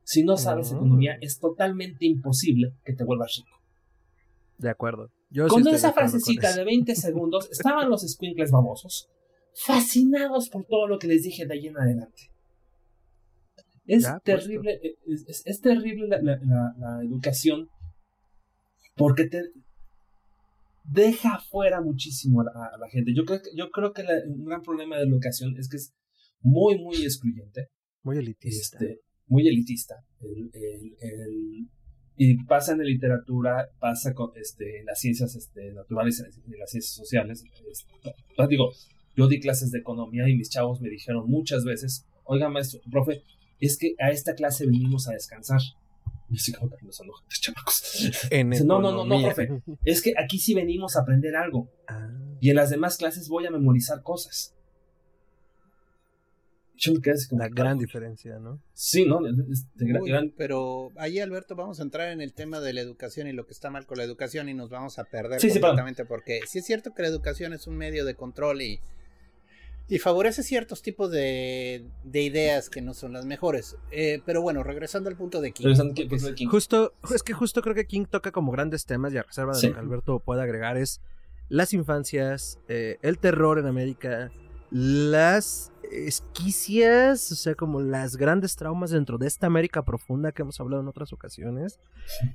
Si 0.03 0.23
no 0.23 0.37
sabes 0.37 0.71
ah. 0.71 0.75
economía, 0.75 1.17
es 1.19 1.39
totalmente 1.39 2.05
imposible 2.05 2.73
que 2.83 2.93
te 2.93 3.03
vuelvas 3.03 3.37
rico. 3.37 3.57
De 4.59 4.69
acuerdo. 4.69 5.09
con 5.49 5.67
esa 5.67 5.93
frasecita 5.93 6.53
de 6.53 6.63
20 6.63 6.95
segundos 6.95 7.49
estaban 7.51 7.89
los 7.89 8.01
squinkles 8.01 8.51
famosos, 8.51 9.09
fascinados 9.55 10.49
por 10.49 10.65
todo 10.65 10.87
lo 10.87 10.99
que 10.99 11.07
les 11.07 11.23
dije 11.23 11.47
de 11.47 11.53
ahí 11.55 11.67
en 11.67 11.77
adelante. 11.77 12.34
Es 13.85 14.07
terrible, 14.23 14.79
eh, 14.83 14.97
es, 15.45 15.61
terrible 15.61 16.07
la, 16.07 17.01
educación 17.03 17.69
porque 18.95 19.25
te 19.27 19.43
deja 20.83 21.39
fuera 21.39 21.81
muchísimo 21.81 22.41
a 22.41 22.77
la, 22.77 22.89
gente. 22.89 23.13
Yo 23.15 23.25
creo 23.25 23.41
que, 23.41 23.49
yo 23.55 23.69
creo 23.69 23.93
que 23.93 24.03
un 24.27 24.45
gran 24.45 24.61
problema 24.61 24.97
de 24.97 25.03
la 25.03 25.11
educación 25.11 25.55
es 25.57 25.69
que 25.69 25.77
es 25.77 25.93
muy, 26.41 26.79
muy 26.79 26.95
excluyente. 27.03 27.69
Muy 28.03 28.17
elitista. 28.17 28.77
Este, 28.77 29.01
muy 29.27 29.47
elitista. 29.47 29.95
y 32.17 32.43
pasa 32.45 32.73
en 32.73 32.79
la 32.79 32.85
literatura, 32.85 33.69
pasa 33.79 34.13
con, 34.13 34.31
este, 34.35 34.79
en 34.79 34.85
las 34.85 34.99
ciencias 34.99 35.35
este, 35.35 35.73
naturales 35.73 36.23
y 36.47 36.53
en 36.53 36.59
las 36.59 36.71
ciencias 36.71 36.93
sociales. 36.93 37.43
Este, 37.71 38.47
digo, 38.49 38.71
yo 39.15 39.27
di 39.27 39.39
clases 39.39 39.71
de 39.71 39.79
economía 39.79 40.27
y 40.29 40.35
mis 40.35 40.49
chavos 40.49 40.81
me 40.81 40.89
dijeron 40.89 41.29
muchas 41.29 41.63
veces, 41.63 42.05
oiga 42.25 42.49
maestro, 42.49 42.79
profe, 42.91 43.23
es 43.59 43.77
que 43.77 43.95
a 43.99 44.11
esta 44.11 44.35
clase 44.35 44.65
venimos 44.65 45.07
a 45.07 45.13
descansar. 45.13 45.61
no, 48.65 48.79
no, 48.81 48.91
no, 48.91 49.05
no, 49.05 49.21
profe. 49.21 49.61
Es 49.83 50.01
que 50.01 50.13
aquí 50.17 50.39
sí 50.39 50.53
venimos 50.53 50.95
a 50.95 51.01
aprender 51.01 51.35
algo. 51.35 51.69
Ah. 51.87 52.09
Y 52.41 52.49
en 52.49 52.55
las 52.55 52.69
demás 52.69 52.97
clases 52.97 53.29
voy 53.29 53.45
a 53.45 53.51
memorizar 53.51 54.01
cosas. 54.01 54.53
Yo 56.77 56.91
me 56.93 56.99
quedé 56.99 57.13
así 57.13 57.27
como, 57.29 57.41
La 57.41 57.47
gran 57.47 57.77
diferencia, 57.77 58.37
¿no? 58.37 58.61
Sí, 58.73 59.05
¿no? 59.05 59.25
Es 59.49 59.65
de 59.75 59.85
gran- 59.87 60.01
Uy, 60.01 60.09
gran- 60.09 60.33
Pero 60.37 60.91
ahí, 60.97 61.19
Alberto, 61.19 61.55
vamos 61.55 61.79
a 61.79 61.83
entrar 61.83 62.11
en 62.11 62.19
el 62.19 62.33
tema 62.33 62.59
de 62.59 62.73
la 62.73 62.81
educación 62.81 63.27
y 63.27 63.31
lo 63.31 63.45
que 63.45 63.53
está 63.53 63.69
mal 63.69 63.85
con 63.85 63.97
la 63.97 64.03
educación 64.03 64.49
y 64.49 64.53
nos 64.53 64.69
vamos 64.69 64.99
a 64.99 65.05
perder 65.05 65.39
Sí, 65.39 65.49
completamente 65.49 66.03
porque 66.05 66.41
sí 66.47 66.59
es 66.59 66.65
cierto 66.65 66.93
que 66.93 67.01
la 67.03 67.07
educación 67.07 67.53
es 67.53 67.67
un 67.67 67.77
medio 67.77 68.03
de 68.03 68.15
control 68.15 68.61
y, 68.61 68.81
y 69.87 69.99
favorece 69.99 70.41
ciertos 70.43 70.81
tipos 70.81 71.11
de, 71.11 71.85
de 72.03 72.21
ideas 72.21 72.69
que 72.69 72.81
no 72.81 72.93
son 72.93 73.13
las 73.13 73.25
mejores. 73.25 73.77
Eh, 73.91 74.21
pero 74.25 74.41
bueno, 74.41 74.63
regresando 74.63 75.09
al 75.09 75.15
punto 75.15 75.41
de 75.41 75.51
King. 75.51 75.65
regresando 75.65 75.91
aquí, 75.91 76.03
porque 76.05 76.21
pues, 76.21 76.31
aquí. 76.31 76.45
Justo, 76.45 76.93
es 77.13 77.21
que 77.23 77.33
justo 77.33 77.61
creo 77.61 77.75
que 77.75 77.85
King 77.85 78.05
toca 78.09 78.31
como 78.31 78.51
grandes 78.51 78.85
temas 78.85 79.13
y 79.13 79.17
a 79.17 79.23
reserva 79.23 79.53
de 79.53 79.59
Sí. 79.59 79.67
lo 79.67 79.73
que 79.73 79.79
Alberto 79.79 80.19
puede 80.19 80.41
agregar 80.41 80.77
es 80.77 81.01
las 81.49 81.73
infancias, 81.73 82.57
eh, 82.67 82.97
el 83.03 83.19
terror 83.19 83.59
en 83.59 83.67
América, 83.67 84.31
las 84.71 85.71
esquicias, 85.91 87.31
o 87.31 87.35
sea, 87.35 87.53
como 87.55 87.79
las 87.81 88.17
grandes 88.17 88.55
traumas 88.55 88.89
dentro 88.89 89.17
de 89.19 89.27
esta 89.27 89.45
América 89.47 89.85
profunda 89.85 90.31
que 90.31 90.41
hemos 90.41 90.59
hablado 90.59 90.81
en 90.81 90.87
otras 90.87 91.13
ocasiones. 91.13 91.79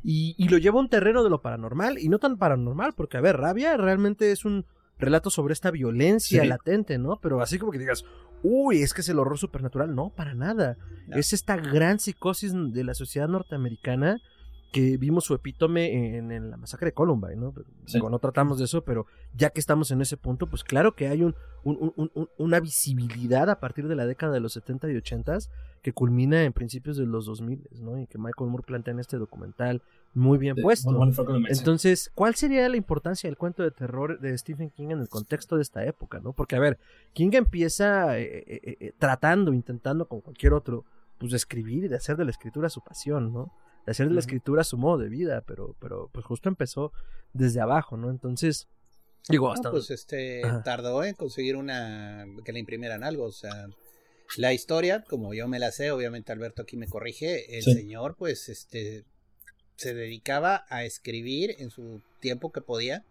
Y, 0.05 0.34
y 0.38 0.48
lo 0.48 0.59
lleva 0.59 0.78
a 0.78 0.82
un 0.82 0.88
terreno 0.88 1.24
de 1.24 1.30
lo 1.30 1.42
paranormal, 1.42 1.98
y 1.98 2.09
no 2.09 2.18
tan 2.20 2.38
paranormal, 2.38 2.94
porque, 2.94 3.16
a 3.16 3.20
ver, 3.20 3.36
Rabia 3.36 3.76
realmente 3.76 4.30
es 4.30 4.44
un 4.44 4.64
relato 5.01 5.30
sobre 5.30 5.53
esta 5.53 5.70
violencia 5.70 6.42
Sí. 6.42 6.48
latente, 6.48 6.98
¿no? 6.98 7.18
Pero 7.20 7.40
así 7.40 7.59
como 7.59 7.72
que 7.72 7.78
digas, 7.78 8.05
uy, 8.42 8.82
es 8.82 8.94
que 8.94 9.01
es 9.01 9.09
el 9.09 9.18
horror 9.18 9.38
supernatural, 9.38 9.94
no, 9.94 10.11
para 10.11 10.34
nada. 10.34 10.76
No. 11.09 11.16
Es 11.16 11.32
esta 11.32 11.57
gran 11.57 11.98
psicosis 11.98 12.53
de 12.55 12.84
la 12.84 12.94
sociedad 12.94 13.28
norteamericana 13.28 14.20
que 14.72 14.98
vimos 14.98 15.24
su 15.24 15.34
epítome 15.34 16.16
en, 16.16 16.30
en 16.30 16.48
la 16.51 16.57
masacre 16.57 16.86
de 16.86 16.92
Columbine, 16.92 17.34
¿no? 17.34 17.51
Pero, 17.53 17.66
Sí. 17.86 17.94
digo, 17.94 18.09
no 18.09 18.20
tratamos 18.20 18.57
de 18.59 18.66
eso, 18.66 18.84
pero 18.84 19.05
ya 19.34 19.51
que 19.51 19.59
estamos 19.59 19.90
en 19.90 20.01
ese 20.01 20.16
punto, 20.16 20.46
pues 20.46 20.62
claro 20.62 20.94
que 20.94 21.09
hay 21.09 21.24
un, 21.24 21.34
un- 21.64 21.92
un- 21.96 22.11
un- 22.14 22.28
una 22.38 22.61
visibilidad 22.61 23.51
a 23.51 23.59
partir 23.59 23.88
de 23.88 23.96
la 23.96 24.07
década 24.07 24.32
de 24.32 24.38
los 24.38 24.53
70 24.53 24.88
y 24.88 24.94
80 24.96 25.38
que 25.82 25.92
culmina 25.92 26.44
en 26.44 26.53
principios 26.53 26.96
de 26.96 27.05
los 27.07 27.26
2000, 27.26 27.66
¿no? 27.80 27.98
Y 28.01 28.07
que 28.07 28.18
Michael 28.18 28.48
Moore 28.51 28.62
plantea 28.64 28.92
en 28.94 29.01
este 29.01 29.16
documental 29.16 29.82
muy 30.13 30.39
bien 30.39 30.57
de- 30.57 30.63
puesto. 30.63 30.91
Entonces, 31.49 32.11
¿cuál 32.15 32.35
sería 32.35 32.69
la 32.69 32.77
importancia 32.77 33.29
del 33.29 33.37
cuento 33.37 33.63
de 33.63 33.71
terror 33.71 34.19
de 34.21 34.37
Stephen 34.37 34.71
King 34.71 34.89
en 34.91 35.01
el 35.01 35.09
contexto 35.09 35.57
de 35.57 35.63
esta 35.63 35.85
época, 35.85 36.19
no? 36.21 36.33
Porque, 36.33 36.57
a 36.57 36.61
ver, 36.61 36.79
King 37.13 37.31
empieza 37.33 38.19
eh, 38.19 38.45
eh, 38.47 38.77
eh, 38.81 38.93
tratando, 38.99 39.53
intentando, 39.53 40.07
como 40.09 40.23
cualquier 40.23 40.53
otro, 40.53 40.85
pues 41.19 41.31
de 41.33 41.37
escribir 41.37 41.85
y 41.85 41.89
de 41.89 41.97
hacer 41.97 42.17
de 42.17 42.25
la 42.25 42.31
escritura 42.31 42.69
su 42.71 42.81
pasión, 42.81 43.33
¿no? 43.33 43.53
De 43.87 43.93
hacer 43.93 44.09
de 44.09 44.15
la 44.15 44.21
escritura 44.21 44.65
su 44.65 44.77
modo 44.79 44.99
de 44.99 45.09
vida, 45.09 45.43
pero, 45.47 45.75
pero, 45.81 46.09
pues 46.13 46.25
justo 46.27 46.49
empezó 46.49 46.93
desde 47.33 47.61
abajo, 47.61 47.97
¿no? 47.97 48.11
Entonces, 48.11 48.69
digo, 49.29 49.47
No, 49.49 49.53
hasta... 49.53 49.71
pues 49.71 49.91
este 49.91 50.45
Ajá. 50.45 50.63
tardó 50.63 51.05
en 51.05 51.15
conseguir 51.15 51.57
una 51.57 52.27
que 52.45 52.53
le 52.53 52.59
imprimieran 52.59 53.05
algo, 53.05 53.25
o 53.27 53.33
sea, 53.33 53.69
la 54.37 54.53
historia, 54.53 55.03
como 55.09 55.35
yo 55.35 55.47
me 55.49 55.59
la 55.59 55.73
sé, 55.73 55.91
obviamente 55.91 56.33
Alberto 56.33 56.63
aquí 56.63 56.77
me 56.77 56.89
corrige, 56.89 57.57
el 57.57 57.63
Sí. 57.65 57.75
señor 57.75 58.17
pues 58.17 58.49
este 58.49 59.05
se 59.81 59.95
dedicaba 59.95 60.66
a 60.68 60.85
escribir 60.85 61.57
en 61.59 61.70
su 61.70 62.03
tiempo 62.20 62.53
que 62.53 62.61
podía. 62.61 63.03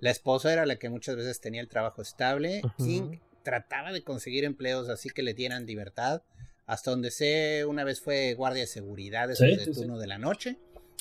La 0.00 0.10
esposa 0.10 0.52
era 0.52 0.66
la 0.66 0.76
que 0.76 0.90
muchas 0.90 1.16
veces 1.16 1.40
tenía 1.40 1.62
el 1.62 1.68
trabajo 1.68 2.02
estable. 2.02 2.60
Ujú. 2.62 2.84
King 2.84 3.18
trataba 3.42 3.90
de 3.90 4.02
conseguir 4.02 4.44
empleos 4.44 4.90
así 4.90 5.08
que 5.08 5.22
le 5.22 5.32
dieran 5.32 5.64
libertad. 5.64 6.22
Hasta 6.66 6.90
donde 6.90 7.10
sé, 7.10 7.64
una 7.64 7.84
vez 7.84 8.02
fue 8.02 8.34
guardia 8.34 8.60
de 8.60 8.66
seguridad 8.66 9.28
Sí, 9.32 9.44
desde 9.46 9.46
sí, 9.64 9.68
el 9.70 9.74
sí. 9.74 9.80
turno 9.80 9.98
de 9.98 10.06
la 10.06 10.18
noche. 10.18 10.58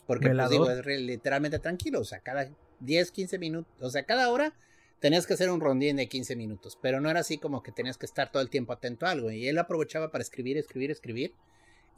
Porque 0.07 0.29
pues 0.29 0.49
digo, 0.49 0.71
es 0.71 0.85
literalmente 0.85 1.59
tranquilo. 1.59 1.99
O 1.99 2.05
sea, 2.05 2.19
cada 2.21 2.49
10, 2.79 3.11
15 3.11 3.39
minutos, 3.39 3.73
o 3.81 3.89
sea, 3.89 4.03
cada 4.03 4.31
hora 4.31 4.53
tenías 5.01 5.27
que 5.27 5.33
hacer 5.33 5.49
un 5.51 5.59
rondín 5.59 5.97
de 5.97 6.07
15 6.07 6.37
minutos. 6.37 6.77
Pero 6.81 7.01
no 7.01 7.09
era 7.09 7.19
así 7.19 7.37
como 7.37 7.61
que 7.61 7.73
tenías 7.73 7.97
que 7.97 8.05
estar 8.05 8.31
todo 8.31 8.41
el 8.41 8.49
tiempo 8.49 8.71
atento 8.71 9.05
a 9.05 9.11
algo. 9.11 9.31
Y 9.31 9.49
él 9.49 9.57
aprovechaba 9.57 10.11
para 10.11 10.21
escribir, 10.21 10.57
escribir, 10.57 10.91
escribir. 10.91 11.33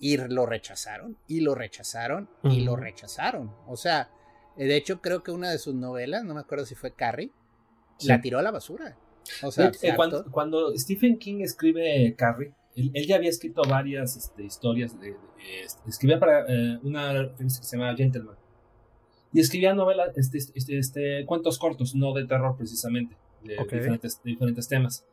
Y 0.02 0.18
lo 0.18 0.46
rechazaron, 0.46 1.16
y 1.28 1.40
lo 1.42 1.56
rechazaron, 1.56 2.28
y 2.44 2.62
lo 2.62 2.76
rechazaron. 2.76 3.54
O 3.68 3.78
sea, 3.78 4.10
eh, 4.58 4.66
de 4.66 4.76
hecho 4.76 5.00
creo 5.00 5.22
que 5.24 5.32
una 5.32 5.50
de 5.52 5.60
sus 5.60 5.76
novelas, 5.76 6.24
no 6.26 6.34
me 6.34 6.42
acuerdo 6.42 6.66
si 6.66 6.76
fue 6.76 6.94
Carrie, 6.94 7.32
Sí. 7.98 8.08
la 8.08 8.20
tiró 8.20 8.40
a 8.40 8.42
la 8.42 8.50
basura. 8.52 8.98
O 9.44 9.52
sea, 9.52 9.72
Eh, 9.84 9.94
cuando, 9.96 10.26
cuando 10.32 10.76
Stephen 10.76 11.20
King 11.20 11.42
escribe 11.42 12.16
Carrie, 12.18 12.52
él, 12.76 12.90
él 12.96 13.06
ya 13.06 13.18
había 13.18 13.30
escrito 13.30 13.62
varias 13.70 14.18
este, 14.18 14.44
historias. 14.44 15.00
De, 15.00 15.12
de- 15.12 15.18
este, 15.64 15.88
escribía 15.88 16.20
para 16.20 16.46
eh, 16.48 16.80
una 16.82 17.14
revista 17.14 17.62
que 17.62 17.68
se 17.68 17.78
llama 17.78 17.96
Gentleman. 17.96 18.36
Y 19.34 19.40
escribía 19.40 19.74
novelas, 19.76 20.18
este, 20.18 20.40
este, 20.40 20.78
este, 20.80 21.26
cuentos 21.28 21.60
cortos, 21.60 21.94
no 21.96 22.12
de 22.14 22.26
terror 22.26 22.58
precisamente, 22.58 23.16
de, 23.44 23.60
Ok. 23.60 23.72
diferentes, 23.72 24.22
de 24.24 24.32
diferentes 24.32 24.68
temas. 24.68 25.06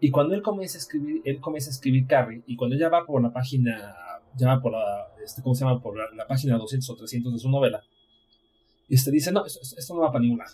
Y 0.00 0.10
cuando 0.10 0.34
él 0.34 0.42
comienza 0.42 0.78
a 0.78 0.80
escribir, 0.80 1.22
él 1.24 1.40
comienza 1.40 1.70
a 1.70 1.72
escribir 1.72 2.06
Carrie, 2.06 2.42
y 2.46 2.56
cuando 2.56 2.76
ya 2.76 2.88
va 2.88 3.04
por 3.04 3.20
la 3.22 3.32
página, 3.32 3.94
va 4.40 4.60
por 4.60 4.72
la, 4.72 5.08
este, 5.24 5.42
¿cómo 5.42 5.54
se 5.54 5.64
llama? 5.64 5.80
Por 5.80 5.96
la, 5.96 6.04
la 6.14 6.26
página 6.26 6.56
200 6.56 6.88
o 6.88 6.96
300 6.96 7.32
de 7.32 7.38
su 7.38 7.48
novela, 7.48 7.82
este 8.88 9.10
dice, 9.10 9.32
no, 9.32 9.46
esto, 9.46 9.60
esto 9.60 9.94
no 9.94 10.00
va 10.00 10.12
para 10.12 10.22
ningún 10.22 10.38
lado. 10.38 10.52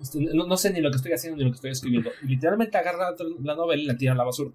Este, 0.00 0.20
no, 0.20 0.46
no 0.46 0.56
sé 0.56 0.72
ni 0.72 0.80
lo 0.80 0.90
que 0.90 0.96
estoy 0.96 1.12
haciendo 1.12 1.38
ni 1.38 1.44
lo 1.44 1.50
que 1.50 1.56
estoy 1.56 1.70
escribiendo. 1.70 2.10
Y 2.22 2.26
literalmente 2.26 2.76
agarra 2.76 3.14
la 3.42 3.54
novela 3.54 3.82
y 3.82 3.86
la 3.86 3.96
tira 3.96 4.12
a 4.12 4.16
la 4.16 4.24
basura. 4.24 4.50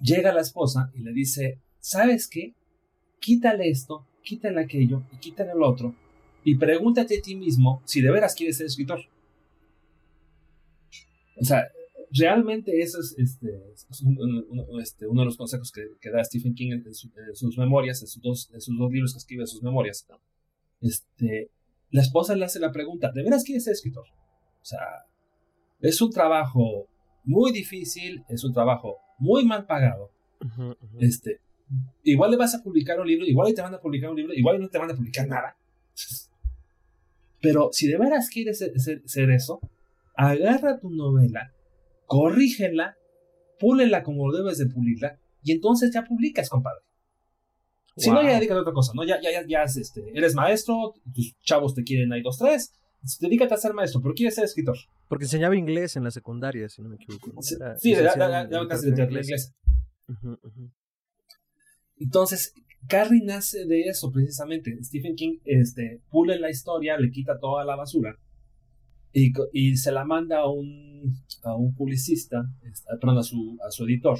Llega 0.00 0.32
la 0.32 0.42
esposa 0.42 0.90
y 0.94 1.00
le 1.00 1.12
dice, 1.12 1.58
¿sabes 1.80 2.28
qué? 2.28 2.54
Quítale 3.18 3.70
esto, 3.70 4.04
quítale 4.22 4.60
aquello 4.60 5.02
y 5.12 5.16
quítale 5.16 5.52
el 5.52 5.62
otro. 5.62 5.94
Y 6.44 6.56
pregúntate 6.56 7.18
a 7.18 7.22
ti 7.22 7.34
mismo 7.34 7.82
si 7.84 8.02
de 8.02 8.10
veras 8.10 8.34
quieres 8.34 8.58
ser 8.58 8.66
escritor. 8.66 9.00
O 11.38 11.44
sea, 11.44 11.68
realmente 12.18 12.80
eso 12.80 13.00
es, 13.00 13.14
este, 13.18 13.48
es 13.90 14.00
un- 14.02 14.18
un- 14.20 14.64
un- 14.68 14.80
este, 14.80 15.06
uno 15.06 15.22
de 15.22 15.26
los 15.26 15.36
consejos 15.36 15.70
que, 15.72 15.82
que 16.00 16.10
da 16.10 16.22
Stephen 16.24 16.54
King 16.54 16.72
en, 16.84 16.94
su- 16.94 17.10
en 17.28 17.34
sus 17.34 17.56
memorias, 17.58 18.00
en 18.02 18.08
sus, 18.08 18.22
dos, 18.22 18.50
en 18.52 18.60
sus 18.60 18.78
dos 18.78 18.90
libros 18.92 19.12
que 19.12 19.18
escribe 19.18 19.42
en 19.42 19.46
sus 19.48 19.62
memorias. 19.62 20.06
Este, 20.80 21.50
la 21.90 22.02
esposa 22.02 22.34
le 22.36 22.44
hace 22.44 22.58
la 22.60 22.72
pregunta, 22.72 23.10
¿de 23.12 23.22
veras 23.22 23.44
quieres 23.44 23.64
ser 23.64 23.72
escritor? 23.72 24.04
O 24.60 24.64
sea, 24.64 24.80
es 25.80 26.00
un 26.00 26.10
trabajo 26.10 26.86
muy 27.24 27.52
difícil, 27.52 28.24
es 28.28 28.44
un 28.44 28.52
trabajo 28.52 28.96
muy 29.18 29.44
mal 29.44 29.66
pagado. 29.66 30.10
Este, 31.00 31.40
igual 32.04 32.30
le 32.30 32.36
vas 32.36 32.54
a 32.54 32.62
publicar 32.62 33.00
un 33.00 33.06
libro, 33.06 33.24
igual 33.26 33.52
te 33.54 33.62
van 33.62 33.74
a 33.74 33.80
publicar 33.80 34.10
un 34.10 34.16
libro, 34.16 34.34
igual 34.34 34.60
no 34.60 34.68
te 34.68 34.78
van 34.78 34.90
a 34.90 34.94
publicar 34.94 35.26
nada. 35.26 35.56
Pero 37.40 37.70
si 37.72 37.86
de 37.86 37.98
veras 37.98 38.28
quieres 38.30 38.58
ser, 38.58 38.78
ser- 38.80 39.02
ser 39.06 39.30
eso, 39.30 39.60
agarra 40.14 40.78
tu 40.78 40.90
novela, 40.90 41.52
corrígela, 42.06 42.96
púlela 43.58 44.02
como 44.02 44.32
debes 44.32 44.58
de 44.58 44.66
pulirla, 44.66 45.18
y 45.42 45.52
entonces 45.52 45.92
ya 45.92 46.04
publicas, 46.04 46.48
compadre. 46.48 46.80
Si 47.96 48.10
no, 48.10 48.22
ya 48.22 48.34
dedícate 48.34 48.58
a 48.58 48.62
otra 48.62 48.74
cosa, 48.74 48.92
¿no? 48.94 49.04
Ya, 49.04 49.20
ya, 49.22 49.30
ya, 49.30 49.46
ya 49.46 49.62
es, 49.62 49.76
este, 49.76 50.02
eres 50.14 50.34
maestro, 50.34 50.94
tus 51.14 51.34
chavos 51.40 51.74
te 51.74 51.82
quieren 51.82 52.12
ahí 52.12 52.20
dos, 52.20 52.36
tres, 52.38 52.74
dedícate 53.20 53.54
a 53.54 53.56
ser 53.56 53.72
maestro, 53.72 54.00
pero 54.02 54.14
quieres 54.14 54.34
ser 54.34 54.44
escritor. 54.44 54.76
Porque 55.08 55.24
enseñaba 55.24 55.56
inglés 55.56 55.96
en 55.96 56.04
la 56.04 56.10
secundaria, 56.10 56.68
si 56.68 56.82
no 56.82 56.88
me 56.88 56.96
equivoco. 56.96 57.32
¿no? 57.32 57.42
Sí, 57.42 57.56
sí, 57.78 57.94
casi 57.94 58.86
literatura 58.90 59.20
de 59.20 59.24
inglés. 59.24 59.54
Ujú, 60.08 60.38
ujú. 60.42 60.70
Entonces, 61.98 62.52
Carrie 62.86 63.24
nace 63.24 63.64
de 63.64 63.82
eso 63.82 64.10
precisamente. 64.12 64.76
Stephen 64.82 65.14
King 65.14 65.38
este, 65.44 66.02
pule 66.10 66.38
la 66.38 66.50
historia, 66.50 66.98
le 66.98 67.10
quita 67.10 67.38
toda 67.38 67.64
la 67.64 67.76
basura 67.76 68.18
y, 69.12 69.32
y 69.52 69.76
se 69.76 69.92
la 69.92 70.04
manda 70.04 70.40
a 70.40 70.50
un, 70.50 71.24
a 71.44 71.54
un 71.56 71.74
publicista, 71.74 72.44
este, 72.64 72.88
perdón, 73.00 73.18
a 73.18 73.22
su, 73.22 73.58
a 73.66 73.70
su 73.70 73.84
editor. 73.84 74.18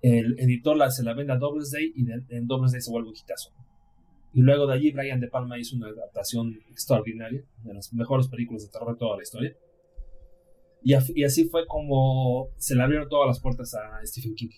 El 0.00 0.38
editor 0.38 0.76
la, 0.76 0.90
se 0.90 1.02
la 1.02 1.14
vende 1.14 1.32
a 1.32 1.36
Doubleday 1.38 1.92
y 1.94 2.04
de- 2.04 2.24
en 2.28 2.46
Doubleday 2.46 2.80
se 2.80 2.90
vuelve 2.90 3.08
un 3.08 3.16
hitazo. 3.16 3.50
Y 4.32 4.42
luego 4.42 4.66
de 4.66 4.74
allí 4.74 4.92
Brian 4.92 5.20
De 5.20 5.28
Palma 5.28 5.58
hizo 5.58 5.74
una 5.76 5.88
adaptación 5.88 6.54
extraordinaria, 6.70 7.42
de 7.64 7.74
las 7.74 7.92
mejores 7.92 8.28
películas 8.28 8.62
de 8.64 8.68
terror 8.70 8.92
de 8.92 8.98
toda 8.98 9.16
la 9.16 9.22
historia. 9.22 9.56
Y, 10.82 10.92
af- 10.92 11.12
y 11.14 11.24
así 11.24 11.48
fue 11.48 11.66
como 11.66 12.48
se 12.56 12.76
le 12.76 12.82
abrieron 12.82 13.08
todas 13.08 13.26
las 13.26 13.40
puertas 13.40 13.74
a 13.74 14.04
Stephen 14.06 14.34
King. 14.34 14.50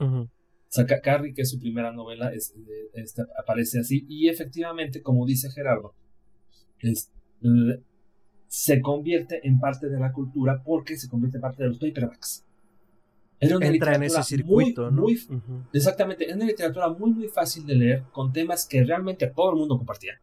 Ujú. 0.00 0.16
O 0.22 0.28
sea, 0.72 0.86
Ca- 0.86 1.00
Carrie, 1.00 1.34
que 1.34 1.42
es 1.42 1.50
su 1.50 1.60
primera 1.60 1.92
novela, 1.92 2.32
es- 2.32 2.54
eh, 2.56 2.90
este, 2.94 3.22
aparece 3.38 3.78
así. 3.80 4.04
Y 4.08 4.28
efectivamente, 4.28 5.02
como 5.02 5.26
dice 5.26 5.50
Gerardo, 5.50 5.94
es- 6.80 7.12
se 8.52 8.80
convierte 8.80 9.46
en 9.46 9.60
parte 9.60 9.88
de 9.88 10.00
la 10.00 10.10
cultura 10.12 10.60
porque 10.64 10.96
se 10.96 11.08
convierte 11.08 11.36
en 11.36 11.40
parte 11.42 11.62
de 11.62 11.68
los 11.68 11.78
paperbacks. 11.78 12.44
Era 13.38 13.56
una 13.56 13.68
Entra 13.68 13.94
en 13.94 14.02
ese 14.02 14.22
circuito, 14.24 14.90
muy, 14.90 15.14
¿no? 15.30 15.38
muy- 15.46 15.62
exactamente, 15.72 16.28
es 16.28 16.34
una 16.34 16.46
literatura 16.46 16.88
muy, 16.88 17.12
muy 17.12 17.28
fácil 17.28 17.64
de 17.64 17.76
leer 17.76 18.02
con 18.10 18.32
temas 18.32 18.66
que 18.66 18.82
realmente 18.82 19.28
todo 19.28 19.52
el 19.52 19.56
mundo 19.56 19.78
compartía. 19.78 20.20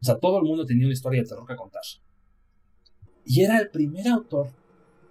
O 0.00 0.04
sea, 0.04 0.18
todo 0.18 0.38
el 0.38 0.44
mundo 0.44 0.66
tenía 0.66 0.86
una 0.86 0.92
historia 0.92 1.22
de 1.22 1.28
terror 1.28 1.46
que 1.46 1.54
contar. 1.54 1.82
Y 3.24 3.42
era 3.42 3.58
el 3.58 3.70
primer 3.70 4.08
autor 4.08 4.48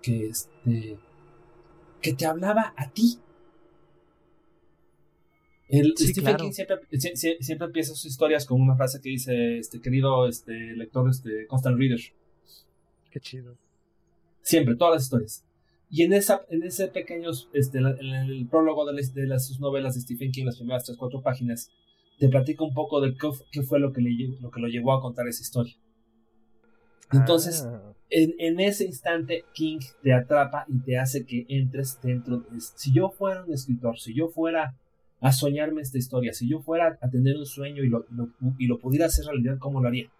que, 0.01 0.27
este, 0.27 0.97
que 2.01 2.13
te 2.15 2.25
hablaba 2.25 2.73
a 2.75 2.89
ti. 2.91 3.17
El, 5.69 5.93
Sí, 5.95 6.07
Stephen 6.09 6.23
claro. 6.36 6.43
King 6.43 6.51
siempre, 6.51 6.75
sie- 6.91 7.15
sie- 7.15 7.38
siempre 7.39 7.67
empieza 7.67 7.93
sus 7.93 8.05
historias 8.05 8.45
con 8.45 8.61
una 8.61 8.75
frase 8.75 8.99
que 9.01 9.09
dice, 9.09 9.57
este 9.57 9.79
querido 9.81 10.27
este, 10.27 10.53
lector, 10.75 11.09
este, 11.09 11.47
Constant 11.47 11.77
Reader. 11.79 12.01
Qué 13.16 13.22
chido. 13.22 13.55
Siempre, 14.41 14.76
todas 14.76 14.95
las 14.95 15.03
historias. 15.03 15.45
Y 15.89 16.03
en, 16.03 16.11
esa, 16.11 16.41
en 16.49 16.63
ese 16.63 16.89
pequeño, 16.89 17.30
este, 17.53 17.78
en 17.78 17.86
el 17.86 18.45
prólogo 18.49 18.86
de, 18.91 19.01
de 19.01 19.26
las 19.26 19.47
sus 19.47 19.61
novelas 19.61 19.95
de 19.95 20.01
Stephen 20.01 20.34
King, 20.34 20.43
las 20.43 20.57
primeras 20.57 20.84
tres, 20.84 20.97
cuatro 20.97 21.22
páginas, 21.22 21.72
te 22.20 22.28
platica 22.28 22.66
un 22.66 22.74
poco 22.74 22.99
de 22.99 23.16
qué, 23.16 23.63
fue 23.63 23.80
lo 23.80 23.93
que, 23.93 24.01
le, 24.01 24.38
lo 24.41 24.51
que 24.51 24.59
lo 24.59 24.68
llevó 24.68 24.91
a 24.91 25.01
contar 25.01 25.30
esa 25.30 25.41
historia. 25.41 25.78
Entonces, 27.13 27.63
ah. 27.66 27.93
en, 28.09 28.34
en, 28.38 28.59
ese 28.59 28.84
instante, 28.84 29.45
King 29.53 29.80
te 30.03 30.11
atrapa 30.11 30.66
y 30.68 30.80
te 30.80 30.97
hace 30.97 31.26
que 31.26 31.45
entres 31.47 31.97
dentro. 32.03 32.39
De, 32.39 32.59
si 32.59 32.91
yo 32.91 33.11
fuera 33.11 33.45
un 33.45 33.53
escritor, 33.53 33.97
si 33.97 34.13
yo 34.13 34.28
fuera 34.28 34.76
a 35.22 35.32
soñarme 35.32 35.82
esta 35.82 35.97
historia, 35.97 36.34
si 36.34 36.49
yo 36.49 36.59
fuera 36.59 36.99
a 37.01 37.09
tener 37.09 37.38
un 37.38 37.45
sueño 37.45 37.82
y 37.82 37.88
lo, 37.88 38.05
y 38.59 38.68
lo 38.68 38.78
pudiera 38.78 39.05
hacer 39.05 39.24
realidad, 39.24 39.57
¿cómo 39.57 39.82
lo 39.82 39.88
haría? 39.88 40.11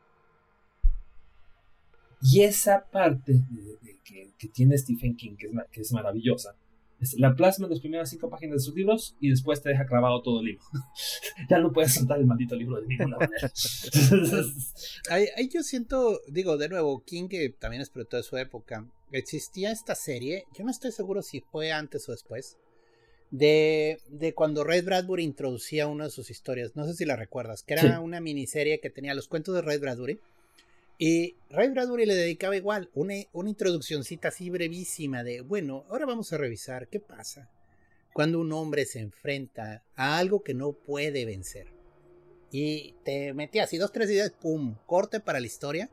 Y 2.22 2.41
esa 2.41 2.86
parte 2.91 3.34
de, 3.34 3.99
que, 4.03 4.32
que, 4.38 4.47
tiene 4.49 4.78
Stephen 4.78 5.16
King, 5.16 5.36
que 5.38 5.47
es, 5.47 5.53
que 5.72 5.82
es 5.82 5.91
maravillosa, 5.91 6.55
la 7.18 7.36
plasma 7.36 7.66
en 7.66 7.72
las 7.72 7.80
primeras 7.80 8.09
cinco 8.09 8.30
páginas 8.30 8.57
de 8.57 8.59
sus 8.66 8.76
libros 8.76 9.16
y 9.20 9.30
después 9.30 9.61
te 9.61 9.70
deja 9.70 9.86
clavado 9.86 10.22
todo 10.22 10.39
el 10.39 10.47
libro. 10.47 10.63
ya 11.49 11.59
no 11.59 11.72
puedes 11.72 11.93
soltar 11.93 12.20
el 12.20 12.26
maldito 12.26 12.55
libro 12.55 12.82
de 12.82 12.88
ninguna 12.88 13.18
manera. 13.18 13.51
ahí, 15.09 15.49
yo 15.53 15.61
siento, 15.63 16.22
digo, 16.28 16.57
de 16.57 16.70
nuevo, 16.70 17.03
King, 17.03 17.28
que 17.28 17.49
también 17.49 17.82
es 17.82 17.89
productor 17.89 18.22
de 18.22 18.24
su 18.24 18.38
época, 18.38 18.88
existía 19.11 19.72
esta 19.72 19.95
serie, 19.95 20.45
yo 20.57 20.63
no 20.63 20.72
estoy 20.72 20.91
seguro 20.91 21.22
si 21.22 21.41
fue 21.41 21.72
antes 21.72 22.07
o 22.09 22.11
después, 22.11 22.57
de, 23.32 23.99
de 24.07 24.34
cuando 24.34 24.63
Ray 24.63 24.82
Bradbury 24.82 25.24
introducía 25.24 25.88
una 25.88 26.05
de 26.05 26.11
sus 26.11 26.30
historias, 26.30 26.76
no 26.76 26.86
sé 26.86 26.93
si 26.93 27.05
la 27.05 27.16
recuerdas, 27.16 27.63
que 27.63 27.74
era 27.74 27.99
una 27.99 28.22
miniserie 28.22 28.80
que 28.80 28.89
tenía 28.89 29.13
los 29.13 29.28
cuentos 29.28 29.55
de 29.55 29.61
Ray 29.61 29.78
Bradbury 29.78 30.20
y 30.98 31.36
Ray 31.50 31.70
Bradbury 31.70 32.06
le 32.06 32.16
dedicaba 32.16 32.56
igual 32.56 32.89
una, 32.93 33.16
una 33.34 33.50
introduccióncita 33.50 34.30
así 34.30 34.50
brevísima 34.50 35.24
de, 35.24 35.41
bueno, 35.41 35.86
ahora 35.89 36.06
vamos 36.06 36.32
a 36.32 36.38
revisar 36.38 36.88
qué 36.88 37.00
pasa 37.00 37.50
cuando 38.14 38.39
un 38.39 38.54
hombre 38.54 38.86
se 38.86 39.00
enfrenta 39.00 39.84
a 39.96 40.18
algo 40.18 40.41
que 40.41 40.54
no 40.54 40.72
puede 40.72 41.26
vencer. 41.26 41.68
Y 42.50 42.96
te 43.04 43.34
metía 43.34 43.66
así 43.66 43.78
dos, 43.78 43.91
tres 43.91 44.10
ideas, 44.10 44.32
pum, 44.32 44.78
corte 44.86 45.20
para 45.20 45.41
la 45.41 45.48
historia. 45.48 45.89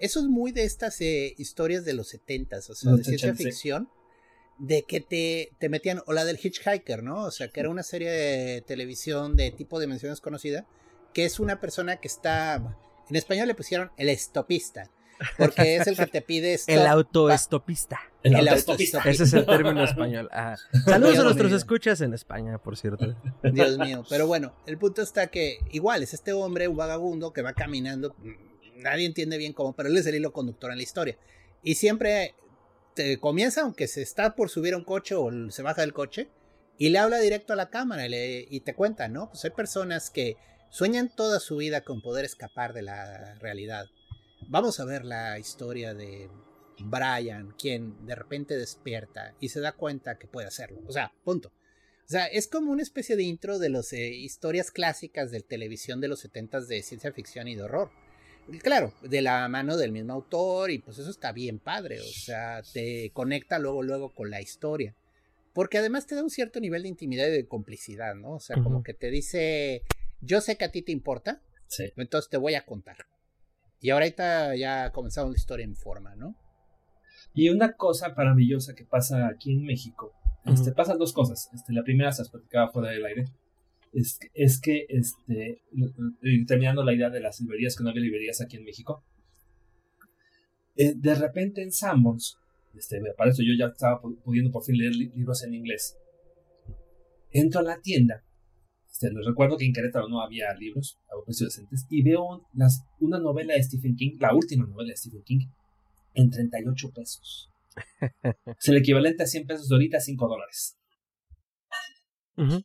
Eso 0.00 0.18
es 0.18 0.26
muy 0.26 0.50
de 0.50 0.64
estas 0.64 1.00
eh, 1.00 1.32
historias 1.38 1.84
de 1.84 1.92
los 1.92 2.08
setentas, 2.08 2.68
o 2.70 2.74
sea, 2.74 2.92
de 2.94 3.04
ciencia 3.04 3.34
ficción, 3.36 3.88
de 4.58 4.82
que 4.82 5.00
te, 5.00 5.52
te 5.60 5.68
metían, 5.68 6.02
o 6.06 6.12
la 6.12 6.24
del 6.24 6.40
Hitchhiker, 6.42 7.04
¿no? 7.04 7.22
O 7.22 7.30
sea, 7.30 7.48
que 7.48 7.60
era 7.60 7.70
una 7.70 7.84
serie 7.84 8.10
de 8.10 8.62
televisión 8.62 9.36
de 9.36 9.52
tipo 9.52 9.78
de 9.78 9.86
dimensiones 9.86 10.20
conocida, 10.20 10.66
que 11.14 11.24
es 11.24 11.38
una 11.38 11.60
persona 11.60 11.98
que 11.98 12.08
está 12.08 12.76
en 13.10 13.16
español 13.16 13.48
le 13.48 13.54
pusieron 13.54 13.90
el 13.96 14.08
estopista. 14.08 14.90
Porque 15.36 15.76
es 15.76 15.86
el 15.86 15.96
que 15.96 16.06
te 16.06 16.22
pide 16.22 16.58
El 16.66 16.86
autoestopista. 16.86 18.00
El, 18.22 18.36
autoestopista. 18.36 19.02
Ese 19.04 19.24
es 19.24 19.32
el 19.34 19.46
término 19.46 19.84
español. 19.84 20.30
Saludos 20.84 21.18
a 21.18 21.24
nuestros 21.24 21.52
escuchas 21.52 22.00
en 22.00 22.14
España, 22.14 22.58
por 22.58 22.76
cierto. 22.76 23.14
Dios 23.42 23.78
mío. 23.78 24.04
Pero 24.08 24.26
bueno, 24.26 24.54
el 24.66 24.78
punto 24.78 25.02
está 25.02 25.26
que 25.26 25.58
igual 25.72 26.02
es 26.02 26.14
este 26.14 26.32
hombre, 26.32 26.68
un 26.68 26.76
vagabundo 26.76 27.32
que 27.32 27.42
va 27.42 27.52
caminando. 27.52 28.14
Nadie 28.76 29.06
entiende 29.06 29.36
bien 29.36 29.52
cómo, 29.52 29.74
pero 29.74 29.88
él 29.88 29.96
es 29.96 30.06
el 30.06 30.14
hilo 30.14 30.32
conductor 30.32 30.70
en 30.70 30.78
la 30.78 30.82
historia. 30.82 31.18
Y 31.62 31.74
siempre 31.74 32.34
te 32.94 33.18
comienza, 33.18 33.62
aunque 33.62 33.86
se 33.88 34.02
está 34.02 34.34
por 34.34 34.48
subir 34.48 34.74
a 34.74 34.78
un 34.78 34.84
coche 34.84 35.14
o 35.14 35.30
se 35.50 35.62
baja 35.62 35.82
del 35.82 35.92
coche, 35.92 36.28
y 36.78 36.88
le 36.88 36.98
habla 36.98 37.18
directo 37.18 37.52
a 37.52 37.56
la 37.56 37.68
cámara 37.68 38.06
y, 38.06 38.46
y 38.48 38.60
te 38.60 38.74
cuenta, 38.74 39.08
¿no? 39.08 39.28
Pues 39.28 39.44
hay 39.44 39.50
personas 39.50 40.08
que 40.08 40.38
Sueñan 40.70 41.14
toda 41.14 41.40
su 41.40 41.56
vida 41.56 41.82
con 41.82 42.00
poder 42.00 42.24
escapar 42.24 42.72
de 42.72 42.82
la 42.82 43.34
realidad. 43.40 43.86
Vamos 44.48 44.78
a 44.78 44.84
ver 44.84 45.04
la 45.04 45.38
historia 45.38 45.94
de 45.94 46.30
Brian, 46.78 47.54
quien 47.58 48.06
de 48.06 48.14
repente 48.14 48.56
despierta 48.56 49.34
y 49.40 49.48
se 49.48 49.60
da 49.60 49.72
cuenta 49.72 50.16
que 50.16 50.28
puede 50.28 50.46
hacerlo. 50.46 50.80
O 50.86 50.92
sea, 50.92 51.12
punto. 51.24 51.48
O 51.48 52.08
sea, 52.10 52.26
es 52.26 52.46
como 52.46 52.70
una 52.70 52.82
especie 52.82 53.16
de 53.16 53.24
intro 53.24 53.58
de 53.58 53.68
las 53.68 53.92
eh, 53.92 54.10
historias 54.10 54.70
clásicas 54.70 55.30
de 55.32 55.40
televisión 55.40 56.00
de 56.00 56.08
los 56.08 56.20
70 56.20 56.60
de 56.62 56.82
ciencia 56.82 57.12
ficción 57.12 57.48
y 57.48 57.56
de 57.56 57.62
horror. 57.62 57.90
Claro, 58.62 58.94
de 59.02 59.22
la 59.22 59.48
mano 59.48 59.76
del 59.76 59.92
mismo 59.92 60.12
autor 60.12 60.70
y 60.70 60.78
pues 60.78 60.98
eso 60.98 61.10
está 61.10 61.30
bien 61.32 61.58
padre, 61.58 62.00
o 62.00 62.04
sea, 62.04 62.62
te 62.72 63.10
conecta 63.12 63.58
luego 63.58 63.82
luego 63.82 64.12
con 64.12 64.30
la 64.30 64.40
historia. 64.40 64.96
Porque 65.52 65.78
además 65.78 66.06
te 66.06 66.14
da 66.14 66.22
un 66.22 66.30
cierto 66.30 66.60
nivel 66.60 66.82
de 66.82 66.88
intimidad 66.88 67.26
y 67.28 67.32
de 67.32 67.46
complicidad, 67.46 68.14
¿no? 68.14 68.34
O 68.34 68.40
sea, 68.40 68.56
como 68.62 68.82
que 68.82 68.94
te 68.94 69.10
dice, 69.10 69.82
yo 70.20 70.40
sé 70.40 70.56
que 70.56 70.64
a 70.64 70.70
ti 70.70 70.82
te 70.82 70.92
importa, 70.92 71.42
sí. 71.66 71.92
entonces 71.96 72.30
te 72.30 72.36
voy 72.36 72.54
a 72.54 72.64
contar. 72.64 72.96
Y 73.80 73.90
ahorita 73.90 74.54
ya 74.56 74.84
ha 74.84 74.92
comenzado 74.92 75.30
la 75.30 75.36
historia 75.36 75.64
en 75.64 75.74
forma, 75.74 76.14
¿no? 76.14 76.36
Y 77.32 77.48
una 77.48 77.76
cosa 77.76 78.12
maravillosa 78.14 78.74
que 78.74 78.84
pasa 78.84 79.28
aquí 79.28 79.52
en 79.52 79.64
México, 79.64 80.12
este, 80.44 80.72
pasan 80.72 80.98
dos 80.98 81.12
cosas. 81.12 81.48
Este, 81.54 81.72
la 81.72 81.82
primera 81.82 82.12
se 82.12 82.22
las 82.22 82.30
platicaba 82.30 82.70
fuera 82.70 82.90
del 82.90 83.04
aire. 83.04 83.24
Es, 83.92 84.18
es 84.34 84.60
que, 84.60 84.86
este, 84.88 85.62
terminando 86.46 86.84
la 86.84 86.92
idea 86.92 87.10
de 87.10 87.20
las 87.20 87.40
librerías, 87.40 87.76
que 87.76 87.84
no 87.84 87.90
había 87.90 88.02
librerías 88.02 88.40
aquí 88.40 88.56
en 88.56 88.64
México, 88.64 89.04
eh, 90.76 90.94
de 90.96 91.14
repente 91.14 91.62
en 91.62 91.72
Sanborns, 91.72 92.38
este, 92.76 93.00
para 93.16 93.30
eso 93.30 93.42
yo 93.42 93.54
ya 93.58 93.72
estaba 93.72 94.00
pudiendo 94.00 94.52
por 94.52 94.62
fin 94.62 94.76
leer 94.76 94.94
libros 94.94 95.42
en 95.42 95.54
inglés, 95.54 95.96
entro 97.32 97.60
a 97.60 97.64
la 97.64 97.80
tienda 97.80 98.24
este, 98.90 99.10
les 99.12 99.24
recuerdo 99.24 99.56
que 99.56 99.64
en 99.64 99.72
Querétaro 99.72 100.08
no 100.08 100.20
había 100.20 100.52
libros 100.54 100.98
a 101.08 101.24
precios 101.24 101.54
decentes 101.54 101.86
y 101.88 102.02
veo 102.02 102.46
una 102.98 103.18
novela 103.18 103.54
de 103.54 103.62
Stephen 103.62 103.94
King, 103.96 104.16
la 104.18 104.34
última 104.34 104.66
novela 104.66 104.90
de 104.90 104.96
Stephen 104.96 105.22
King, 105.22 105.46
en 106.14 106.30
38 106.30 106.90
pesos. 106.94 107.50
es 108.22 108.68
el 108.68 108.76
equivalente 108.76 109.22
a 109.22 109.26
100 109.26 109.46
pesos 109.46 109.68
de 109.68 109.74
ahorita, 109.76 110.00
5 110.00 110.28
dólares. 110.28 110.76
No, 112.36 112.56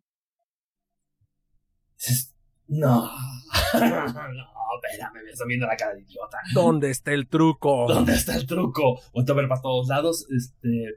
no, 2.67 3.11
espérame, 4.83 5.23
me 5.23 5.31
está 5.31 5.45
viendo 5.45 5.67
la 5.67 5.75
cara 5.75 5.93
de 5.93 6.01
idiota. 6.01 6.37
¿Dónde 6.53 6.89
está 6.89 7.13
el 7.13 7.27
truco? 7.27 7.85
¿Dónde 7.93 8.13
está 8.13 8.35
el 8.35 8.47
truco? 8.47 8.99
Vuelto 9.13 9.33
a 9.33 9.35
ver 9.35 9.47
para 9.47 9.61
todos 9.61 9.87
lados. 9.87 10.25
Este, 10.35 10.95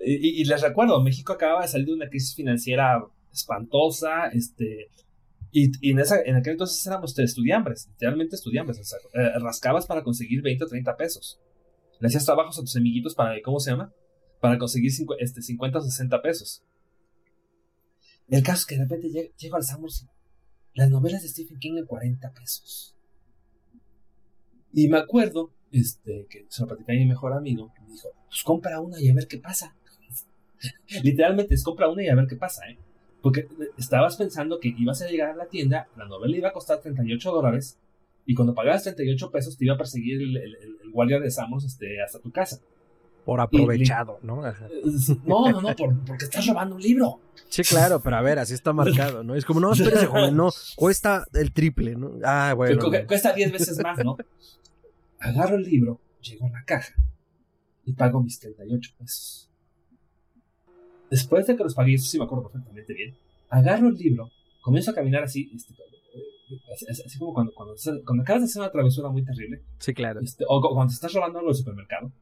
y, 0.00 0.40
y, 0.40 0.44
les 0.44 0.60
recuerdo, 0.62 1.02
México 1.02 1.32
acaba 1.32 1.62
de 1.62 1.68
salir 1.68 1.86
de 1.86 1.94
una 1.94 2.08
crisis 2.08 2.34
financiera 2.34 3.00
espantosa, 3.38 4.28
este, 4.28 4.90
y, 5.50 5.90
en, 5.90 5.98
esa, 5.98 6.20
en 6.22 6.36
aquel 6.36 6.52
entonces 6.52 6.86
éramos 6.86 7.18
estudiantes, 7.18 7.88
literalmente 7.88 8.36
estudiantes, 8.36 8.94
eh, 9.14 9.38
rascabas 9.40 9.86
para 9.86 10.02
conseguir 10.02 10.42
20 10.42 10.64
o 10.64 10.68
30 10.68 10.96
pesos. 10.96 11.40
Le 12.00 12.08
hacías 12.08 12.24
trabajos 12.24 12.58
a 12.58 12.60
tus 12.60 12.76
amiguitos 12.76 13.14
para, 13.14 13.40
¿cómo 13.42 13.58
se 13.58 13.70
llama? 13.70 13.92
Para 14.40 14.58
conseguir 14.58 14.92
este, 15.18 15.42
50 15.42 15.78
o 15.78 15.82
60 15.82 16.22
pesos. 16.22 16.62
El 18.28 18.42
caso 18.42 18.60
es 18.60 18.66
que 18.66 18.74
de 18.76 18.82
repente 18.82 19.32
llego, 19.38 19.56
al 19.56 19.64
Samos 19.64 20.06
las 20.74 20.90
novelas 20.90 21.22
de 21.22 21.28
Stephen 21.28 21.58
King 21.58 21.78
en 21.78 21.86
40 21.86 22.30
pesos. 22.34 22.94
Y 24.72 24.88
me 24.88 24.98
acuerdo 24.98 25.50
este, 25.72 26.26
que 26.30 26.46
se 26.48 26.62
lo 26.62 26.68
platicé 26.68 26.92
a 26.92 26.94
mi 26.94 27.06
mejor 27.06 27.32
amigo, 27.32 27.72
me 27.80 27.92
dijo, 27.92 28.10
pues 28.28 28.42
compra 28.42 28.80
una 28.80 29.00
y 29.00 29.08
a 29.08 29.14
ver 29.14 29.26
qué 29.26 29.38
pasa. 29.38 29.74
Literalmente 31.02 31.54
es 31.54 31.64
compra 31.64 31.88
una 31.88 32.04
y 32.04 32.08
a 32.08 32.14
ver 32.14 32.26
qué 32.28 32.36
pasa, 32.36 32.68
¿eh? 32.68 32.78
Porque 33.22 33.48
estabas 33.76 34.16
pensando 34.16 34.60
que 34.60 34.74
ibas 34.76 35.02
a 35.02 35.08
llegar 35.08 35.30
a 35.30 35.36
la 35.36 35.46
tienda, 35.46 35.88
la 35.96 36.06
novela 36.06 36.36
iba 36.36 36.48
a 36.48 36.52
costar 36.52 36.80
38 36.80 37.32
dólares, 37.32 37.78
y 38.28 38.34
cuando 38.34 38.54
pagabas 38.54 38.82
38 38.82 39.30
pesos 39.30 39.56
te 39.56 39.64
iba 39.64 39.74
a 39.74 39.78
perseguir 39.78 40.20
el, 40.20 40.56
guardia 40.92 41.18
de 41.18 41.30
Samos 41.30 41.64
este, 41.64 42.02
hasta 42.02 42.18
tu 42.18 42.30
casa. 42.30 42.60
Por 43.24 43.40
aprovechado, 43.40 44.18
¿no? 44.22 44.42
No, 45.24 45.50
no, 45.50 45.60
no, 45.60 45.76
porque 46.06 46.24
estás 46.24 46.46
robando 46.46 46.76
un 46.76 46.82
libro. 46.82 47.20
Sí, 47.48 47.62
claro, 47.62 48.00
pero 48.00 48.16
a 48.16 48.22
ver, 48.22 48.38
así 48.38 48.54
está 48.54 48.72
marcado, 48.72 49.22
¿no? 49.22 49.34
Es 49.34 49.44
como, 49.44 49.60
no, 49.60 49.72
espérese, 49.72 50.06
joven, 50.06 50.36
no, 50.36 50.50
cuesta 50.76 51.26
el 51.34 51.52
triple, 51.52 51.94
¿no? 51.94 52.12
Ah, 52.22 52.52
bueno. 52.54 52.80
Cuesta 53.06 53.32
10 53.32 53.52
veces 53.52 53.82
más, 53.82 53.98
¿no? 54.04 54.16
Agarro 55.18 55.56
el 55.56 55.62
libro, 55.62 56.00
llego 56.20 56.46
a 56.46 56.50
la 56.50 56.64
caja 56.64 56.94
y 57.84 57.94
pago 57.94 58.22
mis 58.22 58.38
38 58.38 58.90
pesos. 58.98 59.47
Después 61.10 61.46
de 61.46 61.56
que 61.56 61.64
los 61.64 61.74
pagué, 61.74 61.94
eso 61.94 62.06
sí 62.06 62.18
me 62.18 62.24
acuerdo 62.24 62.50
perfectamente 62.50 62.92
bien, 62.92 63.14
agarro 63.48 63.88
el 63.88 63.94
libro, 63.94 64.30
comienzo 64.60 64.90
a 64.90 64.94
caminar 64.94 65.22
así, 65.22 65.50
este, 65.54 65.74
así, 67.04 67.18
como 67.18 67.34
cuando, 67.34 67.52
cuando, 67.52 68.22
acabas 68.22 68.42
de 68.42 68.46
hacer 68.46 68.62
una 68.62 68.70
travesura 68.70 69.08
muy 69.08 69.24
terrible. 69.24 69.62
Sí, 69.78 69.94
claro. 69.94 70.20
Este, 70.20 70.44
o 70.46 70.60
cuando 70.60 70.90
te 70.90 70.94
estás 70.94 71.12
robando 71.12 71.38
algo 71.38 71.50
del 71.50 71.58
supermercado. 71.58 72.12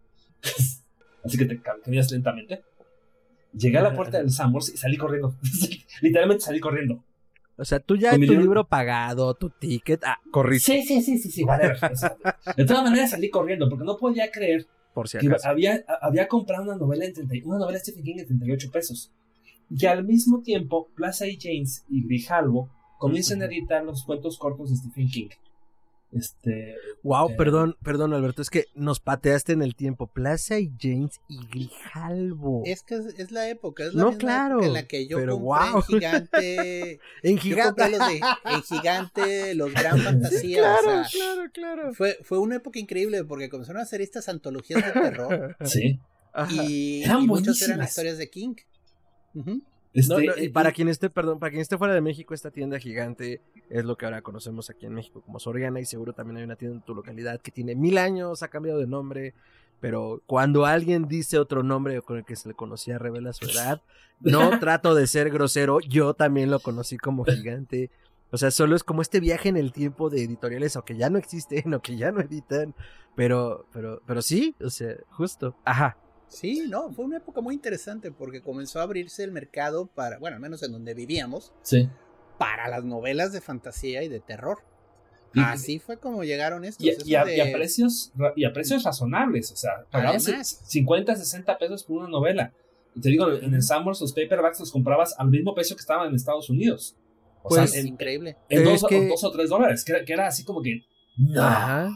así 1.24 1.38
que 1.38 1.44
te 1.44 1.60
caminas 1.60 2.10
lentamente. 2.10 2.62
Llegué 3.52 3.78
a 3.78 3.82
la 3.82 3.94
puerta 3.94 4.18
del 4.18 4.30
Sambors 4.30 4.68
y 4.68 4.76
salí 4.76 4.96
corriendo. 4.96 5.34
Literalmente 6.02 6.44
salí 6.44 6.60
corriendo. 6.60 7.02
O 7.58 7.64
sea, 7.64 7.80
tú 7.80 7.96
ya 7.96 8.12
tu 8.12 8.18
libro... 8.18 8.64
pagado, 8.64 9.32
tu 9.32 9.48
ticket, 9.48 10.04
ah, 10.04 10.20
corriste. 10.30 10.82
Sí, 10.82 10.86
sí, 10.86 11.02
sí, 11.02 11.18
sí, 11.18 11.30
sí, 11.30 11.46
de 12.56 12.64
todas 12.66 12.84
maneras 12.84 13.10
salí 13.10 13.30
corriendo 13.30 13.70
porque 13.70 13.84
no 13.84 13.96
podía 13.96 14.30
creer 14.30 14.66
había, 15.44 15.84
había 16.00 16.28
comprado 16.28 16.64
una 16.64 16.76
novela, 16.76 17.04
en 17.04 17.46
una 17.46 17.58
novela 17.58 17.78
de 17.78 17.84
Stephen 17.84 18.04
King 18.04 18.16
en 18.18 18.26
38 18.26 18.70
pesos. 18.70 19.12
Y 19.70 19.86
al 19.86 20.04
mismo 20.04 20.42
tiempo, 20.42 20.88
Plaza 20.94 21.26
y 21.26 21.38
James 21.40 21.84
y 21.88 22.04
Grijalvo 22.04 22.70
comienzan 22.98 23.42
a 23.42 23.46
editar 23.46 23.84
los 23.84 24.04
cuentos 24.04 24.38
cortos 24.38 24.70
de 24.70 24.76
Stephen 24.76 25.08
King. 25.08 25.28
Este. 26.12 26.76
Wow, 27.02 27.30
eh, 27.30 27.34
perdón, 27.36 27.76
perdón, 27.82 28.14
Alberto, 28.14 28.40
es 28.40 28.48
que 28.48 28.66
nos 28.74 29.00
pateaste 29.00 29.52
en 29.52 29.60
el 29.62 29.74
tiempo. 29.74 30.06
Plaza 30.06 30.58
y 30.58 30.72
James 30.80 31.20
y 31.28 31.46
Grijalvo. 31.48 32.62
Es 32.64 32.82
que 32.82 32.94
es, 32.94 33.06
es 33.18 33.32
la 33.32 33.48
época, 33.50 33.84
es 33.84 33.92
la 33.94 34.02
No, 34.02 34.08
misma 34.10 34.18
claro, 34.20 34.54
época 34.54 34.66
en 34.66 34.72
la 34.72 34.86
que 34.86 35.06
yo 35.06 35.18
pero 35.18 35.32
compré 35.32 35.44
guau. 35.44 35.76
en 35.80 35.82
Gigante. 35.82 37.00
en 37.22 37.38
gigante. 37.38 37.90
los 37.90 37.98
de 38.08 38.20
en 38.44 38.62
Gigante, 38.62 39.54
los 39.54 39.72
Gran 39.74 39.98
Fantasía. 40.00 40.58
claro, 40.58 41.00
o 41.00 41.04
sea, 41.04 41.10
claro, 41.12 41.50
claro. 41.52 41.94
fue, 41.94 42.18
fue 42.22 42.38
una 42.38 42.56
época 42.56 42.78
increíble 42.78 43.24
porque 43.24 43.48
comenzaron 43.48 43.80
a 43.80 43.82
hacer 43.82 44.00
estas 44.00 44.28
antologías 44.28 44.84
de 44.84 44.92
terror 45.00 45.56
Sí. 45.64 46.00
Ajá. 46.32 46.52
y, 46.52 47.02
Eran 47.02 47.22
y 47.22 47.26
muchos 47.26 47.60
eran 47.62 47.82
historias 47.82 48.16
de 48.18 48.30
King. 48.30 48.54
Este, 49.96 50.14
No, 50.14 50.20
no, 50.20 50.42
y 50.42 50.50
para 50.50 50.72
quien 50.72 50.88
esté, 50.88 51.08
perdón, 51.08 51.38
para 51.38 51.50
quien 51.50 51.62
esté 51.62 51.78
fuera 51.78 51.94
de 51.94 52.02
México, 52.02 52.34
esta 52.34 52.50
tienda 52.50 52.78
gigante 52.78 53.40
es 53.70 53.84
lo 53.84 53.96
que 53.96 54.04
ahora 54.04 54.20
conocemos 54.20 54.68
aquí 54.68 54.84
en 54.84 54.94
México 54.94 55.22
como 55.22 55.38
Soriana 55.38 55.80
y 55.80 55.86
seguro 55.86 56.12
también 56.12 56.36
hay 56.36 56.44
una 56.44 56.56
tienda 56.56 56.76
en 56.76 56.82
tu 56.82 56.94
localidad 56.94 57.40
que 57.40 57.50
tiene 57.50 57.74
mil 57.74 57.96
años, 57.96 58.42
ha 58.42 58.48
cambiado 58.48 58.78
de 58.78 58.86
nombre, 58.86 59.32
pero 59.80 60.22
cuando 60.26 60.66
alguien 60.66 61.08
dice 61.08 61.38
otro 61.38 61.62
nombre 61.62 62.02
con 62.02 62.18
el 62.18 62.24
que 62.24 62.36
se 62.36 62.48
le 62.48 62.54
conocía 62.54 62.98
revela 62.98 63.32
su 63.32 63.46
edad, 63.46 63.80
no 64.20 64.50
trato 64.60 64.94
de 64.94 65.06
ser 65.06 65.30
grosero, 65.30 65.80
yo 65.80 66.12
también 66.12 66.50
lo 66.50 66.60
conocí 66.60 66.98
como 66.98 67.24
gigante. 67.24 67.90
O 68.30 68.36
sea, 68.38 68.50
solo 68.50 68.76
es 68.76 68.84
como 68.84 69.00
este 69.00 69.20
viaje 69.20 69.48
en 69.48 69.56
el 69.56 69.72
tiempo 69.72 70.10
de 70.10 70.24
editoriales 70.24 70.76
o 70.76 70.84
que 70.84 70.96
ya 70.96 71.08
no 71.08 71.18
existen 71.18 71.72
o 71.74 71.80
que 71.80 71.96
ya 71.96 72.12
no 72.12 72.20
editan, 72.20 72.74
pero, 73.14 73.66
pero, 73.72 74.02
pero 74.06 74.20
sí, 74.20 74.54
o 74.62 74.68
sea, 74.68 74.94
justo. 75.10 75.56
Ajá. 75.64 75.96
Sí, 76.28 76.64
no, 76.68 76.92
fue 76.92 77.04
una 77.04 77.18
época 77.18 77.40
muy 77.40 77.54
interesante 77.54 78.10
porque 78.12 78.42
comenzó 78.42 78.80
a 78.80 78.82
abrirse 78.82 79.22
el 79.24 79.30
mercado 79.32 79.86
para, 79.86 80.18
bueno, 80.18 80.36
al 80.36 80.42
menos 80.42 80.62
en 80.62 80.72
donde 80.72 80.92
vivíamos, 80.94 81.52
Sí. 81.62 81.88
para 82.38 82.68
las 82.68 82.84
novelas 82.84 83.32
de 83.32 83.40
fantasía 83.40 84.02
y 84.02 84.08
de 84.08 84.20
terror. 84.20 84.58
Y- 85.34 85.40
Así 85.40 85.78
fue 85.78 85.98
como 85.98 86.24
llegaron 86.24 86.64
estos. 86.64 86.84
Y, 86.86 87.10
y 87.10 87.14
a, 87.14 87.24
de- 87.24 87.36
y 87.36 87.40
a 87.40 87.52
precios, 87.52 88.12
y 88.36 88.44
a 88.44 88.52
precios 88.52 88.82
razonables, 88.84 89.52
o 89.52 89.56
sea, 89.56 89.84
pagabas 89.90 90.26
Además. 90.26 90.62
50, 90.66 91.14
60 91.16 91.58
pesos 91.58 91.84
por 91.84 91.98
una 91.98 92.08
novela. 92.08 92.52
Y 92.94 93.00
te 93.00 93.10
digo, 93.10 93.30
en 93.30 93.52
el 93.54 93.62
Summers 93.62 94.00
los 94.00 94.12
paperbacks 94.14 94.58
los 94.60 94.72
comprabas 94.72 95.14
al 95.18 95.28
mismo 95.28 95.54
precio 95.54 95.76
que 95.76 95.80
estaban 95.80 96.08
en 96.08 96.14
Estados 96.14 96.48
Unidos. 96.48 96.96
O 97.42 97.50
Pues, 97.50 97.70
sea, 97.70 97.78
Es 97.80 97.84
en, 97.84 97.92
increíble. 97.92 98.36
en 98.48 98.64
dos, 98.64 98.82
o- 98.82 98.86
que- 98.88 99.08
dos 99.08 99.22
o 99.22 99.30
tres 99.30 99.50
dólares, 99.50 99.84
que 99.84 99.92
era, 99.92 100.04
que 100.04 100.12
era 100.12 100.26
así 100.26 100.42
como 100.44 100.62
que... 100.62 100.80
Ajá. 101.38 101.90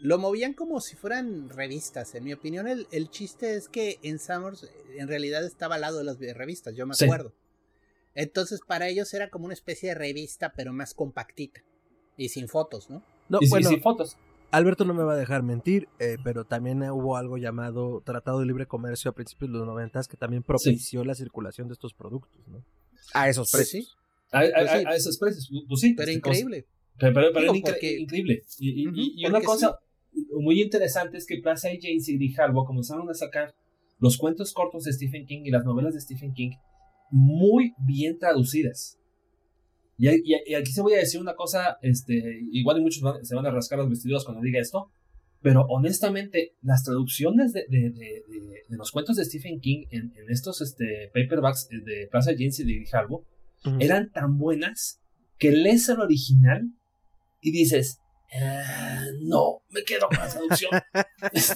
Lo 0.00 0.18
movían 0.18 0.54
como 0.54 0.80
si 0.80 0.96
fueran 0.96 1.48
revistas. 1.50 2.14
En 2.14 2.24
mi 2.24 2.32
opinión, 2.32 2.66
el, 2.66 2.86
el 2.92 3.10
chiste 3.10 3.54
es 3.56 3.68
que 3.68 3.98
en 4.02 4.18
Summers 4.18 4.66
en 4.96 5.06
realidad 5.06 5.44
estaba 5.44 5.74
al 5.74 5.82
lado 5.82 5.98
de 5.98 6.04
las 6.04 6.18
revistas, 6.18 6.74
yo 6.74 6.86
me 6.86 6.94
Sí. 6.94 7.04
acuerdo. 7.04 7.32
Entonces, 8.14 8.60
para 8.66 8.88
ellos 8.88 9.12
era 9.12 9.28
como 9.28 9.44
una 9.44 9.54
especie 9.54 9.90
de 9.90 9.94
revista, 9.94 10.52
pero 10.56 10.72
más 10.72 10.94
compactita. 10.94 11.62
Y 12.16 12.30
sin 12.30 12.48
fotos, 12.48 12.88
¿no? 12.88 13.02
No, 13.28 13.38
y, 13.42 13.46
y 13.46 13.48
bueno, 13.50 13.68
sin 13.68 13.82
fotos. 13.82 14.16
Alberto 14.50 14.84
no 14.86 14.94
me 14.94 15.02
va 15.02 15.12
a 15.12 15.16
dejar 15.16 15.42
mentir, 15.42 15.88
eh, 15.98 16.16
pero 16.24 16.44
también 16.46 16.82
hubo 16.84 17.16
algo 17.18 17.36
llamado 17.36 18.00
Tratado 18.00 18.40
de 18.40 18.46
Libre 18.46 18.64
Comercio 18.66 19.10
a 19.10 19.14
principios 19.14 19.50
de 19.52 19.58
los 19.58 19.66
noventas 19.66 20.08
que 20.08 20.16
también 20.16 20.42
propició 20.42 21.04
la 21.04 21.14
circulación 21.14 21.68
de 21.68 21.74
estos 21.74 21.92
productos, 21.92 22.40
¿no? 22.48 22.64
A 23.12 23.28
esos 23.28 23.50
Pues 23.50 23.68
precios. 23.70 23.90
sí, 23.90 23.96
A, 24.30 24.38
a- 24.38 24.42
Pues 24.42 24.70
a- 24.70 24.88
a 24.90 24.96
esos 24.96 25.18
precios, 25.18 25.50
pues 25.68 25.80
sí. 25.80 25.92
pero 25.94 26.10
increíble. 26.10 26.64
Pero, 26.98 27.14
pero, 27.14 27.32
pero 27.32 27.52
Digo, 27.52 27.66
porque- 27.66 27.98
increíble. 27.98 28.42
Y, 28.58 29.26
una 29.26 29.40
cosa 29.40 29.78
muy 30.32 30.62
interesante 30.62 31.18
es 31.18 31.26
que 31.26 31.38
Plaza 31.42 31.72
y 31.72 31.78
James 31.80 32.08
y 32.08 32.16
Grijalvo 32.16 32.64
comenzaron 32.64 33.08
a 33.10 33.14
sacar 33.14 33.54
los 33.98 34.16
cuentos 34.16 34.52
cortos 34.52 34.84
de 34.84 34.92
Stephen 34.92 35.26
King 35.26 35.42
y 35.44 35.50
las 35.50 35.64
novelas 35.64 35.94
de 35.94 36.00
Stephen 36.00 36.32
King 36.32 36.52
muy 37.10 37.72
bien 37.86 38.18
traducidas. 38.18 38.98
Y, 39.98 40.08
y- 40.08 40.42
y 40.46 40.54
aquí 40.54 40.72
se 40.72 40.82
voy 40.82 40.94
a 40.94 40.98
decir 40.98 41.20
una 41.20 41.34
cosa, 41.34 41.78
este, 41.82 42.40
igual 42.52 42.78
y 42.78 42.82
muchos 42.82 43.02
van- 43.02 43.24
se 43.24 43.34
van 43.34 43.46
a 43.46 43.50
rascar 43.50 43.78
los 43.78 43.88
vestidos 43.88 44.24
cuando 44.24 44.42
diga 44.42 44.60
esto, 44.60 44.90
pero 45.40 45.62
honestamente 45.68 46.54
las 46.62 46.82
traducciones 46.82 47.52
de, 47.52 47.64
de- 47.68 47.90
de- 47.90 48.22
de- 48.28 48.62
de 48.68 48.76
los 48.76 48.90
cuentos 48.90 49.16
de 49.16 49.24
Stephen 49.24 49.60
King 49.60 49.84
en, 49.90 50.12
en 50.16 50.30
estos 50.30 50.60
este, 50.60 51.10
paperbacks 51.14 51.68
de 51.68 52.08
Plaza 52.10 52.32
James 52.36 52.58
y 52.60 52.64
de 52.64 52.74
Grijalvo 52.74 53.24
Ujú. 53.64 53.76
eran 53.80 54.10
tan 54.12 54.36
buenas 54.38 55.00
que 55.38 55.52
lees 55.52 55.88
el 55.88 56.00
original 56.00 56.70
y 57.48 57.52
dices, 57.52 57.98
"Ah, 58.40 59.04
no, 59.22 59.58
me 59.70 59.82
quedo 59.84 60.08
con 60.08 60.18
la 60.18 60.28
traducción. 60.28 60.70
Es- 61.32 61.54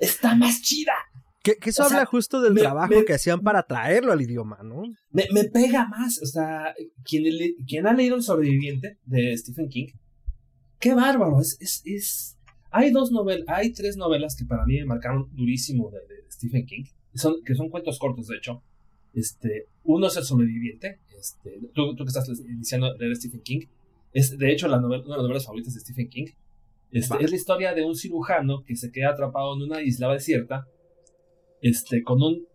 Está 0.00 0.34
más 0.34 0.60
chida. 0.62 0.92
Que, 1.42 1.56
que 1.56 1.70
eso 1.70 1.82
o 1.84 1.88
sea, 1.88 1.98
habla 1.98 2.06
justo 2.06 2.40
del 2.42 2.52
me- 2.54 2.60
trabajo 2.60 2.92
me- 2.94 3.04
que 3.04 3.14
hacían 3.14 3.40
para 3.40 3.62
traerlo 3.62 4.12
al 4.12 4.20
idioma, 4.20 4.58
¿no? 4.62 4.82
Me, 5.10 5.26
me 5.32 5.44
pega 5.44 5.86
más. 5.88 6.20
O 6.22 6.26
sea, 6.26 6.74
quien, 7.04 7.24
le- 7.24 7.54
quien 7.66 7.86
ha 7.86 7.92
leído 7.94 8.16
El 8.16 8.22
sobreviviente 8.22 8.98
de 9.04 9.36
Stephen 9.36 9.68
King, 9.68 9.86
qué 10.78 10.94
bárbaro. 10.94 11.40
Es, 11.40 11.56
es, 11.60 11.82
es... 11.84 12.38
Hay 12.70 12.90
dos 12.90 13.10
novelas, 13.10 13.44
hay 13.48 13.72
tres 13.72 13.96
novelas 13.96 14.36
que 14.36 14.44
para 14.44 14.64
mí 14.66 14.74
me 14.78 14.84
marcaron 14.84 15.28
durísimo 15.32 15.90
de, 15.90 15.98
de 16.00 16.30
Stephen 16.30 16.66
King, 16.66 16.84
son, 17.14 17.36
que 17.44 17.54
son 17.54 17.70
cuentos 17.70 17.98
cortos, 17.98 18.26
de 18.28 18.36
hecho. 18.36 18.62
Este, 19.14 19.68
uno 19.84 20.08
es 20.08 20.16
El 20.18 20.24
sobreviviente. 20.24 21.00
Este, 21.18 21.58
tú, 21.74 21.94
tú 21.96 22.04
que 22.04 22.08
estás 22.08 22.28
iniciando 22.40 22.94
leer 22.96 23.16
Stephen 23.16 23.40
King, 23.42 23.60
es 24.18 24.36
de 24.36 24.52
hecho 24.52 24.66
la 24.66 24.80
novela, 24.80 25.04
una 25.04 25.14
de 25.14 25.18
las 25.18 25.22
novelas 25.22 25.46
favoritas 25.46 25.74
de 25.74 25.80
Stephen 25.80 26.08
King. 26.08 26.26
Este, 26.90 27.22
es 27.22 27.30
la 27.30 27.36
historia 27.36 27.74
de 27.74 27.84
un 27.84 27.94
cirujano 27.94 28.64
que 28.64 28.74
se 28.74 28.90
queda 28.90 29.10
atrapado 29.10 29.54
en 29.54 29.62
una 29.62 29.80
isla 29.82 30.12
desierta, 30.12 30.66
este, 31.60 32.02
con 32.02 32.22
un, 32.22 32.46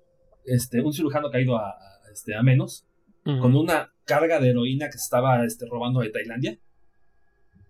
este, 0.46 0.82
un 0.82 0.92
cirujano 0.92 1.30
caído 1.30 1.56
a, 1.58 1.70
a, 1.70 2.12
este, 2.12 2.36
a 2.36 2.42
menos, 2.42 2.86
con 3.24 3.56
una 3.56 3.94
carga 4.04 4.42
de 4.42 4.50
heroína 4.50 4.88
que 4.88 4.98
se 4.98 5.06
estaba 5.06 5.46
este, 5.46 5.66
robando 5.66 6.02
de 6.02 6.10
Tailandia, 6.10 6.60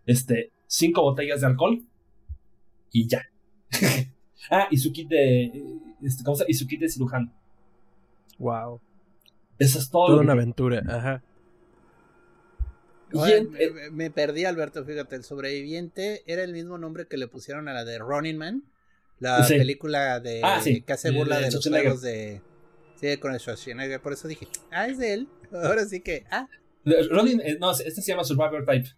este, 0.08 0.52
cinco 0.66 1.04
botellas 1.04 1.42
de 1.42 1.48
alcohol 1.48 1.86
y 2.92 3.08
ya. 3.08 3.22
ah, 4.50 4.68
y 4.72 4.78
su 4.78 4.92
kit 4.92 5.10
de, 5.10 5.52
este, 6.02 6.24
¿cómo 6.24 6.36
se 6.36 6.44
llama? 6.44 6.50
Y 6.50 6.54
su 6.56 6.66
kit 6.66 6.80
de 6.80 6.90
cirujano. 6.90 7.32
Wow. 8.40 8.82
Eso 9.60 9.78
es 9.78 9.92
todo. 9.92 10.08
Toda 10.08 10.22
una 10.22 10.34
aventura, 10.34 10.82
ajá. 10.88 11.24
En- 13.14 13.96
me, 13.96 14.10
perdí, 14.12 14.46
Alberto, 14.46 14.84
fíjate, 14.86 15.16
el 15.16 15.24
sobreviviente 15.24 16.24
era 16.26 16.44
el 16.44 16.54
mismo 16.54 16.78
nombre 16.78 17.08
que 17.08 17.18
le 17.18 17.28
pusieron 17.28 17.68
a 17.68 17.74
la 17.74 17.86
de 17.86 18.00
Running 18.00 18.38
Man, 18.38 18.64
la 19.20 19.44
Sí. 19.44 19.56
película 19.58 20.20
de 20.20 20.42
Ah, 20.44 20.60
sí, 20.62 20.82
que 20.82 20.94
hace 20.94 21.12
burla 21.12 21.38
de 21.40 21.46
de, 21.46 21.52
los 21.52 21.68
juegos 21.68 22.02
de... 22.02 22.42
Sí, 23.00 23.18
con 23.18 23.34
el 23.34 23.40
Schwarzenegger, 23.40 24.00
por 24.02 24.14
eso 24.14 24.28
dije, 24.28 24.48
ah, 24.72 24.88
es 24.88 24.98
de 24.98 25.14
él, 25.14 25.28
ahora 25.52 25.86
sí 25.86 26.00
que, 26.02 26.26
ah, 26.32 26.48
Ronin, 27.10 27.42
eh, 27.42 27.58
no, 27.60 27.72
este 27.72 28.02
se 28.02 28.12
llama 28.12 28.24
Survivor 28.24 28.66
Type. 28.66 28.90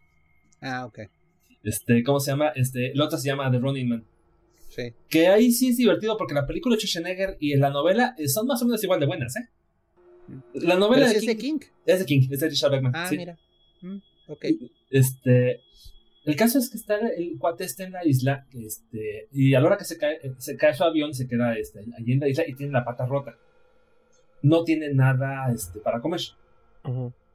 ah, 0.62 0.86
ok, 0.86 1.00
Este, 1.64 2.04
¿cómo 2.04 2.20
se 2.20 2.32
llama? 2.32 2.50
Este, 2.56 2.92
el 2.92 3.02
otro 3.02 3.18
se 3.18 3.28
llama 3.28 3.50
The 3.52 3.60
Running 3.60 3.90
Man. 3.90 4.06
sí. 4.70 4.94
Que 5.10 5.28
ahí 5.28 5.52
sí 5.52 5.70
es 5.70 5.78
divertido 5.78 6.18
porque 6.18 6.34
la 6.34 6.46
película 6.46 6.76
de 6.76 6.82
Schwarzenegger 6.82 7.38
y 7.40 7.56
la 7.58 7.70
novela 7.70 8.16
eh, 8.18 8.28
son 8.28 8.46
más 8.48 8.62
o 8.62 8.66
menos 8.66 8.84
igual 8.84 9.00
de 9.00 9.06
buenas, 9.08 9.36
¿eh? 9.36 9.50
La 10.56 10.76
novela 10.76 11.08
de 11.08 11.20
sí 11.20 11.20
King, 11.20 11.30
es 11.30 11.38
de 11.38 11.38
King. 11.38 11.60
es 11.86 12.00
de 12.00 12.06
King, 12.06 12.28
es 12.32 12.40
de 12.40 12.50
Richard 12.50 12.72
Beckman. 12.72 12.92
Ah, 12.96 13.08
sí. 13.10 13.18
mira, 13.18 13.38
Mm, 13.86 13.98
ok. 14.28 14.46
Este, 14.90 15.62
el 16.24 16.36
caso 16.36 16.58
es 16.60 16.70
que 16.70 16.78
está 16.78 16.98
el 16.98 17.38
cuate 17.38 17.64
este 17.66 17.84
en 17.84 17.92
la 17.92 18.06
isla, 18.06 18.46
este, 18.54 19.28
y 19.32 19.54
a 19.54 19.60
la 19.60 19.68
hora 19.68 19.78
que 19.78 19.86
se 19.86 19.98
cae, 19.98 20.20
se 20.38 20.58
cae 20.58 20.74
su 20.74 20.84
avión, 20.84 21.14
se 21.14 21.28
queda 21.28 21.56
este, 21.58 21.80
allí 21.98 22.14
en 22.14 22.20
la 22.20 22.28
isla 22.28 22.44
y 22.48 22.54
tiene 22.56 22.72
la 22.74 22.84
pata 22.84 23.06
rota. 23.06 23.36
No 24.42 24.64
tiene 24.64 24.94
nada 24.94 25.52
este, 25.54 25.80
para 25.80 26.02
comer. 26.02 26.22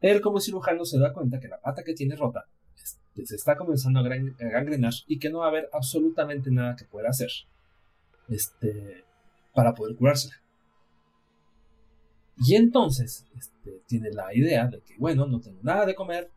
Él 0.00 0.20
como 0.20 0.40
cirujano 0.40 0.84
se 0.84 0.98
da 0.98 1.12
cuenta 1.12 1.40
que 1.40 1.48
la 1.48 1.60
pata 1.60 1.82
que 1.82 1.92
tiene 1.94 2.14
rota 2.16 2.46
este, 2.76 3.26
se 3.26 3.34
está 3.36 3.56
comenzando 3.56 4.00
a 4.00 4.02
gran- 4.02 4.36
a 4.40 4.44
gangrenar 4.44 4.92
y 5.06 5.18
que 5.18 5.28
no 5.30 5.38
va 5.40 5.46
a 5.46 5.48
haber 5.48 5.68
absolutamente 5.72 6.50
nada 6.50 6.76
que 6.76 6.84
pueda 6.84 7.08
hacer 7.10 7.30
este, 8.28 9.04
para 9.54 9.74
poder 9.74 9.96
curársela. 9.96 10.34
Y 12.38 12.54
entonces 12.54 13.26
este, 13.36 13.82
tiene 13.86 14.10
la 14.12 14.34
idea 14.34 14.66
de 14.68 14.80
que, 14.80 14.94
bueno, 14.98 15.26
no 15.26 15.40
tengo 15.40 15.58
nada 15.62 15.84
de 15.84 15.94
comer, 15.94 16.30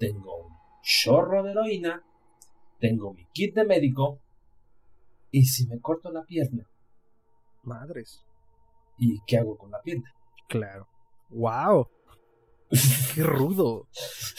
tengo 0.00 0.46
un 0.46 0.56
chorro 0.82 1.42
de 1.44 1.52
heroína, 1.52 2.02
tengo 2.80 3.12
mi 3.12 3.26
kit 3.26 3.54
de 3.54 3.64
médico, 3.64 4.18
y 5.30 5.44
si 5.44 5.66
me 5.66 5.78
corto 5.78 6.10
la 6.10 6.24
pierna, 6.24 6.66
Madres. 7.62 8.24
¿y 8.98 9.20
qué 9.26 9.38
hago 9.38 9.56
con 9.56 9.70
la 9.70 9.80
pierna? 9.82 10.10
Claro. 10.48 10.88
Wow. 11.28 11.88
Qué 13.14 13.22
rudo. 13.22 13.88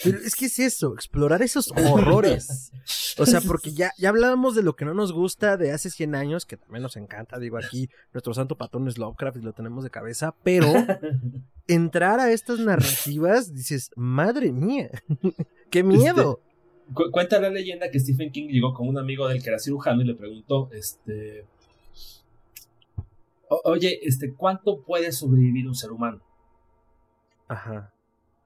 Pero 0.02 0.18
es 0.18 0.34
que 0.34 0.46
es 0.46 0.58
eso, 0.58 0.94
explorar 0.94 1.42
esos 1.42 1.70
horrores. 1.72 2.72
O 3.18 3.26
sea, 3.26 3.40
porque 3.40 3.72
ya, 3.72 3.92
ya 3.98 4.08
hablábamos 4.08 4.54
de 4.54 4.62
lo 4.62 4.74
que 4.74 4.84
no 4.84 4.94
nos 4.94 5.12
gusta 5.12 5.56
de 5.56 5.72
hace 5.72 5.90
100 5.90 6.14
años, 6.14 6.46
que 6.46 6.56
también 6.56 6.82
nos 6.82 6.96
encanta, 6.96 7.38
digo 7.38 7.58
aquí, 7.58 7.88
nuestro 8.12 8.34
santo 8.34 8.56
patrón 8.56 8.88
es 8.88 8.98
Lovecraft 8.98 9.36
y 9.36 9.42
lo 9.42 9.52
tenemos 9.52 9.84
de 9.84 9.90
cabeza, 9.90 10.34
pero 10.42 10.66
entrar 11.74 12.20
a 12.20 12.30
estas 12.32 12.58
narrativas, 12.60 13.54
dices, 13.54 13.90
madre 13.96 14.52
mía, 14.52 14.90
qué 15.70 15.82
miedo. 15.82 16.40
Cu- 16.94 17.10
Cuenta 17.10 17.40
la 17.40 17.48
leyenda 17.50 17.90
que 17.90 17.98
Stephen 18.00 18.30
King 18.32 18.48
llegó 18.48 18.74
con 18.74 18.88
un 18.88 18.98
amigo 18.98 19.26
del 19.28 19.42
que 19.42 19.48
era 19.48 19.58
cirujano 19.58 20.02
y 20.02 20.04
le 20.06 20.14
preguntó, 20.14 20.68
este, 20.72 21.46
"O- 23.48 23.60
oye, 23.64 24.00
este, 24.02 24.34
¿cuánto 24.34 24.82
puede 24.82 25.12
sobrevivir 25.12 25.66
un 25.68 25.74
ser 25.74 25.90
humano? 25.92 26.20
Ajá. 27.48 27.92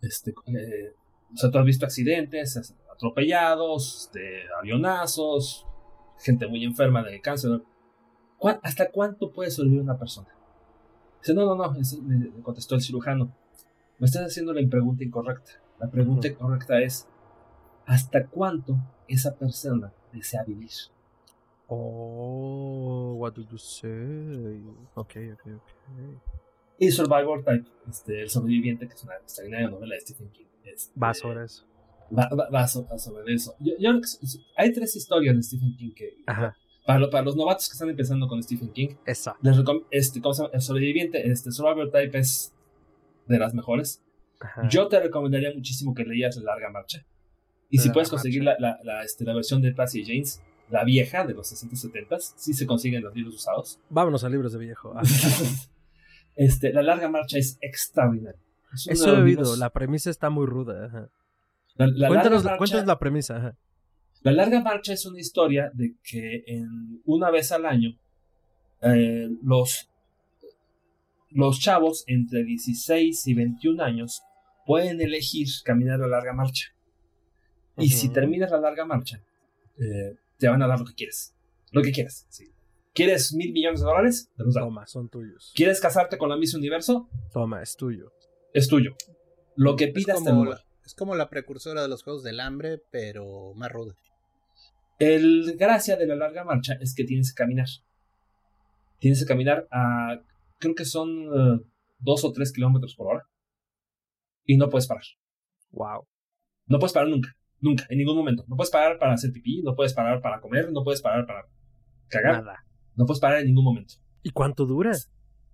Este, 0.03 0.31
eh, 0.47 0.93
o 1.33 1.37
sea, 1.37 1.51
tú 1.51 1.59
has 1.59 1.65
visto 1.65 1.87
accidentes, 1.87 2.75
atropellados, 2.93 4.03
este, 4.07 4.43
avionazos, 4.61 5.67
gente 6.19 6.47
muy 6.47 6.65
enferma 6.65 7.03
de 7.03 7.21
cáncer. 7.21 7.63
¿Hasta 8.63 8.91
cuánto 8.91 9.33
puede 9.33 9.51
sobrevivir 9.51 9.83
una 9.83 9.99
persona? 9.99 10.29
Dice, 11.27 11.35
no, 11.35 11.45
no, 11.45 11.57
no, 11.57 11.73
me 11.73 12.43
contestó 12.43 12.77
el 12.77 12.83
cirujano. 12.83 13.35
Me 13.99 14.07
estás 14.07 14.27
haciendo 14.27 14.53
la 14.53 14.65
pregunta 14.69 15.03
incorrecta. 15.03 15.61
La 15.81 15.91
pregunta 15.91 16.29
incorrecta 16.29 16.81
es, 16.81 17.09
¿hasta 17.85 18.29
cuánto 18.29 18.79
esa 19.09 19.35
persona 19.37 19.93
desea 20.13 20.45
vivir? 20.45 20.71
Oh, 21.67 23.15
what 23.19 23.33
do 23.33 23.43
you 23.43 23.59
say? 23.59 24.63
Ok, 24.95 25.17
ok, 25.33 25.47
ok. 25.57 26.23
Y 26.79 26.93
Survivor 26.93 27.43
Type, 27.43 27.69
este, 27.91 28.23
El 28.23 28.31
sobreviviente, 28.31 28.87
que 28.87 28.95
es 28.95 29.03
una 29.03 29.17
extraordinaria 29.17 29.69
novela 29.69 29.97
de 29.97 30.01
Stephen 30.03 30.31
King. 30.31 30.47
Este, 30.63 31.01
va 31.01 31.13
sobre 31.13 31.45
eso. 31.45 31.65
Va, 32.17 32.29
va, 32.29 32.69
sobre 32.69 33.35
eso. 33.35 33.57
Yo, 33.59 33.73
yo, 33.81 34.01
hay 34.57 34.73
tres 34.73 34.95
historias 34.95 35.35
de 35.35 35.43
Stephen 35.43 35.77
King 35.77 35.93
que... 35.93 36.19
Ajá. 36.25 36.57
Para, 36.87 37.11
para, 37.11 37.25
los 37.25 37.37
novatos 37.37 37.69
que 37.69 37.73
están 37.73 37.91
empezando 37.91 38.29
con 38.29 38.43
Stephen 38.43 38.69
King, 38.71 38.91
Exacto. 39.07 39.41
Les 39.43 39.57
este, 39.91 40.21
¿cómo 40.21 40.35
se 40.35 40.43
llama? 40.43 40.55
El 40.55 40.61
sobreviviente, 40.61 41.29
este, 41.29 41.51
Survivor 41.51 41.91
Type 41.91 42.19
es 42.19 42.53
de 43.27 43.39
las 43.39 43.55
mejores. 43.55 44.03
Ajá. 44.41 44.69
Yo 44.69 44.87
te 44.89 45.01
recomendaría 45.01 45.53
muchísimo 45.55 45.95
que 45.95 46.05
leías 46.05 46.37
La 46.37 46.53
Larga 46.53 46.71
Marcha. 46.71 47.05
Y 47.69 47.79
si 47.79 47.91
puedes 47.91 48.09
conseguir 48.09 48.45
la, 48.45 48.57
la, 48.61 48.79
la, 48.85 49.03
este, 49.03 49.25
la 49.25 49.35
versión 49.35 49.61
de 49.61 49.73
Passy 49.73 50.05
James, 50.05 50.41
la 50.71 50.85
vieja 50.85 51.25
de 51.25 51.35
los 51.35 51.49
60 51.49 51.77
70 51.77 52.17
sí 52.37 52.55
se 52.55 52.67
consiguen 52.67 53.03
los 53.03 53.15
libros 53.15 53.35
usados. 53.35 53.81
Vámonos 53.89 54.25
a 54.25 54.29
libros 54.29 54.53
de 54.53 54.59
viejo. 54.59 54.95
este, 56.37 56.73
la 56.73 56.83
larga 56.83 57.09
marcha 57.09 57.39
es 57.39 57.59
extraordinaria. 57.61 58.41
Eso 58.87 59.17
he 59.17 59.23
oído, 59.23 59.57
la 59.57 59.71
premisa 59.71 60.11
está 60.11 60.29
muy 60.29 60.47
ruda. 60.47 61.11
cuéntanos, 61.77 62.45
la 62.45 62.99
premisa. 62.99 63.57
La 64.27 64.33
larga 64.33 64.61
marcha 64.61 64.93
es 64.93 65.07
una 65.07 65.21
historia 65.21 65.71
de 65.73 65.95
que 66.03 66.43
en, 66.49 67.01
una 67.05 67.31
vez 67.31 67.53
al 67.53 67.65
año 67.65 67.97
eh, 68.83 69.29
los, 69.41 69.89
los 71.31 71.61
chavos 71.61 72.03
entre 72.09 72.43
16 72.43 73.25
y 73.25 73.35
21 73.35 73.85
años 73.85 74.23
pueden 74.67 75.01
elegir 75.01 75.47
caminar 75.65 76.01
la 76.01 76.09
larga 76.09 76.33
marcha. 76.33 76.75
Y 77.77 77.91
si 77.91 78.09
terminas 78.09 78.51
la 78.51 78.59
larga 78.59 78.85
marcha, 78.85 79.23
eh, 79.79 80.17
te 80.39 80.49
van 80.49 80.61
a 80.61 80.67
dar 80.67 80.81
lo 80.81 80.87
que 80.87 80.95
quieres. 80.95 81.33
Lo 81.71 81.81
que 81.83 81.93
quieras. 81.93 82.27
Sí. 82.29 82.47
¿Quieres 82.95 83.33
mil 83.33 83.53
millones 83.53 83.79
de 83.79 83.87
dólares? 83.87 84.33
Te 84.37 84.43
los 84.43 84.55
Toma, 84.55 84.89
son 84.89 85.09
tuyos. 85.09 85.53
¿Quieres 85.55 85.81
casarte 85.81 86.19
con 86.19 86.31
la 86.31 86.37
Miss 86.37 86.53
Universo? 86.53 87.09
Toma, 87.33 87.63
es 87.63 87.77
tuyo. 87.77 88.11
Es 88.53 88.67
tuyo. 88.67 88.97
Lo 89.55 89.77
que 89.77 89.87
pidas 89.87 90.19
es 90.19 90.25
como, 90.25 90.47
la, 90.47 90.65
es 90.85 90.95
como 90.95 91.15
la 91.15 91.31
precursora 91.31 91.83
de 91.83 91.89
los 91.89 92.03
Juegos 92.03 92.25
del 92.25 92.41
Hambre, 92.41 92.83
pero 92.91 93.55
más 93.55 93.71
ruda. 93.71 93.95
El 94.99 95.57
gracia 95.59 95.97
de 95.97 96.07
la 96.07 96.17
larga 96.17 96.45
marcha 96.45 96.75
es 96.81 96.95
que 96.95 97.05
tienes 97.05 97.35
que 97.35 97.43
caminar. 97.43 97.69
Tienes 98.99 99.21
que 99.21 99.27
caminar 99.27 99.67
a. 99.71 100.21
Creo 100.59 100.75
que 100.75 100.85
son 100.85 101.11
eh, 101.11 101.61
dos 101.99 102.25
o 102.25 102.33
tres 102.33 102.53
kilómetros 102.53 102.95
por 102.95 103.09
hora. 103.09 103.29
Y 104.45 104.57
no 104.57 104.71
puedes 104.71 104.87
parar. 104.87 105.05
Wow. 105.71 106.07
No 106.67 106.79
puedes 106.79 106.93
parar 106.93 107.09
nunca. 107.09 107.37
Nunca, 107.61 107.87
en 107.89 107.99
ningún 107.99 108.17
momento. 108.17 108.45
No 108.49 108.57
puedes 108.57 108.71
parar 108.71 108.99
para 108.99 109.15
hacer 109.15 109.33
pipí, 109.33 109.63
no 109.63 109.75
puedes 109.75 109.95
parar 109.95 110.21
para 110.21 110.41
comer, 110.41 110.71
no 110.73 110.83
puedes 110.83 111.03
parar 111.03 111.27
para 111.27 111.47
cagar. 112.09 112.45
Nada. 112.45 112.65
No 112.95 113.07
puedes 113.07 113.21
parar 113.21 113.41
en 113.41 113.47
ningún 113.47 113.65
momento. 113.65 113.95
¿Y 114.23 114.31
cuánto 114.31 114.67
dura? 114.67 114.93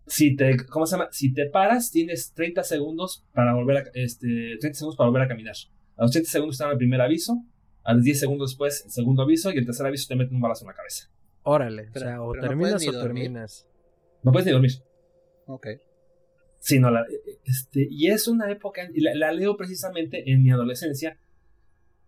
Si 0.07 0.35
te, 0.35 0.57
¿cómo 0.67 0.87
se 0.87 0.97
llama? 0.97 1.09
Si 1.13 1.33
te 1.33 1.49
paras, 1.49 1.91
tienes 1.91 2.33
30 2.35 2.65
segundos 2.65 3.25
para 3.33 3.55
volver 3.55 3.77
a, 3.79 3.85
este, 3.95 4.57
30 4.61 4.79
segundos 4.79 4.97
para 4.97 5.11
volver 5.11 5.23
a 5.23 5.29
caminar. 5.29 5.55
A 5.97 6.03
los 6.03 6.11
30 6.11 6.31
segundos 6.31 6.55
está 6.55 6.71
el 6.71 6.77
primer 6.77 7.01
aviso, 7.01 7.45
a 7.85 7.95
los 7.95 8.05
10 8.05 8.21
segundos 8.21 8.51
después 8.51 8.85
el 8.85 8.91
segundo 8.91 9.23
aviso 9.23 9.51
y 9.53 9.59
el 9.59 9.67
tercer 9.67 9.87
aviso 9.87 10.07
te 10.09 10.17
meten 10.17 10.37
un 10.37 10.41
balazo 10.41 10.65
en 10.65 10.69
la 10.69 10.75
cabeza. 10.75 11.11
Órale, 11.43 11.89
o 11.95 11.99
sea, 11.99 12.23
o 12.23 12.33
terminas 12.33 12.87
o 12.87 12.93
terminas. 12.93 13.69
No 14.23 14.31
puedes 14.31 14.47
ni 14.47 14.53
dormir. 14.53 14.73
Ok. 15.47 15.67
Sí, 16.61 16.79
no, 16.79 16.91
la, 16.91 17.05
este, 17.45 17.89
y 17.91 18.09
es 18.09 18.29
una 18.29 18.49
época, 18.51 18.89
y 18.95 19.01
la, 19.01 19.15
la 19.17 19.33
leo 19.33 19.57
precisamente 19.57 20.31
en 20.31 20.45
mi 20.45 20.53
adolescencia, 20.53 21.19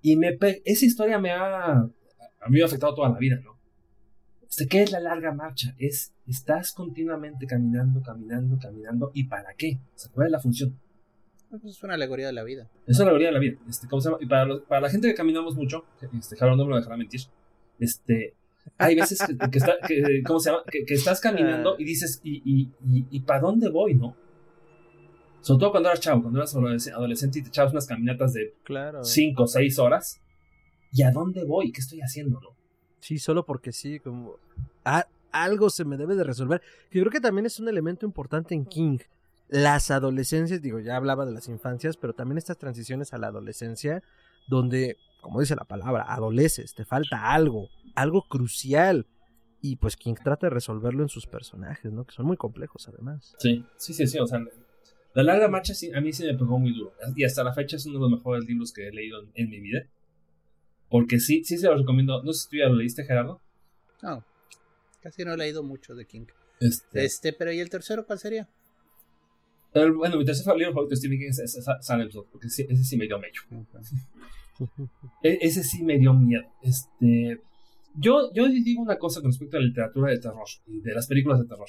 y 0.01 0.17
me 0.17 0.39
esa 0.65 0.85
historia 0.85 1.19
me 1.19 1.33
ha, 1.33 1.73
a 1.73 2.49
mí 2.49 2.59
me 2.59 2.63
ha 2.63 2.67
afectado 2.67 2.95
toda 2.95 3.09
la 3.09 3.19
vida, 3.19 3.41
¿no? 3.43 3.59
Este, 4.49 4.69
¿Qué 4.69 4.83
es 4.83 4.93
la 4.93 5.01
larga 5.01 5.33
marcha? 5.33 5.75
Es, 5.79 6.15
estás 6.29 6.71
continuamente 6.73 7.47
caminando, 7.47 8.01
caminando, 8.03 8.57
caminando, 8.57 9.11
¿y 9.13 9.25
para 9.25 9.55
qué? 9.55 9.81
¿Cuál 10.13 10.29
es 10.29 10.31
la 10.31 10.39
función? 10.39 10.79
Pues 11.61 11.77
es 11.77 11.83
una 11.83 11.95
alegoría 11.95 12.27
de 12.27 12.33
la 12.33 12.43
vida. 12.43 12.69
Es 12.87 12.99
una 12.99 13.07
alegoría 13.07 13.29
de 13.29 13.33
la 13.33 13.39
vida. 13.41 13.57
Este, 13.69 13.89
¿cómo 13.89 14.01
se 14.01 14.09
llama? 14.09 14.19
Y 14.21 14.27
para, 14.27 14.59
para 14.61 14.81
la 14.81 14.91
gente 14.91 15.09
que 15.09 15.15
caminamos 15.15 15.55
mucho, 15.55 15.85
este, 16.19 16.37
Harold 16.41 16.59
no 16.59 16.65
me 16.65 16.71
lo 16.71 16.77
dejará 16.77 16.97
mentir, 16.97 17.23
este, 17.79 18.35
hay 18.79 18.95
veces 18.95 19.19
que, 19.51 19.59
está, 19.59 19.75
que 19.87 20.23
¿cómo 20.27 20.41
se 20.41 20.51
llama? 20.51 20.63
Que, 20.71 20.85
estás 20.89 21.21
caminando 21.21 21.77
y 21.79 21.85
dices, 21.85 22.21
¿y, 22.23 22.43
y, 22.45 22.73
y, 22.87 23.07
y 23.11 23.21
para 23.21 23.41
dónde 23.41 23.69
voy, 23.69 23.95
no? 23.95 24.17
Sobre 25.45 25.61
todo 25.61 25.71
cuando 25.73 25.91
eras 25.91 26.01
chavo, 26.01 26.23
cuando 26.23 26.41
eras 26.41 26.55
adolescente 26.57 27.39
y 27.39 27.43
te 27.43 27.49
echabas 27.49 27.73
unas 27.73 27.87
caminatas 27.87 28.33
de 28.33 28.55
5 29.03 29.43
o 29.43 29.47
6 29.47 29.79
horas. 29.79 30.21
¿Y 30.91 31.03
a 31.03 31.11
dónde 31.11 31.45
voy? 31.45 31.71
¿Qué 31.71 31.83
estoy 31.83 32.01
haciendo? 32.01 32.41
No? 32.41 32.57
Sí, 33.01 33.19
solo 33.19 33.45
porque 33.45 33.71
sí, 33.71 34.01
como 34.01 34.39
algo 35.33 35.69
se 35.69 35.85
me 35.85 35.99
debe 35.99 36.15
de 36.15 36.25
resolver. 36.25 36.63
Yo 36.91 37.03
creo 37.03 37.13
que 37.13 37.21
también 37.21 37.45
es 37.45 37.61
un 37.61 37.69
elemento 37.69 38.07
importante 38.07 38.55
en 38.55 38.65
King. 38.65 38.99
Las 39.49 39.91
adolescencias, 39.91 40.63
digo, 40.63 40.81
ya 40.81 40.97
hablaba 40.97 41.27
de 41.27 41.33
las 41.33 41.49
infancias, 41.49 41.97
pero 41.97 42.15
también 42.15 42.39
estas 42.39 42.59
transiciones 42.59 43.13
a 43.13 43.19
la 43.19 43.29
adolescencia, 43.29 44.03
donde, 44.49 44.97
como 45.21 45.41
dice 45.41 45.55
la 45.55 45.65
palabra, 45.65 46.05
adoleces, 46.09 46.75
te 46.75 46.85
falta 46.85 47.33
algo, 47.33 47.69
algo 47.95 48.23
crucial. 48.29 49.07
Y 49.61 49.77
pues 49.77 49.97
King 49.97 50.15
trata 50.23 50.47
de 50.47 50.51
resolverlo 50.51 51.03
en 51.03 51.09
sus 51.09 51.27
personajes, 51.27 51.91
¿no? 51.91 52.05
Que 52.05 52.13
son 52.13 52.27
muy 52.27 52.37
complejos 52.37 52.87
además. 52.89 53.35
Sí, 53.39 53.65
sí, 53.79 53.95
sí, 53.95 54.07
sí. 54.07 54.19
O 54.19 54.27
sea, 54.27 54.41
la 55.15 55.23
larga 55.23 55.49
marcha 55.49 55.73
sí, 55.75 55.91
a 55.95 56.01
mí 56.01 56.13
sí 56.13 56.25
me 56.25 56.35
pegó 56.35 56.59
muy 56.59 56.75
duro. 56.75 56.93
Y 57.17 57.25
hasta 57.25 57.43
la 57.45 57.55
fecha 57.55 57.77
es 57.77 57.87
uno 57.87 57.95
de 57.95 58.01
los 58.03 58.11
mejores 58.11 58.45
libros 58.45 58.73
que 58.73 58.89
he 58.89 58.93
leído 58.93 59.23
en, 59.35 59.49
mi 59.49 59.61
vida. 59.61 59.87
Porque 60.91 61.19
sí, 61.19 61.45
sí 61.45 61.57
se 61.57 61.69
los 61.69 61.79
recomiendo. 61.79 62.23
No 62.23 62.33
sé 62.33 62.43
si 62.43 62.49
tú 62.51 62.57
ya 62.57 62.69
lo 62.69 62.75
leíste, 62.75 63.05
Gerardo. 63.05 63.41
No, 64.03 64.23
casi 65.01 65.25
no 65.25 65.33
he 65.33 65.37
leído 65.39 65.63
mucho 65.63 65.95
de 65.95 66.05
King. 66.07 66.27
Este, 66.61 67.05
este 67.05 67.33
pero 67.33 67.53
¿y 67.53 67.61
el 67.61 67.71
tercero 67.71 68.05
cuál 68.07 68.19
sería? 68.19 68.49
Bueno, 69.97 70.17
mi 70.17 70.25
tercer 70.25 70.55
libro 70.57 70.73
favorito 70.73 70.91
de 70.91 70.97
Stephen 70.97 71.19
King 71.19 71.29
es, 71.29 71.65
Salem 71.81 72.09
porque 72.31 72.47
ese 72.47 72.85
sí 72.85 72.97
me 72.97 73.07
dio 73.07 73.19
miedo. 73.19 73.69
E, 75.23 75.39
ese 75.41 75.65
sí 75.65 75.83
me 75.83 75.99
dio 75.99 76.15
miedo. 76.15 76.45
Este, 76.63 77.41
yo, 77.97 78.33
yo 78.33 78.49
digo 78.49 78.83
una 78.83 78.99
cosa 78.99 79.21
con 79.21 79.31
respecto 79.31 79.57
a 79.57 79.61
la 79.61 79.67
literatura 79.67 80.11
de 80.11 80.19
terror 80.19 80.47
y 80.67 80.81
de 80.81 80.95
las 80.95 81.07
películas 81.07 81.41
de 81.41 81.47
terror 81.47 81.69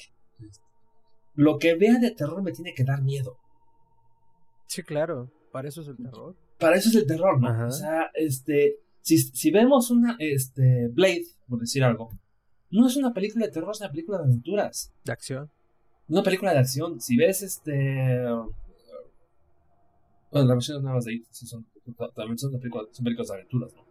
lo 1.36 1.58
que 1.58 1.76
vea 1.76 1.98
de 1.98 2.10
terror 2.10 2.42
me 2.42 2.52
tiene 2.52 2.74
que 2.74 2.82
dar 2.82 3.02
miedo. 3.02 3.38
Sí, 4.66 4.82
claro, 4.82 5.30
para 5.52 5.68
eso 5.68 5.82
es 5.82 5.88
el 5.88 5.96
terror. 5.96 6.34
Para 6.58 6.76
eso 6.76 6.88
es 6.88 6.94
el 6.96 7.06
terror, 7.06 7.40
¿no? 7.40 7.68
O 7.68 7.70
sea, 7.70 8.10
este, 8.14 8.80
si, 9.02 9.18
si 9.18 9.50
vemos 9.50 9.90
una, 9.90 10.16
este, 10.18 10.88
Blade, 10.88 11.26
por 11.46 11.60
decir 11.60 11.84
algo, 11.84 12.10
no 12.70 12.86
es 12.86 12.96
una 12.96 13.12
película 13.12 13.46
de 13.46 13.52
terror, 13.52 13.70
es 13.70 13.80
una 13.80 13.90
película 13.90 14.18
de 14.18 14.24
aventuras. 14.24 14.92
De 15.04 15.12
acción. 15.12 15.50
Una 16.08 16.22
película 16.22 16.52
de 16.52 16.58
acción. 16.58 17.00
Si 17.00 17.16
ves 17.16 17.42
este... 17.42 18.22
Bueno, 20.30 20.48
la 20.48 20.54
versión 20.54 20.82
nuevas 20.82 21.04
de 21.04 21.14
IT 21.14 21.26
son, 21.32 21.66
también 22.14 22.38
son, 22.38 22.58
películas, 22.58 22.88
son 22.90 23.04
películas 23.04 23.28
de 23.28 23.34
aventuras, 23.34 23.72
¿no? 23.74 23.86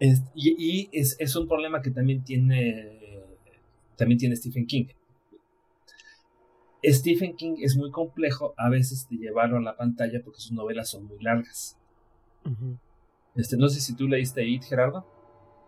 y, 0.00 0.54
y 0.58 0.88
es, 0.92 1.16
es, 1.18 1.34
un 1.34 1.48
problema 1.48 1.82
que 1.82 1.90
también 1.90 2.22
tiene 2.22 2.98
también 3.98 4.18
tiene 4.18 4.36
Stephen 4.36 4.66
King. 4.66 4.86
Stephen 6.84 7.34
King 7.36 7.56
es 7.60 7.76
muy 7.76 7.90
complejo 7.90 8.54
a 8.56 8.70
veces 8.70 9.08
de 9.10 9.16
llevarlo 9.16 9.58
a 9.58 9.60
la 9.60 9.76
pantalla 9.76 10.22
porque 10.24 10.40
sus 10.40 10.52
novelas 10.52 10.88
son 10.88 11.04
muy 11.04 11.18
largas. 11.20 11.76
este, 13.34 13.56
no 13.56 13.68
sé 13.68 13.80
si 13.80 13.94
tú 13.96 14.06
leíste 14.06 14.46
It, 14.46 14.62
Gerardo. 14.62 15.04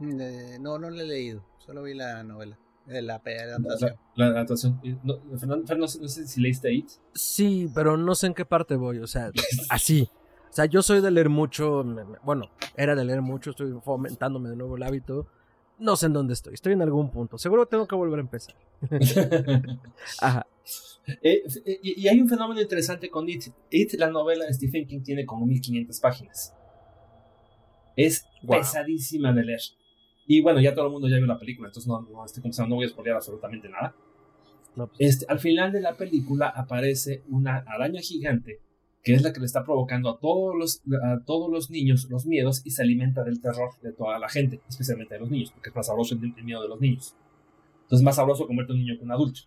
Eh, 0.00 0.58
no, 0.60 0.78
no 0.78 0.88
lo 0.88 1.00
he 1.00 1.04
leído. 1.04 1.44
Solo 1.58 1.82
vi 1.82 1.94
la 1.94 2.22
novela. 2.22 2.56
Eh, 2.91 3.03
la, 3.03 3.14
adaptación. 3.14 3.97
La, 4.16 4.26
adaptación. 4.26 4.80
No, 5.05 5.20
Fernando, 5.38 5.76
no, 5.76 5.86
sé, 5.86 6.26
si 6.26 6.41
leíste 6.41 6.72
It. 6.72 6.88
Sí, 7.14 7.70
pero 7.72 7.97
no 7.97 8.16
sé 8.16 8.26
en 8.26 8.34
qué 8.34 8.45
parte 8.45 8.74
voy. 8.74 8.99
O 8.99 9.07
sea, 9.07 9.30
así. 9.68 10.09
O 10.51 10.53
sea, 10.53 10.64
yo 10.64 10.82
soy 10.82 11.01
de 11.01 11.11
leer 11.12 11.28
mucho. 11.28 11.84
Bueno, 12.24 12.51
era 12.76 12.97
de 12.97 13.05
leer 13.05 13.22
mucho. 13.22 13.51
Estoy 13.51 13.72
fomentándome 13.84 14.51
de 14.51 14.57
nuevo 14.57 14.76
el 14.76 14.82
hábito. 14.82 15.28
No 15.78 15.95
sé 15.95 16.07
en 16.07 16.14
dónde 16.14 16.34
estoy. 16.34 16.55
Estoy 16.55 16.72
en 16.72 16.82
algún 16.82 17.11
punto. 17.11 17.38
Seguro 17.38 17.66
tengo 17.66 17.86
que 17.86 17.95
volver 17.95 18.18
a 18.18 18.22
empezar. 18.22 18.57
Ajá. 20.20 20.47
Eh, 21.22 21.43
y, 21.82 22.09
hay 22.09 22.20
un 22.20 22.28
fenómeno 22.28 22.61
interesante 22.61 23.09
con 23.09 23.28
It. 23.28 23.47
It, 23.70 23.95
la 23.95 24.11
novela 24.11 24.47
de 24.47 24.53
Stephen 24.53 24.86
King, 24.86 25.03
tiene 25.03 25.24
como 25.24 25.47
1500 25.47 26.01
páginas. 26.01 26.55
Es 27.97 28.26
pesadísima 28.47 29.32
de 29.32 29.45
leer. 29.45 29.61
Y 30.32 30.42
bueno, 30.42 30.60
ya 30.60 30.72
todo 30.76 30.86
el 30.86 30.92
mundo 30.92 31.08
ya 31.08 31.16
vio 31.16 31.26
la 31.26 31.40
película, 31.40 31.66
entonces 31.66 31.88
no, 31.88 32.02
no, 32.02 32.24
estoy 32.24 32.68
no 32.68 32.76
voy 32.76 32.86
a 32.86 32.88
spoiler 32.88 33.14
absolutamente 33.14 33.68
nada. 33.68 33.96
Pues. 34.76 34.88
Este, 35.00 35.26
al 35.28 35.40
final 35.40 35.72
de 35.72 35.80
la 35.80 35.96
película 35.96 36.46
aparece 36.50 37.24
una 37.30 37.56
araña 37.66 38.00
gigante 38.00 38.60
que 39.02 39.14
es 39.14 39.22
la 39.22 39.32
que 39.32 39.40
le 39.40 39.46
está 39.46 39.64
provocando 39.64 40.08
a 40.08 40.20
todos 40.20 40.54
los, 40.56 40.82
a 41.02 41.24
todos 41.24 41.50
los 41.50 41.68
niños 41.68 42.06
los 42.10 42.26
miedos 42.26 42.64
y 42.64 42.70
se 42.70 42.80
alimenta 42.80 43.24
del 43.24 43.40
terror 43.40 43.70
de 43.82 43.92
toda 43.92 44.20
la 44.20 44.28
gente, 44.28 44.60
especialmente 44.68 45.14
de 45.14 45.20
los 45.20 45.32
niños, 45.32 45.50
porque 45.50 45.70
es 45.70 45.74
más 45.74 45.88
sabroso 45.88 46.14
el, 46.14 46.44
miedo 46.44 46.62
de 46.62 46.68
los 46.68 46.80
niños. 46.80 47.16
Entonces 47.82 47.98
es 47.98 48.04
más 48.04 48.14
sabroso 48.14 48.46
comerte 48.46 48.72
un 48.72 48.78
niño 48.78 48.94
que 48.98 49.04
un 49.04 49.10
adulto. 49.10 49.40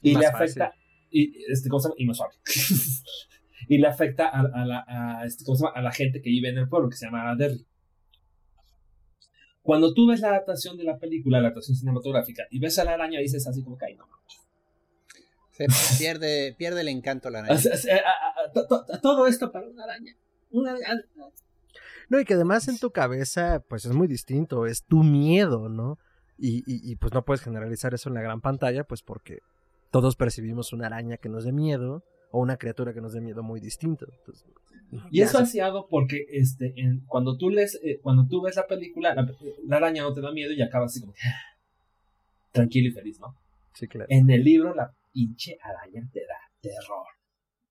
Y 0.00 0.16
le 0.16 0.24
afecta, 0.24 0.72
y, 1.10 1.44
este, 1.52 1.68
cosa, 1.68 1.90
y 1.98 2.06
más 2.06 2.16
suave. 2.16 2.36
y 3.68 3.76
le 3.76 3.86
afecta 3.86 4.28
a, 4.28 4.64
la, 4.64 5.26
este, 5.26 5.44
a 5.74 5.82
la 5.82 5.92
gente 5.92 6.22
que 6.22 6.30
vive 6.30 6.48
en 6.48 6.56
el 6.56 6.70
pueblo, 6.70 6.88
que 6.88 6.96
se 6.96 7.04
llama 7.04 7.36
Derry. 7.36 7.66
Cuando 9.62 9.92
tú 9.92 10.06
ves 10.08 10.20
la 10.20 10.28
adaptación 10.28 10.76
de 10.76 10.84
la 10.84 10.98
película, 10.98 11.38
la 11.38 11.48
adaptación 11.48 11.76
cinematográfica, 11.76 12.44
y 12.50 12.58
ves 12.58 12.78
a 12.78 12.84
la 12.84 12.92
araña, 12.92 13.20
dices 13.20 13.46
así 13.46 13.62
como 13.62 13.76
que, 13.76 13.86
ay, 13.86 13.94
no. 13.94 14.06
Se 15.50 15.66
pierde, 15.98 16.54
pierde 16.56 16.80
el 16.80 16.88
encanto 16.88 17.28
la 17.28 17.40
araña. 17.40 17.60
todo 19.02 19.26
esto 19.26 19.52
para 19.52 19.68
una 19.68 19.84
araña. 19.84 20.16
Una 20.50 20.70
araña. 20.72 21.04
No, 22.08 22.18
y 22.18 22.24
que 22.24 22.34
además 22.34 22.66
en 22.68 22.78
tu 22.78 22.90
cabeza, 22.90 23.62
pues 23.68 23.84
es 23.84 23.92
muy 23.92 24.08
distinto, 24.08 24.66
es 24.66 24.84
tu 24.84 25.02
miedo, 25.02 25.68
¿no? 25.68 25.98
Y, 26.38 26.58
y, 26.60 26.90
y, 26.90 26.96
pues 26.96 27.12
no 27.12 27.24
puedes 27.24 27.42
generalizar 27.42 27.92
eso 27.92 28.08
en 28.08 28.14
la 28.14 28.22
gran 28.22 28.40
pantalla, 28.40 28.84
pues 28.84 29.02
porque 29.02 29.40
todos 29.90 30.16
percibimos 30.16 30.72
una 30.72 30.86
araña 30.86 31.18
que 31.18 31.28
nos 31.28 31.44
dé 31.44 31.52
miedo 31.52 32.02
o 32.30 32.40
una 32.40 32.56
criatura 32.56 32.92
que 32.94 33.00
nos 33.00 33.12
dé 33.12 33.20
miedo 33.20 33.42
muy 33.42 33.60
distinto. 33.60 34.06
y 35.10 35.20
es 35.22 35.32
vaciado 35.32 35.86
porque 35.88 36.26
este, 36.30 36.72
en, 36.76 37.00
cuando, 37.06 37.36
tú 37.36 37.50
lees, 37.50 37.80
eh, 37.82 37.98
cuando 38.02 38.26
tú 38.26 38.42
ves 38.42 38.56
la 38.56 38.66
película, 38.66 39.14
la, 39.14 39.76
araña 39.76 40.02
no 40.02 40.14
te 40.14 40.20
da 40.20 40.32
miedo 40.32 40.52
y 40.52 40.62
acaba 40.62 40.86
así 40.86 41.00
como 41.00 41.14
tranquilo 42.52 42.88
y 42.88 42.92
feliz, 42.92 43.20
¿no? 43.20 43.36
Sí, 43.74 43.86
claro. 43.86 44.06
En 44.10 44.30
el 44.30 44.42
libro 44.42 44.74
la 44.74 44.92
pinche 45.12 45.58
araña 45.62 46.08
te 46.12 46.20
da 46.20 46.36
terror. 46.60 47.06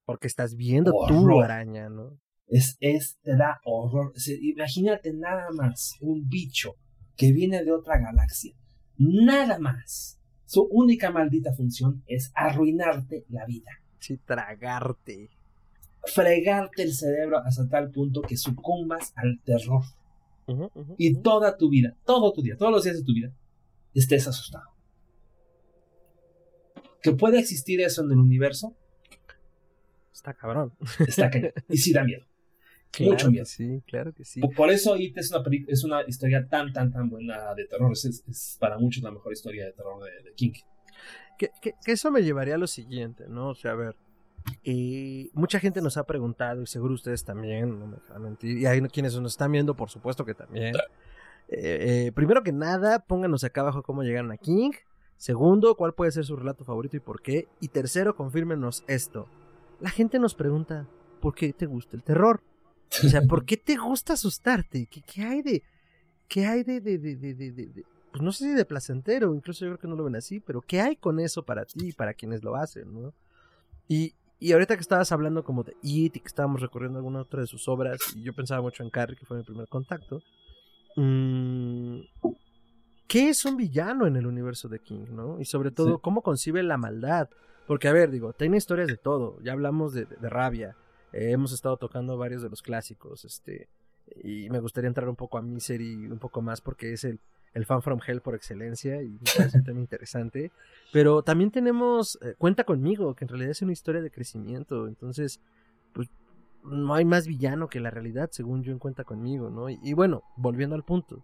Porque 0.05 0.27
estás 0.27 0.55
viendo 0.55 0.91
tu 1.07 1.41
araña, 1.41 1.89
¿no? 1.89 2.19
Es, 2.47 2.77
es, 2.79 3.19
te 3.21 3.35
da 3.35 3.59
horror. 3.63 4.13
imagínate 4.41 5.13
nada 5.13 5.51
más 5.51 5.97
un 6.01 6.27
bicho 6.27 6.75
que 7.15 7.31
viene 7.31 7.63
de 7.63 7.71
otra 7.71 7.99
galaxia. 7.99 8.53
Nada 8.97 9.59
más. 9.59 10.19
Su 10.45 10.63
única 10.63 11.11
maldita 11.11 11.53
función 11.53 12.01
es 12.07 12.31
arruinarte 12.33 13.25
la 13.29 13.45
vida. 13.45 13.69
Sí, 13.99 14.17
tragarte. 14.17 15.29
Fregarte 16.05 16.83
el 16.83 16.93
cerebro 16.93 17.39
hasta 17.39 17.67
tal 17.67 17.91
punto 17.91 18.21
que 18.21 18.37
sucumbas 18.37 19.13
al 19.15 19.39
terror. 19.43 19.83
y 20.97 21.21
toda 21.21 21.57
tu 21.57 21.69
vida, 21.69 21.95
todo 22.05 22.33
tu 22.33 22.41
día, 22.41 22.57
todos 22.57 22.71
los 22.71 22.83
días 22.83 22.97
de 22.97 23.03
tu 23.03 23.13
vida, 23.13 23.31
estés 23.93 24.27
asustado. 24.27 24.69
Que 27.01 27.11
puede 27.11 27.39
existir 27.39 27.81
eso 27.81 28.03
en 28.03 28.11
el 28.11 28.17
universo. 28.17 28.75
Está 30.11 30.33
cabrón. 30.33 30.73
Está 31.07 31.29
cabrón. 31.31 31.53
Y 31.69 31.77
sí 31.77 31.93
da 31.93 32.03
miedo. 32.03 32.25
Mucho 32.99 33.31
miedo. 33.31 33.45
sí, 33.45 33.81
claro 33.85 34.13
que 34.13 34.25
sí. 34.25 34.41
Por, 34.55 34.71
eso 34.71 34.97
It 34.97 35.17
es 35.17 35.31
una, 35.31 35.43
es 35.67 35.83
una 35.83 36.01
historia 36.07 36.47
tan, 36.47 36.73
tan, 36.73 36.91
tan 36.91 37.09
buena 37.09 37.53
de 37.53 37.65
terror. 37.65 37.91
Es, 37.93 38.57
para 38.59 38.77
muchos 38.77 39.03
la 39.03 39.11
mejor 39.11 39.31
historia 39.31 39.65
de 39.65 39.73
terror 39.73 40.03
de, 40.03 40.33
King. 40.33 40.53
Que, 41.39 41.51
que, 41.61 41.73
eso 41.85 42.11
me 42.11 42.21
llevaría 42.21 42.55
a 42.55 42.57
lo 42.57 42.67
siguiente, 42.67 43.25
¿no? 43.29 43.49
O 43.49 43.55
sea, 43.55 43.71
a 43.71 43.75
ver. 43.75 43.95
Y 44.61 45.31
mucha 45.33 45.59
gente 45.59 45.81
nos 45.81 45.95
ha 45.95 46.03
preguntado, 46.03 46.61
y 46.61 46.67
seguro 46.67 46.93
ustedes 46.93 47.23
también, 47.23 47.79
no 47.79 47.87
me 47.87 47.97
van 48.09 48.17
a 48.17 48.19
mentir, 48.19 48.57
y 48.57 48.65
hay 48.65 48.81
quienes 48.81 49.17
nos 49.19 49.31
están 49.31 49.51
viendo, 49.51 49.73
por 49.73 49.89
supuesto 49.89 50.25
que 50.25 50.33
también. 50.33 50.75
Eh, 51.47 52.07
eh, 52.07 52.11
primero 52.13 52.43
que 52.43 52.51
nada, 52.51 52.99
pónganos 52.99 53.43
acá 53.43 53.61
abajo 53.61 53.83
cómo 53.83 54.03
llegaron 54.03 54.31
a 54.31 54.37
King. 54.37 54.71
Segundo, 55.15 55.75
cuál 55.75 55.93
puede 55.93 56.11
ser 56.11 56.25
su 56.25 56.35
relato 56.35 56.63
favorito 56.65 56.97
y 56.97 56.99
por 56.99 57.21
qué. 57.21 57.47
Y 57.59 57.69
tercero, 57.69 58.15
confírmenos 58.15 58.83
esto. 58.87 59.27
La 59.79 59.89
gente 59.89 60.19
nos 60.19 60.35
pregunta, 60.35 60.87
¿por 61.21 61.35
qué 61.35 61.53
te 61.53 61.65
gusta 61.65 61.95
el 61.95 62.03
terror? 62.03 62.41
O 63.03 63.07
sea, 63.07 63.21
¿por 63.21 63.45
qué 63.45 63.55
te 63.57 63.77
gusta 63.77 64.13
asustarte? 64.13 64.87
¿Qué, 64.87 65.01
qué 65.01 65.23
hay 65.23 65.41
de... 65.41 65.63
¿Qué 66.27 66.45
hay 66.45 66.63
de, 66.63 66.79
de, 66.79 66.99
de, 66.99 67.15
de, 67.15 67.85
Pues 68.19 68.25
no 68.25 68.33
sé 68.33 68.49
si 68.49 68.53
de 68.53 68.65
placentero, 68.65 69.33
incluso 69.33 69.63
yo 69.63 69.71
creo 69.71 69.79
que 69.79 69.87
no 69.87 69.95
lo 69.95 70.03
ven 70.03 70.17
así, 70.17 70.41
pero 70.41 70.59
¿qué 70.59 70.81
hay 70.81 70.97
con 70.97 71.21
eso 71.21 71.45
para 71.45 71.63
ti 71.63 71.87
y 71.87 71.93
para 71.93 72.13
quienes 72.13 72.43
lo 72.43 72.57
hacen, 72.57 72.93
no? 72.93 73.13
Y, 73.87 74.13
y 74.39 74.51
ahorita 74.51 74.75
que 74.75 74.81
estabas 74.81 75.13
hablando 75.13 75.45
como 75.45 75.63
de 75.63 75.77
It 75.81 76.17
y 76.17 76.19
que 76.19 76.27
estábamos 76.27 76.59
recorriendo 76.59 76.99
alguna 76.99 77.21
otra 77.21 77.39
de 77.39 77.47
sus 77.47 77.69
obras, 77.69 77.97
y 78.17 78.21
yo 78.23 78.33
pensaba 78.33 78.61
mucho 78.61 78.83
en 78.83 78.89
Carrie, 78.89 79.15
que 79.15 79.25
fue 79.25 79.37
mi 79.37 79.43
primer 79.43 79.69
contacto, 79.69 80.21
mmm, 80.97 81.99
¿qué 83.07 83.29
es 83.29 83.45
un 83.45 83.55
villano 83.55 84.05
en 84.05 84.17
el 84.17 84.27
universo 84.27 84.67
de 84.67 84.79
King, 84.79 85.05
no? 85.11 85.39
Y 85.39 85.45
sobre 85.45 85.71
todo, 85.71 85.99
¿cómo 85.99 86.21
concibe 86.21 86.61
la 86.61 86.75
maldad? 86.75 87.29
Porque, 87.67 87.87
a 87.87 87.93
ver, 87.93 88.11
digo, 88.11 88.33
tiene 88.33 88.57
historias 88.57 88.89
de 88.89 88.97
todo. 88.97 89.39
Ya 89.41 89.53
hablamos 89.53 89.93
de, 89.93 90.07
de 90.07 90.29
rabia, 90.29 90.75
eh, 91.13 91.31
hemos 91.31 91.53
estado 91.53 91.77
tocando 91.77 92.17
varios 92.17 92.41
de 92.41 92.49
los 92.49 92.61
clásicos, 92.61 93.23
este, 93.23 93.69
y 94.21 94.49
me 94.49 94.59
gustaría 94.59 94.89
entrar 94.89 95.07
un 95.07 95.15
poco 95.15 95.37
a 95.37 95.41
Misery 95.41 96.07
un 96.07 96.19
poco 96.19 96.41
más 96.41 96.59
porque 96.59 96.91
es 96.91 97.05
el, 97.05 97.21
el 97.53 97.65
fan 97.65 97.81
from 97.81 97.99
hell 98.05 98.21
por 98.21 98.35
excelencia 98.35 99.01
y 99.01 99.09
me 99.09 99.19
parece 99.35 99.57
un 99.57 99.63
tema 99.63 99.79
interesante. 99.79 100.51
Pero 100.91 101.23
también 101.23 101.51
tenemos 101.51 102.17
eh, 102.21 102.35
Cuenta 102.37 102.63
conmigo, 102.63 103.15
que 103.15 103.25
en 103.25 103.29
realidad 103.29 103.51
es 103.51 103.61
una 103.61 103.73
historia 103.73 104.01
de 104.01 104.11
crecimiento, 104.11 104.87
entonces, 104.87 105.41
pues 105.93 106.09
no 106.63 106.93
hay 106.93 107.05
más 107.05 107.27
villano 107.27 107.67
que 107.67 107.79
la 107.79 107.89
realidad, 107.89 108.29
según 108.31 108.63
yo 108.63 108.71
en 108.71 108.79
Cuenta 108.79 109.03
conmigo, 109.03 109.49
¿no? 109.49 109.69
Y, 109.69 109.93
bueno, 109.93 110.23
volviendo 110.35 110.75
al 110.75 110.83
punto, 110.83 111.23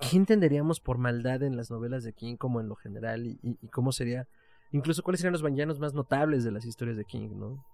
¿qué 0.00 0.16
entenderíamos 0.16 0.80
por 0.80 0.98
maldad 0.98 1.42
en 1.42 1.56
las 1.56 1.70
novelas 1.70 2.04
de 2.04 2.12
King 2.12 2.36
como 2.36 2.60
en 2.60 2.68
lo 2.68 2.76
general 2.76 3.26
y, 3.26 3.38
y 3.42 3.68
cómo 3.68 3.92
sería, 3.92 4.28
incluso 4.72 5.02
cuáles 5.02 5.20
serían 5.20 5.32
los 5.32 5.42
villanos 5.42 5.78
más 5.78 5.94
notables 5.94 6.44
de 6.44 6.52
las 6.52 6.64
historias 6.64 6.96
de 6.96 7.04
King, 7.04 7.30
¿no? 7.34 7.64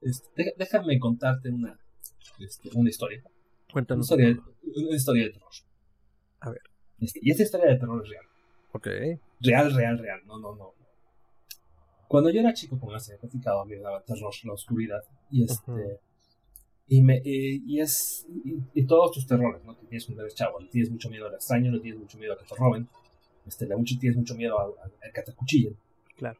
Este, 0.00 0.54
déjame 0.56 0.98
contarte 0.98 1.50
una, 1.50 1.78
este, 2.38 2.70
una 2.74 2.88
historia. 2.88 3.22
Cuéntanos. 3.72 4.10
Una 4.10 4.28
historia, 4.28 4.54
una 4.62 4.96
historia 4.96 5.24
de 5.24 5.30
terror. 5.30 5.50
A 6.40 6.50
ver. 6.50 6.62
Este, 7.00 7.20
y 7.22 7.30
esta 7.30 7.42
historia 7.42 7.66
de 7.66 7.78
terror 7.78 8.02
es 8.02 8.10
real. 8.10 8.24
Ok. 8.72 8.86
Real, 9.40 9.74
real, 9.74 9.98
real. 9.98 10.20
No, 10.26 10.38
no, 10.38 10.54
no. 10.54 10.72
Cuando 12.08 12.30
yo 12.30 12.40
era 12.40 12.54
chico, 12.54 12.78
como 12.78 12.98
se 12.98 13.12
había 13.12 13.20
platicado, 13.20 13.64
me 13.64 13.76
daba 13.76 14.02
terror 14.02 14.32
la 14.44 14.52
oscuridad. 14.52 15.02
Y 15.30 15.44
este. 15.44 16.00
Y, 16.88 17.02
me, 17.02 17.20
y, 17.24 17.80
es. 17.80 18.26
Y, 18.74 18.86
todos 18.86 19.10
tus 19.12 19.26
terrores, 19.26 19.64
¿no? 19.64 19.76
Que 19.76 19.86
tienes 19.86 20.08
un 20.08 20.16
bebé 20.16 20.30
chavo, 20.30 20.60
le 20.60 20.68
tienes 20.68 20.90
mucho 20.90 21.10
miedo 21.10 21.26
al 21.26 21.34
extraño, 21.34 21.72
le 21.72 21.80
tienes 21.80 22.00
mucho 22.00 22.16
miedo 22.16 22.34
a 22.34 22.38
que 22.38 22.44
te 22.44 22.54
roben, 22.54 22.88
este, 23.44 23.66
le 23.66 23.76
mucho, 23.76 23.96
tienes 23.98 24.16
mucho 24.16 24.36
miedo 24.36 24.56
a, 24.58 24.88
que 25.12 25.22
te 25.22 25.32
acuchillen. 25.32 25.76
Claro. 26.16 26.38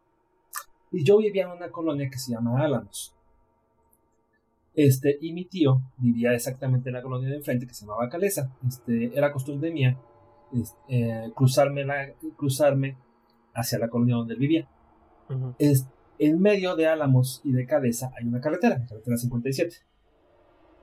Y 0.93 1.05
yo 1.05 1.19
vivía 1.19 1.45
en 1.45 1.51
una 1.51 1.71
colonia 1.71 2.09
que 2.09 2.19
se 2.19 2.31
llama 2.31 2.63
Álamos. 2.63 3.13
Este, 4.73 5.19
y 5.21 5.33
mi 5.33 5.47
tío 5.47 5.81
vivía 5.97 6.33
exactamente 6.33 6.91
en 6.91 6.95
la 6.95 7.03
colonia 7.03 7.29
de 7.29 7.37
enfrente 7.37 7.67
que 7.67 7.75
se 7.75 7.85
llamaba 7.85 8.09
Calesa. 8.09 8.55
Este, 8.69 9.19
era 9.19 9.33
costumbre 9.33 9.73
mía 9.73 9.99
eh, 10.89 11.31
cruzarme, 11.35 11.85
la, 11.85 12.13
cruzarme 12.37 12.97
hacia 13.55 13.79
la 13.79 13.89
colonia 13.89 14.17
donde 14.17 14.35
él 14.35 14.41
vivía. 14.41 14.69
es, 15.59 15.87
en 16.19 16.41
medio 16.41 16.77
de 16.77 16.87
Álamos 16.87 17.41
y 17.45 17.53
de 17.53 17.67
Calesa 17.67 18.13
hay 18.19 18.27
una 18.27 18.41
carretera, 18.41 18.79
la 18.79 18.87
carretera 18.87 19.17
57, 19.17 19.77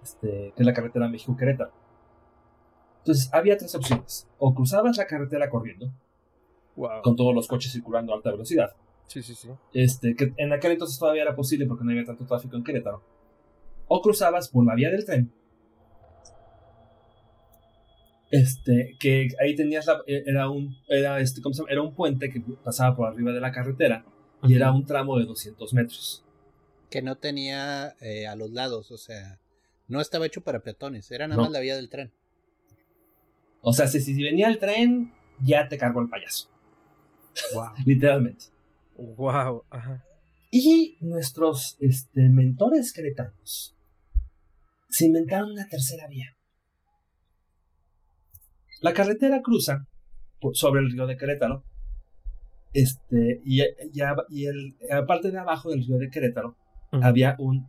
este, 0.02 0.54
que 0.56 0.62
es 0.62 0.66
la 0.66 0.74
carretera 0.74 1.08
México-Querétaro. 1.08 1.72
Entonces 3.00 3.30
había 3.34 3.58
tres 3.58 3.74
opciones. 3.76 4.28
O 4.38 4.54
cruzabas 4.54 4.98
la 4.98 5.08
carretera 5.08 5.50
corriendo, 5.50 5.92
con 7.04 7.16
todos 7.16 7.34
los 7.34 7.48
coches 7.48 7.72
circulando 7.72 8.14
a 8.14 8.18
alta 8.18 8.32
velocidad. 8.32 8.72
Sí, 9.08 9.22
sí, 9.22 9.36
sí. 9.36 9.50
Este, 9.74 10.16
que 10.16 10.34
en 10.38 10.54
aquel 10.54 10.72
entonces 10.74 10.98
todavía 10.98 11.24
era 11.24 11.36
posible 11.36 11.66
porque 11.66 11.84
no 11.84 11.92
había 11.92 12.06
tanto 12.06 12.26
tráfico 12.26 12.56
en 12.56 12.64
Querétaro 12.64 13.04
o 13.88 14.02
cruzabas 14.02 14.50
por 14.50 14.66
la 14.66 14.76
vía 14.76 14.90
del 14.90 15.06
tren. 15.06 15.32
Este, 18.34 18.96
que 19.00 19.28
ahí 19.40 19.56
tenías 19.56 19.86
la, 19.86 20.02
e, 20.08 20.24
era 20.26 20.50
un, 20.50 20.76
era 20.88 21.20
este, 21.20 21.40
¿cómo 21.40 21.54
se 21.54 21.62
llama? 21.62 21.72
Era 21.72 21.84
un 21.84 21.94
puente 21.94 22.32
que 22.32 22.40
pasaba 22.64 22.96
por 22.96 23.08
arriba 23.08 23.32
de 23.32 23.40
la 23.40 23.52
carretera 23.52 24.04
y 24.42 24.56
era 24.56 24.72
un 24.72 24.88
tramo 24.88 25.20
de 25.20 25.26
200 25.26 25.72
metros. 25.76 26.26
Que 26.90 27.04
no 27.04 27.16
tenía 27.16 27.96
eh, 28.02 28.26
a 28.26 28.36
los 28.36 28.50
lados, 28.50 28.90
o 28.90 28.98
sea, 28.98 29.40
no 29.88 30.02
estaba 30.02 30.26
hecho 30.26 30.42
para 30.42 30.64
peatones, 30.64 31.12
era 31.12 31.28
nada 31.28 31.44
más 31.44 31.52
la 31.52 31.60
vía 31.60 31.76
del 31.76 31.90
tren. 31.90 32.12
O 33.62 33.72
sea, 33.72 33.86
si, 33.86 34.02
si 34.02 34.24
venía 34.24 34.48
el 34.48 34.58
tren, 34.58 35.14
ya 35.40 35.68
te 35.68 35.78
cargó 35.78 36.02
el 36.02 36.10
payaso. 36.10 36.50
Wow. 37.54 37.74
Literalmente. 37.86 38.46
Wow. 38.98 39.64
Ajá. 39.70 40.04
Y 40.50 40.98
nuestros 41.02 41.78
este, 41.80 42.30
mentores 42.30 42.94
cretanos 42.94 43.76
se 44.90 45.06
inventaron 45.06 45.52
una 45.52 45.68
tercera 45.68 46.08
vía. 46.08 46.36
La 48.84 48.94
carretera 48.94 49.42
cruza 49.42 49.88
sobre 50.52 50.82
el 50.82 50.92
río 50.92 51.08
de 51.08 51.16
Querétaro. 51.16 51.64
Este, 52.74 53.42
y, 53.46 53.62
y, 53.62 54.46
el, 54.46 54.76
parte 55.08 55.32
de 55.32 55.40
abajo 55.40 55.70
del 55.70 55.86
río 55.86 55.98
de 55.98 56.10
Querétaro 56.10 56.58
había 56.92 57.38
un. 57.40 57.66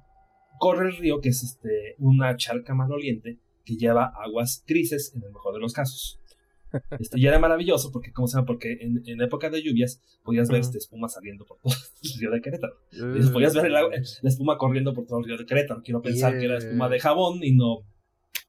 Corre 0.58 0.88
el 0.88 0.96
río, 0.96 1.20
que 1.20 1.28
es 1.28 1.44
este, 1.44 1.94
una 1.98 2.36
charca 2.36 2.74
maloliente 2.74 3.38
que 3.64 3.76
lleva 3.76 4.06
aguas 4.06 4.64
grises 4.66 5.12
en 5.14 5.22
el 5.22 5.32
mejor 5.32 5.54
de 5.54 5.60
los 5.60 5.72
casos. 5.72 6.20
Este, 6.98 7.20
y 7.20 7.26
era 7.28 7.38
maravilloso 7.38 7.92
porque, 7.92 8.10
¿cómo 8.10 8.26
se 8.26 8.36
llama? 8.36 8.46
Porque 8.46 8.72
en, 8.80 9.00
en 9.06 9.20
época 9.22 9.48
de 9.48 9.62
lluvias 9.62 10.02
podías 10.24 10.48
ver 10.48 10.60
este, 10.60 10.78
espuma 10.78 11.08
saliendo 11.08 11.46
por 11.46 11.60
todo 11.60 11.72
el 12.02 12.18
río 12.18 12.30
de 12.32 12.40
Querétaro. 12.40 12.74
Y 12.90 13.30
podías 13.30 13.54
ver 13.54 13.66
el 13.66 13.72
la 13.72 14.28
espuma 14.28 14.58
corriendo 14.58 14.92
por 14.92 15.06
todo 15.06 15.20
el 15.20 15.26
río 15.26 15.38
de 15.38 15.46
Querétaro. 15.46 15.82
Quiero 15.84 16.02
pensar 16.02 16.36
que 16.36 16.46
era 16.46 16.58
espuma 16.58 16.88
de 16.88 16.98
jabón 16.98 17.44
y 17.44 17.52
no 17.54 17.84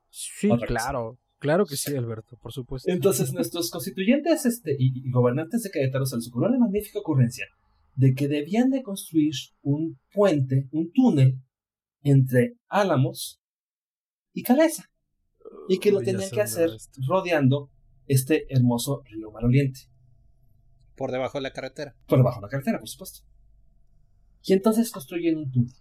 Sí, 0.10 0.50
claro. 0.66 1.20
Claro 1.46 1.68
que 1.68 1.78
sí, 1.78 1.96
Alberto, 1.96 2.38
por 2.42 2.52
supuesto. 2.52 2.92
Entonces, 2.92 3.32
nuestros 3.34 3.70
constituyentes 3.70 4.48
este, 4.48 4.76
y, 4.80 5.08
y 5.08 5.12
gobernantes 5.12 5.62
de 5.62 5.70
Querétaro 5.70 6.08
se 6.08 6.16
les 6.16 6.28
ocurrió 6.28 6.50
la 6.50 6.58
magnífica 6.58 6.98
ocurrencia 6.98 7.46
de 7.94 8.16
que 8.16 8.28
debían 8.28 8.72
de 8.72 8.82
construir 8.82 9.36
un 9.62 10.00
puente, 10.12 10.68
un 10.72 10.92
túnel 10.92 11.40
entre 12.02 12.58
Álamos 12.68 13.44
y 14.34 14.42
Calesa. 14.42 14.90
Y 15.70 15.78
que 15.78 15.92
lo 15.92 16.00
Uy, 16.00 16.06
tenían 16.06 16.32
que 16.32 16.42
hacer 16.42 16.72
esto. 16.76 17.00
rodeando 17.08 17.70
este 18.08 18.52
hermoso 18.52 19.04
río 19.06 19.30
Maroliente. 19.30 19.82
Por 20.96 21.12
debajo 21.12 21.38
de 21.38 21.44
la 21.44 21.52
carretera. 21.52 21.96
Por 22.08 22.18
debajo 22.18 22.40
de 22.40 22.48
la 22.48 22.50
carretera, 22.50 22.80
por 22.80 22.90
supuesto. 22.90 23.20
Y 24.44 24.54
entonces 24.54 24.90
construyen 24.90 25.38
un 25.38 25.52
túnel. 25.52 25.74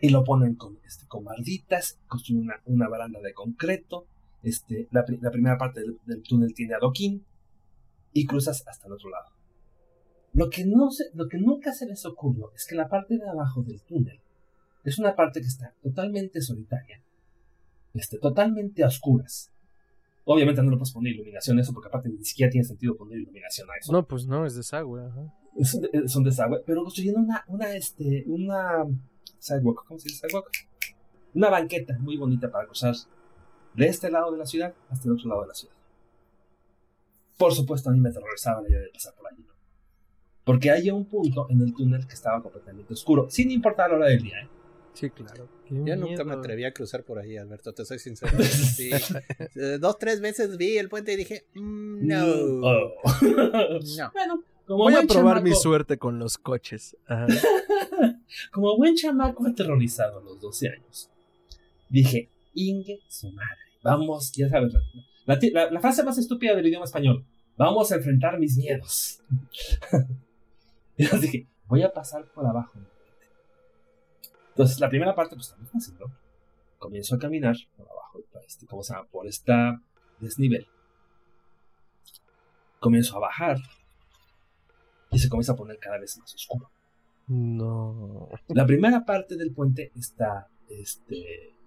Y 0.00 0.10
lo 0.10 0.22
ponen 0.22 0.54
con, 0.54 0.78
este, 0.86 1.08
con 1.08 1.24
barditas, 1.24 1.98
construyen 2.06 2.44
una, 2.44 2.62
una 2.66 2.88
baranda 2.88 3.20
de 3.20 3.32
concreto. 3.34 4.06
Este, 4.42 4.88
la, 4.90 5.04
la 5.20 5.30
primera 5.30 5.58
parte 5.58 5.80
del, 5.80 5.98
del 6.06 6.22
túnel 6.22 6.54
tiene 6.54 6.74
adoquín. 6.74 7.24
Y 8.12 8.26
cruzas 8.26 8.64
hasta 8.66 8.86
el 8.86 8.94
otro 8.94 9.10
lado. 9.10 9.26
Lo 10.32 10.48
que, 10.50 10.64
no 10.64 10.90
se, 10.90 11.04
lo 11.14 11.28
que 11.28 11.38
nunca 11.38 11.72
se 11.72 11.86
les 11.86 12.04
ocurrió 12.06 12.52
es 12.54 12.66
que 12.66 12.74
la 12.74 12.88
parte 12.88 13.18
de 13.18 13.28
abajo 13.28 13.62
del 13.62 13.82
túnel 13.82 14.20
es 14.84 14.98
una 14.98 15.14
parte 15.14 15.40
que 15.40 15.46
está 15.46 15.74
totalmente 15.82 16.40
solitaria. 16.40 17.02
Este, 17.94 18.18
totalmente 18.18 18.84
a 18.84 18.88
oscuras. 18.88 19.50
Obviamente 20.24 20.62
no 20.62 20.70
le 20.70 20.76
puedes 20.76 20.92
poner 20.92 21.14
iluminación 21.14 21.58
a 21.58 21.62
eso, 21.62 21.72
porque 21.72 21.88
aparte 21.88 22.10
ni 22.10 22.24
siquiera 22.24 22.50
tiene 22.50 22.66
sentido 22.66 22.96
poner 22.96 23.18
iluminación 23.18 23.68
a 23.70 23.72
eso 23.80 23.92
No, 23.92 24.06
pues 24.06 24.26
no, 24.26 24.44
es 24.46 24.54
desagüe. 24.54 25.06
Ajá. 25.06 25.34
es 25.56 25.74
un, 25.74 25.88
es 25.92 26.16
un 26.16 26.24
desagüe, 26.24 26.62
pero 26.66 26.82
construyendo 26.82 27.20
una, 27.20 27.44
una, 27.48 27.74
este, 27.74 28.24
una 28.26 28.84
sidewalk, 29.38 29.84
¿cómo 29.86 29.98
se 29.98 30.08
dice 30.08 30.26
sidewalk? 30.26 30.50
Una 31.34 31.50
banqueta 31.50 31.98
muy 31.98 32.16
bonita 32.16 32.50
para 32.50 32.66
cruzar 32.66 32.94
de 33.78 33.86
este 33.86 34.10
lado 34.10 34.32
de 34.32 34.38
la 34.38 34.46
ciudad 34.46 34.74
hasta 34.90 35.08
el 35.08 35.14
otro 35.14 35.28
lado 35.28 35.42
de 35.42 35.48
la 35.48 35.54
ciudad. 35.54 35.74
Por 37.36 37.54
supuesto, 37.54 37.88
a 37.88 37.92
mí 37.92 38.00
me 38.00 38.08
aterrorizaba 38.08 38.62
la 38.62 38.68
idea 38.68 38.80
de 38.80 38.88
pasar 38.88 39.14
por 39.14 39.32
allí, 39.32 39.42
¿no? 39.42 39.54
Porque 40.44 40.70
hay 40.70 40.90
un 40.90 41.04
punto 41.04 41.46
en 41.50 41.60
el 41.60 41.72
túnel 41.74 42.06
que 42.06 42.14
estaba 42.14 42.42
completamente 42.42 42.92
oscuro, 42.92 43.30
sin 43.30 43.50
importar 43.50 43.90
la 43.90 43.96
hora 43.96 44.06
del 44.08 44.22
día, 44.22 44.40
¿eh? 44.40 44.48
Sí, 44.94 45.10
claro. 45.10 45.48
Qué 45.64 45.80
Yo 45.84 45.94
nunca 45.94 46.24
me 46.24 46.34
atreví 46.34 46.64
a 46.64 46.72
cruzar 46.72 47.04
por 47.04 47.20
ahí, 47.20 47.36
Alberto, 47.36 47.72
te 47.72 47.84
soy 47.84 48.00
sincero. 48.00 48.36
Sí. 48.42 48.90
Eh, 49.54 49.78
Dos, 49.78 49.96
tres 49.98 50.20
veces 50.20 50.56
vi 50.56 50.76
el 50.76 50.88
puente 50.88 51.12
y 51.12 51.16
dije, 51.16 51.46
mm, 51.54 52.06
no. 52.06 52.24
Oh. 52.24 52.94
No. 53.96 54.10
bueno, 54.12 54.42
como 54.66 54.82
Voy 54.84 54.94
a 54.94 55.02
probar 55.02 55.42
mi 55.42 55.54
suerte 55.54 55.98
con 55.98 56.18
los 56.18 56.36
coches. 56.36 56.96
Ajá. 57.06 57.26
Como 58.52 58.76
buen 58.76 58.94
chamaco 58.94 59.46
aterrorizado 59.46 60.18
a 60.18 60.22
los 60.22 60.38
12 60.40 60.68
años, 60.68 61.10
dije, 61.88 62.28
Inge 62.54 63.00
su 63.08 63.30
madre, 63.32 63.67
vamos, 63.82 64.32
ya 64.32 64.48
sabes, 64.48 64.74
la, 65.26 65.70
la 65.70 65.80
frase 65.80 66.02
más 66.04 66.18
estúpida 66.18 66.54
del 66.54 66.66
idioma 66.66 66.84
español, 66.84 67.24
vamos 67.56 67.90
a 67.92 67.96
enfrentar 67.96 68.38
mis 68.38 68.56
miedos. 68.56 69.20
y 70.96 71.04
les 71.04 71.20
dije, 71.20 71.46
voy 71.66 71.82
a 71.82 71.92
pasar 71.92 72.24
por 72.32 72.46
abajo. 72.46 72.78
Entonces, 74.50 74.80
la 74.80 74.88
primera 74.88 75.14
parte, 75.14 75.36
pues 75.36 75.54
muy 75.58 75.66
fácil, 75.68 75.94
¿no? 76.00 76.06
Comienzo 76.78 77.14
a 77.14 77.18
caminar 77.18 77.56
por 77.76 77.86
abajo, 77.88 78.20
este, 78.46 78.66
¿cómo 78.66 78.82
se 78.82 78.94
llama? 78.94 79.06
Por 79.08 79.26
esta 79.26 79.80
desnivel. 80.18 80.66
Comienzo 82.80 83.16
a 83.16 83.20
bajar 83.20 83.58
y 85.10 85.18
se 85.18 85.28
comienza 85.28 85.52
a 85.52 85.56
poner 85.56 85.78
cada 85.78 85.98
vez 85.98 86.16
más 86.18 86.34
oscuro. 86.34 86.70
No. 87.26 88.28
La 88.48 88.64
primera 88.66 89.04
parte 89.04 89.36
del 89.36 89.52
puente 89.52 89.92
está, 89.96 90.48
este, 90.68 91.48
es- 91.48 91.57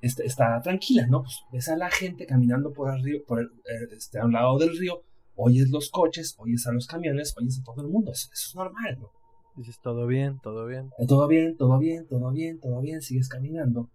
está, 0.00 0.22
está 0.24 0.60
tranquila, 0.60 1.06
¿no? 1.06 1.22
Pues 1.22 1.40
ves 1.52 1.68
a 1.68 1.76
la 1.76 1.90
gente 1.90 2.26
caminando 2.26 2.72
por 2.72 2.94
el 2.94 3.02
río, 3.02 3.24
por 3.26 3.40
el, 3.40 3.46
eh, 3.46 3.88
este, 3.96 4.18
a 4.18 4.24
un 4.24 4.32
lado 4.32 4.58
del 4.58 4.76
río, 4.76 5.02
oyes 5.36 5.70
los 5.70 5.90
coches, 5.90 6.34
oyes 6.38 6.66
a 6.66 6.72
los 6.72 6.86
camiones, 6.86 7.34
oyes 7.38 7.60
a 7.60 7.64
todo 7.64 7.80
el 7.82 7.88
mundo, 7.88 8.10
eso, 8.12 8.28
eso 8.32 8.48
es 8.50 8.54
normal, 8.56 8.98
¿no? 9.00 9.10
Dices, 9.56 9.78
todo 9.82 10.06
bien, 10.06 10.38
todo 10.40 10.66
bien. 10.66 10.90
Eh, 10.98 11.06
Todo 11.06 11.26
bien, 11.26 11.56
todo 11.56 11.78
bien, 11.78 12.06
todo 12.06 12.30
bien, 12.30 12.60
todo 12.60 12.80
bien, 12.80 13.02
sigues 13.02 13.28
caminando, 13.28 13.88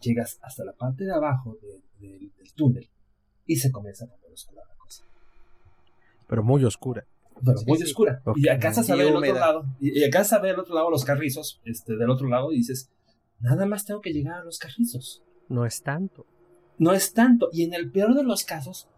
llegas 0.00 0.38
hasta 0.42 0.64
la 0.64 0.72
parte 0.72 1.04
de 1.04 1.12
abajo 1.14 1.56
de- 1.62 1.80
del- 2.08 2.32
del 2.36 2.52
túnel 2.54 2.88
y 3.46 3.56
se 3.56 3.70
comienza 3.70 4.04
a 4.04 4.08
poner 4.08 4.32
oscura 4.32 4.62
la 4.68 4.74
cosa. 4.76 5.04
Pero 6.26 6.42
muy 6.42 6.64
oscura. 6.64 7.04
pero 7.44 7.56
Sí, 7.58 7.64
muy 7.68 7.78
sí. 7.78 7.84
oscura. 7.84 8.20
Y 8.36 8.48
alcanzas 8.48 8.90
a 8.90 8.96
ver 8.96 9.06
el 9.06 9.16
otro 9.16 9.32
lado. 9.34 9.64
Y, 9.80 9.98
y 9.98 10.04
alcanzas 10.04 10.34
a 10.34 10.42
ver 10.42 10.54
el 10.54 10.60
otro 10.60 10.74
lado 10.74 10.90
los 10.90 11.04
carrizos, 11.04 11.60
este, 11.64 11.96
del 11.96 12.10
otro 12.10 12.28
lado, 12.28 12.52
y 12.52 12.56
dices, 12.56 12.90
nada 13.40 13.66
más 13.66 13.84
tengo 13.84 14.00
que 14.00 14.12
llegar 14.12 14.40
a 14.40 14.44
los 14.44 14.58
carrizos. 14.58 15.22
No 15.48 15.64
es 15.64 15.82
tanto. 15.82 16.26
No 16.78 16.92
es 16.92 17.12
tanto. 17.12 17.48
Y 17.52 17.64
en 17.64 17.74
el 17.74 17.90
peor 17.90 18.14
de 18.14 18.22
los 18.22 18.44
casos, 18.44 18.88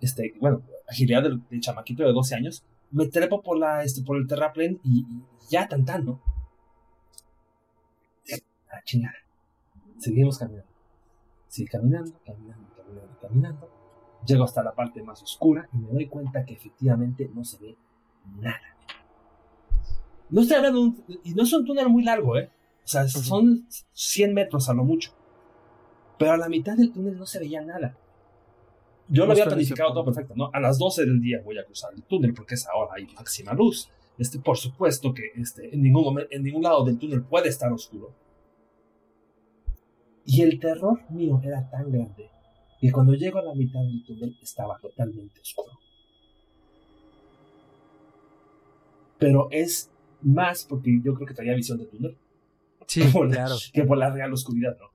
este, 0.00 0.34
bueno, 0.40 0.62
agilidad 0.88 1.22
del, 1.22 1.46
del 1.48 1.60
chamaquito 1.60 2.02
de 2.04 2.12
12 2.12 2.34
años, 2.34 2.64
me 2.90 3.08
trepo 3.08 3.42
por 3.42 3.58
la, 3.58 3.82
este, 3.82 4.02
por 4.02 4.16
el 4.16 4.26
terraplén 4.26 4.80
y, 4.84 5.00
y 5.00 5.22
ya 5.50 5.66
tan 5.66 5.84
tan, 5.84 6.04
¿no? 6.04 6.20
A 8.70 8.82
chingada. 8.84 9.16
Seguimos 9.98 10.38
caminando. 10.38 10.70
Sí, 11.48 11.66
caminando, 11.66 12.18
caminando, 12.24 12.68
caminando, 12.74 13.18
caminando. 13.20 13.70
Llego 14.26 14.44
hasta 14.44 14.62
la 14.62 14.74
parte 14.74 15.02
más 15.02 15.22
oscura 15.22 15.68
y 15.72 15.76
me 15.78 15.88
doy 15.88 16.06
cuenta 16.06 16.44
que 16.44 16.54
efectivamente 16.54 17.30
no 17.34 17.44
se 17.44 17.58
ve 17.58 17.76
nada. 18.40 18.76
No 20.30 20.40
estoy 20.40 20.56
hablando 20.56 20.80
de 20.80 20.86
un, 20.86 21.04
y 21.24 21.34
no 21.34 21.42
es 21.42 21.52
un 21.52 21.64
túnel 21.66 21.88
muy 21.88 22.04
largo, 22.04 22.38
¿eh? 22.38 22.50
O 22.84 22.88
sea, 22.88 23.06
son 23.08 23.66
100 23.92 24.34
metros 24.34 24.68
a 24.68 24.74
lo 24.74 24.84
mucho. 24.84 25.12
Pero 26.18 26.32
a 26.32 26.36
la 26.36 26.48
mitad 26.48 26.76
del 26.76 26.92
túnel 26.92 27.16
no 27.16 27.26
se 27.26 27.38
veía 27.38 27.62
nada. 27.62 27.96
Yo 29.08 29.26
lo 29.26 29.32
había 29.32 29.44
planificado 29.46 29.92
todo 29.92 30.04
perfecto, 30.04 30.34
¿no? 30.36 30.50
A 30.52 30.60
las 30.60 30.78
12 30.78 31.04
del 31.04 31.20
día 31.20 31.40
voy 31.44 31.58
a 31.58 31.64
cruzar 31.64 31.92
el 31.94 32.02
túnel 32.04 32.34
porque 32.34 32.54
es 32.54 32.66
ahora 32.66 32.92
hay 32.96 33.06
máxima 33.14 33.52
luz. 33.52 33.88
Este, 34.18 34.38
por 34.38 34.56
supuesto 34.56 35.12
que 35.14 35.30
este, 35.36 35.74
en, 35.74 35.82
ningún 35.82 36.04
momen- 36.04 36.28
en 36.30 36.42
ningún 36.42 36.62
lado 36.62 36.84
del 36.84 36.98
túnel 36.98 37.22
puede 37.22 37.48
estar 37.48 37.72
oscuro. 37.72 38.14
Y 40.24 40.42
el 40.42 40.58
terror 40.60 41.00
mío 41.10 41.40
era 41.42 41.68
tan 41.70 41.90
grande 41.90 42.30
que 42.80 42.92
cuando 42.92 43.14
llego 43.14 43.38
a 43.38 43.42
la 43.42 43.54
mitad 43.54 43.80
del 43.80 44.04
túnel 44.04 44.36
estaba 44.42 44.78
totalmente 44.80 45.40
oscuro. 45.40 45.72
Pero 49.18 49.48
es 49.50 49.90
más 50.22 50.64
porque 50.64 51.00
yo 51.02 51.14
creo 51.14 51.26
que 51.26 51.34
traía 51.34 51.54
visión 51.54 51.78
de 51.78 51.86
túnel 51.86 52.16
Sí, 52.92 53.02
por 53.12 53.26
la- 53.28 53.34
claro. 53.34 53.54
que 53.72 53.84
por 53.84 53.98
la 53.98 54.10
real 54.10 54.32
oscuridad, 54.32 54.76
¿no? 54.78 54.86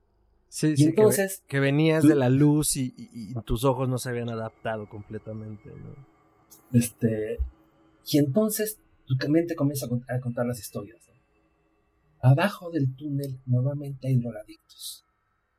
Sí, 0.49 0.67
Y 0.67 0.77
sí, 0.77 0.83
que 0.85 0.89
entonces, 0.89 1.43
que, 1.47 1.59
venías 1.59 2.03
tú- 2.03 2.07
de 2.09 2.15
la 2.15 2.29
luz 2.29 2.77
y, 2.77 2.93
y- 2.97 3.31
y 3.31 3.33
tus 3.45 3.63
ojos 3.65 3.89
no 3.89 3.97
se 3.97 4.09
habían 4.09 4.29
adaptado 4.29 4.87
completamente. 4.89 5.69
¿no? 5.69 5.95
este, 6.73 7.37
y 8.05 8.17
entonces 8.17 8.79
tu 9.05 9.15
mente 9.29 9.55
comienza 9.55 9.85
a, 9.85 9.89
cont- 9.89 10.05
a 10.09 10.19
contar 10.19 10.45
las 10.45 10.59
historias. 10.59 10.99
¿no? 11.07 12.29
Abajo 12.31 12.71
del 12.71 12.95
túnel 12.95 13.39
normalmente 13.45 14.07
hay 14.07 14.17
drogadictos. 14.17 15.03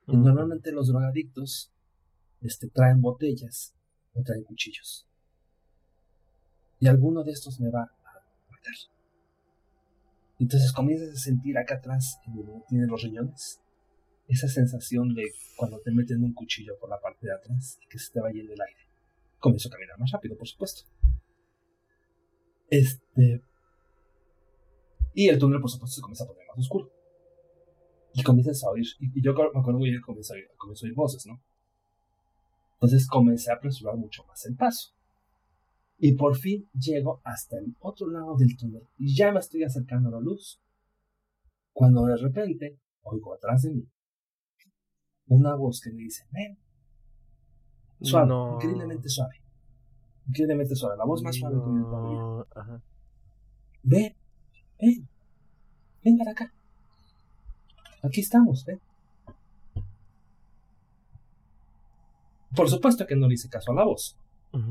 Y 0.07 0.17
normalmente 0.17 0.73
los 0.73 0.89
drogadictos 0.89 1.71
este, 2.41 2.69
traen 2.69 3.01
botellas 3.03 3.75
o 4.15 4.23
traen 4.23 4.43
cuchillos. 4.45 5.07
Y 6.81 6.87
alguno 6.89 7.25
de 7.25 7.33
estos 7.33 7.61
me 7.61 7.71
va 7.71 7.83
a 7.83 8.15
matar. 8.51 8.75
Entonces 10.39 10.73
comienzas 10.73 11.11
a 11.11 11.17
sentir 11.17 11.59
acá 11.59 11.77
atrás, 11.77 12.19
donde 12.27 12.63
tienen 12.69 12.89
los 12.89 13.03
riñones, 13.03 13.61
esa 14.29 14.47
sensación 14.47 15.15
de 15.15 15.33
cuando 15.57 15.81
te 15.81 15.91
meten 15.91 16.23
un 16.23 16.35
cuchillo 16.35 16.79
por 16.79 16.91
la 16.91 17.01
parte 17.01 17.27
de 17.27 17.33
atrás 17.33 17.79
y 17.83 17.89
que 17.89 17.99
se 17.99 18.13
te 18.13 18.21
va 18.21 18.31
yendo 18.31 18.53
el 18.53 18.61
aire. 18.61 18.81
Comienzo 19.41 19.69
a 19.69 19.73
caminar 19.73 19.99
más 19.99 20.11
rápido, 20.13 20.37
por 20.37 20.47
supuesto. 20.47 20.83
Este. 22.69 23.43
Y 25.15 25.29
el 25.29 25.39
túnel, 25.39 25.61
por 25.61 25.71
supuesto, 25.71 25.97
se 25.97 26.03
comienza 26.03 26.25
a 26.25 26.27
poner 26.29 26.47
más 26.47 26.59
oscuro. 26.59 26.93
Y 28.15 28.23
comienzas 28.23 28.63
a 28.65 28.71
oír. 28.71 28.87
Y, 29.01 29.23
yo 29.23 29.33
me 29.33 29.61
acuerdo 29.61 29.79
muy 29.79 29.91
bien 29.91 30.01
que 30.01 30.07
comienzo 30.07 30.35
a 30.35 30.37
oír, 30.37 30.49
a 30.49 30.95
voces, 30.95 31.27
¿no? 31.27 31.43
Entonces 32.75 33.09
comencé 33.09 33.51
a 33.51 33.55
apresurar 33.55 33.97
mucho 33.97 34.25
más 34.25 34.45
el 34.47 34.55
paso. 34.55 34.93
Y 35.99 36.13
por 36.15 36.37
fin 36.37 36.69
llego 36.73 37.21
hasta 37.25 37.59
el 37.59 37.77
otro 37.81 38.09
lado 38.09 38.37
del 38.37 38.57
túnel. 38.57 38.83
Y 38.97 39.15
ya 39.17 39.33
me 39.33 39.41
estoy 39.41 39.65
acercando 39.65 40.09
a 40.09 40.13
la 40.13 40.21
luz. 40.21 40.61
Cuando 41.73 42.05
de 42.07 42.17
repente 42.17 42.79
oigo 43.03 43.35
atrás 43.35 43.63
de 43.63 43.71
mí 43.73 43.89
una 45.27 45.55
voz 45.57 45.81
que 45.81 45.91
me 45.93 46.03
dice: 46.03 46.25
Ven. 46.31 46.59
Suave, 48.01 48.29
No. 48.29 48.55
increíblemente 48.55 49.09
suave. 49.09 49.43
Increíblemente 50.29 50.77
suave. 50.77 50.97
La 50.97 51.05
voz 51.05 51.23
más 51.23 51.35
suave 51.37 51.57
que 51.57 51.61
he 51.61 51.65
oído 51.69 51.79
en 51.79 51.85
toda 51.91 52.03
mi 52.03 52.11
vida. 52.11 52.21
No, 52.21 52.47
ajá. 52.55 52.83
Ven, 53.83 54.17
ven, 54.81 55.09
ven 56.05 56.19
para 56.19 56.31
acá. 56.31 56.53
Aquí 58.03 58.21
estamos, 58.21 58.65
ven. 58.65 58.81
Por 62.55 62.69
supuesto 62.71 63.07
que 63.07 63.17
no 63.17 63.27
le 63.29 63.35
hice 63.35 63.49
caso 63.49 63.73
a 63.73 63.75
la 63.75 63.85
voz. 63.85 64.17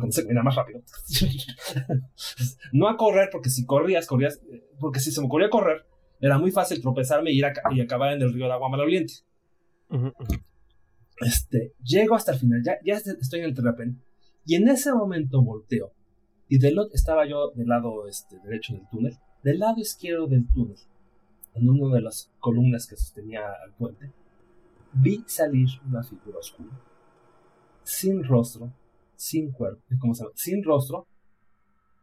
Se 0.09 0.23
camina 0.23 0.43
más 0.43 0.55
rápido. 0.55 0.81
no 2.73 2.87
a 2.87 2.97
correr, 2.97 3.29
porque 3.31 3.49
si 3.49 3.65
corrías, 3.65 4.07
corrías, 4.07 4.41
porque 4.79 4.99
si 4.99 5.11
se 5.11 5.21
me 5.21 5.27
ocurría 5.27 5.49
correr, 5.49 5.85
era 6.19 6.39
muy 6.39 6.51
fácil 6.51 6.81
tropezarme 6.81 7.31
y, 7.31 7.37
ir 7.37 7.45
a, 7.45 7.53
y 7.71 7.81
acabar 7.81 8.13
en 8.13 8.21
el 8.21 8.33
río 8.33 8.47
de 8.47 8.53
agua 8.53 8.69
maloliente. 8.69 9.13
Este, 11.19 11.73
llego 11.83 12.15
hasta 12.15 12.33
el 12.33 12.39
final, 12.39 12.61
ya, 12.63 12.77
ya 12.83 12.95
estoy 12.95 13.39
en 13.39 13.45
el 13.45 13.53
terrapén, 13.53 14.01
y 14.45 14.55
en 14.55 14.67
ese 14.67 14.93
momento 14.93 15.41
volteo. 15.41 15.93
Y 16.49 16.59
del 16.59 16.77
estaba 16.93 17.27
yo 17.27 17.51
del 17.51 17.67
lado 17.67 18.07
este, 18.07 18.39
derecho 18.39 18.73
del 18.73 18.87
túnel, 18.89 19.17
del 19.43 19.59
lado 19.59 19.79
izquierdo 19.79 20.27
del 20.27 20.47
túnel, 20.47 20.77
en 21.53 21.69
una 21.69 21.95
de 21.95 22.01
las 22.01 22.31
columnas 22.39 22.87
que 22.87 22.95
sostenía 22.95 23.41
al 23.63 23.73
puente, 23.73 24.11
vi 24.93 25.23
salir 25.27 25.67
una 25.85 26.03
figura 26.03 26.39
oscura, 26.39 26.79
sin 27.83 28.23
rostro, 28.23 28.71
sin 29.17 29.51
cuerpo, 29.51 29.81
¿cómo 29.99 30.13
se 30.13 30.23
llama? 30.23 30.33
Sin 30.35 30.63
rostro, 30.63 31.07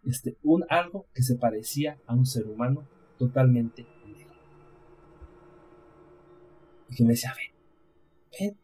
este, 0.05 0.37
un 0.43 0.65
algo 0.69 1.07
que 1.15 1.23
se 1.23 1.37
parecía 1.37 1.99
a 2.07 2.15
un 2.15 2.27
ser 2.27 2.47
humano 2.47 2.87
totalmente 3.19 3.87
negro. 4.05 4.35
Y 6.91 6.97
que 6.97 7.05
me 7.05 7.11
decía, 7.11 7.33
ven, 7.37 7.53
ven, 8.39 8.59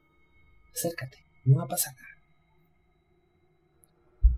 acércate, 0.72 1.18
no 1.44 1.58
va 1.58 1.64
a 1.64 1.68
pasar 1.68 1.94
nada. 1.94 2.06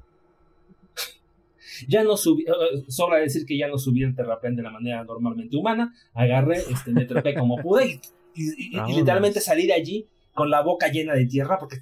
Ya 1.88 2.04
no 2.04 2.16
subí, 2.16 2.44
eh, 2.44 2.50
eh, 2.50 2.84
sobra 2.86 3.16
decir 3.16 3.44
que 3.44 3.58
ya 3.58 3.66
no 3.66 3.76
subí 3.76 4.04
el 4.04 4.14
terraplén 4.14 4.54
de 4.54 4.62
la 4.62 4.70
manera 4.70 5.02
normalmente 5.02 5.56
humana. 5.56 5.92
Agarré, 6.14 6.58
este, 6.58 6.92
me 6.92 7.06
trepé 7.06 7.34
como 7.34 7.56
pude 7.56 8.00
y, 8.34 8.94
literalmente 8.94 9.40
salí 9.40 9.66
de 9.66 9.72
allí 9.72 10.06
con 10.32 10.48
la 10.48 10.62
boca 10.62 10.88
llena 10.88 11.14
de 11.14 11.26
tierra 11.26 11.58
porque 11.58 11.78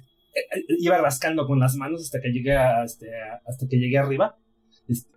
iba 0.79 0.97
rascando 0.97 1.45
con 1.45 1.59
las 1.59 1.75
manos 1.75 2.01
hasta 2.01 2.21
que 2.21 2.29
llegué 2.29 2.55
este, 2.83 3.09
hasta 3.45 3.67
que 3.67 3.77
llegué 3.77 3.97
arriba. 3.97 4.37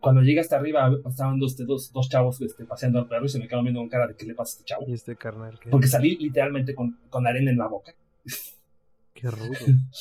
Cuando 0.00 0.22
llegué 0.22 0.40
hasta 0.40 0.56
arriba 0.56 0.90
estaban 1.08 1.38
dos, 1.38 1.56
dos, 1.56 1.92
dos 1.92 2.08
chavos 2.08 2.40
este, 2.40 2.64
paseando 2.64 3.00
al 3.00 3.08
perro 3.08 3.24
y 3.24 3.28
se 3.28 3.38
me 3.38 3.46
quedaron 3.46 3.64
viendo 3.64 3.80
con 3.80 3.88
cara 3.88 4.06
de 4.06 4.14
qué 4.14 4.26
le 4.26 4.34
pasa 4.34 4.50
a 4.50 4.54
este 4.54 4.64
chavo. 4.64 4.84
¿Y 4.86 4.92
este 4.92 5.16
carnal? 5.16 5.58
Porque 5.70 5.88
salí 5.88 6.16
literalmente 6.16 6.74
con, 6.74 6.98
con 7.10 7.26
arena 7.26 7.50
en 7.50 7.58
la 7.58 7.66
boca. 7.66 7.94
Qué 9.14 9.30
rudo. 9.30 9.52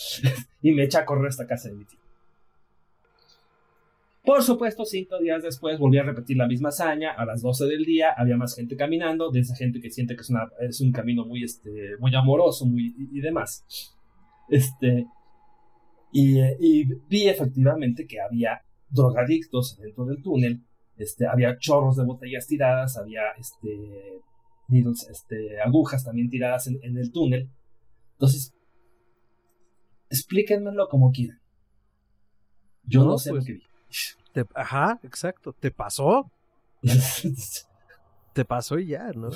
y 0.62 0.72
me 0.72 0.84
eché 0.84 0.98
a 0.98 1.06
correr 1.06 1.28
hasta 1.28 1.46
casa 1.46 1.70
de 1.70 1.76
mi 1.76 1.86
tío. 1.86 2.00
Por 4.24 4.42
supuesto, 4.42 4.86
cinco 4.86 5.20
días 5.20 5.44
después 5.44 5.78
volví 5.78 5.98
a 5.98 6.04
repetir 6.04 6.38
la 6.38 6.48
misma 6.48 6.70
hazaña. 6.70 7.12
A 7.12 7.26
las 7.26 7.42
12 7.42 7.66
del 7.66 7.84
día 7.84 8.14
había 8.16 8.38
más 8.38 8.56
gente 8.56 8.78
caminando, 8.78 9.30
de 9.32 9.42
esa 9.42 9.54
gente 9.54 9.82
que 9.82 9.92
siente 9.92 10.16
que 10.16 10.22
es, 10.22 10.30
una, 10.30 10.50
es 10.62 10.80
un 10.80 10.94
camino 10.94 11.26
muy, 11.26 11.44
este, 11.44 11.98
muy 12.00 12.16
amoroso 12.16 12.66
muy, 12.66 12.96
y, 13.12 13.20
demás. 13.20 13.66
Este, 14.54 15.08
y, 16.12 16.86
vi 17.10 17.28
efectivamente 17.28 18.06
que 18.06 18.22
había 18.22 18.62
drogadictos 18.90 19.80
dentro 19.80 20.06
del 20.06 20.22
túnel. 20.22 20.64
Este, 20.96 21.26
había 21.26 21.58
chorros 21.58 21.98
de 21.98 22.06
botellas 22.06 22.46
tiradas, 22.46 22.98
había 22.98 23.32
este, 23.32 24.22
este, 25.10 25.60
agujas 25.60 26.04
también 26.04 26.30
tiradas 26.30 26.68
en, 26.68 26.98
el 26.98 27.12
túnel. 27.12 27.50
Entonces, 28.12 28.54
explíquenmelo 30.12 30.88
como 30.88 31.12
quieran. 31.12 31.40
Yo 32.84 33.04
no, 33.06 33.18
sé 33.18 33.30
lo 33.32 33.38
pues, 33.38 33.46
que 33.48 33.54
vi 33.54 33.64
ajá, 34.54 35.00
exacto. 35.02 35.54
¿Te 35.54 35.72
pasó? 35.72 36.30
te 38.34 38.46
pasó 38.46 38.78
y 38.78 38.88
ya, 38.88 39.12
¿no? 39.14 39.30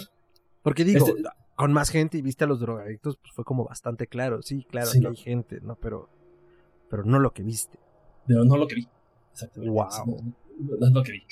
Porque 0.61 0.83
digo, 0.83 1.07
este 1.07 1.23
con 1.57 1.73
más 1.73 1.89
gente 1.89 2.19
y 2.19 2.21
viste 2.21 2.43
a 2.43 2.47
los 2.47 2.59
drogadictos, 2.59 3.17
pues 3.17 3.33
fue 3.33 3.43
como 3.43 3.65
bastante 3.65 4.05
claro. 4.05 4.43
Sí, 4.43 4.63
claro, 4.69 4.89
hay 5.09 5.15
gente, 5.15 5.59
¿no? 5.59 5.75
Pero, 5.75 6.07
pero 6.87 7.03
no 7.03 7.17
lo 7.17 7.33
que 7.33 7.41
viste. 7.41 7.79
Pero 8.27 8.45
no 8.45 8.57
lo 8.57 8.67
que 8.67 8.75
vi. 8.75 8.87
Exactamente. 9.31 9.71
Wow. 9.71 10.35
No, 10.59 10.87
es 10.87 10.93
lo 10.93 11.03
que 11.03 11.11
vi. 11.13 11.23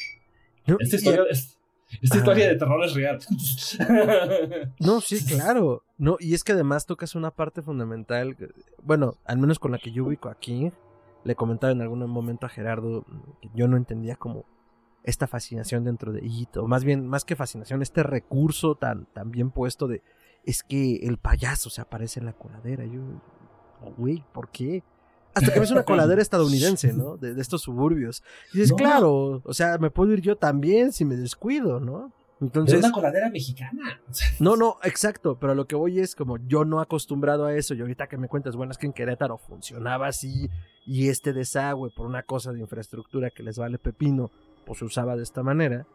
esta 0.79 0.95
historia, 0.95 1.23
esta 1.29 2.17
historia 2.17 2.47
de 2.47 2.55
terror 2.55 2.83
es 2.83 2.95
real. 2.95 3.19
no, 4.79 4.99
sí, 5.01 5.23
claro. 5.23 5.83
No, 5.99 6.17
y 6.19 6.33
es 6.33 6.43
que 6.43 6.53
además 6.53 6.87
tocas 6.87 7.13
una 7.13 7.29
parte 7.29 7.61
fundamental, 7.61 8.35
bueno, 8.81 9.17
al 9.25 9.37
menos 9.37 9.59
con 9.59 9.73
la 9.73 9.77
que 9.77 9.91
yo 9.91 10.05
ubico 10.05 10.29
aquí, 10.29 10.71
le 11.23 11.35
comentaba 11.35 11.71
en 11.71 11.81
algún 11.83 11.99
momento 12.09 12.47
a 12.47 12.49
Gerardo 12.49 13.05
que 13.41 13.49
yo 13.53 13.67
no 13.67 13.77
entendía 13.77 14.15
como 14.15 14.45
esta 15.05 15.27
fascinación 15.27 15.83
dentro 15.83 16.11
de 16.11 16.25
Hito, 16.25 16.67
más 16.67 16.83
bien, 16.83 17.07
más 17.07 17.23
que 17.25 17.35
fascinación, 17.35 17.81
este 17.81 18.03
recurso 18.03 18.75
tan, 18.75 19.05
tan 19.13 19.31
bien 19.31 19.51
puesto 19.51 19.87
de 19.87 20.01
es 20.45 20.63
que 20.63 20.97
el 20.97 21.17
payaso 21.17 21.69
se 21.69 21.81
aparece 21.81 22.19
en 22.19 22.27
la 22.27 22.33
coladera. 22.33 22.85
Yo, 22.85 23.01
güey, 23.97 24.23
¿por 24.31 24.49
qué? 24.49 24.83
Hasta 25.33 25.51
que 25.51 25.59
ves 25.59 25.71
una 25.71 25.83
coladera 25.83 26.21
estadounidense, 26.21 26.93
¿no? 26.93 27.17
De, 27.17 27.39
estos 27.41 27.61
suburbios. 27.61 28.23
Y 28.53 28.59
dices, 28.59 28.73
claro, 28.73 29.41
o 29.43 29.53
sea, 29.53 29.77
me 29.77 29.89
puedo 29.89 30.13
ir 30.13 30.21
yo 30.21 30.37
también 30.37 30.93
si 30.93 31.03
me 31.03 31.15
descuido, 31.15 31.79
¿no? 31.79 32.13
Entonces, 32.41 32.79
es 32.79 32.85
una 32.85 32.93
coladera 32.93 33.29
mexicana. 33.29 34.01
No, 34.39 34.55
no, 34.55 34.77
exacto, 34.83 35.37
pero 35.39 35.55
lo 35.55 35.67
que 35.67 35.75
voy 35.75 35.99
es 35.99 36.15
como 36.15 36.37
yo 36.47 36.65
no 36.65 36.79
acostumbrado 36.79 37.45
a 37.45 37.55
eso 37.55 37.73
y 37.73 37.81
ahorita 37.81 38.07
que 38.07 38.17
me 38.17 38.27
cuentas, 38.27 38.55
bueno, 38.55 38.71
es 38.71 38.77
que 38.77 38.87
en 38.87 38.93
Querétaro 38.93 39.37
funcionaba 39.37 40.07
así 40.07 40.49
y 40.85 41.09
este 41.09 41.33
desagüe 41.33 41.91
por 41.91 42.05
una 42.05 42.23
cosa 42.23 42.51
de 42.51 42.59
infraestructura 42.59 43.29
que 43.29 43.43
les 43.43 43.57
vale 43.57 43.77
pepino, 43.77 44.31
pues 44.65 44.79
se 44.79 44.85
usaba 44.85 45.15
de 45.15 45.23
esta 45.23 45.43
manera. 45.43 45.87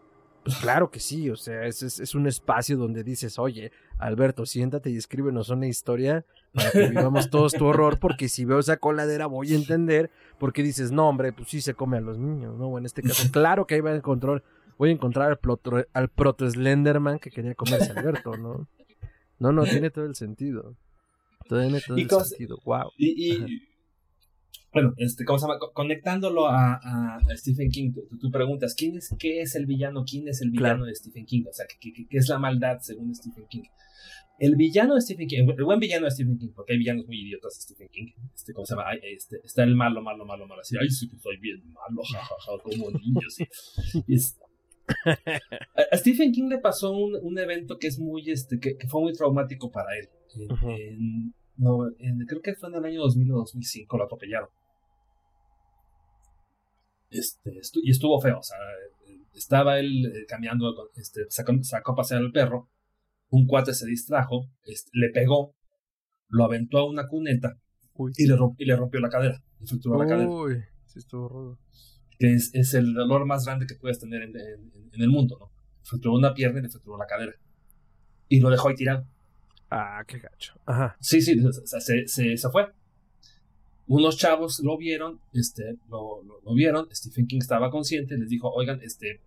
Pues 0.45 0.57
claro 0.57 0.91
que 0.91 1.01
sí, 1.01 1.29
o 1.29 1.37
sea, 1.37 1.66
es, 1.66 1.83
es, 1.83 2.14
un 2.14 2.27
espacio 2.27 2.79
donde 2.79 3.05
dices, 3.05 3.39
oye, 3.39 3.73
Alberto, 3.99 4.47
siéntate 4.47 4.89
y 4.89 4.97
escríbenos 4.97 5.51
una 5.51 5.66
historia 5.66 6.25
para 6.55 6.71
que 6.71 6.89
vivamos 6.89 7.29
todos 7.29 7.53
tu 7.53 7.66
horror, 7.66 7.99
porque 7.99 8.31
si 8.31 8.47
veo 8.47 8.59
esa 8.59 8.79
coladera 8.79 9.27
voy 9.27 9.53
a 9.53 9.57
entender, 9.57 10.11
porque 10.39 10.62
dices, 10.62 10.93
no, 10.93 11.11
hombre, 11.11 11.35
pues 11.35 11.51
sí 11.51 11.61
se 11.61 11.75
come 11.75 11.99
a 11.99 12.01
los 12.01 12.16
niños, 12.16 12.57
¿no? 12.57 12.79
en 12.79 12.87
este 12.87 13.03
caso, 13.03 13.31
claro 13.31 13.66
que 13.66 13.75
ahí 13.75 13.81
va 13.83 13.91
a 13.91 13.97
encontrar 13.97 14.43
voy 14.81 14.89
a 14.89 14.93
encontrar 14.93 15.29
al, 15.29 15.39
proto, 15.39 15.85
al 15.93 16.09
proto 16.09 16.49
Slenderman 16.49 17.18
que 17.18 17.31
quería 17.31 17.55
comerse 17.55 17.93
Alberto, 17.93 18.39
¿no? 18.39 18.66
No, 19.39 19.53
no, 19.53 19.64
tiene 19.64 19.91
todo 19.91 20.07
el 20.07 20.14
sentido. 20.14 20.75
Tiene 21.47 21.83
todo 21.83 21.99
el 21.99 22.09
sentido. 22.25 22.59
Wow. 22.64 22.91
Y, 22.97 23.68
bueno, 24.73 24.95
este, 24.99 25.25
¿cómo 25.25 25.39
se 25.39 25.47
llama? 25.47 25.59
Conectándolo 25.73 26.47
a, 26.49 27.21
Stephen 27.35 27.71
King, 27.71 27.93
tú, 28.21 28.31
preguntas, 28.31 28.75
¿quién 28.77 28.97
es, 28.97 29.14
¿qué 29.18 29.41
es 29.41 29.57
el 29.57 29.66
villano? 29.66 30.05
¿Quién 30.05 30.29
es 30.29 30.41
el 30.43 30.51
villano 30.51 30.85
de 30.85 30.95
Stephen 30.95 31.27
King? 31.27 31.45
O 31.49 31.53
sea, 31.53 31.66
¿qué, 31.66 31.93
qué, 31.93 32.07
es 32.11 32.29
la 32.29 32.39
maldad 32.39 32.79
según 32.81 33.12
Stephen 33.14 33.47
King? 33.49 33.64
El 34.39 34.57
villano 34.57 34.95
de 34.95 35.03
Stephen 35.03 35.27
King, 35.27 35.49
el 35.57 35.64
buen 35.64 35.81
villano 35.81 36.07
de 36.07 36.12
Stephen 36.12 36.39
King, 36.39 36.51
porque 36.55 36.73
hay 36.73 36.79
villanos 36.79 37.07
muy 37.07 37.21
idiotas 37.21 37.55
de 37.57 37.62
Stephen 37.62 37.89
King. 37.89 38.12
Este, 38.35 38.55
¿Cómo 38.55 38.64
se 38.64 38.75
llama? 38.75 38.93
Este, 39.03 39.41
está 39.45 39.64
el 39.64 39.75
malo, 39.75 40.01
malo, 40.03 40.25
malo, 40.25 40.47
malo. 40.47 40.62
Así, 40.62 40.77
ay, 40.81 40.89
sí 40.89 41.09
que 41.09 41.18
soy 41.18 41.37
bien 41.39 41.62
malo, 41.73 42.03
jajaja, 42.03 42.53
como 42.62 42.91
niño. 42.91 43.29
Sí. 43.29 43.45
A 45.93 45.97
Stephen 45.97 46.33
King 46.33 46.49
le 46.49 46.59
pasó 46.59 46.93
un, 46.93 47.39
evento 47.39 47.79
que 47.79 47.89
es 47.89 47.99
muy, 47.99 48.31
este, 48.31 48.59
que, 48.59 48.77
fue 48.89 49.01
muy 49.01 49.12
traumático 49.12 49.71
para 49.71 49.89
él. 49.99 50.09
no, 51.57 51.86
creo 52.27 52.43
que 52.43 52.55
fue 52.55 52.70
en 52.70 52.77
el 52.77 52.85
año 52.85 53.01
2000 53.03 53.32
o 53.32 53.36
2005, 53.36 53.99
lo 53.99 54.05
atropellaron. 54.05 54.49
Este, 57.11 57.51
y 57.82 57.91
estuvo 57.91 58.20
feo, 58.20 58.39
o 58.39 58.43
sea, 58.43 58.57
estaba 59.35 59.78
él 59.78 60.07
eh, 60.07 60.27
caminando, 60.28 60.91
este, 60.95 61.23
sacó, 61.28 61.93
a 61.93 61.97
pasear 61.97 62.20
al 62.20 62.32
perro, 62.32 62.70
un 63.31 63.47
cuate 63.47 63.74
se 63.74 63.87
distrajo, 63.87 64.49
este, 64.65 64.91
le 64.95 65.11
pegó, 65.11 65.55
lo 66.28 66.45
aventó 66.45 66.78
a 66.78 66.89
una 66.89 67.09
cuneta 67.09 67.59
y 68.16 68.27
le, 68.27 68.37
y 68.59 68.65
le, 68.65 68.77
rompió 68.77 69.01
la 69.01 69.09
cadera, 69.09 69.43
le 69.59 69.66
fracturó 69.66 69.99
la 69.99 70.07
cadera. 70.07 70.31
Uy, 70.31 70.62
sí 70.87 71.01
estuvo 71.01 71.28
rudo 71.28 71.59
que 72.20 72.35
es, 72.35 72.74
el 72.74 72.93
dolor 72.93 73.24
más 73.24 73.47
grande 73.47 73.66
que 73.66 73.74
puedes 73.77 73.99
tener 73.99 74.23
en, 74.23 74.35
el 74.93 75.09
mundo, 75.09 75.39
¿no? 75.41 75.51
Fracturó 75.82 76.15
una 76.15 76.35
pierna 76.35 76.61
y 76.61 76.62
le 76.65 76.69
fracturó 76.69 76.99
la 76.99 77.07
cadera. 77.07 77.32
Y 78.28 78.41
lo 78.41 78.51
dejó 78.51 78.69
ahí 78.69 78.74
tirado. 78.74 79.07
Ah, 79.70 80.05
qué 80.07 80.19
gacho. 80.19 80.61
Ajá. 80.66 80.99
Sí, 81.01 81.23
sí, 81.23 81.41
se, 81.65 82.07
se, 82.07 82.37
se, 82.37 82.51
fue. 82.51 82.66
Unos 83.91 84.19
chavos 84.19 84.61
lo 84.62 84.79
vieron, 84.79 85.21
este, 85.33 85.77
lo, 85.89 86.23
vieron, 86.55 86.87
Stephen 86.93 87.27
King 87.27 87.41
estaba 87.41 87.73
consciente, 87.73 88.17
les 88.17 88.29
dijo, 88.29 88.49
oigan, 88.49 88.81
este, 88.83 89.21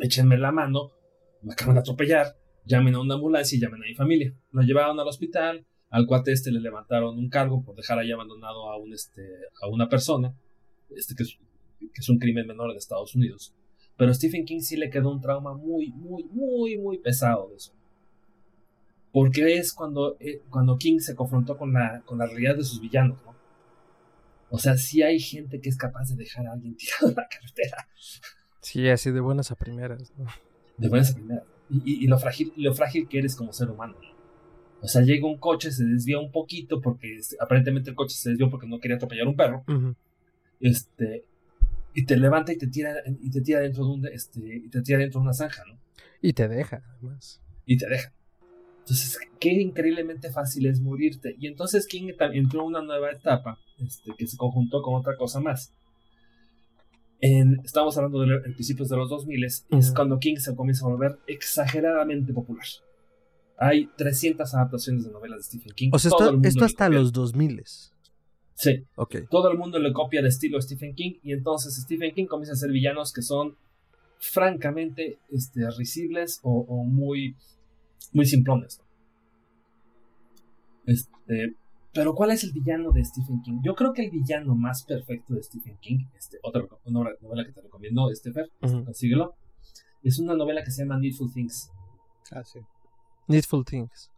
échenme 0.00 0.38
la 0.38 0.52
mano, 0.52 0.92
me 1.42 1.54
acaban 1.54 1.74
de 1.74 1.80
atropellar, 1.80 2.36
llamen 2.64 2.94
a 2.94 3.00
una 3.00 3.14
ambulancia 3.14 3.56
y 3.56 3.60
llamen 3.60 3.82
a 3.82 3.86
mi 3.86 3.96
familia. 3.96 4.32
Lo 4.52 4.62
llevaron 4.62 5.00
al 5.00 5.08
hospital, 5.08 5.66
al 5.90 6.06
cuate 6.06 6.30
este 6.30 6.52
le 6.52 6.60
levantaron 6.60 7.18
un 7.18 7.28
cargo 7.28 7.64
por 7.64 7.74
dejar 7.74 7.98
ahí 7.98 8.12
abandonado 8.12 8.70
a 8.70 8.76
un 8.76 8.92
este 8.92 9.22
a 9.60 9.66
una 9.66 9.88
persona 9.88 10.36
este 10.90 11.16
que 11.16 11.24
es 11.24 12.08
un 12.08 12.20
crimen 12.20 12.46
menor 12.46 12.70
en 12.70 12.76
Estados 12.76 13.16
Unidos. 13.16 13.56
Pero 13.96 14.14
Stephen 14.14 14.44
King 14.44 14.60
sí 14.60 14.76
le 14.76 14.88
quedó 14.88 15.10
un 15.10 15.20
trauma 15.20 15.54
muy, 15.54 15.90
muy, 15.94 16.22
muy, 16.30 16.78
muy 16.78 16.98
pesado 16.98 17.48
de 17.48 17.56
eso. 17.56 17.72
Porque 19.10 19.56
es 19.56 19.72
cuando, 19.72 20.16
eh, 20.20 20.42
cuando 20.48 20.78
King 20.78 21.00
se 21.00 21.16
confrontó 21.16 21.56
con 21.56 21.72
la, 21.72 22.02
con 22.06 22.18
la 22.18 22.26
realidad 22.26 22.54
de 22.54 22.62
sus 22.62 22.80
villanos, 22.80 23.18
¿no? 23.24 23.37
O 24.50 24.58
sea, 24.58 24.76
sí 24.76 25.02
hay 25.02 25.20
gente 25.20 25.60
que 25.60 25.68
es 25.68 25.76
capaz 25.76 26.08
de 26.10 26.16
dejar 26.16 26.46
a 26.46 26.52
alguien 26.52 26.76
tirado 26.76 27.08
en 27.08 27.14
la 27.14 27.28
carretera. 27.28 27.88
Sí, 28.60 28.88
así 28.88 29.10
de 29.10 29.20
buenas 29.20 29.50
a 29.50 29.56
primeras, 29.56 30.12
¿no? 30.16 30.26
De 30.76 30.88
buenas 30.88 31.12
a 31.12 31.14
primeras. 31.14 31.44
Y, 31.70 32.04
y, 32.04 32.06
lo, 32.06 32.18
frágil, 32.18 32.52
lo 32.56 32.74
frágil 32.74 33.08
que 33.08 33.18
eres 33.18 33.36
como 33.36 33.52
ser 33.52 33.70
humano. 33.70 33.94
O 34.80 34.88
sea, 34.88 35.02
llega 35.02 35.26
un 35.26 35.38
coche, 35.38 35.70
se 35.70 35.84
desvía 35.84 36.18
un 36.18 36.30
poquito 36.30 36.80
porque 36.80 37.16
este, 37.16 37.36
aparentemente 37.40 37.90
el 37.90 37.96
coche 37.96 38.16
se 38.16 38.30
desvió 38.30 38.48
porque 38.48 38.66
no 38.66 38.78
quería 38.78 38.96
atropellar 38.96 39.26
un 39.26 39.36
perro. 39.36 39.64
Este, 40.60 41.24
y 41.94 42.04
te 42.04 42.16
levanta 42.16 42.52
y 42.52 42.58
te 42.58 42.68
tira 42.68 42.94
y 43.20 43.30
te 43.30 43.40
tira 43.40 43.60
dentro 43.60 43.84
de 43.84 43.90
un 43.90 44.06
este 44.06 44.40
y 44.40 44.68
te 44.68 44.82
tira 44.82 44.98
dentro 44.98 45.20
de 45.20 45.24
una 45.24 45.34
zanja, 45.34 45.64
¿no? 45.66 45.78
Y 46.22 46.32
te 46.32 46.48
deja, 46.48 46.82
además. 46.94 47.40
Y 47.66 47.76
te 47.76 47.88
deja. 47.88 48.12
Entonces, 48.88 49.18
qué 49.38 49.52
increíblemente 49.52 50.30
fácil 50.30 50.66
es 50.66 50.80
morirte. 50.80 51.36
Y 51.38 51.46
entonces 51.46 51.86
King 51.86 52.12
entró 52.32 52.60
en 52.60 52.66
una 52.66 52.80
nueva 52.80 53.10
etapa, 53.10 53.58
este, 53.78 54.12
que 54.16 54.26
se 54.26 54.38
conjuntó 54.38 54.80
con 54.80 54.94
otra 54.94 55.16
cosa 55.16 55.40
más. 55.40 55.72
En, 57.20 57.60
estamos 57.64 57.96
hablando 57.98 58.20
de, 58.20 58.40
principios 58.40 58.88
de 58.88 58.96
los 58.96 59.10
2000, 59.10 59.44
es 59.44 59.66
cuando 59.94 60.18
King 60.18 60.36
se 60.36 60.56
comienza 60.56 60.86
a 60.86 60.88
volver 60.88 61.18
exageradamente 61.26 62.32
popular. 62.32 62.64
Hay 63.58 63.90
300 63.96 64.54
adaptaciones 64.54 65.04
de 65.04 65.10
novelas 65.10 65.38
de 65.38 65.44
Stephen 65.44 65.72
King. 65.74 65.90
O 65.92 65.98
sea, 65.98 66.10
esto, 66.10 66.40
esto 66.42 66.64
hasta 66.64 66.88
los 66.88 67.12
2000. 67.12 67.62
Sí. 68.54 68.84
Ok. 68.94 69.16
Todo 69.30 69.50
el 69.50 69.58
mundo 69.58 69.78
le 69.78 69.92
copia 69.92 70.20
el 70.20 70.26
estilo 70.26 70.56
de 70.56 70.62
Stephen 70.62 70.94
King 70.94 71.18
y 71.22 71.32
entonces 71.32 71.74
Stephen 71.76 72.14
King 72.14 72.26
comienza 72.26 72.52
a 72.52 72.54
hacer 72.54 72.70
villanos 72.70 73.12
que 73.12 73.20
son 73.20 73.56
francamente 74.18 75.18
este, 75.30 75.68
risibles 75.76 76.40
o, 76.42 76.84
muy, 76.84 77.36
muy 78.12 78.26
simplones. 78.26 78.80
Este, 80.86 81.54
pero 81.92 82.14
¿cuál 82.14 82.30
es 82.30 82.44
el 82.44 82.52
villano 82.52 82.92
de 82.92 83.04
Stephen 83.04 83.42
King? 83.42 83.60
Yo 83.62 83.74
creo 83.74 83.92
que 83.92 84.04
el 84.04 84.10
villano 84.10 84.54
más 84.54 84.84
perfecto 84.84 85.34
de 85.34 85.42
Stephen 85.42 85.76
King, 85.80 86.04
este, 86.16 86.38
otra 86.42 86.64
novela 86.84 87.44
que 87.44 87.52
te 87.52 87.60
recomiendo, 87.60 88.08
Stephen, 88.14 88.46
consíguelo, 88.60 89.34
es 90.02 90.18
una 90.18 90.34
novela 90.34 90.62
que 90.62 90.70
se 90.70 90.82
llama 90.82 90.98
Needful 90.98 91.32
Things. 91.32 91.70
Ah, 92.30 92.44
sí. 92.44 92.60
Needful 93.26 93.64
Things. 93.64 94.10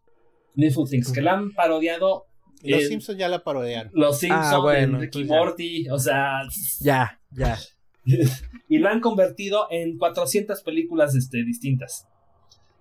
Needful 0.54 0.88
Things, 0.88 1.12
que 1.12 1.22
la 1.22 1.34
han 1.34 1.52
parodiado. 1.52 2.26
Los 2.62 2.86
Simpsons 2.86 3.18
ya 3.18 3.28
la 3.28 3.42
parodiaron. 3.42 3.90
Los 3.94 4.18
Simpsons, 4.18 4.46
ah, 4.52 4.58
bueno, 4.58 4.98
Ricky 4.98 5.24
Morty, 5.24 5.88
o 5.88 5.98
sea. 5.98 6.42
Ya, 6.80 7.18
ya. 7.30 7.58
y 8.68 8.78
la 8.78 8.90
han 8.90 9.00
convertido 9.00 9.66
en 9.70 9.96
400 9.96 10.62
películas 10.62 11.14
este, 11.14 11.44
distintas. 11.44 12.06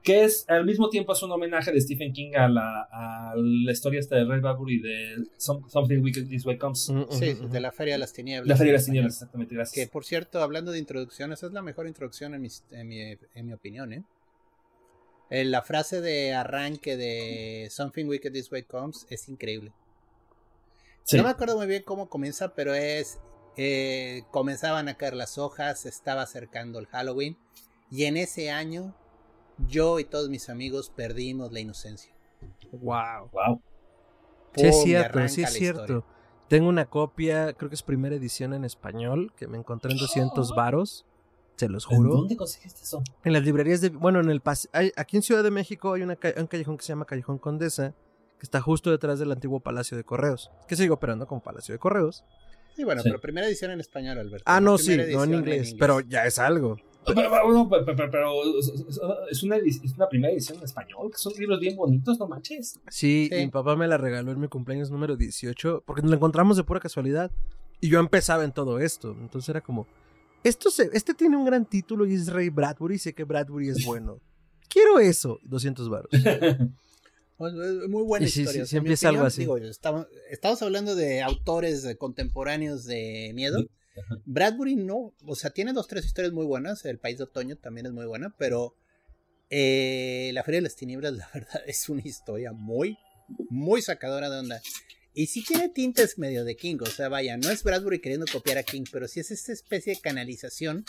Que 0.02 0.24
es, 0.24 0.46
al 0.48 0.66
mismo 0.66 0.90
tiempo, 0.90 1.14
es 1.14 1.22
un 1.24 1.32
homenaje 1.32 1.72
de 1.72 1.82
Stephen 1.82 2.14
King 2.14 2.32
a 2.36 2.48
la, 2.48 2.88
a 2.92 3.34
la 3.36 3.72
historia 3.72 4.00
esta 4.00 4.16
de 4.16 4.24
Ray 4.24 4.40
Bradbury 4.40 4.80
de 4.80 5.24
Something 5.38 6.02
Wicked 6.02 6.28
This 6.28 6.46
Way 6.46 6.58
Comes. 6.58 6.92
Sí, 7.12 7.34
de 7.34 7.60
la 7.60 7.72
Feria 7.72 7.96
de 7.96 8.00
las 8.00 8.14
Tinieblas. 8.14 8.48
La 8.48 8.56
Feria 8.56 8.72
de 8.72 8.78
las 8.78 8.86
Tinieblas, 8.86 9.14
exactamente, 9.16 9.56
gracias. 9.56 9.76
Que, 9.76 9.92
por 9.92 10.06
cierto, 10.06 10.42
hablando 10.42 10.72
de 10.72 10.80
introducción, 10.80 11.34
esa 11.34 11.48
es 11.48 11.54
la 11.54 11.62
mejor 11.62 11.88
introducción 11.88 12.34
en 12.34 12.42
mi, 12.42 12.50
en 12.72 12.88
mi, 12.88 13.02
en 13.02 13.46
mi 13.46 13.54
opinión, 13.54 13.94
¿eh? 13.94 14.04
Eh, 15.30 15.46
la 15.46 15.62
frase 15.62 16.02
de 16.02 16.34
arranque 16.34 16.98
de 16.98 17.68
Something 17.70 18.06
Wicked 18.06 18.32
This 18.32 18.52
Way 18.52 18.64
Comes 18.64 19.06
es 19.10 19.30
increíble. 19.30 19.72
No 21.12 21.24
me 21.24 21.30
acuerdo 21.30 21.58
muy 21.58 21.68
bien 21.68 21.84
cómo 21.84 22.10
comienza, 22.10 22.54
pero 22.54 22.74
es. 22.74 23.20
Eh, 23.58 24.24
comenzaban 24.32 24.88
a 24.88 24.96
caer 24.96 25.16
las 25.16 25.38
hojas, 25.38 25.86
estaba 25.86 26.22
acercando 26.22 26.80
el 26.80 26.86
Halloween. 26.88 27.38
Y 27.92 28.06
en 28.06 28.16
ese 28.16 28.52
año, 28.52 28.96
yo 29.68 30.00
y 30.00 30.06
todos 30.06 30.30
mis 30.30 30.50
amigos 30.50 30.92
perdimos 30.96 31.52
la 31.52 31.60
inocencia. 31.60 32.14
Wow. 32.72 33.30
Wow. 33.32 33.62
Sí, 34.56 34.68
es 34.68 34.82
cierto, 34.84 35.28
sí 35.28 35.44
es 35.44 35.54
cierto. 35.54 36.06
Tengo 36.48 36.68
una 36.68 36.86
copia, 36.86 37.54
creo 37.54 37.70
que 37.70 37.76
es 37.76 37.84
primera 37.84 38.16
edición 38.16 38.54
en 38.54 38.66
español, 38.66 39.32
que 39.36 39.48
me 39.48 39.58
encontré 39.58 39.92
en 39.92 39.98
200 40.00 40.56
varos. 40.56 41.06
Se 41.58 41.70
los 41.70 41.86
juro. 41.86 42.16
¿Dónde 42.16 42.38
conseguiste 42.38 42.82
eso? 42.82 43.04
En 43.24 43.34
las 43.34 43.44
librerías 43.44 43.82
de. 43.82 43.90
Bueno, 43.90 44.22
en 44.22 44.30
el 44.30 44.42
aquí 44.96 45.18
en 45.18 45.22
Ciudad 45.22 45.44
de 45.44 45.52
México 45.52 45.94
hay 45.94 46.02
una 46.02 46.18
un 46.38 46.48
callejón 46.48 46.78
que 46.78 46.84
se 46.84 46.90
llama 46.90 47.06
Callejón 47.06 47.38
Condesa, 47.38 47.94
que 48.40 48.44
está 48.44 48.62
justo 48.62 48.90
detrás 48.90 49.20
del 49.20 49.32
antiguo 49.32 49.60
Palacio 49.60 49.98
de 49.98 50.06
Correos, 50.06 50.50
que 50.68 50.78
sigue 50.78 50.90
operando 50.90 51.28
como 51.28 51.44
Palacio 51.44 51.74
de 51.74 51.80
Correos. 51.80 52.24
Sí, 52.76 52.86
bueno, 52.86 53.02
pero 53.04 53.20
primera 53.20 53.46
edición 53.46 53.72
en 53.72 53.82
español, 53.82 54.18
Alberto. 54.18 54.46
Ah, 54.48 54.62
no, 54.62 54.78
sí, 54.78 54.96
no 54.96 55.24
en 55.26 55.34
inglés, 55.34 55.76
pero 55.78 56.00
ya 56.00 56.26
es 56.26 56.40
algo. 56.40 56.78
Pero, 57.06 58.60
es, 59.30 59.44
una, 59.44 59.58
es 59.58 59.94
una 59.96 60.10
primera 60.10 60.34
edición 60.34 60.58
en 60.58 60.64
español, 60.64 61.10
que 61.12 61.18
son 61.18 61.34
libros 61.38 61.60
bien 61.60 61.76
bonitos, 61.76 62.20
no 62.20 62.28
manches. 62.28 62.80
Sí, 62.90 63.30
sí, 63.32 63.36
mi 63.36 63.48
papá 63.48 63.76
me 63.76 63.88
la 63.88 63.98
regaló 63.98 64.32
en 64.32 64.40
mi 64.40 64.48
cumpleaños 64.48 64.92
número 64.92 65.16
18, 65.16 65.84
porque 65.86 66.02
nos 66.02 66.12
la 66.12 66.18
encontramos 66.18 66.58
de 66.58 66.64
pura 66.64 66.80
casualidad. 66.80 67.32
Y 67.82 67.90
yo 67.90 68.00
empezaba 68.00 68.44
en 68.44 68.52
todo 68.52 68.80
esto, 68.80 69.16
entonces 69.22 69.50
era 69.50 69.62
como, 69.62 69.88
esto 70.44 70.70
se, 70.72 70.90
este 70.94 71.14
tiene 71.14 71.38
un 71.38 71.46
gran 71.46 71.66
título 71.66 72.06
y 72.06 72.14
es 72.14 72.28
Ray 72.28 72.50
Bradbury. 72.50 72.98
Sé 72.98 73.14
que 73.14 73.24
Bradbury 73.24 73.70
es 73.70 73.86
bueno. 73.86 74.20
Quiero 74.70 75.00
eso. 75.00 75.40
200 75.44 75.90
baros. 75.90 76.12
Muy 77.40 78.04
buena 78.04 78.26
historia. 78.26 78.66
Sí, 78.66 78.70
siempre 78.70 78.94
es 78.94 79.04
algo 79.06 79.24
así. 79.24 79.48
estamos, 80.30 80.62
hablando 80.62 80.96
de 80.96 81.22
autores 81.22 81.88
contemporáneos 81.98 82.86
de 82.86 83.32
miedo. 83.34 83.66
Bradbury 84.26 84.76
no, 84.76 85.14
o 85.26 85.36
sea, 85.36 85.50
tiene 85.52 85.74
dos, 85.74 85.88
tres 85.88 86.06
historias 86.06 86.34
muy 86.34 86.46
buenas. 86.46 86.86
El 86.86 87.00
País 87.00 87.18
de 87.18 87.26
Otoño 87.26 87.56
también 87.58 87.86
es 87.88 87.92
muy 87.92 88.06
buena, 88.06 88.36
pero 88.38 88.76
eh, 89.50 90.32
La 90.34 90.44
Feria 90.44 90.60
de 90.60 90.64
las 90.64 90.76
Tinieblas, 90.76 91.14
la 91.18 91.30
verdad, 91.34 91.62
es 91.66 91.90
una 91.90 92.02
historia 92.04 92.52
muy, 92.52 92.98
muy 93.50 93.82
sacadora 93.82 94.30
de 94.30 94.40
onda. 94.40 94.62
Y 95.14 95.28
sí 95.28 95.44
tiene 95.44 95.70
tintes 95.70 96.18
medio 96.18 96.46
de 96.46 96.56
King, 96.56 96.78
o 96.82 96.86
sea, 96.86 97.10
vaya, 97.10 97.36
no 97.36 97.50
es 97.50 97.64
Bradbury 97.64 98.00
queriendo 98.00 98.26
copiar 98.32 98.58
a 98.58 98.64
King, 98.64 98.84
pero 98.92 99.08
sí 99.08 99.20
es 99.20 99.32
esta 99.32 99.52
especie 99.52 99.96
de 99.96 100.02
canalización 100.02 100.86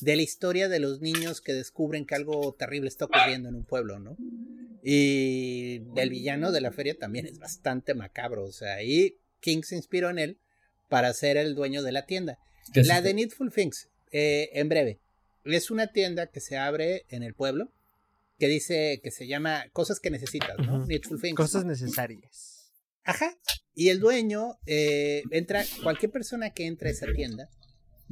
de 0.00 0.16
la 0.16 0.22
historia 0.22 0.68
de 0.68 0.80
los 0.80 1.00
niños 1.00 1.40
que 1.40 1.52
descubren 1.52 2.06
que 2.06 2.14
algo 2.14 2.54
terrible 2.58 2.88
está 2.88 3.04
ocurriendo 3.04 3.50
en 3.50 3.54
un 3.54 3.64
pueblo, 3.64 3.98
¿no? 3.98 4.16
Y 4.82 5.82
el 5.96 6.08
villano 6.08 6.52
de 6.52 6.62
la 6.62 6.72
feria 6.72 6.96
también 6.98 7.26
es 7.26 7.38
bastante 7.38 7.94
macabro, 7.94 8.44
o 8.44 8.52
sea, 8.52 8.82
y 8.82 9.18
King 9.40 9.62
se 9.62 9.76
inspiró 9.76 10.08
en 10.08 10.18
él 10.18 10.38
para 10.90 11.14
ser 11.14 11.38
el 11.38 11.54
dueño 11.54 11.82
de 11.82 11.92
la 11.92 12.04
tienda. 12.04 12.38
La 12.74 13.00
de 13.00 13.14
Needful 13.14 13.50
Things, 13.50 13.88
eh, 14.12 14.50
en 14.52 14.68
breve, 14.68 15.00
es 15.44 15.70
una 15.70 15.86
tienda 15.86 16.26
que 16.26 16.40
se 16.40 16.58
abre 16.58 17.06
en 17.08 17.22
el 17.22 17.32
pueblo 17.32 17.72
que 18.38 18.48
dice 18.48 19.00
que 19.02 19.10
se 19.10 19.26
llama 19.26 19.66
Cosas 19.72 20.00
que 20.00 20.10
necesitas, 20.10 20.58
¿no? 20.58 20.84
Needful 20.86 21.20
Things. 21.20 21.36
Cosas 21.36 21.64
necesarias. 21.64 22.72
Ajá. 23.04 23.38
Y 23.74 23.88
el 23.88 24.00
dueño 24.00 24.58
eh, 24.66 25.22
entra, 25.30 25.64
cualquier 25.82 26.10
persona 26.10 26.50
que 26.50 26.66
entre 26.66 26.90
a 26.90 26.92
esa 26.92 27.06
tienda 27.14 27.48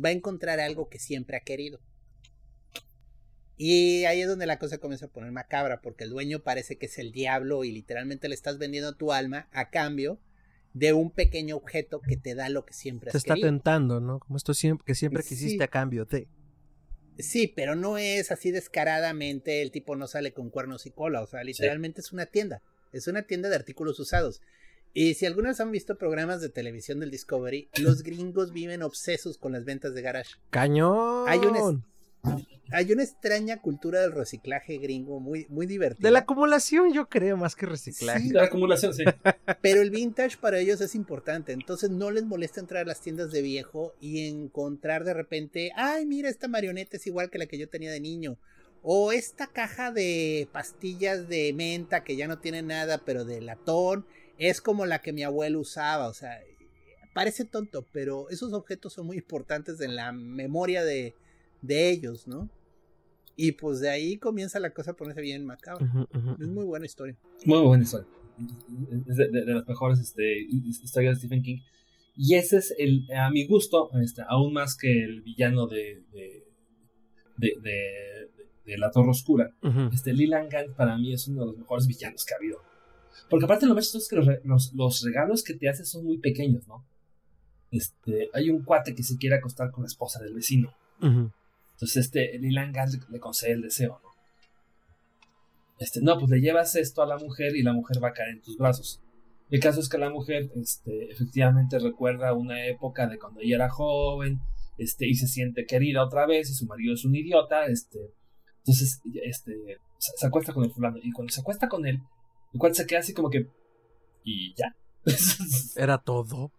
va 0.03 0.11
a 0.11 0.13
encontrar 0.13 0.61
algo 0.61 0.89
que 0.89 0.99
siempre 0.99 1.37
ha 1.37 1.41
querido. 1.41 1.81
Y 3.57 4.05
ahí 4.05 4.21
es 4.21 4.29
donde 4.29 4.47
la 4.47 4.61
cosa 4.61 4.79
comienza 4.79 5.07
a 5.07 5.11
poner 5.11 5.33
macabra, 5.33 5.81
porque 5.81 6.05
el 6.05 6.11
dueño 6.11 6.45
parece 6.45 6.79
que 6.79 6.87
es 6.87 6.97
el 6.99 7.11
diablo 7.11 7.65
y 7.65 7.73
literalmente 7.73 8.29
le 8.29 8.37
estás 8.37 8.59
vendiendo 8.59 8.95
tu 8.95 9.13
alma 9.13 9.49
a 9.51 9.71
cambio 9.71 10.21
de 10.79 10.93
un 10.93 11.11
pequeño 11.11 11.57
objeto 11.57 12.01
que 12.01 12.17
te 12.17 12.35
da 12.35 12.49
lo 12.49 12.65
que 12.65 12.73
siempre 12.73 13.09
has 13.09 13.13
Te 13.13 13.19
está 13.19 13.35
tentando, 13.35 14.01
¿no? 14.01 14.21
Como 14.21 14.37
esto 14.37 14.55
siempre, 14.55 14.85
que 14.87 14.95
siempre 14.95 15.23
quisiste 15.23 15.65
a 15.65 15.69
cambio 15.69 16.05
de. 16.05 16.29
Sí, 17.19 17.53
pero 17.55 17.75
no 17.75 17.99
es 17.99 18.31
así 18.31 18.53
descaradamente, 18.53 19.61
el 19.63 19.73
tipo 19.73 19.97
no 19.97 20.07
sale 20.07 20.33
con 20.33 20.51
cuernos 20.51 20.87
y 20.87 20.93
cola, 20.93 21.21
o 21.21 21.27
sea, 21.27 21.43
literalmente 21.43 22.01
es 22.01 22.13
una 22.13 22.27
tienda, 22.27 22.63
es 22.93 23.09
una 23.09 23.23
tienda 23.23 23.49
de 23.49 23.57
artículos 23.57 23.99
usados. 23.99 24.41
Y 24.95 25.15
si 25.15 25.27
alguna 25.27 25.49
vez 25.49 25.61
han 25.61 25.73
visto 25.73 25.99
programas 25.99 26.41
de 26.41 26.49
televisión 26.49 27.01
del 27.01 27.11
Discovery, 27.11 27.71
los 27.79 28.03
gringos 28.05 28.53
viven 28.53 28.83
obsesos 28.83 29.37
con 29.37 29.53
las 29.53 29.65
ventas 29.65 29.95
de 29.95 30.03
garage. 30.03 30.37
¡Cañón! 30.51 31.29
Hay 31.29 31.39
una, 31.41 31.83
hay 32.71 32.93
una 32.93 33.03
extraña 33.03 33.61
cultura 33.61 34.01
del 34.01 34.13
reciclaje 34.13 34.79
gringo 34.79 35.21
muy, 35.21 35.47
muy 35.49 35.67
divertida. 35.67 36.09
De 36.09 36.13
la 36.13 36.21
acumulación, 36.21 36.93
yo 36.93 37.09
creo, 37.09 37.37
más 37.37 37.57
que 37.57 37.67
reciclaje. 37.67 38.29
de 38.29 38.35
la 38.35 38.45
acumulación, 38.45 38.93
sí. 38.93 39.05
Pero 39.63 39.81
el 39.81 39.91
vintage 39.91 40.37
para 40.37 40.59
ellos 40.59 40.81
es 40.81 40.95
importante. 40.95 41.53
Entonces 41.53 41.91
no 41.91 42.11
les 42.11 42.25
molesta 42.25 42.61
entrar 42.61 42.83
a 42.83 42.87
las 42.89 43.01
tiendas 43.01 43.33
de 43.33 43.43
viejo 43.43 43.95
y 44.01 44.29
encontrar 44.29 45.05
de 45.05 45.15
repente, 45.15 45.71
ay, 45.77 46.05
mira, 46.07 46.29
esta 46.29 46.49
marioneta 46.49 46.97
es 46.97 47.07
igual 47.07 47.31
que 47.31 47.39
la 47.39 47.47
que 47.47 47.59
yo 47.59 47.69
tenía 47.69 47.91
de 47.91 48.01
niño. 48.01 48.37
O 48.83 49.13
esta 49.13 49.47
caja 49.47 49.91
de 49.91 50.49
pastillas 50.53 51.29
de 51.29 51.53
menta 51.53 52.05
que 52.05 52.17
ya 52.17 52.29
no 52.29 52.39
tiene 52.39 52.63
nada, 52.63 52.99
pero 52.99 53.25
de 53.25 53.41
latón 53.41 54.07
es 54.39 54.61
como 54.61 54.87
la 54.87 55.01
que 55.01 55.13
mi 55.13 55.25
abuelo 55.25 55.59
usaba, 55.59 56.07
o 56.07 56.15
sea, 56.15 56.41
parece 57.13 57.45
tonto, 57.45 57.85
pero 57.93 58.31
esos 58.31 58.53
objetos 58.53 58.93
son 58.93 59.07
muy 59.07 59.17
importantes 59.17 59.81
en 59.81 59.97
la 59.97 60.13
memoria 60.13 60.85
de, 60.85 61.17
de 61.63 61.91
ellos, 61.91 62.27
¿no? 62.27 62.49
Y 63.37 63.53
pues 63.53 63.81
de 63.81 63.89
ahí 63.89 64.19
comienza 64.19 64.59
la 64.59 64.71
cosa 64.71 64.91
a 64.91 64.95
ponerse 64.95 65.21
bien 65.21 65.47
macabra. 65.47 65.87
Es 66.41 66.49
muy 66.49 66.65
buena 66.65 66.87
historia. 66.87 67.17
Muy 67.45 67.61
buena 67.61 67.85
historia. 67.85 68.09
Es 69.07 69.17
de, 69.17 69.29
las 69.31 69.67
mejores 69.67 70.01
este, 70.01 70.41
historias 70.41 71.15
de 71.15 71.21
Stephen 71.21 71.43
King. 71.43 71.59
Y 72.17 72.35
ese 72.35 72.57
es 72.57 72.75
el, 72.79 73.07
a 73.13 73.31
mi 73.31 73.47
gusto, 73.47 73.91
este, 74.03 74.23
aún 74.29 74.53
más 74.53 74.77
que 74.77 75.05
el 75.05 75.23
villano 75.23 75.69
de, 75.69 76.03
de, 76.13 76.45
de, 78.67 78.77
La 78.77 78.91
Torre 78.91 79.11
Oscura. 79.11 79.55
Este 79.93 80.13
Leland 80.13 80.51
Gant 80.51 80.75
para 80.75 80.99
mí 80.99 81.13
es 81.13 81.29
uno 81.29 81.43
de 81.43 81.47
los 81.47 81.59
mejores 81.59 81.87
villanos 81.87 82.25
que 82.25 82.35
ha 82.35 82.39
habido. 82.39 82.59
Porque 83.31 83.45
aparte 83.45 83.67
lo 83.67 83.75
más 83.77 83.95
es 83.95 84.09
que 84.09 84.17
los, 84.17 85.03
regalos 85.05 85.45
que 85.45 85.55
te 85.55 85.69
hace 85.69 85.85
son 85.85 86.05
muy 86.05 86.19
pequeños, 86.19 86.67
¿no? 86.67 86.85
Este, 87.71 88.31
hay 88.33 88.51
un 88.51 88.65
cuate 88.65 88.97
que 88.97 89.05
se 89.05 89.17
quiere 89.17 89.37
acostar 89.37 89.71
con 89.71 89.85
la 89.85 89.89
esposa 89.89 90.21
del 90.21 90.35
vecino. 90.35 90.75
Entonces 91.79 92.07
este 92.07 92.37
Lilan 92.41 92.73
le, 93.09 93.21
concede 93.21 93.53
el 93.53 93.63
deseo, 93.63 94.01
¿no? 94.03 94.09
este, 95.79 96.01
no, 96.03 96.19
pues 96.19 96.29
le 96.29 96.41
llevas 96.41 96.75
esto 96.75 97.03
a 97.03 97.07
la 97.07 97.19
mujer 97.19 97.55
y 97.55 97.63
la 97.63 97.73
mujer 97.73 98.03
va 98.03 98.09
a 98.09 98.13
caer 98.13 98.31
en 98.31 98.43
tus 98.43 98.57
brazos. 98.57 99.01
El 99.49 99.61
caso 99.61 99.79
es 99.79 99.89
que 99.89 99.97
la 99.97 100.11
mujer, 100.11 100.51
este, 100.57 101.11
efectivamente 101.13 101.79
recuerda 101.79 102.33
una 102.33 102.67
época 102.67 103.07
de 103.07 103.17
cuando 103.17 103.41
ella 103.41 103.55
era 103.55 103.69
joven, 103.71 104.41
este, 104.77 105.07
y 105.07 105.15
se 105.15 105.29
siente 105.29 105.67
querida 105.67 106.05
otra 106.05 106.27
vez, 106.27 106.51
y 106.51 106.55
su 106.55 106.67
marido 106.67 106.95
es 106.95 107.05
un 107.05 107.15
idiota, 107.15 107.67
este, 107.67 108.13
entonces, 108.59 109.01
este, 109.23 109.79
se, 109.99 110.27
acuesta 110.27 110.53
con 110.53 110.65
el 110.65 110.73
fulano, 110.73 110.99
y 111.01 111.13
cuando 111.13 111.33
se 111.33 111.43
acuesta 111.43 111.69
con 111.69 111.87
él, 111.87 112.01
el 112.53 112.59
cual 112.59 112.75
se 112.75 112.87
queda 112.87 112.99
así 112.99 113.15
como 113.15 113.31
que, 113.31 113.47
y 114.25 114.53
ya. 114.57 114.75
Era 115.77 115.99
todo. 115.99 116.51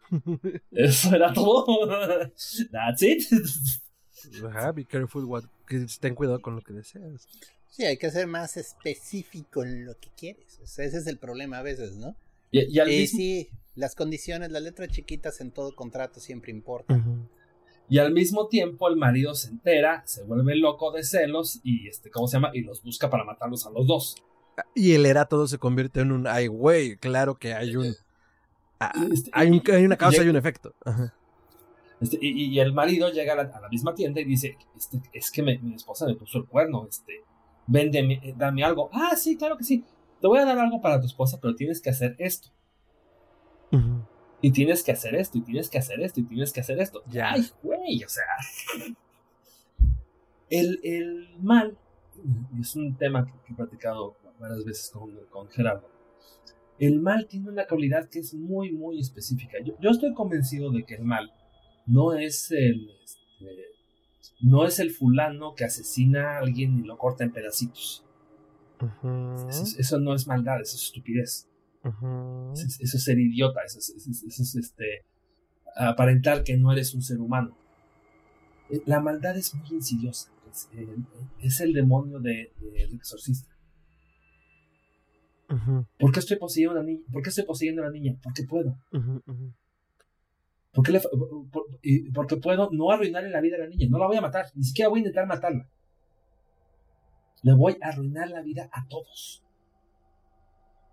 Eso 0.72 1.14
era 1.14 1.34
todo. 1.34 1.68
That's 2.72 3.02
it. 3.04 3.24
Be 4.74 4.86
careful 4.86 5.24
what, 5.26 5.44
ten 6.00 6.16
cuidado 6.16 6.42
con 6.42 6.56
lo 6.56 6.62
que 6.62 6.74
deseas. 6.74 7.28
Sí, 7.70 7.86
hay 7.86 7.98
que 7.98 8.10
ser 8.12 8.28
más 8.28 8.58
específico 8.58 9.64
en 9.64 9.86
lo 9.86 9.98
que 9.98 10.10
quieres. 10.18 10.60
ese 10.62 10.86
es 10.86 11.08
el 11.08 11.18
problema 11.18 11.60
a 11.60 11.62
veces, 11.62 11.96
¿no? 11.96 12.16
Y, 12.52 12.80
al 12.80 12.90
sí, 13.08 13.50
las 13.76 13.96
condiciones, 13.96 14.52
las 14.52 14.64
letras 14.64 14.90
chiquitas 14.90 15.40
en 15.40 15.52
todo 15.52 15.76
contrato 15.76 16.20
siempre 16.20 16.52
importan. 16.52 17.30
Y 17.88 17.98
al 17.98 18.12
mismo 18.12 18.48
tiempo 18.48 18.88
el 18.88 18.98
marido 18.98 19.34
se 19.34 19.50
entera, 19.50 20.04
se 20.06 20.24
vuelve 20.24 20.56
loco 20.56 20.92
de 20.92 21.04
celos 21.04 21.60
y 21.64 21.88
este, 21.88 22.12
¿cómo 22.12 22.28
se 22.28 22.38
llama? 22.38 22.52
Y 22.54 22.62
los 22.62 22.84
busca 22.84 23.10
para 23.10 23.24
matarlos 23.24 23.66
a 23.66 23.72
los 23.72 23.88
dos. 23.88 24.16
Y 24.76 24.94
el 24.94 25.06
era 25.06 25.26
todo 25.26 25.48
se 25.48 25.58
convierte 25.58 26.02
en 26.02 26.12
un 26.12 26.28
ay 26.28 26.48
güey, 26.48 26.98
claro 26.98 27.36
que 27.36 27.54
hay 27.54 27.76
un 27.76 27.96
ah, 28.80 28.92
este, 29.12 29.32
hay, 29.34 29.50
un, 29.50 29.64
hay 29.72 29.86
una 29.86 29.98
causa 29.98 30.24
y, 30.24 30.28
un 30.28 30.36
efecto. 30.36 30.76
Este, 32.02 32.18
y, 32.22 32.58
el 32.60 32.74
marido 32.74 33.12
llega 33.12 33.34
a 33.34 33.36
la, 33.36 33.70
misma 33.70 33.94
tienda 33.94 34.22
y 34.22 34.26
dice, 34.26 34.58
este, 34.78 35.02
es 35.14 35.32
que 35.32 35.44
mi 35.44 35.76
esposa 35.76 36.06
me 36.06 36.16
puso 36.16 36.38
el 36.38 36.46
cuerno, 36.46 36.88
este, 36.88 37.24
vende, 37.68 38.34
dame 38.38 38.64
algo. 38.64 38.90
Ah, 38.94 39.16
sí, 39.16 39.36
claro 39.38 39.58
que 39.58 39.64
sí 39.64 39.84
te 40.20 40.28
voy 40.28 40.40
a 40.40 40.46
dar 40.46 40.60
algo 40.60 40.82
para 40.82 41.00
tu 41.00 41.06
esposa, 41.06 41.40
pero 41.42 41.56
tienes 41.56 41.82
que 41.82 41.90
hacer 41.90 42.16
esto. 42.20 42.50
Y 44.42 44.52
tienes 44.52 44.84
que 44.84 44.92
hacer 44.92 45.16
esto, 45.16 45.38
y 45.38 45.42
tienes 45.42 45.70
que 45.70 45.78
hacer 45.78 46.00
esto, 46.02 46.20
y 46.20 46.24
tienes 46.24 46.54
que 46.54 46.62
hacer 46.62 46.80
esto. 46.80 47.04
Ya. 47.08 47.32
Ay, 47.34 47.46
güey, 47.62 48.04
o 48.04 48.10
sea. 48.10 48.24
El, 50.52 50.80
el 50.84 51.38
mal, 51.40 51.78
y 52.58 52.62
es 52.62 52.76
un 52.76 52.98
tema 52.98 53.24
que, 53.24 53.54
he 53.54 53.56
platicado 53.56 54.18
varias 54.40 54.66
veces 54.66 54.90
con, 54.90 55.16
con, 55.30 55.48
Gerardo. 55.50 55.88
El 56.80 57.00
mal 57.02 57.28
tiene 57.28 57.52
una 57.52 57.68
cualidad 57.68 58.10
que 58.10 58.18
es 58.18 58.34
muy, 58.34 58.72
muy 58.72 59.00
específica. 59.00 59.60
Yo, 59.64 59.76
yo 59.80 59.92
estoy 59.92 60.12
convencido 60.16 60.72
de 60.72 60.86
que 60.86 60.96
el 60.96 61.04
mal 61.04 61.32
no 61.90 62.14
es 62.14 62.52
el. 62.52 62.90
Este, 63.04 63.20
no 64.42 64.66
es 64.66 64.80
el 64.80 64.92
fulano 64.92 65.54
que 65.56 65.66
asesina 65.66 66.36
a 66.36 66.40
alguien 66.40 66.80
y 66.80 66.84
lo 66.84 66.98
corta 66.98 67.24
en 67.24 67.32
pedacitos 67.32 68.06
eso, 69.78 70.00
no 70.00 70.14
es 70.14 70.28
maldad, 70.28 70.62
eso 70.62 70.76
es 70.76 70.84
estupidez. 70.84 71.48
eso, 72.54 72.98
es 72.98 73.04
ser 73.04 73.20
idiota, 73.20 73.62
eso 73.66 73.80
es, 73.80 74.56
este, 74.56 75.06
aparentar 75.76 76.44
que 76.44 76.58
no 76.58 76.72
eres 76.72 76.94
un 76.94 77.02
ser 77.02 77.20
humano. 77.20 77.58
Eh, 78.70 78.82
la 78.86 79.00
maldad 79.00 79.38
es 79.38 79.54
muy 79.56 79.68
insidiosa, 79.72 80.32
es, 81.42 81.60
el 81.60 81.74
demonio 81.74 82.20
del 82.20 82.50
de, 82.60 82.84
exorcista. 82.96 83.50
¿Por 85.98 86.12
qué 86.12 86.20
estoy 86.20 86.38
poseyendo 86.38 86.74
a 86.74 86.84
la 86.84 86.84
niña? 86.84 87.04
¿Por 87.12 87.24
qué 87.24 87.30
estoy 87.30 87.46
poseyendo 87.46 87.82
a 87.82 87.86
la 87.86 87.92
niña? 87.92 88.16
Porque 88.22 88.44
puedo. 88.44 88.78
Porque 90.72 92.38
puedo 92.38 92.70
no 92.72 92.92
arruinarle 92.92 93.30
la 93.30 93.42
vida 93.42 93.58
a 93.58 93.60
la 93.60 93.68
niña. 93.68 93.88
No 93.90 93.98
la 93.98 94.08
voy 94.08 94.18
a 94.18 94.22
matar. 94.22 94.46
Ni 94.56 94.64
siquiera 94.64 94.90
voy 94.90 95.00
a 95.00 95.02
intentar 95.02 95.26
matarla 95.26 95.68
le 97.42 97.54
voy 97.54 97.78
a 97.82 97.90
arruinar 97.90 98.30
la 98.30 98.42
vida 98.42 98.70
a 98.72 98.88
todos. 98.88 99.44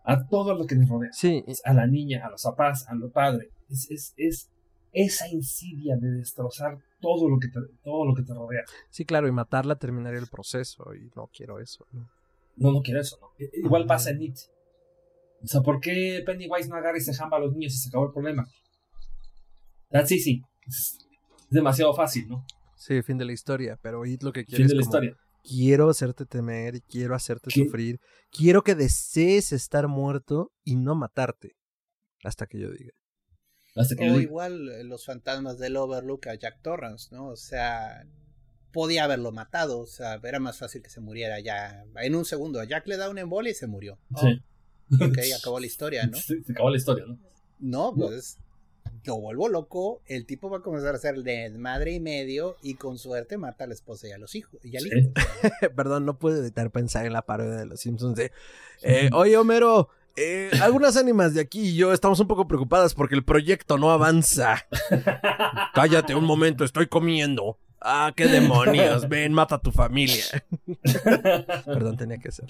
A 0.04 0.26
todo 0.26 0.54
lo 0.54 0.66
que 0.66 0.76
les 0.76 0.88
rodea. 0.88 1.12
Sí. 1.12 1.44
A 1.64 1.72
la 1.72 1.86
niña, 1.86 2.24
a 2.24 2.30
los 2.30 2.42
papás, 2.42 2.86
a 2.88 2.94
los 2.94 3.10
padres. 3.10 3.48
Es, 3.68 3.90
es, 3.90 4.14
es 4.16 4.50
esa 4.92 5.28
insidia 5.28 5.96
de 5.96 6.10
destrozar 6.12 6.78
todo 7.00 7.28
lo 7.28 7.38
que 7.38 7.48
te, 7.48 7.60
todo 7.82 8.06
lo 8.06 8.14
que 8.14 8.22
te 8.22 8.32
rodea. 8.32 8.62
Sí, 8.90 9.04
claro, 9.04 9.26
y 9.26 9.32
matarla 9.32 9.76
terminaría 9.76 10.20
el 10.20 10.28
proceso 10.28 10.94
y 10.94 11.10
no 11.16 11.28
quiero 11.32 11.58
eso. 11.58 11.84
No, 11.92 12.08
no, 12.56 12.72
no 12.72 12.82
quiero 12.82 13.00
eso. 13.00 13.18
No. 13.20 13.30
Igual 13.52 13.86
pasa 13.86 14.10
en 14.10 14.22
It. 14.22 14.36
O 15.42 15.46
sea, 15.46 15.60
¿por 15.60 15.80
qué 15.80 16.22
Pennywise 16.24 16.68
no 16.68 16.76
agarra 16.76 16.98
y 16.98 17.02
se 17.02 17.12
jamba 17.12 17.36
a 17.36 17.40
los 17.40 17.52
niños 17.52 17.74
y 17.74 17.78
se 17.78 17.88
acabó 17.88 18.06
el 18.06 18.12
problema? 18.12 18.46
That's 19.90 20.12
easy. 20.12 20.42
Es, 20.66 20.98
demasiado 21.50 21.94
fácil, 21.94 22.28
¿no? 22.28 22.44
Sí, 22.76 23.02
fin 23.02 23.18
de 23.18 23.24
la 23.24 23.32
historia, 23.32 23.78
pero 23.80 24.04
It 24.04 24.22
lo 24.22 24.32
que 24.32 24.44
quiere 24.44 24.64
fin 24.64 24.68
de 24.68 24.74
la 24.74 24.82
historia 24.82 25.16
quiero 25.46 25.88
hacerte 25.88 26.26
temer 26.26 26.76
y 26.76 26.80
quiero 26.80 27.14
hacerte 27.14 27.50
sufrir. 27.50 28.00
Quiero 28.30 28.62
que 28.62 28.74
desees 28.74 29.52
estar 29.52 29.88
muerto 29.88 30.52
y 30.64 30.76
no 30.76 30.94
matarte. 30.94 31.56
Hasta 32.24 32.46
que 32.46 32.58
yo 32.58 32.70
diga. 32.70 32.92
Hasta 33.76 33.94
que 33.94 34.10
o 34.10 34.20
igual 34.20 34.68
eh, 34.70 34.84
los 34.84 35.04
fantasmas 35.04 35.58
del 35.58 35.76
Overlook 35.76 36.28
a 36.28 36.34
Jack 36.34 36.62
Torrance, 36.62 37.14
¿no? 37.14 37.28
O 37.28 37.36
sea, 37.36 38.06
podía 38.72 39.04
haberlo 39.04 39.32
matado. 39.32 39.78
O 39.80 39.86
sea, 39.86 40.14
era 40.22 40.40
más 40.40 40.58
fácil 40.58 40.82
que 40.82 40.90
se 40.90 41.00
muriera 41.00 41.38
ya 41.40 41.84
en 41.96 42.14
un 42.14 42.24
segundo. 42.24 42.62
Jack 42.64 42.86
le 42.86 42.96
da 42.96 43.10
un 43.10 43.18
embolia 43.18 43.52
y 43.52 43.54
se 43.54 43.66
murió. 43.66 43.98
Sí. 44.20 44.42
Ok, 45.00 45.18
acabó 45.38 45.60
la 45.60 45.66
historia, 45.66 46.06
¿no? 46.06 46.16
se 46.16 46.40
acabó 46.50 46.70
la 46.70 46.76
historia, 46.76 47.04
¿no? 47.06 47.18
No, 47.58 47.94
pues 47.94 48.38
lo 49.06 49.16
vuelvo 49.16 49.48
loco, 49.48 50.02
el 50.06 50.26
tipo 50.26 50.50
va 50.50 50.58
a 50.58 50.62
comenzar 50.62 50.94
a 50.94 50.98
ser 50.98 51.22
de 51.22 51.50
madre 51.50 51.92
y 51.92 52.00
medio 52.00 52.56
y 52.62 52.74
con 52.74 52.98
suerte 52.98 53.38
mata 53.38 53.64
a 53.64 53.66
la 53.66 53.74
esposa 53.74 54.08
y 54.08 54.12
a 54.12 54.18
los 54.18 54.34
hijos. 54.34 54.60
Y 54.64 54.76
al 54.76 54.86
hijo. 54.86 55.10
Perdón, 55.76 56.04
no 56.04 56.18
puedo 56.18 56.38
evitar 56.38 56.70
pensar 56.70 57.06
en 57.06 57.12
la 57.12 57.22
parodia 57.22 57.56
de 57.56 57.66
los 57.66 57.80
Simpsons 57.80 58.16
de, 58.16 58.32
eh, 58.82 59.08
oye 59.12 59.36
Homero, 59.36 59.88
eh, 60.16 60.50
algunas 60.60 60.96
ánimas 60.96 61.34
de 61.34 61.40
aquí 61.40 61.60
y 61.60 61.76
yo 61.76 61.92
estamos 61.92 62.18
un 62.20 62.26
poco 62.26 62.48
preocupadas 62.48 62.94
porque 62.94 63.14
el 63.14 63.24
proyecto 63.24 63.78
no 63.78 63.90
avanza. 63.90 64.66
Cállate 65.74 66.14
un 66.14 66.24
momento, 66.24 66.64
estoy 66.64 66.86
comiendo. 66.86 67.58
Ah, 67.80 68.12
qué 68.16 68.26
demonios, 68.26 69.08
ven, 69.08 69.32
mata 69.32 69.56
a 69.56 69.60
tu 69.60 69.70
familia. 69.70 70.24
Perdón, 71.64 71.96
tenía 71.96 72.18
que 72.18 72.32
ser. 72.32 72.46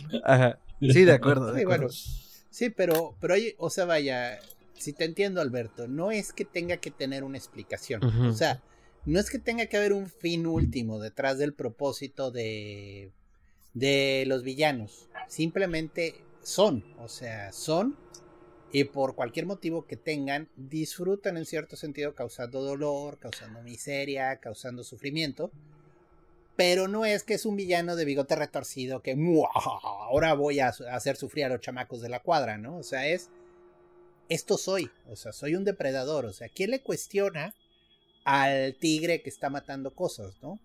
Sí, 0.81 1.05
de 1.05 1.13
acuerdo. 1.13 1.55
sí, 1.55 1.65
bueno, 1.65 1.89
sí, 1.91 2.71
pero, 2.71 3.15
pero 3.21 3.35
o 3.59 3.69
sea, 3.69 3.85
vaya, 3.85 4.39
si 4.79 4.93
te 4.93 5.05
entiendo, 5.05 5.41
Alberto, 5.41 5.89
no 5.89 6.11
es 6.11 6.33
que 6.33 6.45
tenga 6.45 6.77
que 6.79 6.91
tener 6.91 7.25
una 7.25 7.39
explicación. 7.39 8.05
O 8.05 8.33
sea, 8.33 8.63
no 9.05 9.21
es 9.21 9.31
que 9.31 9.39
tenga 9.39 9.67
que 9.67 9.77
haber 9.77 9.93
un 9.93 10.09
fin 10.09 10.47
último 10.47 10.99
detrás 10.99 11.39
del 11.39 11.55
propósito 11.55 12.31
de, 12.31 13.13
de 13.75 14.25
los 14.27 14.43
villanos. 14.43 15.09
Simplemente 15.29 16.25
son, 16.43 16.85
o 16.99 17.09
sea, 17.09 17.53
son 17.53 17.97
y 18.73 18.85
por 18.85 19.15
cualquier 19.15 19.47
motivo 19.47 19.87
que 19.87 19.97
tengan, 19.97 20.49
disfrutan 20.57 21.37
en 21.37 21.47
cierto 21.47 21.77
sentido 21.77 22.15
causando 22.15 22.63
dolor, 22.63 23.19
causando 23.19 23.63
miseria, 23.63 24.37
causando 24.37 24.85
sufrimiento. 24.85 25.51
Pero 26.57 26.89
no 26.89 27.05
es 27.05 27.23
que 27.23 27.35
es 27.35 27.47
un 27.47 27.57
villano 27.57 27.97
de 27.97 28.05
bigote 28.05 28.35
retorcido 28.35 29.03
que 29.03 29.17
ahora 29.55 30.35
voy 30.35 30.61
a 30.61 30.69
hacer 30.69 31.17
sufrir 31.17 31.45
a 31.45 31.49
los 31.49 31.61
chamacos 31.61 32.01
de 32.01 32.09
la 32.09 32.21
cuadra, 32.21 32.59
¿no? 32.59 32.79
O 32.79 32.83
sea, 32.83 33.07
es 33.07 33.31
esto 34.29 34.59
soy, 34.59 34.91
o 35.07 35.17
sea, 35.17 35.33
soy 35.33 35.55
un 35.55 35.65
depredador, 35.65 36.27
o 36.27 36.33
sea, 36.33 36.49
¿quién 36.49 36.71
le 36.71 36.83
cuestiona 36.83 37.55
al 38.25 38.75
tigre 38.77 39.23
que 39.23 39.31
está 39.31 39.51
matando 39.51 39.95
cosas, 39.95 40.35
no? 40.43 40.59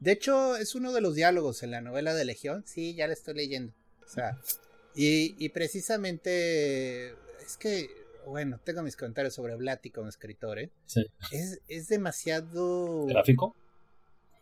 De 0.00 0.12
hecho, 0.12 0.56
es 0.56 0.74
uno 0.74 0.92
de 0.92 1.00
los 1.00 1.14
diálogos 1.14 1.62
en 1.62 1.72
la 1.72 1.80
novela 1.80 2.14
de 2.14 2.24
Legión, 2.24 2.64
sí, 2.66 2.94
ya 2.94 3.06
la 3.06 3.14
estoy 3.14 3.34
leyendo, 3.34 3.72
o 4.04 4.08
sea, 4.08 4.38
y, 4.94 5.48
precisamente, 5.50 7.10
es 7.40 7.56
que, 7.58 7.88
bueno, 8.26 8.58
tengo 8.64 8.82
mis 8.82 8.96
comentarios 8.96 9.34
sobre 9.34 9.54
Blatty 9.54 9.90
como 9.90 10.08
escritor, 10.08 10.58
¿eh? 10.58 10.70
Sí. 10.86 11.06
Es, 11.30 11.60
es 11.68 11.86
demasiado... 11.86 13.06
¿Gráfico? 13.06 13.54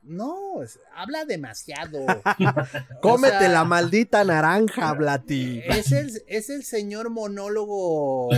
No, 0.06 0.60
habla 0.94 1.24
demasiado. 1.24 2.06
Cómete 3.02 3.48
la 3.48 3.64
maldita 3.64 4.22
naranja, 4.24 4.92
Blati. 4.94 5.60
Es 5.64 5.90
el, 5.90 6.22
es 6.28 6.48
el 6.48 6.62
señor 6.62 7.10
monólogo. 7.10 8.28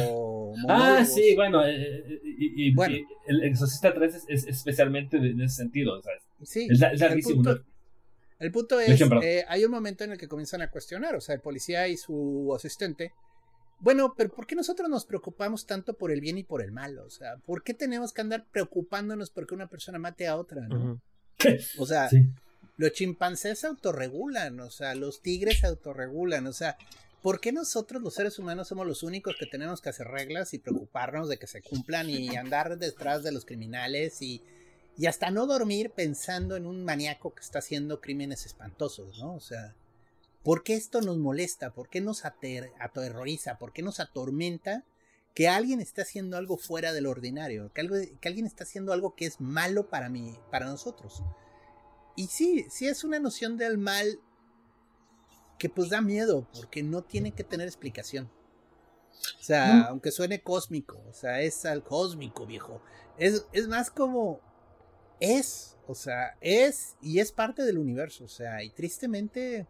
Ah, 0.68 1.04
sí, 1.04 1.34
bueno. 1.36 1.64
Eh, 1.66 1.74
eh, 1.74 2.20
y, 2.24 2.74
bueno. 2.74 2.96
el 3.26 3.44
Exorcista 3.44 3.92
3 3.92 4.24
es, 4.28 4.46
especialmente 4.46 5.18
en 5.18 5.40
ese 5.42 5.56
sentido. 5.56 6.00
Sí, 6.42 6.68
es, 6.70 6.80
el, 6.80 7.20
punto, 7.22 7.60
el 8.38 8.52
punto 8.52 8.80
es, 8.80 9.00
eh, 9.22 9.44
hay 9.46 9.64
un 9.64 9.70
momento 9.70 10.04
en 10.04 10.12
el 10.12 10.18
que 10.18 10.28
comienzan 10.28 10.62
a 10.62 10.70
cuestionar, 10.70 11.16
o 11.16 11.20
sea, 11.20 11.34
el 11.34 11.40
policía 11.42 11.86
y 11.88 11.96
su 11.96 12.52
asistente. 12.54 13.12
Bueno, 13.80 14.14
pero 14.16 14.30
¿por 14.30 14.46
qué 14.46 14.56
nosotros 14.56 14.88
nos 14.88 15.04
preocupamos 15.04 15.66
tanto 15.66 15.94
por 15.94 16.10
el 16.10 16.20
bien 16.20 16.38
y 16.38 16.44
por 16.44 16.62
el 16.62 16.72
mal? 16.72 16.98
O 16.98 17.10
sea, 17.10 17.36
¿por 17.44 17.62
qué 17.62 17.74
tenemos 17.74 18.12
que 18.12 18.22
andar 18.22 18.46
preocupándonos 18.50 19.30
porque 19.30 19.54
una 19.54 19.68
persona 19.68 19.98
mate 19.98 20.26
a 20.26 20.36
otra? 20.36 20.66
¿no? 20.66 21.00
O 21.78 21.86
sea, 21.86 22.08
los 22.76 22.92
chimpancés 22.92 23.60
se 23.60 23.66
autorregulan, 23.66 24.60
o 24.60 24.70
sea, 24.70 24.94
los 24.94 25.20
tigres 25.20 25.60
se 25.60 25.66
autorregulan, 25.66 26.46
o 26.46 26.52
sea, 26.52 26.76
¿por 27.22 27.40
qué 27.40 27.52
nosotros 27.52 28.02
los 28.02 28.14
seres 28.14 28.38
humanos 28.38 28.68
somos 28.68 28.86
los 28.86 29.02
únicos 29.02 29.36
que 29.38 29.46
tenemos 29.46 29.80
que 29.80 29.88
hacer 29.90 30.08
reglas 30.08 30.54
y 30.54 30.58
preocuparnos 30.58 31.28
de 31.28 31.38
que 31.38 31.46
se 31.46 31.62
cumplan 31.62 32.10
y 32.10 32.36
andar 32.36 32.78
detrás 32.78 33.22
de 33.22 33.32
los 33.32 33.44
criminales 33.44 34.22
y, 34.22 34.42
y 34.96 35.06
hasta 35.06 35.30
no 35.30 35.46
dormir 35.46 35.90
pensando 35.90 36.56
en 36.56 36.66
un 36.66 36.84
maníaco 36.84 37.34
que 37.34 37.42
está 37.42 37.60
haciendo 37.60 38.00
crímenes 38.00 38.46
espantosos, 38.46 39.18
¿no? 39.18 39.34
O 39.34 39.40
sea, 39.40 39.74
¿Por 40.48 40.62
qué 40.62 40.74
esto 40.74 41.02
nos 41.02 41.18
molesta? 41.18 41.74
¿Por 41.74 41.90
qué 41.90 42.00
nos 42.00 42.24
aterroriza? 42.24 43.58
¿Por 43.58 43.72
qué 43.72 43.82
nos 43.82 44.00
atormenta 44.00 44.82
que 45.38 45.48
alguien 45.48 45.80
esté 45.80 46.02
haciendo 46.02 46.36
algo 46.36 46.56
fuera 46.56 46.92
del 46.92 47.06
ordinario? 47.06 47.72
Que, 47.72 47.82
algo, 47.82 47.94
que 48.20 48.28
alguien 48.28 48.44
está 48.44 48.64
haciendo 48.64 48.92
algo 48.92 49.14
que 49.14 49.24
es 49.24 49.40
malo 49.40 49.88
para 49.88 50.08
mí, 50.08 50.36
para 50.50 50.66
nosotros. 50.66 51.22
Y 52.16 52.26
sí, 52.26 52.66
sí 52.68 52.88
es 52.88 53.04
una 53.04 53.20
noción 53.20 53.56
del 53.56 53.78
mal 53.78 54.18
que 55.56 55.68
pues 55.68 55.90
da 55.90 56.00
miedo, 56.00 56.48
porque 56.52 56.82
no 56.82 57.02
tiene 57.02 57.30
que 57.30 57.44
tener 57.44 57.68
explicación. 57.68 58.28
O 59.38 59.42
sea, 59.44 59.82
aunque 59.82 60.10
suene 60.10 60.42
cósmico, 60.42 61.00
o 61.08 61.12
sea, 61.12 61.40
es 61.40 61.64
al 61.64 61.84
cósmico, 61.84 62.44
viejo. 62.44 62.82
Es, 63.16 63.46
es 63.52 63.68
más 63.68 63.92
como 63.92 64.40
es, 65.20 65.76
o 65.86 65.94
sea, 65.94 66.36
es 66.40 66.96
y 67.00 67.20
es 67.20 67.30
parte 67.30 67.62
del 67.62 67.78
universo, 67.78 68.24
o 68.24 68.28
sea, 68.28 68.64
y 68.64 68.70
tristemente 68.70 69.68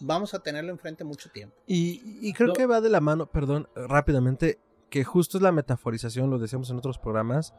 vamos 0.00 0.34
a 0.34 0.40
tenerlo 0.40 0.70
enfrente 0.72 1.04
mucho 1.04 1.30
tiempo. 1.30 1.56
Y, 1.66 2.32
creo 2.32 2.52
que 2.52 2.66
va 2.66 2.80
de 2.80 2.90
la 2.90 3.00
mano, 3.00 3.26
perdón, 3.26 3.68
rápidamente, 3.74 4.58
que 4.90 5.04
justo 5.04 5.38
es 5.38 5.42
la 5.42 5.52
metaforización, 5.52 6.30
lo 6.30 6.38
decíamos 6.38 6.70
en 6.70 6.76
otros 6.76 6.98
programas, 6.98 7.54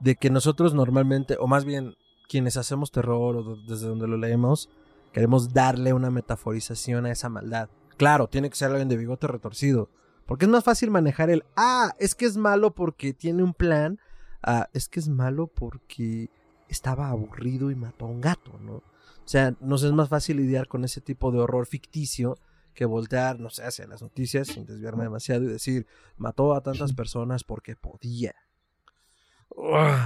de 0.00 0.16
que 0.16 0.30
nosotros 0.30 0.74
normalmente, 0.74 1.36
o 1.38 1.46
más 1.46 1.64
bien 1.64 1.94
quienes 2.28 2.56
hacemos 2.56 2.90
terror 2.90 3.36
o 3.36 3.56
desde 3.56 3.86
donde 3.86 4.08
lo 4.08 4.16
leemos, 4.16 4.68
queremos 5.12 5.52
darle 5.52 5.92
una 5.92 6.10
metaforización 6.10 7.06
a 7.06 7.12
esa 7.12 7.28
maldad. 7.28 7.68
Claro, 7.96 8.28
tiene 8.28 8.50
que 8.50 8.56
ser 8.56 8.70
alguien 8.70 8.88
de 8.88 8.96
bigote 8.96 9.26
retorcido, 9.26 9.88
porque 10.26 10.44
es 10.44 10.50
más 10.50 10.64
fácil 10.64 10.90
manejar 10.90 11.30
el, 11.30 11.44
ah, 11.56 11.94
es 11.98 12.14
que 12.14 12.26
es 12.26 12.36
malo 12.36 12.74
porque 12.74 13.14
tiene 13.14 13.42
un 13.42 13.54
plan, 13.54 13.98
ah, 14.42 14.68
es 14.72 14.88
que 14.88 15.00
es 15.00 15.08
malo 15.08 15.46
porque 15.46 16.30
estaba 16.68 17.08
aburrido 17.08 17.70
y 17.70 17.76
mató 17.76 18.06
a 18.06 18.08
un 18.08 18.20
gato, 18.20 18.58
¿no? 18.60 18.82
O 19.26 19.28
sea, 19.28 19.56
nos 19.60 19.82
es 19.82 19.90
más 19.90 20.08
fácil 20.08 20.36
lidiar 20.36 20.68
con 20.68 20.84
ese 20.84 21.00
tipo 21.00 21.32
de 21.32 21.40
horror 21.40 21.66
ficticio 21.66 22.38
que 22.74 22.84
voltear, 22.84 23.40
no 23.40 23.50
sé, 23.50 23.64
hacia 23.64 23.86
las 23.88 24.00
noticias 24.00 24.46
sin 24.46 24.66
desviarme 24.66 25.02
demasiado 25.02 25.42
y 25.42 25.48
decir, 25.48 25.84
mató 26.16 26.54
a 26.54 26.62
tantas 26.62 26.92
personas 26.92 27.42
porque 27.42 27.74
podía. 27.74 28.36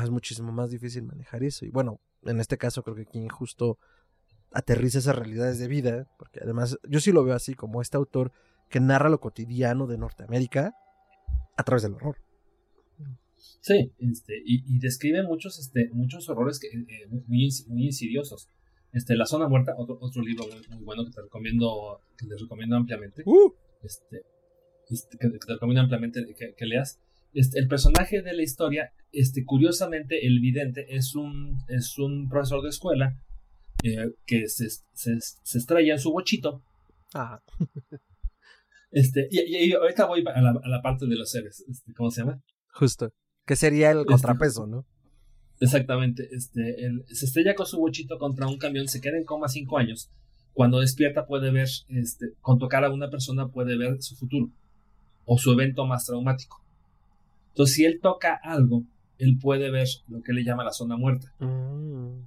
es 0.02 0.08
muchísimo 0.08 0.52
más 0.52 0.70
difícil 0.70 1.02
manejar 1.02 1.42
eso. 1.42 1.66
Y 1.66 1.70
bueno, 1.70 2.00
en 2.22 2.40
este 2.40 2.56
caso 2.56 2.82
creo 2.82 2.96
que 2.96 3.04
quien 3.04 3.28
justo 3.28 3.78
aterriza 4.52 5.00
esas 5.00 5.16
realidades 5.16 5.58
de 5.58 5.68
vida, 5.68 6.08
porque 6.18 6.40
además 6.42 6.78
yo 6.88 6.98
sí 6.98 7.12
lo 7.12 7.22
veo 7.22 7.34
así 7.34 7.54
como 7.54 7.82
este 7.82 7.98
autor 7.98 8.32
que 8.70 8.80
narra 8.80 9.10
lo 9.10 9.20
cotidiano 9.20 9.86
de 9.86 9.98
Norteamérica 9.98 10.74
a 11.58 11.62
través 11.62 11.82
del 11.82 11.92
horror. 11.92 12.16
Sí, 13.60 13.92
este, 13.98 14.40
y, 14.44 14.78
describe 14.78 15.22
muchos, 15.22 15.58
este, 15.58 15.90
muchos 15.92 16.28
horrores 16.30 16.58
que, 16.58 16.68
eh, 16.68 17.06
muy, 17.26 17.50
muy, 17.68 17.86
insidiosos. 17.86 18.48
Este, 18.92 19.16
La 19.16 19.26
Zona 19.26 19.48
Muerta, 19.48 19.74
otro, 19.76 19.98
otro 20.00 20.22
libro 20.22 20.44
muy, 20.68 20.84
bueno 20.84 21.04
que 21.04 21.12
te 21.12 21.22
recomiendo, 21.22 22.00
que 22.18 22.26
les 22.26 22.40
recomiendo 22.40 22.76
ampliamente. 22.76 23.22
Uh. 23.24 23.52
Este, 23.82 24.22
este 24.88 25.16
que, 25.18 25.28
te 25.28 25.52
recomiendo 25.52 25.82
ampliamente 25.82 26.24
que, 26.56 26.66
leas. 26.66 27.00
Este, 27.32 27.60
el 27.60 27.68
personaje 27.68 28.22
de 28.22 28.32
la 28.32 28.42
historia, 28.42 28.92
este, 29.12 29.44
curiosamente, 29.44 30.26
el 30.26 30.40
vidente 30.40 30.86
es 30.88 31.14
un, 31.14 31.58
es 31.68 31.98
un 31.98 32.28
profesor 32.28 32.62
de 32.62 32.70
escuela 32.70 33.16
eh, 33.84 34.10
que 34.26 34.48
se, 34.48 34.68
se, 34.68 35.20
se, 35.20 35.58
estrella 35.58 35.92
en 35.92 36.00
su 36.00 36.12
bochito. 36.12 36.62
Ah. 37.14 37.40
Este, 38.92 39.28
y, 39.30 39.72
ahorita 39.72 40.06
voy 40.06 40.24
a 40.26 40.40
la, 40.40 40.50
a 40.50 40.68
la, 40.68 40.82
parte 40.82 41.06
de 41.06 41.14
los 41.14 41.30
seres. 41.30 41.64
Este, 41.68 41.94
¿Cómo 41.94 42.10
se 42.10 42.22
llama? 42.22 42.42
Justo. 42.72 43.12
Que 43.46 43.54
sería 43.54 43.92
el 43.92 43.98
este, 43.98 44.08
contrapeso, 44.10 44.66
¿no? 44.66 44.84
Exactamente. 45.60 46.28
Este, 46.32 46.76
se 47.08 47.26
estrella 47.26 47.54
con 47.54 47.66
su 47.66 47.78
bochito 47.78 48.18
contra 48.18 48.48
un 48.48 48.58
camión, 48.58 48.88
se 48.88 49.00
queda 49.00 49.18
en 49.18 49.24
coma 49.24 49.48
cinco 49.48 49.78
años. 49.78 50.10
Cuando 50.54 50.80
despierta 50.80 51.26
puede 51.26 51.50
ver, 51.50 51.68
este, 51.88 52.32
con 52.40 52.58
tocar 52.58 52.84
a 52.84 52.90
una 52.90 53.10
persona 53.10 53.48
puede 53.48 53.76
ver 53.76 54.02
su 54.02 54.16
futuro 54.16 54.50
o 55.26 55.38
su 55.38 55.52
evento 55.52 55.86
más 55.86 56.06
traumático. 56.06 56.60
Entonces, 57.50 57.76
si 57.76 57.84
él 57.84 58.00
toca 58.00 58.40
algo, 58.42 58.84
él 59.18 59.38
puede 59.40 59.70
ver 59.70 59.86
lo 60.08 60.22
que 60.22 60.32
le 60.32 60.44
llama 60.44 60.64
la 60.64 60.72
zona 60.72 60.96
muerta. 60.96 61.32
Mm. 61.38 62.24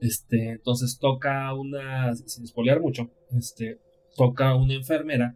Este, 0.00 0.50
entonces 0.50 0.98
toca 0.98 1.54
una, 1.54 2.14
sin 2.14 2.44
espolear 2.44 2.80
mucho, 2.80 3.08
este, 3.30 3.80
toca 4.14 4.54
una 4.54 4.74
enfermera 4.74 5.34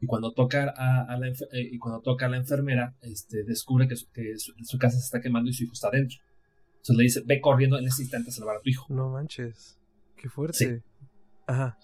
y 0.00 0.06
cuando 0.06 0.32
toca 0.32 0.74
a, 0.76 1.16
la, 1.16 1.28
eh, 1.28 1.68
y 1.72 1.78
cuando 1.78 2.00
toca 2.00 2.26
a 2.26 2.28
la 2.28 2.36
enfermera, 2.36 2.94
este, 3.00 3.44
descubre 3.44 3.88
que, 3.88 3.96
su, 3.96 4.78
casa 4.78 4.98
se 4.98 5.04
está 5.04 5.20
quemando 5.20 5.50
y 5.50 5.54
su 5.54 5.64
hijo 5.64 5.72
está 5.72 5.90
dentro. 5.90 6.18
Entonces 6.76 6.96
le 6.96 7.02
dice, 7.02 7.22
ve 7.24 7.40
corriendo 7.40 7.78
en 7.78 7.86
ese 7.86 8.02
instante 8.02 8.30
a 8.30 8.32
salvar 8.32 8.56
a 8.56 8.60
tu 8.60 8.68
hijo. 8.68 8.86
No 8.92 9.08
manches, 9.08 9.78
qué 10.16 10.28
fuerte. 10.28 10.82
Ajá. 11.46 11.78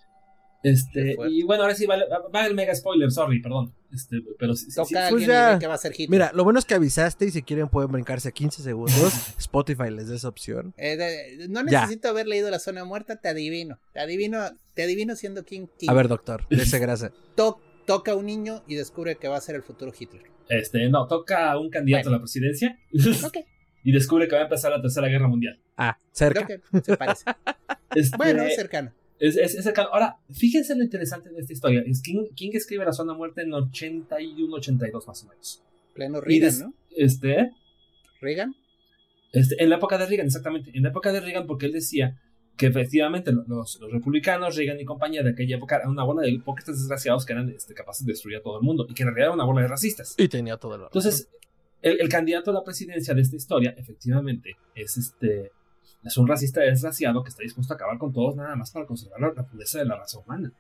Este, 0.63 1.17
y 1.29 1.43
bueno, 1.43 1.65
ahora 1.65 1.75
sí 1.75 1.87
va, 1.87 1.97
va, 2.33 2.47
el 2.47 2.55
mega 2.55 2.73
spoiler, 2.73 3.11
sorry, 3.11 3.43
perdón. 3.43 3.75
Este, 3.93 4.23
pero 4.39 4.55
sí, 4.55 4.73
Toca 4.73 5.09
pues 5.11 5.27
ya, 5.27 5.59
que 5.59 5.67
va 5.67 5.75
a 5.75 5.79
ser 5.79 5.93
hit. 5.93 6.09
Mira, 6.09 6.31
lo 6.35 6.45
bueno 6.45 6.61
es 6.61 6.65
que 6.65 6.75
avisaste 6.75 7.27
y 7.27 7.31
si 7.31 7.43
quieren 7.43 7.69
pueden 7.69 7.91
brincarse 7.91 8.29
a 8.29 8.33
15 8.33 8.63
segundos. 8.63 9.13
Spotify 9.39 9.91
les 9.91 10.09
da 10.09 10.15
esa 10.15 10.29
opción. 10.29 10.73
Eh, 10.77 11.47
no 11.49 11.65
necesito 11.65 12.09
haber 12.09 12.29
leído 12.29 12.49
La 12.51 12.61
Zona 12.61 12.85
Muerta, 12.85 13.17
te 13.17 13.29
adivino. 13.29 13.81
Te 13.93 14.01
adivino, 14.01 14.39
te 14.75 14.85
adivino 14.85 15.17
siendo 15.17 15.45
King 15.45 15.67
King. 15.79 15.91
A 15.91 15.95
ver, 15.95 16.07
doctor, 16.07 16.47
grasa. 16.49 17.11
toca 17.35 17.72
a 17.89 18.15
un 18.15 18.27
niño 18.27 18.63
y 18.67 18.75
descubre 18.75 19.17
que 19.17 19.29
va 19.29 19.37
a 19.37 19.41
ser 19.41 19.55
el 19.55 19.63
futuro 19.63 19.93
Hitler. 19.99 20.23
Este, 20.49 20.89
no, 20.89 21.07
toca 21.07 21.51
a 21.51 21.59
un 21.59 21.71
candidato 21.71 22.09
a 22.09 22.13
la 22.13 22.19
presidencia. 22.19 22.79
Y 23.85 23.91
descubre 23.91 24.29
que 24.29 24.37
va 24.37 24.43
a 24.43 24.45
empezar 24.45 24.71
la 24.71 24.81
Tercera 24.81 25.09
Guerra 25.09 25.27
Mundial. 25.27 25.59
Ah, 25.77 25.99
cerca. 26.13 26.47
se 26.85 26.97
parece. 26.97 27.25
Este, 27.97 28.17
bueno, 28.17 28.45
cercano. 28.55 28.93
Es, 29.19 29.35
cercano. 29.63 29.91
Ahora, 29.93 30.17
fíjense 30.31 30.75
lo 30.75 30.83
interesante 30.83 31.31
de 31.31 31.41
esta 31.41 31.53
historia. 31.53 31.83
Es 31.85 32.01
King, 32.01 32.27
King 32.35 32.53
escribe 32.55 32.85
La 32.87 32.93
Zona 32.93 33.13
Muerte 33.13 33.43
en 33.43 33.53
81, 33.53 34.55
82 34.55 35.07
más 35.07 35.25
o 35.25 35.29
menos. 35.29 35.63
Pleno 35.95 36.21
Reagan, 36.21 36.59
¿no? 36.61 36.75
Este. 36.97 37.51
¿Reagan? 38.21 38.55
Este, 39.33 39.63
en 39.63 39.69
la 39.69 39.77
época 39.77 39.99
de 39.99 40.07
Reagan, 40.07 40.27
exactamente. 40.27 40.71
En 40.73 40.85
la 40.85 40.89
época 40.89 41.13
de 41.13 41.21
Reagan, 41.21 41.47
porque 41.47 41.67
él 41.67 41.73
decía 41.73 42.19
que 42.63 42.69
efectivamente 42.69 43.33
los, 43.33 43.81
republicanos, 43.91 44.55
Reagan 44.55 44.79
y 44.79 44.85
compañía 44.85 45.25
de 45.25 45.31
aquella 45.31 45.57
época 45.57 45.79
eran 45.79 45.91
una 45.91 46.05
bola 46.05 46.23
de 46.23 46.31
hipócritas 46.31 46.79
desgraciados 46.79 47.27
que 47.27 47.33
eran 47.33 47.49
este, 47.51 47.75
capaces 47.75 48.07
de 48.07 48.13
destruir 48.13 48.37
a 48.37 48.41
todo 48.41 48.59
el 48.59 48.63
mundo 48.63 48.87
y 48.89 48.95
que 48.95 49.03
en 49.03 49.09
realidad 49.09 49.27
era 49.27 49.35
una 49.35 49.45
bola 49.45 49.63
de 49.63 49.69
racistas. 49.69 50.15
Y 50.17 50.29
tenía 50.29 50.57
todo 50.59 50.77
el 50.77 50.83
Entonces, 50.83 51.29
el, 51.81 52.09
candidato 52.09 52.53
a 52.53 52.55
la 52.55 52.63
presidencia 52.63 53.15
de 53.15 53.21
esta 53.21 53.35
historia, 53.35 53.75
efectivamente, 53.77 54.57
es 54.77 54.97
este. 54.97 55.51
Es 56.05 56.17
un 56.17 56.29
racista 56.29 56.61
desgraciado 56.61 57.23
que 57.25 57.31
está 57.31 57.43
dispuesto 57.43 57.73
a 57.73 57.77
acabar 57.77 57.99
con 57.99 58.13
todos 58.13 58.37
nada 58.37 58.55
más 58.55 58.71
para 58.71 58.87
conservar 58.87 59.21
la 59.37 59.45
pureza 59.45 59.81
de 59.81 59.85
la 59.85 59.97
raza 59.97 60.21
humana. 60.21 60.53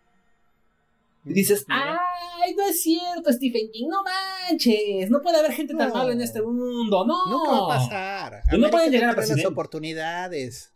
Y 1.24 1.35
dices, 1.35 1.65
ay, 1.69 2.55
no 2.57 2.66
es 2.66 2.83
cierto, 2.83 3.33
Stephen 3.33 3.70
King, 3.70 3.87
no 3.89 4.03
manches, 4.03 5.09
no 5.09 5.20
puede 5.23 5.39
haber 5.39 5.53
gente 5.53 5.74
tan 5.74 5.93
mala 5.93 6.12
en 6.12 6.20
este 6.20 6.43
mundo, 6.43 7.07
no. 7.07 7.31
No 7.31 7.69
va 7.69 7.77
a 7.77 7.79
pasar. 7.79 8.43
no 8.59 8.70
pueden 8.70 8.91
llegar 8.91 9.11
a 9.11 9.24
las 9.24 9.45
oportunidades. 9.45 10.72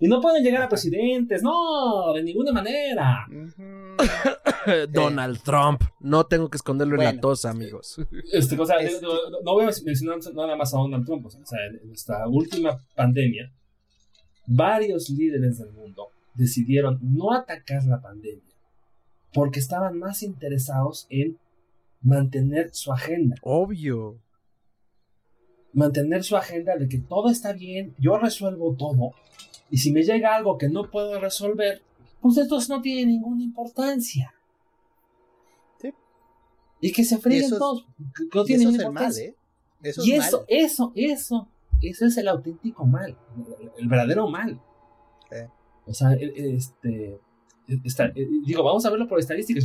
Y 0.00 0.08
no 0.08 0.20
pueden 0.20 0.42
llegar 0.42 0.62
a 0.62 0.68
presidentes, 0.68 1.42
no, 1.42 2.12
de 2.14 2.22
ninguna 2.22 2.52
manera. 2.52 3.26
Donald 4.90 5.42
Trump, 5.42 5.82
no 6.00 6.24
tengo 6.24 6.48
que 6.48 6.56
esconderlo 6.56 6.96
en 6.96 7.04
la 7.04 7.20
tos, 7.20 7.44
amigos. 7.44 8.00
Este, 8.32 8.58
o 8.58 8.64
sea, 8.64 8.76
no, 9.44 9.52
voy 9.52 9.64
a 9.64 9.70
mencionar 9.84 10.18
nada 10.34 10.56
más 10.56 10.72
a 10.72 10.78
Donald 10.78 11.04
Trump, 11.04 11.26
o 11.26 11.30
sea, 11.30 11.58
en 11.66 11.92
esta 11.92 12.26
última 12.26 12.78
pandemia, 12.96 13.52
varios 14.46 15.10
líderes 15.10 15.58
del 15.58 15.70
mundo 15.72 16.08
decidieron 16.34 16.98
no 17.02 17.34
atacar 17.34 17.84
la 17.84 18.00
pandemia 18.00 18.50
porque 19.32 19.60
estaban 19.60 19.98
más 19.98 20.22
interesados 20.22 21.06
en 21.10 21.38
mantener 22.00 22.70
su 22.72 22.92
agenda. 22.92 23.36
Obvio. 23.42 24.18
Mantener 25.72 26.24
su 26.24 26.36
agenda 26.36 26.76
de 26.76 26.88
que 26.88 26.98
todo 26.98 27.30
está 27.30 27.52
bien, 27.52 27.94
yo 27.98 28.18
resuelvo 28.18 28.74
todo 28.76 29.12
y 29.70 29.78
si 29.78 29.92
me 29.92 30.02
llega 30.02 30.34
algo 30.34 30.58
que 30.58 30.68
no 30.68 30.90
puedo 30.90 31.20
resolver, 31.20 31.82
pues 32.20 32.36
esto 32.38 32.58
no 32.68 32.82
tiene 32.82 33.06
ninguna 33.06 33.42
importancia. 33.42 34.34
Sí. 35.80 35.92
Y 36.80 36.92
que 36.92 37.04
se 37.04 37.18
freguen 37.18 37.50
todos. 37.50 37.86
No 38.34 38.44
tiene 38.44 38.64
ninguna 38.64 38.84
importancia. 38.84 39.24
¿eh? 39.24 39.34
Eso 39.82 40.02
y 40.04 40.12
eso, 40.12 40.44
eso, 40.48 40.92
eso, 40.94 41.48
eso 41.80 42.06
es 42.06 42.16
el 42.18 42.28
auténtico 42.28 42.84
mal. 42.84 43.16
El 43.78 43.88
verdadero 43.88 44.28
mal. 44.28 44.60
O 45.86 45.94
sea, 45.94 46.12
e, 46.12 46.24
e, 46.24 46.56
este. 46.56 47.20
E, 47.68 48.28
digo, 48.44 48.62
vamos 48.62 48.84
a 48.84 48.90
verlo 48.90 49.08
por 49.08 49.18
estadísticas. 49.18 49.64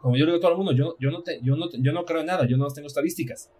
como 0.00 0.16
yo 0.16 0.24
le 0.24 0.32
digo 0.32 0.36
a 0.36 0.40
todo 0.40 0.52
el 0.52 0.56
mundo, 0.56 0.72
yo, 0.72 0.96
yo, 0.98 1.10
no 1.10 1.22
yo, 1.42 1.56
no 1.56 1.70
yo 1.70 1.92
no 1.92 2.04
creo 2.04 2.20
en 2.20 2.26
nada, 2.26 2.46
yo 2.46 2.56
no 2.56 2.66
tengo 2.68 2.88
estadísticas. 2.88 3.50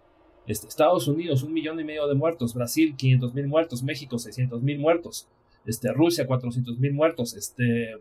Este, 0.48 0.66
Estados 0.66 1.06
Unidos, 1.06 1.42
un 1.42 1.52
millón 1.52 1.78
y 1.78 1.84
medio 1.84 2.08
de 2.08 2.14
muertos. 2.14 2.54
Brasil, 2.54 2.96
500 2.96 3.34
mil 3.34 3.46
muertos. 3.46 3.82
México, 3.82 4.18
600 4.18 4.62
mil 4.62 4.78
muertos. 4.78 5.28
Este, 5.66 5.92
Rusia, 5.92 6.26
400 6.26 6.78
mil 6.78 6.94
muertos. 6.94 7.34
Este, 7.34 7.92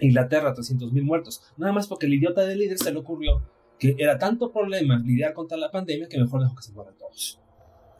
Inglaterra, 0.00 0.54
300 0.54 0.92
mil 0.92 1.02
muertos. 1.02 1.42
Nada 1.56 1.72
más 1.72 1.88
porque 1.88 2.06
el 2.06 2.14
idiota 2.14 2.42
del 2.42 2.60
líder 2.60 2.78
se 2.78 2.92
le 2.92 2.98
ocurrió 2.98 3.42
que 3.78 3.94
era 3.98 4.18
tanto 4.18 4.52
problema 4.52 4.98
lidiar 4.98 5.34
contra 5.34 5.58
la 5.58 5.70
pandemia 5.70 6.08
que 6.08 6.18
mejor 6.18 6.40
dejó 6.40 6.54
que 6.54 6.62
se 6.62 6.72
mueran 6.72 6.94
todos. 6.96 7.40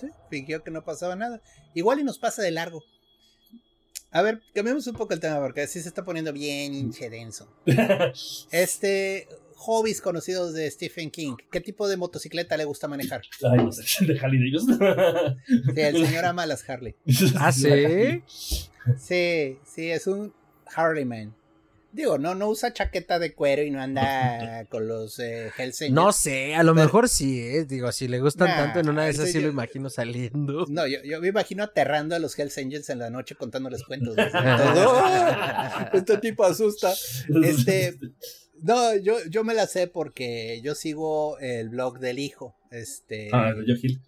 Sí, 0.00 0.06
fingió 0.30 0.62
que 0.62 0.70
no 0.70 0.84
pasaba 0.84 1.16
nada. 1.16 1.42
Igual 1.74 2.00
y 2.00 2.04
nos 2.04 2.18
pasa 2.18 2.42
de 2.42 2.50
largo. 2.52 2.82
A 4.10 4.22
ver, 4.22 4.40
cambiemos 4.54 4.86
un 4.86 4.94
poco 4.94 5.12
el 5.12 5.20
tema 5.20 5.40
porque 5.40 5.62
así 5.62 5.80
se 5.80 5.88
está 5.88 6.04
poniendo 6.04 6.32
bien 6.32 6.72
hinche 6.72 7.10
denso. 7.10 7.48
Este, 8.50 9.28
hobbies 9.56 10.00
conocidos 10.00 10.54
de 10.54 10.70
Stephen 10.70 11.10
King. 11.10 11.36
¿Qué 11.50 11.60
tipo 11.60 11.88
de 11.88 11.96
motocicleta 11.96 12.56
le 12.56 12.64
gusta 12.64 12.88
manejar? 12.88 13.22
Ay, 13.50 13.58
no 13.64 13.72
sé, 13.72 13.82
de 14.06 14.18
Harley 14.20 14.38
Davidson. 14.38 14.78
Sí, 15.74 15.80
el 15.80 16.06
señor 16.06 16.24
ama 16.26 16.46
las 16.46 16.68
Harley. 16.68 16.94
¿Ah, 17.36 17.50
sí? 17.52 18.22
Sí, 18.98 19.58
sí, 19.66 19.90
es 19.90 20.06
un 20.06 20.32
Harleyman. 20.74 21.34
Digo, 21.92 22.18
no, 22.18 22.34
no 22.34 22.48
usa 22.50 22.74
chaqueta 22.74 23.18
de 23.18 23.32
cuero 23.32 23.62
y 23.62 23.70
no 23.70 23.80
anda 23.80 24.66
con 24.68 24.86
los 24.86 25.18
eh, 25.18 25.50
Hells 25.56 25.80
Angels. 25.80 25.94
No 25.94 26.12
sé, 26.12 26.54
a 26.54 26.62
lo 26.62 26.74
Pero- 26.74 26.84
mejor 26.84 27.08
sí, 27.08 27.40
¿eh? 27.40 27.64
Digo, 27.64 27.90
si 27.90 28.06
le 28.06 28.20
gustan 28.20 28.48
Nah, 28.48 28.56
tanto, 28.56 28.80
en 28.80 28.90
una 28.90 29.04
de 29.04 29.10
esas 29.12 29.28
sí 29.28 29.34
yo- 29.40 29.46
lo 29.46 29.48
imagino 29.48 29.88
saliendo. 29.88 30.66
No, 30.68 30.86
yo, 30.86 30.98
yo 31.04 31.20
me 31.22 31.28
imagino 31.28 31.62
aterrando 31.64 32.14
a 32.14 32.18
los 32.18 32.38
Hells 32.38 32.58
Angels 32.58 32.90
en 32.90 32.98
la 32.98 33.08
noche 33.08 33.34
contándoles 33.34 33.82
cuentos. 33.84 34.14
¿no? 34.14 34.72
Todo, 34.74 35.06
este 35.94 36.18
tipo 36.18 36.44
asusta. 36.44 36.92
Este, 37.42 37.98
no, 38.62 38.94
yo, 38.96 39.16
yo 39.30 39.44
me 39.44 39.54
la 39.54 39.66
sé 39.66 39.86
porque 39.86 40.60
yo 40.62 40.74
sigo 40.74 41.38
el 41.38 41.68
blog 41.68 41.98
del 41.98 42.18
hijo, 42.18 42.56
este, 42.70 43.28
Ah, 43.32 43.52
de 43.54 43.64
Joe 43.66 43.78
Hill. 43.82 44.00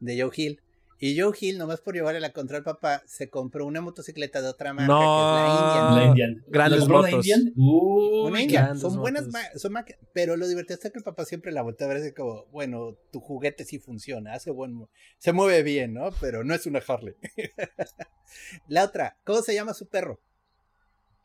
de 0.00 0.20
Joe 0.22 0.30
Hill. 0.34 0.60
Y 1.04 1.18
Joe 1.20 1.36
Hill, 1.40 1.58
nomás 1.58 1.80
por 1.80 1.94
llevarle 1.94 2.20
la 2.20 2.32
contra 2.32 2.58
al 2.58 2.62
papá, 2.62 3.02
se 3.06 3.28
compró 3.28 3.66
una 3.66 3.80
motocicleta 3.80 4.40
de 4.40 4.46
otra 4.48 4.72
marca, 4.72 4.86
No. 4.92 5.00
que 5.00 5.08
es 5.08 5.34
la 5.34 5.50
Indian. 5.50 5.96
La 5.96 6.04
Indian. 6.30 6.44
Grandes 6.46 6.78
¿Lo 6.78 6.84
compró 6.86 7.02
la 7.02 7.10
motos. 7.10 7.26
Indian? 7.26 7.52
Uy, 7.56 8.20
Una 8.30 8.42
Indian. 8.42 8.78
Son 8.78 8.96
buenas, 9.00 9.26
motos. 9.26 9.60
son 9.60 9.74
pero 10.12 10.36
lo 10.36 10.46
divertido 10.46 10.78
es 10.80 10.92
que 10.92 10.98
el 10.98 11.02
papá 11.02 11.24
siempre 11.24 11.50
la 11.50 11.62
voltea 11.62 11.88
a 11.88 11.92
ver 11.92 11.96
así 12.02 12.12
como, 12.12 12.44
bueno, 12.52 12.96
tu 13.10 13.18
juguete 13.18 13.64
sí 13.64 13.80
funciona, 13.80 14.34
hace 14.34 14.52
buen, 14.52 14.86
se 15.18 15.32
mueve 15.32 15.64
bien, 15.64 15.92
¿no? 15.92 16.10
Pero 16.20 16.44
no 16.44 16.54
es 16.54 16.66
una 16.66 16.80
Harley. 16.86 17.16
la 18.68 18.84
otra, 18.84 19.16
¿cómo 19.24 19.42
se 19.42 19.54
llama 19.54 19.74
su 19.74 19.88
perro? 19.88 20.20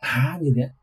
Ah, 0.01 0.39
ni 0.41 0.49
idea. 0.49 0.75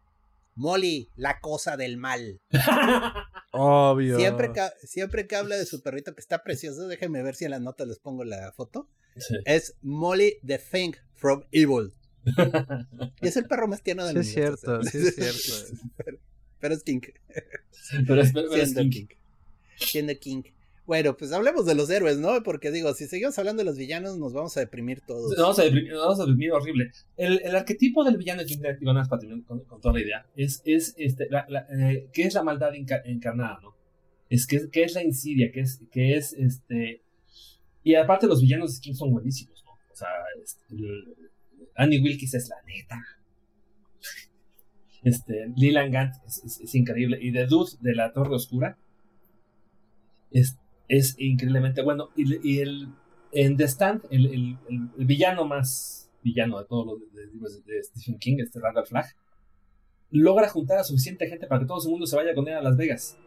Molly, 0.56 1.10
la 1.16 1.40
cosa 1.40 1.76
del 1.76 1.96
mal. 1.96 2.40
Obvio. 3.52 4.16
Siempre 4.16 4.52
que, 4.52 4.60
siempre 4.86 5.26
que 5.26 5.36
habla 5.36 5.56
de 5.56 5.66
su 5.66 5.82
perrito 5.82 6.14
que 6.14 6.20
está 6.20 6.42
precioso, 6.42 6.86
déjenme 6.88 7.22
ver 7.22 7.34
si 7.34 7.44
en 7.44 7.52
las 7.52 7.60
notas 7.60 7.88
les 7.88 7.98
pongo 7.98 8.24
la 8.24 8.52
foto. 8.52 8.88
Sí. 9.16 9.36
Es 9.44 9.76
Molly 9.82 10.38
the 10.44 10.58
Thing 10.58 10.92
from 11.14 11.44
Evil. 11.52 11.92
Y 13.20 13.28
es 13.28 13.36
el 13.36 13.46
perro 13.46 13.68
más 13.68 13.82
tierno 13.82 14.06
del 14.06 14.24
Sí, 14.24 14.30
es 14.30 14.36
universo. 14.36 14.82
cierto, 14.82 14.82
sí 14.84 14.98
es 14.98 15.14
cierto. 15.14 15.82
pero, 15.96 16.18
pero 16.60 16.74
es 16.74 16.82
King. 16.82 17.00
Pero 18.06 18.20
es, 18.22 18.32
pero 18.32 18.54
es 18.54 18.70
Siendo 18.72 18.80
King. 18.82 18.90
King. 18.90 19.06
Siendo 19.76 20.18
King. 20.18 20.42
Bueno, 20.86 21.16
pues 21.16 21.32
hablemos 21.32 21.64
de 21.64 21.74
los 21.74 21.88
héroes, 21.88 22.18
¿no? 22.18 22.42
Porque 22.42 22.70
digo, 22.70 22.92
si 22.92 23.06
seguimos 23.06 23.38
hablando 23.38 23.60
de 23.62 23.64
los 23.64 23.78
villanos, 23.78 24.18
nos 24.18 24.34
vamos 24.34 24.54
a 24.56 24.60
deprimir 24.60 25.00
todos. 25.00 25.30
Nos 25.30 25.38
vamos 25.40 25.58
a 25.58 25.62
deprimir, 25.64 25.94
vamos 25.94 26.18
a 26.20 26.22
deprimir 26.24 26.52
horrible. 26.52 26.90
El, 27.16 27.40
el 27.42 27.56
arquetipo 27.56 28.04
del 28.04 28.18
villano 28.18 28.42
nada 28.82 28.92
más 28.92 29.08
para 29.08 29.20
terminar 29.20 29.46
con, 29.46 29.60
con 29.64 29.80
toda 29.80 29.94
la 29.94 30.00
idea, 30.02 30.26
es, 30.36 30.60
es 30.66 30.94
este, 30.98 31.26
la, 31.30 31.46
la, 31.48 31.66
eh, 31.70 32.08
¿qué 32.12 32.24
es 32.24 32.34
la 32.34 32.42
maldad 32.42 32.72
enca- 32.74 33.00
encarnada, 33.06 33.58
no? 33.62 33.74
Es 34.28 34.46
que, 34.46 34.68
¿qué 34.70 34.82
es 34.84 34.94
la 34.94 35.02
insidia? 35.02 35.50
¿Qué 35.52 35.60
es, 35.60 35.80
qué 35.90 36.16
es 36.16 36.34
este? 36.34 37.02
Y 37.82 37.94
aparte 37.94 38.26
los 38.26 38.42
villanos 38.42 38.74
de 38.74 38.80
King 38.82 38.94
son 38.94 39.10
buenísimos, 39.10 39.62
¿no? 39.64 39.72
O 39.72 39.96
sea, 39.96 40.08
este, 40.42 40.64
el- 40.74 41.16
Annie 41.76 42.00
Wilkes 42.02 42.34
es 42.34 42.48
la 42.50 42.56
neta. 42.66 43.00
Este, 45.02 45.52
Leland 45.56 45.92
Gant 45.92 46.14
es, 46.26 46.42
es- 46.44 46.60
es 46.60 46.74
increíble. 46.74 47.18
Y 47.20 47.32
The 47.32 47.46
Dude 47.46 47.72
de 47.80 47.94
la 47.94 48.12
Torre 48.12 48.34
Oscura 48.34 48.78
es, 50.30 50.56
es 50.88 51.14
increíblemente 51.18 51.82
bueno. 51.82 52.10
Y, 52.16 52.48
y 52.48 52.60
el, 52.60 52.88
en 53.32 53.56
The 53.56 53.64
Stand, 53.64 54.02
el, 54.10 54.26
el- 54.26 54.88
villano 55.06 55.44
más 55.44 56.10
villano 56.22 56.58
de 56.58 56.64
todos 56.66 56.86
los 56.86 57.32
libros 57.32 57.64
de, 57.64 57.74
de 57.74 57.82
Stephen 57.82 58.18
King, 58.18 58.36
este 58.38 58.58
Randall 58.60 58.86
Flagg, 58.86 59.14
logra 60.10 60.48
juntar 60.48 60.78
a 60.78 60.84
suficiente 60.84 61.26
gente 61.28 61.46
para 61.46 61.60
que 61.60 61.66
todo 61.66 61.80
su 61.80 61.90
mundo 61.90 62.06
se 62.06 62.16
vaya 62.16 62.34
con 62.34 62.48
él 62.48 62.54
a 62.54 62.62
Las 62.62 62.76
Vegas. 62.76 63.18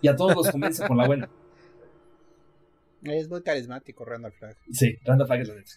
Y 0.00 0.08
a 0.08 0.16
todos 0.16 0.34
los 0.34 0.50
convence 0.50 0.86
por 0.86 0.96
la 0.96 1.06
buena. 1.06 1.30
Es 3.02 3.28
muy 3.28 3.42
carismático, 3.42 4.04
Randall 4.04 4.32
Flagg. 4.32 4.56
Sí, 4.72 4.96
Randall 5.04 5.26
Flagg 5.26 5.40
es 5.42 5.48
la 5.48 5.54
neta. 5.56 5.72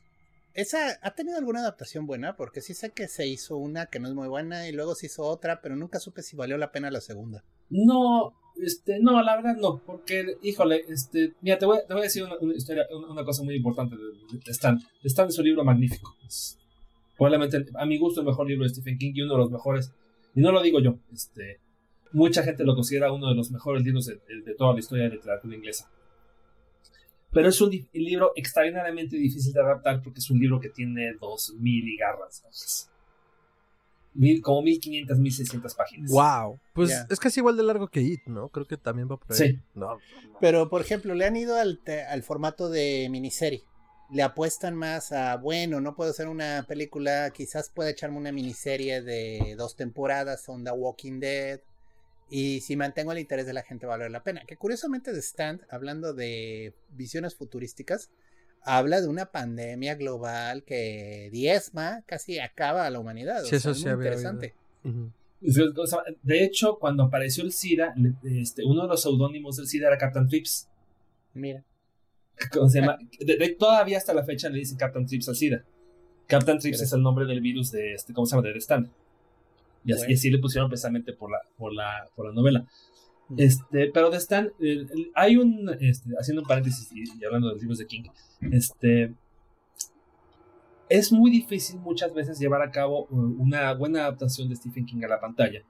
¿Esa 0.54 0.98
ha 1.02 1.12
tenido 1.14 1.38
alguna 1.38 1.60
adaptación 1.60 2.06
buena? 2.06 2.36
Porque 2.36 2.62
sí 2.62 2.74
sé 2.74 2.92
que 2.92 3.08
se 3.08 3.28
hizo 3.28 3.58
una 3.58 3.88
que 3.88 4.00
no 4.00 4.08
es 4.08 4.14
muy 4.14 4.28
buena 4.30 4.68
y 4.68 4.72
luego 4.72 4.96
se 4.96 5.08
hizo 5.08 5.24
otra, 5.24 5.62
pero 5.62 5.76
nunca 5.76 6.00
supe 6.00 6.24
si 6.24 6.36
valió 6.38 6.58
la 6.58 6.72
pena 6.72 6.90
la 6.90 7.02
segunda. 7.02 7.44
No, 7.70 8.34
este, 8.62 9.00
no, 9.00 9.22
la 9.22 9.36
verdad 9.36 9.56
no, 9.58 9.82
porque, 9.86 10.38
híjole, 10.42 10.86
este, 10.90 11.34
mira, 11.42 11.58
te 11.58 11.66
voy, 11.66 11.80
te 11.88 11.94
voy 11.94 12.02
a 12.02 12.06
decir 12.06 12.24
una, 12.24 12.36
una 12.40 12.56
historia, 12.56 12.88
una, 12.92 13.24
cosa 13.24 13.44
muy 13.44 13.56
importante 13.56 13.96
de, 13.96 14.40
de 14.44 14.52
Stan. 14.52 14.80
Stan 15.04 15.28
es 15.28 15.38
un 15.38 15.46
libro 15.46 15.64
magnífico. 15.64 16.16
Probablemente, 17.18 17.66
a 17.76 17.86
mi 17.86 17.98
gusto, 17.98 18.22
el 18.22 18.28
mejor 18.28 18.48
libro 18.48 18.64
de 18.64 18.70
Stephen 18.70 18.98
King 18.98 19.12
y 19.16 19.22
uno 19.22 19.34
de 19.34 19.40
los 19.40 19.52
mejores, 19.52 19.92
y 20.36 20.42
no 20.42 20.52
lo 20.52 20.62
digo 20.62 20.80
yo, 20.80 20.98
este, 21.12 21.60
mucha 22.12 22.44
gente 22.44 22.64
lo 22.64 22.76
considera 22.76 23.12
uno 23.12 23.30
de 23.30 23.36
los 23.36 23.52
mejores 23.52 23.84
libros 23.84 24.06
de, 24.06 24.54
toda 24.58 24.74
la 24.74 24.80
historia 24.80 25.06
de 25.06 25.16
literatura 25.16 25.56
inglesa. 25.56 25.90
Pero 27.32 27.50
es 27.50 27.60
un 27.60 27.72
libro 27.94 28.32
extraordinariamente 28.36 29.18
difícil 29.18 29.54
de 29.54 29.62
adaptar 29.62 30.02
porque 30.02 30.20
es 30.20 30.30
un 30.30 30.40
libro 30.40 30.60
que 30.60 30.70
tiene 30.70 31.14
2000 31.20 31.88
y 31.88 31.98
garras. 31.98 32.90
Mil, 34.14 34.42
como 34.42 34.62
1500, 34.64 35.18
1600 35.20 35.76
páginas. 35.76 36.10
Wow. 36.12 36.60
Pues 36.74 36.92
es 37.10 37.20
casi 37.20 37.40
igual 37.40 37.56
de 37.58 37.64
largo 37.64 37.88
que 37.88 38.02
It, 38.02 38.22
¿no? 38.26 38.50
Creo 38.50 38.66
que 38.66 38.78
también 38.78 39.08
va 39.12 39.18
por 39.18 39.32
ahí. 39.34 39.38
Sí. 39.38 39.60
No. 39.76 40.00
Pero, 40.42 40.70
por 40.70 40.82
ejemplo, 40.82 41.14
le 41.14 41.26
han 41.26 41.36
ido 41.36 41.56
al, 41.56 41.80
te- 41.84 42.04
al 42.04 42.24
formato 42.24 42.70
de 42.70 43.08
miniserie. 43.12 43.64
Le 44.10 44.24
apuestan 44.24 44.74
más 44.76 45.12
a, 45.12 45.36
bueno, 45.36 45.82
no 45.82 45.96
puedo 45.96 46.12
hacer 46.12 46.28
una 46.30 46.66
película, 46.68 47.30
quizás 47.32 47.70
pueda 47.70 47.90
echarme 47.90 48.18
una 48.18 48.32
miniserie 48.32 49.02
de 49.02 49.56
dos 49.58 49.76
temporadas, 49.76 50.48
onda 50.50 50.74
Walking 50.74 51.20
Dead. 51.20 51.60
Y 52.30 52.62
si 52.62 52.76
mantengo 52.76 53.12
el 53.12 53.20
interés 53.20 53.46
de 53.46 53.54
la 53.54 53.64
gente, 53.64 53.86
va 53.86 53.94
a 53.94 53.98
valer 53.98 54.12
la 54.12 54.24
pena. 54.24 54.44
Que 54.48 54.58
curiosamente, 54.58 55.12
The 55.14 55.22
Stand, 55.22 55.62
hablando 55.70 56.14
de 56.14 56.74
visiones 56.90 57.36
futurísticas, 57.36 58.10
habla 58.68 59.02
de 59.02 59.08
una 59.08 59.28
pandemia 59.28 59.96
global 59.96 60.64
que 60.64 61.30
diezma, 61.32 62.04
casi 62.06 62.38
acaba 62.40 62.86
a 62.86 62.90
la 62.90 63.00
humanidad. 63.00 63.42
O 63.42 63.46
Sí, 63.46 63.50
sea, 63.52 63.58
eso 63.58 63.72
es 63.72 63.78
sí 63.78 63.84
muy 63.84 63.92
había 63.94 64.08
interesante. 64.14 64.54
O 65.78 65.88
sea, 65.88 66.00
De 66.24 66.44
hecho, 66.44 66.78
cuando 66.80 67.04
apareció 67.04 67.44
el 67.44 67.52
SIDA, 67.52 67.94
este, 68.24 68.64
uno 68.66 68.84
de 68.84 68.88
los 68.90 69.02
seudónimos 69.02 69.58
del 69.58 69.68
SIDA 69.68 69.88
era 69.88 69.98
Captain 69.98 70.28
Trips. 70.28 70.68
Mira. 71.34 71.64
¿Cómo 72.52 72.70
se 72.70 72.82
llama? 72.82 72.98
De- 73.20 73.38
de- 73.38 73.56
todavía 73.56 73.98
hasta 73.98 74.14
la 74.14 74.24
fecha 74.24 74.50
le 74.50 74.60
dicen 74.60 74.78
Captain 74.78 75.06
Trips 75.06 75.30
al 75.30 75.36
SIDA. 75.36 75.64
Captain 76.28 76.60
Trips 76.60 76.82
es 76.82 76.92
el 76.94 77.02
nombre 77.02 77.26
del 77.26 77.40
virus 77.42 77.72
de 77.72 77.94
este, 77.94 78.14
¿cómo 78.14 78.26
se 78.26 78.36
llama? 78.36 78.48
De 78.48 78.54
The 78.54 78.60
Stand. 78.60 78.90
Y 79.86 79.92
así, 79.94 80.00
Bueno. 80.02 80.12
y 80.12 80.16
así 80.16 80.30
le 80.30 80.40
pusieron 80.40 80.70
precisamente 80.70 81.14
por 81.14 81.32
la, 81.32 81.40
por 81.58 81.74
la, 81.74 82.10
por 82.16 82.26
la 82.28 82.34
novela. 82.34 82.66
Este, 83.36 83.92
pero 83.94 84.10
The 84.10 84.18
Stand, 84.20 84.52
el- 84.60 84.90
el- 84.92 85.12
hay 85.16 85.36
un, 85.38 85.70
este, 85.82 86.12
haciendo 86.20 86.44
un 86.44 86.48
paréntesis 86.48 86.90
y, 86.94 87.26
hablando 87.26 87.48
de 87.48 87.54
los 87.54 87.62
libros 87.62 87.78
de 87.80 87.88
King, 87.88 88.04
este, 88.52 89.14
es 90.90 91.12
muy 91.12 91.30
difícil 91.32 91.80
muchas 91.80 92.14
veces 92.14 92.40
llevar 92.40 92.62
a 92.62 92.72
cabo 92.72 93.08
uh, 93.10 93.16
una 93.42 93.74
buena 93.74 94.02
adaptación 94.02 94.48
de 94.50 94.56
Stephen 94.56 94.86
King 94.86 95.04
a 95.04 95.08
la 95.10 95.20
pantalla. 95.20 95.62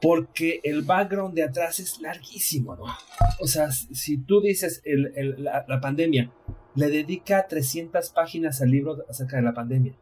Porque 0.00 0.60
el 0.62 0.82
background 0.82 1.34
de 1.34 1.42
atrás 1.42 1.80
es 1.80 2.00
larguísimo, 2.00 2.76
¿no? 2.76 2.84
O 3.40 3.46
sea, 3.48 3.70
si 3.72 4.16
tú 4.16 4.40
dices 4.40 4.80
el- 4.84 5.12
el- 5.16 5.42
la, 5.44 5.64
la 5.68 5.80
pandemia, 5.80 6.30
le 6.76 6.88
dedica 6.88 7.46
300 7.48 8.10
páginas 8.10 8.62
al 8.62 8.70
libro 8.70 8.96
acerca 9.08 9.36
de 9.36 9.42
la 9.42 9.52
pandemia. 9.52 9.94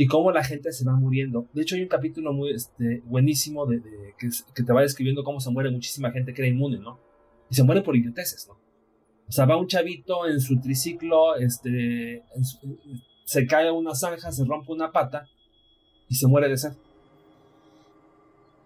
Y 0.00 0.06
cómo 0.06 0.32
la 0.32 0.42
gente 0.42 0.72
se 0.72 0.82
va 0.86 0.94
muriendo. 0.94 1.46
De 1.52 1.60
hecho, 1.60 1.74
hay 1.74 1.82
un 1.82 1.88
capítulo 1.88 2.32
muy 2.32 2.54
este, 2.54 3.02
buenísimo 3.04 3.66
de, 3.66 3.82
que, 4.18 4.62
te 4.62 4.72
va 4.72 4.80
describiendo 4.80 5.22
cómo 5.22 5.40
se 5.40 5.50
muere 5.50 5.70
muchísima 5.70 6.10
gente 6.10 6.32
que 6.32 6.40
era 6.40 6.48
inmune, 6.48 6.78
¿no? 6.78 6.98
Y 7.50 7.54
se 7.54 7.62
muere 7.64 7.82
por 7.82 7.94
idioteces, 7.94 8.48
¿no? 8.48 8.54
O 9.28 9.30
sea, 9.30 9.44
va 9.44 9.58
un 9.58 9.66
chavito 9.66 10.26
en 10.26 10.40
su 10.40 10.58
triciclo, 10.58 11.36
este, 11.36 12.22
se 13.26 13.46
cae 13.46 13.70
una 13.70 13.94
zanja, 13.94 14.32
se 14.32 14.46
rompe 14.46 14.72
una 14.72 14.90
pata 14.90 15.28
y 16.08 16.14
se 16.14 16.26
muere 16.26 16.48
de 16.48 16.56
sed. 16.56 16.72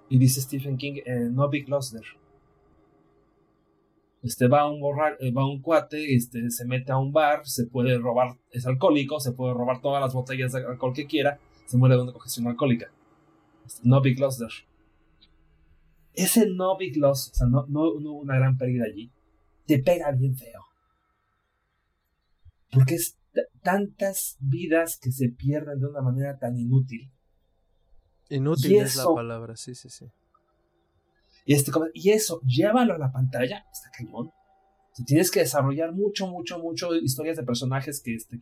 Y 0.09 0.19
dice 0.19 0.41
Stephen 0.41 0.77
King, 0.77 1.01
eh, 1.05 1.31
no 1.33 1.49
big 1.49 1.69
loss 1.69 1.91
there. 1.91 2.07
Este 4.25 4.49
va 4.49 4.67
un 4.67 4.81
borrar, 4.81 5.19
eh, 5.21 5.31
va 5.33 5.47
un 5.47 5.61
cuate, 5.61 6.15
este, 6.15 6.51
se 6.51 6.65
mete 6.65 6.91
a 6.91 6.97
un 6.97 7.13
bar, 7.13 7.47
se 7.47 7.67
puede 7.67 7.99
robar, 7.99 8.39
es 8.51 8.67
alcohólico, 8.67 9.21
se 9.21 9.33
puede 9.33 9.53
robar 9.53 9.83
todas 9.83 10.01
las 10.01 10.15
botellas 10.15 10.53
de 10.53 10.65
alcohol 10.65 10.95
que 10.95 11.07
quiera, 11.07 11.39
se 11.67 11.77
muere 11.77 11.97
de 11.97 12.03
una 12.05 12.13
congestión 12.13 12.47
alcohólica. 12.47 12.91
Este, 13.67 13.83
No 13.87 14.01
big 14.01 14.19
loss 14.19 14.39
there. 14.39 14.55
Ese 16.15 16.47
no 16.49 16.75
big 16.79 16.97
loss, 16.97 17.33
o 17.33 17.35
sea, 17.35 17.47
no, 17.49 17.67
no, 17.69 18.01
no 18.01 18.13
hubo 18.13 18.21
una 18.21 18.37
gran 18.37 18.57
pérdida 18.57 18.85
allí, 18.87 19.13
te 19.67 19.79
pega 19.81 20.11
bien 20.13 20.35
feo. 20.35 20.63
Porque 22.71 22.95
es 22.95 23.19
tantas 23.63 24.39
vidas 24.41 24.99
que 24.99 25.13
se 25.13 25.29
pierden 25.29 25.81
de 25.81 25.87
una 25.87 26.01
manera 26.01 26.39
tan 26.39 26.57
inútil. 26.57 27.13
Inútil 28.31 28.77
es 28.77 28.97
la 28.97 29.05
palabra, 29.15 29.55
sí, 29.57 29.75
sí, 29.75 29.91
sí. 29.91 30.07
Y, 31.45 31.55
este, 31.55 31.71
y 31.93 32.11
eso, 32.11 32.41
llévalo 32.43 32.95
a 32.95 32.99
la 32.99 33.13
pantalla, 33.13 33.67
está 33.73 33.91
cañón. 33.91 34.31
Tienes 35.07 35.31
que 35.31 35.41
desarrollar 35.41 35.93
mucho, 35.93 36.29
mucho, 36.29 36.59
mucho 36.59 36.95
historias 36.95 37.37
de 37.37 37.43
personajes 37.43 38.01
que, 38.01 38.15
este, 38.15 38.39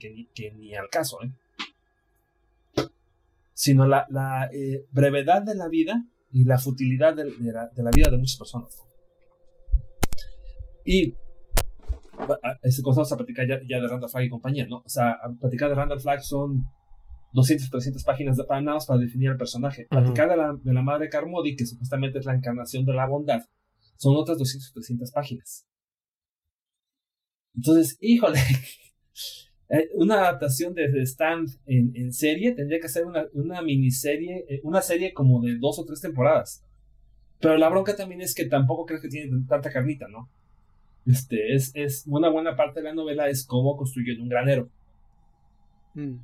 ni, 0.54 0.74
al 0.74 0.88
caso, 0.90 1.18
¿eh? 1.22 1.32
sino 3.54 3.86
la, 3.86 4.50
eh, 4.52 4.86
brevedad 4.90 5.42
de 5.42 5.54
la 5.54 5.68
vida 5.68 6.04
y 6.30 6.44
la 6.44 6.58
futilidad 6.58 7.14
de, 7.14 7.24
la, 7.24 7.90
vida 7.90 8.10
de 8.10 8.18
muchas 8.18 8.36
personas. 8.36 8.82
Y 10.84 11.14
este 12.62 12.82
cosa 12.82 13.00
vamos 13.00 13.12
a 13.12 13.16
platicar 13.16 13.48
ya, 13.48 13.60
ya, 13.66 13.80
de 13.80 13.88
Randall 13.88 14.10
Flagg 14.10 14.24
y 14.24 14.28
compañía, 14.28 14.66
¿no? 14.66 14.82
O 14.84 14.88
sea, 14.88 15.18
platicar 15.40 15.70
de 15.70 15.74
Randall 15.74 16.00
Flagg 16.00 16.22
son 16.22 16.66
200, 17.32 17.70
300 17.70 18.04
páginas 18.04 18.36
de 18.36 18.44
panados 18.44 18.86
para 18.86 19.00
definir 19.00 19.30
el 19.30 19.36
personaje. 19.36 19.86
Platicar 19.88 20.28
de, 20.28 20.36
la, 20.36 20.54
de 20.62 20.72
la 20.72 20.82
madre 20.82 21.08
Carmody, 21.08 21.56
que 21.56 21.66
supuestamente 21.66 22.18
es 22.18 22.26
la 22.26 22.34
encarnación 22.34 22.84
de 22.84 22.92
la 22.92 23.06
bondad, 23.06 23.42
son 23.96 24.16
otras 24.16 24.38
200, 24.38 24.72
300 24.72 25.12
páginas. 25.12 25.66
Entonces, 27.54 27.96
híjole, 28.00 28.38
eh, 29.68 29.90
una 29.94 30.16
adaptación 30.16 30.74
de 30.74 30.88
The 30.88 31.02
Stand 31.02 31.48
en, 31.66 31.92
en 31.94 32.12
serie 32.12 32.52
tendría 32.52 32.80
que 32.80 32.88
ser 32.88 33.06
una, 33.06 33.26
una, 33.32 33.62
miniserie, 33.62 34.44
eh, 34.48 34.60
una 34.64 34.82
serie 34.82 35.12
como 35.12 35.40
de 35.40 35.56
dos 35.58 35.78
o 35.78 35.84
tres 35.84 36.00
temporadas. 36.00 36.64
Pero 37.40 37.56
la 37.56 37.68
bronca 37.68 37.96
también 37.96 38.20
es 38.20 38.34
que 38.34 38.46
tampoco 38.46 38.86
creo 38.86 39.00
que 39.00 39.08
tiene 39.08 39.30
tanta 39.48 39.70
carnita, 39.70 40.06
¿no? 40.08 40.30
Este, 41.04 41.54
es, 41.54 41.72
es 41.74 42.04
una 42.06 42.28
buena 42.28 42.54
parte 42.54 42.80
de 42.80 42.84
la 42.84 42.94
novela 42.94 43.28
es 43.28 43.44
cómo 43.44 43.76
construyó 43.76 44.14
un 44.20 44.28
granero. 44.28 44.70
Mm. 45.94 46.16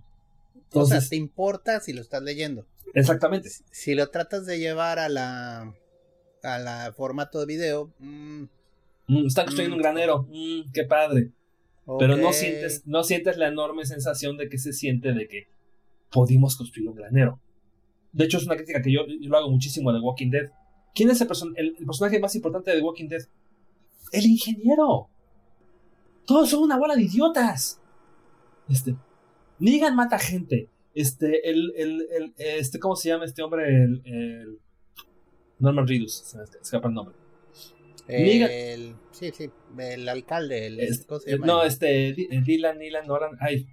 Entonces, 0.68 0.98
o 0.98 1.00
sea, 1.00 1.08
te 1.08 1.16
importa 1.16 1.80
si 1.80 1.92
lo 1.92 2.02
estás 2.02 2.22
leyendo. 2.22 2.66
Exactamente. 2.94 3.48
Si, 3.70 3.94
lo 3.94 4.10
tratas 4.10 4.44
de 4.46 4.58
llevar 4.58 4.98
a 4.98 5.08
la 5.08 5.74
a 6.42 6.58
la 6.58 6.92
formato 6.96 7.40
de 7.40 7.46
video, 7.46 7.92
mmm, 7.98 8.44
está 9.26 9.44
construyendo 9.44 9.76
un 9.76 9.82
granero, 9.82 10.26
mm, 10.30 10.70
qué 10.72 10.84
padre. 10.84 11.32
Pero 11.98 12.18
no 12.18 12.34
sientes, 12.34 12.82
no 12.86 13.02
sientes 13.02 13.38
la 13.38 13.48
enorme 13.48 13.86
sensación 13.86 14.36
de 14.36 14.50
que 14.50 14.58
se 14.58 14.74
siente 14.74 15.14
de 15.14 15.26
que 15.26 15.48
pudimos 16.10 16.56
construir 16.56 16.90
un 16.90 16.94
granero. 16.94 17.40
De 18.12 18.24
hecho, 18.24 18.36
es 18.36 18.44
una 18.44 18.56
crítica 18.56 18.82
que 18.82 18.92
yo, 18.92 19.06
yo 19.06 19.30
lo 19.30 19.38
hago 19.38 19.50
muchísimo 19.50 19.90
de 19.92 20.00
Walking 20.00 20.30
Dead. 20.30 20.50
¿Quién 20.94 21.10
es 21.10 21.20
el, 21.22 21.28
el, 21.56 21.86
personaje 21.86 22.20
más 22.20 22.34
importante 22.34 22.74
de 22.74 22.82
Walking 22.82 23.08
Dead? 23.08 23.22
El 24.12 24.26
ingeniero. 24.26 25.08
Todos 26.26 26.50
son 26.50 26.62
una 26.62 26.76
bola 26.76 26.94
de 26.94 27.02
idiotas. 27.02 27.80
Este, 28.68 28.94
Negan 29.58 29.96
mata 29.96 30.18
gente. 30.18 30.68
Este, 30.94 31.48
el, 31.48 31.72
el, 31.76 32.06
el, 32.10 32.34
este, 32.38 32.78
¿cómo 32.78 32.96
se 32.96 33.08
llama 33.08 33.24
este 33.24 33.42
hombre? 33.42 33.68
El, 33.68 34.02
el 34.04 34.58
Norman 35.58 35.86
Reedus, 35.86 36.12
se 36.12 36.38
me 36.38 36.44
escapa 36.44 36.88
el 36.88 36.94
nombre. 36.94 37.14
El, 38.08 38.96
sí, 39.12 39.30
sí, 39.32 39.50
el 39.78 40.08
alcalde, 40.08 40.66
el, 40.66 40.80
este, 40.80 41.06
¿cómo 41.06 41.20
se 41.20 41.30
llama? 41.30 41.46
No, 41.46 41.62
este, 41.62 42.14
Dylan, 42.14 42.78
Dylan, 42.78 43.06
Nolan, 43.06 43.36
ay. 43.40 43.66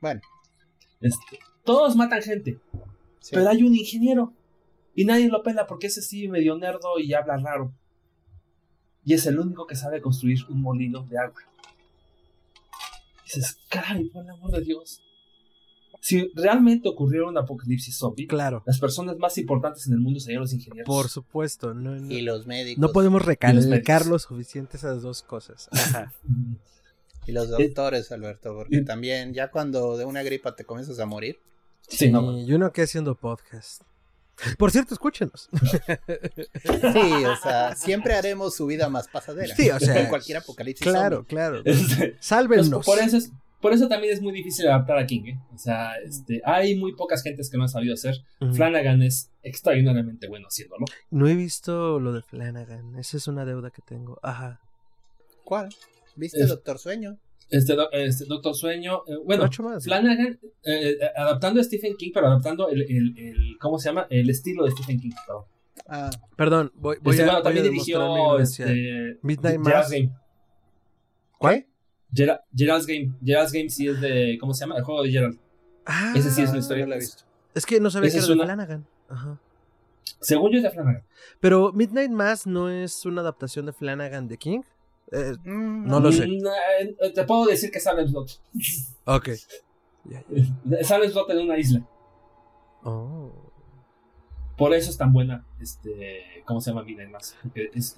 Bueno. 0.00 0.20
Este, 1.00 1.38
todos 1.64 1.96
matan 1.96 2.22
gente, 2.22 2.58
pero 3.30 3.48
hay 3.48 3.62
un 3.62 3.74
ingeniero 3.74 4.34
y 4.94 5.06
nadie 5.06 5.28
lo 5.28 5.42
pela 5.42 5.66
porque 5.66 5.86
ese 5.86 6.02
sí 6.02 6.28
medio 6.28 6.56
nerdo 6.58 6.98
y 6.98 7.14
habla 7.14 7.38
raro. 7.38 7.72
Y 9.02 9.14
es 9.14 9.26
el 9.26 9.38
único 9.38 9.66
que 9.66 9.76
sabe 9.76 10.02
construir 10.02 10.38
un 10.50 10.60
molino 10.60 11.04
de 11.04 11.18
agua. 11.18 11.40
dices, 13.24 13.58
caray, 13.70 14.04
por 14.10 14.24
el 14.24 14.30
amor 14.30 14.50
de 14.50 14.60
Dios 14.60 15.02
si 16.00 16.30
realmente 16.34 16.88
ocurriera 16.88 17.28
un 17.28 17.36
apocalipsis 17.36 17.96
zombie, 17.96 18.26
claro. 18.26 18.62
las 18.66 18.78
personas 18.78 19.18
más 19.18 19.36
importantes 19.38 19.86
en 19.86 19.92
el 19.92 20.00
mundo 20.00 20.18
serían 20.18 20.40
los 20.40 20.52
ingenieros. 20.52 20.86
Por 20.86 21.08
supuesto. 21.08 21.74
y 22.08 22.22
los 22.22 22.46
médicos. 22.46 22.80
No 22.80 22.92
podemos 22.92 23.24
recalcar 23.24 24.06
lo 24.06 24.18
suficiente 24.18 24.78
esas 24.78 25.02
dos 25.02 25.22
cosas. 25.22 25.68
y 27.26 27.32
los 27.32 27.50
doctores, 27.50 28.10
Alberto, 28.12 28.54
porque 28.54 28.80
también 28.80 29.34
ya 29.34 29.50
cuando 29.50 29.96
de 29.96 30.06
una 30.06 30.22
gripa 30.22 30.56
te 30.56 30.64
comienzas 30.64 30.98
a 31.00 31.06
morir. 31.06 31.38
Sí, 31.86 32.10
y 32.10 32.52
uno 32.52 32.72
que 32.72 32.82
haciendo 32.82 33.14
podcast. 33.14 33.82
Por 34.58 34.70
cierto, 34.70 34.94
escúchenos. 34.94 35.48
Sí, 36.92 37.24
o 37.24 37.36
sea, 37.36 37.76
siempre 37.76 38.14
haremos 38.14 38.54
su 38.54 38.66
vida 38.66 38.88
más 38.88 39.08
pasadera. 39.08 39.54
Sí, 39.54 39.70
o 39.70 39.78
sea. 39.78 40.00
En 40.00 40.08
cualquier 40.08 40.38
apocalipsis. 40.38 40.86
Claro, 40.86 41.24
claro. 41.24 41.62
Sálvenos. 42.20 42.84
Por 42.84 42.98
eso 42.98 43.18
es, 43.18 43.30
por 43.60 43.72
eso 43.72 43.88
también 43.88 44.12
es 44.12 44.22
muy 44.22 44.32
difícil 44.32 44.66
adaptar 44.68 44.98
a 44.98 45.06
King, 45.06 45.22
¿eh? 45.26 45.38
O 45.54 45.58
sea, 45.58 45.96
este, 45.96 46.40
hay 46.44 46.76
muy 46.76 46.94
pocas 46.94 47.22
gentes 47.22 47.50
que 47.50 47.58
no 47.58 47.64
han 47.64 47.68
sabido 47.68 47.94
hacer. 47.94 48.16
Flanagan 48.52 49.02
es 49.02 49.30
extraordinariamente 49.42 50.28
bueno 50.28 50.46
haciéndolo. 50.46 50.86
No 51.10 51.28
he 51.28 51.34
visto 51.34 52.00
lo 52.00 52.12
de 52.12 52.22
Flanagan. 52.22 52.98
Esa 52.98 53.18
es 53.18 53.28
una 53.28 53.44
deuda 53.44 53.70
que 53.70 53.82
tengo. 53.82 54.18
Ajá. 54.22 54.60
¿Cuál? 55.44 55.68
¿Viste 56.16 56.46
Doctor 56.46 56.78
Sueño? 56.78 57.18
Este, 57.50 57.76
este 57.92 58.24
Doctor 58.26 58.54
Sueño. 58.54 59.02
Eh, 59.06 59.16
bueno, 59.24 59.48
Flanagan, 59.80 60.38
eh, 60.62 60.96
eh, 61.00 61.10
adaptando 61.16 61.60
a 61.60 61.64
Stephen 61.64 61.96
King, 61.96 62.12
pero 62.14 62.28
adaptando 62.28 62.68
el, 62.68 62.82
el, 62.82 63.18
el, 63.18 63.58
¿Cómo 63.58 63.78
se 63.78 63.88
llama? 63.88 64.06
El 64.08 64.30
estilo 64.30 64.64
de 64.64 64.70
Stephen 64.70 65.00
King. 65.00 65.10
Perdón. 65.26 65.44
Ah. 65.86 66.10
Perdón, 66.36 66.72
voy, 66.76 66.98
voy 67.02 67.12
este, 67.12 67.24
a. 67.24 67.26
Bueno, 67.26 67.42
también 67.42 67.64
dirigió 67.64 68.38
este, 68.38 69.18
Midnight 69.22 69.58
Mass. 69.58 69.92
¿Cuál? 71.38 71.66
Gerald's 72.14 72.86
Game. 72.86 73.12
Gerald's 73.24 73.52
Game 73.52 73.70
sí 73.70 73.88
es 73.88 74.00
de. 74.00 74.36
¿Cómo 74.40 74.54
se 74.54 74.60
llama? 74.60 74.76
El 74.76 74.84
juego 74.84 75.02
de 75.02 75.10
Gerald. 75.10 75.38
Ah, 75.86 76.12
Ese 76.16 76.30
sí 76.30 76.42
es 76.42 76.50
una 76.50 76.58
historia. 76.58 76.86
la 76.86 76.96
he 76.96 76.98
visto. 76.98 77.24
Es 77.54 77.66
que 77.66 77.80
no 77.80 77.90
sabía 77.90 78.10
que 78.10 78.18
era 78.18 78.26
de 78.26 78.34
Flanagan. 78.34 78.86
Ajá. 79.08 79.38
Según 80.20 80.52
yo 80.52 80.58
es 80.58 80.62
de 80.64 80.70
Flanagan. 80.70 81.02
Pero 81.40 81.72
Midnight 81.72 82.10
Mass 82.10 82.46
no 82.46 82.68
es 82.70 83.04
una 83.06 83.22
adaptación 83.22 83.66
de 83.66 83.72
Flanagan 83.72 84.28
de 84.28 84.36
King. 84.36 84.60
Eh, 85.12 85.34
mm, 85.44 85.86
no 85.86 86.00
lo 86.00 86.12
sé. 86.12 86.26
Mm, 86.26 86.46
eh, 87.00 87.10
te 87.10 87.24
puedo 87.24 87.46
decir 87.46 87.70
que 87.70 87.80
sale 87.80 88.06
Slot. 88.06 88.40
Ok. 89.06 89.30
Sale 90.82 91.10
Slot 91.10 91.28
en 91.30 91.38
una 91.38 91.58
isla. 91.58 91.86
Oh. 92.82 93.30
Por 94.56 94.72
eso 94.74 94.90
es 94.90 94.96
tan 94.96 95.12
buena. 95.12 95.44
Este. 95.60 96.42
¿Cómo 96.44 96.60
se 96.60 96.70
llama 96.70 96.84
Midnight 96.84 97.10
Mass? 97.10 97.36
Porque 97.42 97.70
es 97.74 97.96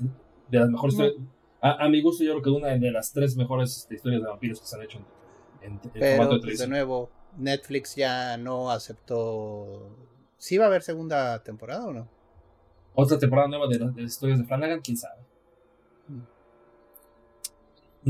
de 0.49 0.59
las 0.59 0.69
mejores 0.69 0.95
historias. 0.95 1.17
A, 1.65 1.89
mi 1.89 2.03
gusto, 2.03 2.25
yo 2.25 2.33
creo 2.33 2.43
que 2.43 2.51
una 2.51 2.77
de 2.77 2.91
las 2.91 3.13
tres 3.13 3.37
mejores 3.37 3.77
este, 3.79 3.95
historias 3.95 4.21
de 4.21 4.29
vampiros 4.29 4.61
que 4.61 4.67
se 4.67 4.75
han 4.75 4.83
hecho 4.83 4.99
en, 5.61 5.75
en, 5.75 5.81
Pero, 5.93 6.39
de 6.41 6.57
De 6.57 6.67
nuevo, 6.67 7.09
Netflix 7.39 7.95
ya 7.95 8.37
no 8.37 8.69
aceptó. 8.69 9.97
¿Sí 10.39 10.59
va 10.59 10.65
a 10.65 10.67
haber 10.67 10.83
segunda 10.83 11.41
temporada 11.45 11.87
o 11.87 11.93
no? 11.93 12.09
Otra 12.95 13.17
temporada 13.17 13.47
nueva 13.47 13.69
de, 13.69 13.79
las 13.79 14.13
historias 14.13 14.41
de 14.41 14.45
Flanagan, 14.45 14.81
quién 14.81 14.97
sabe. 14.97 15.23
Mm. 16.09 16.23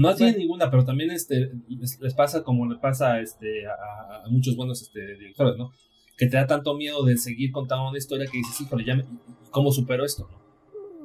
No 0.01 0.15
tiene 0.15 0.39
ninguna, 0.39 0.70
pero 0.70 0.87
también 0.87 1.11
este 1.11 1.53
les 1.69 2.15
pasa 2.15 2.43
como 2.43 2.65
le 2.65 2.79
pasa 2.79 3.20
este, 3.20 3.66
a, 3.66 4.24
muchos 4.31 4.57
buenos 4.57 4.81
este, 4.81 5.19
directores, 5.19 5.59
¿no? 5.59 5.73
Que 6.16 6.27
te 6.27 6.39
da 6.39 6.47
tanto 6.47 6.74
miedo 6.74 7.05
de 7.05 7.19
seguir 7.19 7.53
contando 7.53 7.91
una 7.91 7.99
historia 7.99 8.27
que 8.33 8.39
dices, 8.39 8.62
híjole, 8.62 8.87
ya 8.87 9.05
¿cómo 9.51 9.70
supero 9.70 10.07
esto? 10.07 10.27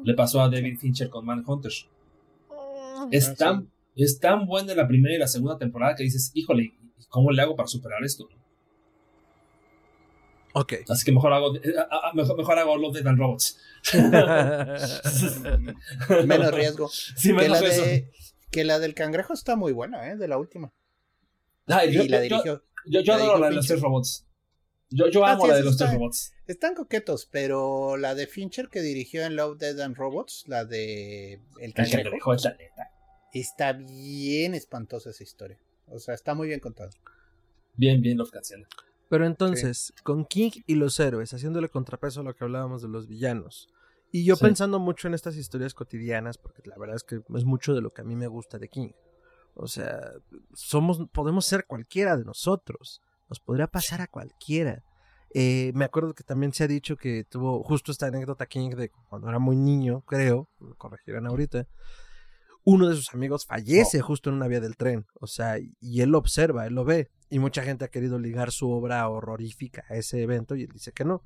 Le 0.06 0.14
pasó 0.14 0.40
a 0.40 0.49
David 0.49 0.78
Fincher 0.78 1.10
con 1.10 1.26
Manhunter. 1.26 1.74
Es, 3.11 3.35
tan, 3.35 3.69
es 3.95 4.19
tan 4.19 4.45
buena 4.45 4.75
la 4.75 4.88
primera 4.88 5.15
y 5.15 5.19
la 5.19 5.27
segunda 5.27 5.57
temporada 5.57 5.95
que 5.95 6.03
dices, 6.03 6.31
híjole, 6.34 6.73
¿cómo 7.09 7.31
le 7.31 7.41
hago 7.41 7.55
para 7.55 7.67
superar 7.67 8.03
esto? 8.03 8.27
Ok. 10.53 10.73
Así 10.89 11.05
que 11.05 11.11
mejor 11.11 11.34
hago, 11.34 11.55
eh, 11.55 11.73
mejor, 12.15 12.38
mejor 12.38 12.57
hago 12.57 12.77
Love, 12.77 12.95
Dead 12.95 13.07
and 13.07 13.19
Robots. 13.19 13.59
menos 16.25 16.53
riesgo. 16.53 16.89
Sí, 17.15 17.31
menos 17.31 17.59
que, 17.59 17.67
la 17.67 17.75
de, 17.75 18.11
que 18.49 18.63
la 18.63 18.79
del 18.79 18.95
cangrejo 18.95 19.34
está 19.34 19.55
muy 19.55 19.71
buena, 19.71 20.09
¿eh? 20.09 20.17
De 20.17 20.27
la 20.27 20.38
última. 20.38 20.73
y 21.67 21.91
yo, 21.91 22.03
la 22.05 22.21
dirigió. 22.21 22.63
Yo, 22.88 23.01
yo, 23.01 23.13
adoro 23.13 23.38
la 23.38 23.49
de 23.49 23.55
los 23.55 23.67
tres 23.67 23.81
robots. 23.81 24.25
Yo, 24.89 25.09
yo 25.09 25.25
ah, 25.25 25.34
amo 25.34 25.47
la 25.47 25.57
de 25.57 25.63
los 25.63 25.77
tres 25.77 25.93
robots. 25.93 26.34
Están 26.47 26.73
coquetos, 26.73 27.27
pero 27.29 27.97
la 27.97 28.15
de 28.15 28.25
Fincher 28.25 28.69
que 28.69 28.81
dirigió 28.81 29.25
en 29.25 29.35
Love, 29.35 29.57
Dead 29.57 29.79
and 29.81 29.95
Robots, 29.95 30.45
la 30.47 30.65
de 30.65 31.41
El 31.59 31.73
Cangrejo, 31.73 32.35
está 33.34 33.74
bien 33.74 34.54
espantosa 34.54 35.10
esa 35.10 35.24
historia. 35.24 35.60
O 35.88 35.99
sea, 35.99 36.14
está 36.14 36.34
muy 36.34 36.48
bien 36.48 36.60
contada. 36.60 36.90
Bien, 37.76 38.02
bien 38.02 38.18
los 38.18 38.32
canciones. 38.32 38.68
Pero 39.10 39.26
entonces, 39.26 39.94
con 40.04 40.26
King 40.26 40.52
y 40.66 40.76
los 40.76 40.99
héroes, 40.99 41.34
haciéndole 41.34 41.70
contrapeso 41.70 42.22
a 42.22 42.24
lo 42.24 42.36
que 42.36 42.44
hablábamos 42.44 42.82
de 42.82 42.90
los 42.90 43.08
villanos. 43.08 43.70
Y 44.12 44.26
yo 44.26 44.38
pensando 44.38 44.80
mucho 44.80 45.08
en 45.08 45.14
estas 45.14 45.36
historias 45.36 45.74
cotidianas, 45.74 46.38
porque 46.38 46.62
la 46.66 46.78
verdad 46.78 46.95
es 46.95 47.04
que 47.04 47.22
es 47.36 47.45
mucho 47.45 47.74
de 47.74 47.82
lo 47.82 47.94
que 47.94 48.02
a 48.02 48.06
mí 48.06 48.16
me 48.16 48.28
gusta 48.28 48.58
de 48.58 48.70
King. 48.70 48.91
O 49.54 49.68
sea, 49.68 50.12
somos, 50.54 50.99
podemos 51.12 51.45
ser 51.45 51.66
cualquiera 51.66 52.18
de 52.18 52.26
nosotros. 52.26 53.02
Nos 53.30 53.40
podría 53.40 53.68
pasar 53.68 54.02
a 54.02 54.08
cualquiera. 54.08 54.84
Eh, 55.34 55.72
me 55.74 55.86
acuerdo 55.86 56.14
que 56.14 56.24
también 56.24 56.54
se 56.54 56.64
ha 56.64 56.68
dicho 56.68 56.95
que 56.95 57.26
tuvo 57.26 57.64
justo 57.64 57.91
esta 57.91 58.08
anécdota 58.08 58.45
King 58.45 58.72
de 58.72 58.90
cuando 59.10 59.28
era 59.30 59.40
muy 59.40 59.56
niño, 59.56 60.02
creo, 60.02 60.49
lo 60.60 60.76
corregirán 60.76 61.28
ahorita. 61.28 61.68
Uno 62.69 62.89
de 62.89 62.98
sus 62.98 63.14
amigos 63.14 63.45
fallece 63.45 64.02
justo 64.02 64.30
en 64.30 64.35
una 64.35 64.49
vía 64.49 64.60
del 64.60 64.76
tren, 64.76 65.06
o 65.22 65.26
sea, 65.26 65.56
y 65.57 66.02
él 66.02 66.10
lo 66.10 66.18
observa, 66.18 66.68
él 66.68 66.73
lo 66.73 66.84
ve, 66.84 67.10
y 67.30 67.39
mucha 67.39 67.64
gente 67.64 67.85
ha 67.85 67.88
querido 67.88 68.19
ligar 68.19 68.52
su 68.52 68.69
obra 68.69 69.07
horrorífica 69.07 69.85
a 69.88 69.95
ese 69.95 70.22
evento 70.22 70.53
y 70.53 70.64
él 70.64 70.72
dice 70.73 70.91
que 70.91 71.06
no. 71.06 71.23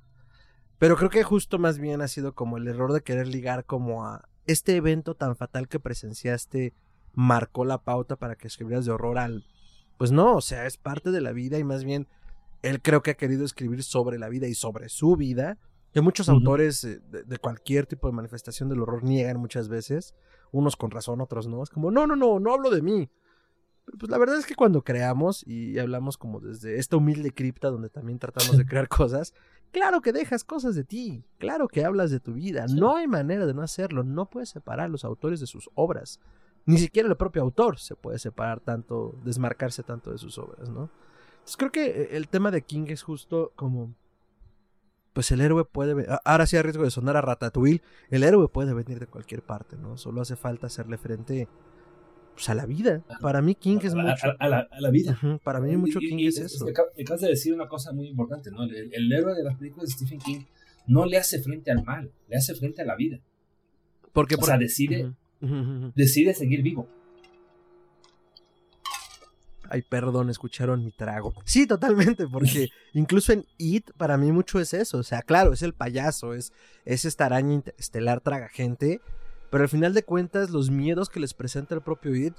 Pero 0.77 0.95
creo 0.97 1.09
que 1.09 1.23
justo 1.23 1.57
más 1.57 1.79
bien 1.79 2.03
ha 2.03 2.07
sido 2.07 2.35
como 2.35 2.57
el 2.57 2.67
error 2.67 2.93
de 2.93 3.01
querer 3.01 3.25
ligar 3.25 3.65
como 3.65 4.05
a 4.05 4.29
este 4.45 4.75
evento 4.75 5.15
tan 5.15 5.35
fatal 5.35 5.67
que 5.67 5.79
presenciaste 5.79 6.75
marcó 7.13 7.65
la 7.65 7.79
pauta 7.79 8.17
para 8.17 8.35
que 8.35 8.47
escribieras 8.47 8.85
de 8.85 8.91
horror 8.91 9.17
al... 9.17 9.43
Pues 9.97 10.11
no, 10.11 10.35
o 10.35 10.41
sea, 10.41 10.67
es 10.67 10.77
parte 10.77 11.09
de 11.09 11.21
la 11.21 11.31
vida 11.31 11.57
y 11.57 11.63
más 11.63 11.83
bien 11.83 12.07
él 12.61 12.83
creo 12.83 13.01
que 13.01 13.09
ha 13.09 13.17
querido 13.17 13.45
escribir 13.45 13.81
sobre 13.81 14.19
la 14.19 14.29
vida 14.29 14.47
y 14.47 14.53
sobre 14.53 14.89
su 14.89 15.15
vida, 15.15 15.57
que 15.91 16.01
muchos 16.01 16.29
autores 16.29 16.83
eh, 16.83 17.01
de, 17.09 17.37
cualquier 17.39 17.87
tipo 17.87 18.07
de 18.07 18.13
manifestación 18.13 18.69
del 18.69 18.81
horror 18.81 19.03
niegan 19.03 19.37
muchas 19.37 19.69
veces, 19.69 20.13
unos 20.51 20.75
con 20.75 20.91
razón, 20.91 21.21
otros 21.21 21.47
no, 21.47 21.63
es 21.63 21.69
como, 21.69 21.91
no, 21.91 22.07
no, 22.07 22.15
no, 22.15 22.39
no 22.39 22.53
hablo 22.53 22.69
de 22.69 22.81
mí. 22.81 23.09
Pues 23.97 24.09
la 24.11 24.17
verdad 24.17 24.37
es 24.37 24.45
que 24.45 24.55
cuando 24.55 24.83
creamos 24.83 25.45
y 25.45 25.79
hablamos 25.79 26.17
como 26.17 26.39
desde 26.39 26.77
esta 26.77 26.97
humilde 26.97 27.31
cripta 27.31 27.69
donde 27.69 27.89
también 27.89 28.19
tratamos 28.19 28.57
de 28.57 28.65
crear 28.67 28.87
cosas, 28.87 29.33
claro 29.71 30.01
que 30.01 30.13
dejas 30.13 30.43
cosas 30.43 30.75
de 30.75 30.83
ti, 30.83 31.23
claro 31.39 31.67
que 31.67 31.83
hablas 31.83 32.11
de 32.11 32.19
tu 32.19 32.33
vida, 32.33 32.65
no 32.67 32.95
hay 32.95 33.07
manera 33.07 33.45
de 33.45 33.53
no 33.53 33.61
hacerlo, 33.61 34.03
no 34.03 34.29
puedes 34.29 34.49
separar 34.49 34.85
a 34.85 34.89
los 34.89 35.03
autores 35.03 35.39
de 35.39 35.47
sus 35.47 35.69
obras. 35.73 36.19
Ni 36.65 36.77
siquiera 36.77 37.09
el 37.09 37.17
propio 37.17 37.41
autor 37.41 37.79
se 37.79 37.95
puede 37.95 38.19
separar 38.19 38.59
tanto, 38.59 39.15
desmarcarse 39.23 39.81
tanto 39.81 40.11
de 40.11 40.19
sus 40.19 40.37
obras, 40.37 40.69
¿no? 40.69 40.91
Entonces 41.31 41.57
creo 41.57 41.71
que 41.71 41.85
eh, 41.85 42.09
el 42.11 42.27
tema 42.27 42.51
de 42.51 42.61
King 42.61 42.85
es 42.89 43.01
justo 43.01 43.51
como 43.55 43.95
pues 45.13 45.31
el 45.31 45.41
héroe 45.41 45.65
puede 45.65 46.05
ahora 46.23 46.45
sí 46.45 46.57
a 46.57 46.63
riesgo 46.63 46.83
de 46.83 46.91
sonar 46.91 47.17
a 47.17 47.21
Ratatouille, 47.21 47.81
el 48.09 48.23
héroe 48.23 48.47
puede 48.47 48.73
venir 48.73 48.99
de 48.99 49.07
cualquier 49.07 49.41
parte, 49.41 49.75
¿no? 49.77 49.97
Solo 49.97 50.21
hace 50.21 50.35
falta 50.35 50.67
hacerle 50.67 50.97
frente 50.97 51.47
pues, 52.33 52.49
a 52.49 52.55
la 52.55 52.65
vida. 52.65 53.03
Para 53.21 53.41
mí 53.41 53.55
King 53.55 53.79
es 53.83 53.93
mucho 53.93 54.33
a, 54.39 54.47
la, 54.47 54.89
vida. 54.89 55.19
Para 55.43 55.59
mí 55.59 55.75
mucho 55.75 55.99
King 55.99 56.27
es, 56.27 56.37
eso. 56.37 56.65
Acabas 56.67 57.21
de 57.21 57.27
decir 57.27 57.53
una 57.53 57.67
cosa 57.67 57.91
muy 57.91 58.07
importante, 58.07 58.51
¿no? 58.51 58.63
El, 58.63 59.11
héroe 59.11 59.35
de 59.35 59.43
las 59.43 59.57
películas 59.57 59.89
de 59.89 59.93
Stephen 59.93 60.19
King 60.19 60.45
no 60.87 61.05
le 61.05 61.17
hace 61.17 61.41
frente 61.41 61.71
al 61.71 61.83
mal, 61.83 62.11
le 62.27 62.37
hace 62.37 62.55
frente 62.55 62.81
a 62.81 62.85
la 62.85 62.95
vida. 62.95 63.19
Porque 64.13 64.35
o 64.35 64.41
sea, 64.41 64.57
decide 64.57 65.13
decide 65.95 66.33
seguir 66.33 66.61
vivo. 66.61 66.87
Ay, 69.71 69.83
perdón, 69.83 70.29
escucharon 70.29 70.83
mi 70.83 70.91
trago. 70.91 71.33
Sí, 71.45 71.65
totalmente, 71.65 72.27
porque 72.27 72.69
incluso 72.93 73.31
en 73.31 73.45
It 73.57 73.89
para 73.95 74.17
mí 74.17 74.33
mucho 74.33 74.59
es 74.59 74.73
eso. 74.73 74.97
O 74.97 75.03
sea, 75.03 75.21
claro, 75.21 75.53
es 75.53 75.61
el 75.61 75.73
payaso, 75.73 76.33
es, 76.33 76.51
es 76.83 77.05
esta 77.05 77.27
araña 77.27 77.61
estelar 77.77 78.19
traga 78.19 78.49
gente, 78.49 78.99
pero 79.49 79.63
al 79.63 79.69
final 79.69 79.93
de 79.93 80.03
cuentas 80.03 80.49
los 80.49 80.69
miedos 80.69 81.09
que 81.09 81.21
les 81.21 81.33
presenta 81.33 81.73
el 81.73 81.81
propio 81.81 82.13
It 82.13 82.33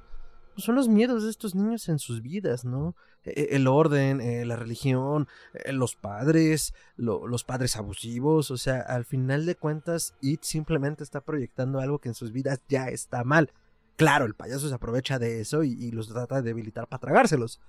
pues 0.55 0.65
son 0.65 0.75
los 0.75 0.89
miedos 0.89 1.25
de 1.25 1.31
estos 1.31 1.55
niños 1.55 1.89
en 1.89 1.99
sus 1.99 2.21
vidas, 2.21 2.65
¿no? 2.65 2.95
E, 3.25 3.31
e, 3.31 3.57
el 3.57 3.67
orden, 3.67 4.21
eh, 4.21 4.45
la 4.45 4.57
religión, 4.57 5.29
eh, 5.55 5.73
los 5.73 5.97
padres, 5.97 6.75
los 6.97 7.45
padres 7.45 7.77
abusivos, 7.77 8.51
o 8.51 8.59
sea, 8.59 8.81
al 8.81 9.05
final 9.05 9.47
de 9.47 9.55
cuentas, 9.55 10.15
It 10.21 10.43
simplemente 10.43 11.03
está 11.05 11.23
proyectando 11.23 11.81
algo 11.81 11.99
que 11.99 12.11
en 12.11 12.15
sus 12.15 12.33
vidas 12.33 12.61
ya 12.69 12.89
está 12.89 13.25
mal. 13.25 13.51
Claro, 13.97 14.24
el 14.24 14.35
payaso 14.35 14.69
se 14.69 14.74
aprovecha 14.74 15.19
de 15.19 15.40
eso 15.40 15.62
y, 15.64 15.90
los 15.90 16.09
trata 16.09 16.36
de 16.36 16.43
debilitar 16.43 16.89
para 16.89 17.01
tragárselos. 17.01 17.60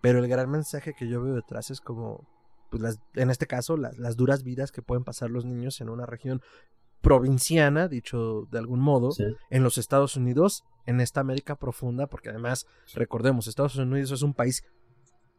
Pero 0.00 0.18
el 0.18 0.28
gran 0.28 0.50
mensaje 0.50 0.94
que 0.94 1.08
yo 1.08 1.22
veo 1.22 1.34
detrás 1.34 1.70
es 1.70 1.80
como, 1.80 2.26
pues 2.70 2.82
las, 2.82 3.00
en 3.14 3.30
este 3.30 3.46
caso, 3.46 3.76
las, 3.76 4.16
duras 4.16 4.42
vidas 4.42 4.72
que 4.72 4.82
pueden 4.82 5.04
pasar 5.04 5.30
los 5.30 5.44
niños 5.44 5.80
en 5.80 5.88
una 5.88 6.06
región 6.06 6.42
provinciana, 7.00 7.88
dicho 7.88 8.48
de 8.50 8.58
algún 8.58 8.80
modo, 8.80 9.10
en 9.50 9.62
los 9.62 9.78
Estados 9.78 10.16
Unidos, 10.16 10.64
en 10.86 11.00
esta 11.00 11.20
América 11.20 11.56
profunda, 11.56 12.06
porque 12.06 12.30
además, 12.30 12.66
recordemos, 12.94 13.46
Estados 13.46 13.76
Unidos 13.76 14.10
es 14.10 14.22
un 14.22 14.34
país 14.34 14.64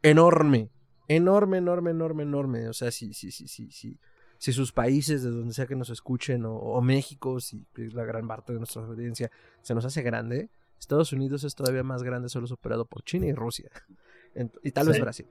enorme, 0.02 0.70
enorme, 1.08 1.58
enorme, 1.58 1.90
enorme, 1.90 2.22
enorme. 2.22 2.68
O 2.68 2.72
sea, 2.72 2.90
sí, 2.90 3.12
sí, 3.12 3.30
sí, 3.30 3.48
sí, 3.48 3.70
sí 3.70 3.98
si 4.38 4.52
sus 4.52 4.72
países, 4.72 5.22
de 5.22 5.30
donde 5.30 5.52
sea 5.52 5.66
que 5.66 5.76
nos 5.76 5.90
escuchen, 5.90 6.44
o, 6.46 6.80
México, 6.80 7.40
si 7.40 7.66
es 7.76 7.92
la 7.92 8.04
gran 8.04 8.26
parte 8.26 8.52
de 8.52 8.58
nuestra 8.58 8.82
audiencia, 8.82 9.30
se 9.62 9.74
nos 9.74 9.84
hace 9.84 10.02
grande, 10.02 10.50
Estados 10.78 11.12
Unidos 11.12 11.44
es 11.44 11.54
todavía 11.54 11.82
más 11.82 12.02
grande, 12.02 12.28
solo 12.28 12.46
superado 12.46 12.84
por 12.86 13.02
China 13.02 13.26
y 13.26 13.32
Rusia. 13.32 13.70
y 14.62 14.70
tal 14.70 14.88
vez 14.88 15.00
Brasil. 15.00 15.26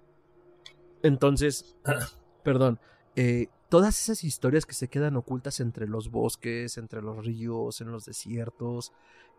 Entonces, 1.03 1.77
perdón, 2.43 2.79
eh, 3.15 3.47
todas 3.69 3.99
esas 3.99 4.23
historias 4.23 4.65
que 4.65 4.73
se 4.73 4.89
quedan 4.89 5.15
ocultas 5.15 5.59
entre 5.59 5.87
los 5.87 6.09
bosques, 6.09 6.77
entre 6.77 7.01
los 7.01 7.25
ríos, 7.25 7.81
en 7.81 7.91
los 7.91 8.05
desiertos, 8.05 8.91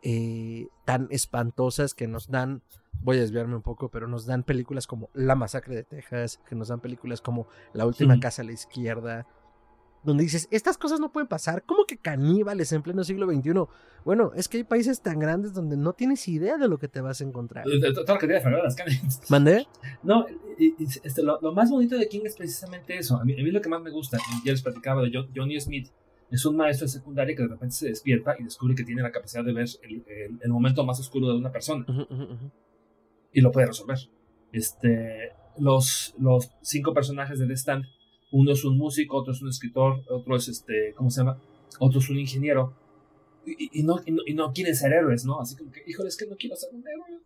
eh, 0.03 0.69
tan 0.85 1.09
espantosas 1.11 1.93
que 1.93 2.07
nos 2.07 2.29
dan, 2.29 2.63
voy 3.03 3.19
a 3.19 3.21
desviarme 3.21 3.57
un 3.57 3.63
poco, 3.63 3.91
pero 3.91 4.07
nos 4.07 4.27
dan 4.27 4.45
películas 4.45 4.87
como 4.87 5.11
La 5.13 5.35
Masacre 5.35 5.75
de 5.75 5.85
Texas, 5.85 6.41
que 6.49 6.55
nos 6.55 6.69
dan 6.69 6.81
películas 6.81 7.21
como 7.21 7.49
La 7.73 7.85
Última 7.85 8.19
Casa 8.21 8.43
a 8.43 8.45
la 8.45 8.53
Izquierda, 8.53 9.27
donde 10.03 10.25
dices, 10.25 10.49
estas 10.51 10.79
cosas 10.79 11.01
no 11.01 11.13
pueden 11.13 11.29
pasar. 11.29 11.63
¿Cómo 11.65 11.85
que 11.85 11.97
caníbales 11.97 12.73
en 12.73 12.83
pleno 12.83 13.05
siglo 13.05 13.27
XXI? 13.27 13.53
Bueno, 14.05 14.33
es 14.35 14.49
que 14.49 14.59
hay 14.59 14.65
países 14.65 15.01
tan 15.03 15.19
grandes 15.19 15.53
donde 15.53 15.77
no 15.77 15.93
tienes 15.93 16.27
idea 16.29 16.57
de 16.57 16.69
lo 16.69 16.79
que 16.79 16.89
te 16.89 17.01
vas 17.01 17.21
a 17.21 17.25
encontrar. 17.25 17.65
Todo 17.65 18.15
lo 18.15 18.19
que 18.19 18.27
te 18.27 18.33
las 18.35 19.31
¿Mandé? 19.31 19.67
No, 20.03 20.27
este, 20.59 21.23
lo, 21.23 21.41
más 21.53 21.71
bonito 21.71 21.97
de 21.97 22.09
King 22.09 22.23
es 22.25 22.37
precisamente 22.37 22.97
eso. 22.97 23.17
A 23.17 23.25
mí, 23.25 23.35
a 23.35 23.43
mí 23.43 23.51
lo 23.51 23.61
que 23.61 23.69
más 23.69 23.83
me 23.83 23.91
gusta, 23.91 24.19
ya 24.45 24.53
les 24.53 24.63
platicaba 24.63 25.03
de 25.03 25.11
Johnny 25.35 25.61
Smith, 25.61 25.89
es 26.31 26.45
un 26.45 26.57
maestro 26.57 26.87
de 26.87 26.93
secundaria 26.93 27.35
que 27.35 27.43
de 27.43 27.49
repente 27.49 27.75
se 27.75 27.89
despierta 27.89 28.37
y 28.39 28.45
descubre 28.45 28.75
que 28.75 28.85
tiene 28.85 29.03
la 29.03 29.11
capacidad 29.11 29.45
de 29.45 29.53
ver 29.53 29.69
el, 29.83 30.51
momento 30.51 30.85
más 30.85 31.01
oscuro 31.01 31.29
de 31.29 31.37
una 31.37 31.51
persona. 31.51 31.87
Y 33.33 33.41
lo 33.41 33.51
puede 33.51 33.69
resolver. 33.69 33.99
Este, 34.53 35.33
los, 35.59 36.15
los 36.19 36.51
cinco 36.63 36.95
personajes 36.95 37.39
del 37.39 37.51
stand 37.53 37.85
uno 38.31 38.53
es 38.53 38.65
un 38.65 38.77
músico, 38.77 39.17
otro 39.17 39.33
es 39.33 39.43
un 39.43 39.49
escritor, 39.49 40.03
otro 40.09 40.37
es 40.37 40.49
este, 40.49 40.93
¿cómo 40.95 41.11
se 41.11 41.21
llama? 41.21 41.41
Otro 41.79 42.01
es 42.01 42.11
un 42.11 42.19
ingeniero. 42.19 42.75
Y, 43.47 43.83
no, 43.83 44.01
y, 44.05 44.35
no, 44.35 44.53
quieren 44.53 44.77
ser 44.77 44.93
héroes, 44.93 45.25
¿no? 45.25 45.41
Así 45.41 45.57
como 45.57 45.73
que, 45.73 45.83
híjole, 45.87 46.11
es 46.11 46.19
que 46.19 46.27
no 46.27 46.37
quiero 46.37 46.55
ser 46.55 46.69
un 46.75 46.87
héroe. 46.87 47.21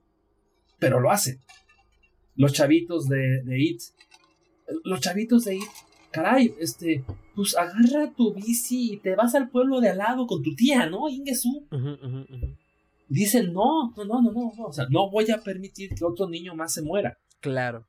Pero 0.78 1.00
lo 1.00 1.10
hacen. 1.10 1.40
Los 2.36 2.52
chavitos 2.52 3.08
de, 3.08 3.42
de 3.42 3.60
IT. 3.60 3.82
Los 4.84 5.00
chavitos 5.00 5.44
de 5.44 5.56
IT. 5.56 5.70
Caray, 6.12 6.54
este, 6.60 7.04
pues 7.34 7.56
agarra 7.56 8.12
tu 8.14 8.34
bici 8.34 8.92
y 8.92 8.96
te 8.98 9.16
vas 9.16 9.34
al 9.34 9.48
pueblo 9.48 9.80
de 9.80 9.88
al 9.88 9.98
lado 9.98 10.26
con 10.26 10.42
tu 10.42 10.54
tía, 10.54 10.86
¿no? 10.86 11.08
Ingesu. 11.08 11.66
Dicen, 13.08 13.52
no, 13.52 13.92
no, 13.96 14.04
no, 14.04 14.22
no, 14.22 14.32
no, 14.32 14.52
no. 14.56 14.64
O 14.66 14.72
sea, 14.72 14.86
no 14.90 15.10
voy 15.10 15.30
a 15.30 15.42
permitir 15.42 15.94
que 15.94 16.04
otro 16.04 16.28
niño 16.28 16.54
más 16.54 16.74
se 16.74 16.82
muera. 16.82 17.18
Claro. 17.40 17.86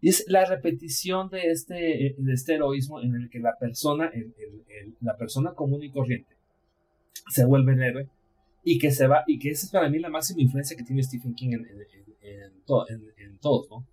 Y 0.00 0.08
es 0.08 0.24
la 0.28 0.44
repetición 0.46 1.28
de 1.28 1.50
este, 1.50 2.14
de 2.16 2.32
este 2.32 2.54
heroísmo 2.54 3.00
en 3.02 3.14
el 3.14 3.28
que 3.28 3.38
la 3.38 3.56
persona, 3.58 4.10
el, 4.14 4.34
la 5.00 5.16
persona 5.16 5.52
común 5.52 5.82
y 5.82 5.90
corriente 5.90 6.40
se 7.28 7.44
vuelve 7.44 7.72
el 7.72 7.82
héroe 7.82 8.08
y 8.64 8.78
que 8.78 8.90
se 8.90 9.06
va, 9.06 9.24
y 9.26 9.38
que 9.38 9.50
esa 9.50 9.66
es 9.66 9.72
para 9.72 9.88
mí 9.88 9.98
la 9.98 10.08
máxima 10.08 10.42
influencia 10.42 10.76
que 10.76 10.84
tiene 10.84 11.02
Stephen 11.02 11.34
King 11.34 11.50
en, 11.52 11.66
en, 12.22 13.38
todos, 13.38 13.70
¿no? 13.70 13.86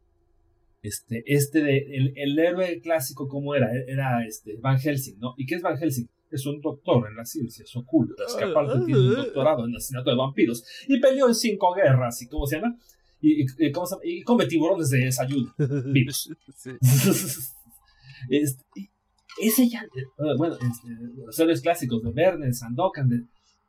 Este, 0.83 1.23
este 1.25 1.63
de, 1.63 2.13
el, 2.15 2.37
héroe 2.37 2.79
clásico 2.81 3.27
como 3.27 3.55
era, 3.55 3.69
era 3.87 4.25
este 4.25 4.57
Van 4.57 4.77
Helsing, 4.77 5.19
¿no? 5.19 5.33
¿Y 5.37 5.45
qué 5.45 5.55
es 5.55 5.61
Van 5.61 5.77
Helsing? 5.77 6.07
Es 6.29 6.45
un 6.45 6.59
doctor 6.59 7.07
en 7.09 7.15
las 7.15 7.31
ciencias 7.31 7.73
ocultas 7.75 8.35
que 8.35 8.43
aparte 8.43 8.85
tiene 8.85 8.99
un 8.99 9.15
doctorado 9.15 9.65
en 9.65 9.75
asesinato 9.75 10.09
de 10.09 10.17
vampiros 10.17 10.63
y 10.87 10.99
peleó 10.99 11.27
en 11.27 11.35
cinco 11.35 11.73
guerras 11.73 12.21
y 12.21 12.27
cómo 12.27 12.45
se 12.45 12.57
llama 12.57 12.77
y, 13.21 13.43
y, 13.43 14.23
come 14.23 14.45
tiburones 14.45 14.89
de 14.89 15.05
desayuno 15.05 15.53
vivos. 15.93 16.29
este, 18.29 18.63
ese 19.41 19.69
ya, 19.69 19.83
eh, 19.83 20.35
bueno, 20.37 20.55
este, 20.55 20.87
los 21.25 21.35
seres 21.35 21.61
clásicos 21.61 22.01
de 22.03 22.11
Verne, 22.11 22.53
Sandokan, 22.53 23.09
de 23.09 23.23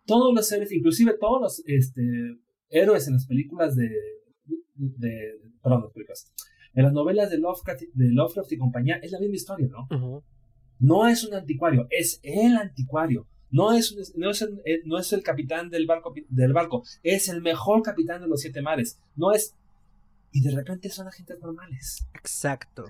todos 0.07 0.35
los 0.35 0.47
seres, 0.47 0.73
inclusive 0.73 1.17
todos 1.19 1.41
los 1.41 1.63
este, 1.67 2.03
héroes 2.71 3.07
en 3.09 3.15
las 3.15 3.27
películas 3.27 3.77
de, 3.77 3.91
de 4.75 5.39
perdón, 5.63 5.83
las 5.83 5.93
películas, 5.93 6.33
en 6.75 6.85
las 6.85 6.93
novelas 6.93 7.31
de 7.31 7.39
Lovecraft, 7.39 7.83
de 7.93 8.13
Lovecraft 8.13 8.53
y 8.53 8.59
compañía, 8.59 8.97
es 9.03 9.13
la 9.13 9.21
misma 9.21 9.37
historia, 9.37 9.69
¿no? 9.69 10.23
No 10.79 11.09
es 11.09 11.25
un 11.25 11.35
anticuario, 11.35 11.87
es 11.91 12.21
el 12.23 12.57
anticuario. 12.57 13.27
No 13.51 13.73
es, 13.73 14.15
no 14.17 14.31
es, 14.31 14.43
el, 14.43 14.61
eh, 14.65 14.83
no 14.85 14.99
es 14.99 15.13
el 15.13 15.23
capitán 15.23 15.71
del 15.71 15.87
barco, 15.87 16.13
del 16.29 16.53
barco, 16.53 16.85
es 17.03 17.29
el 17.29 17.41
mejor 17.41 17.83
capitán 17.83 18.21
de 18.21 18.29
los 18.29 18.41
siete 18.41 18.61
mares. 18.61 19.01
No 19.17 19.33
es. 19.33 19.55
Y 20.33 20.43
de 20.43 20.51
repente 20.51 20.91
son 20.91 21.09
agentes 21.09 21.39
normales. 21.41 22.07
Exacto. 22.15 22.85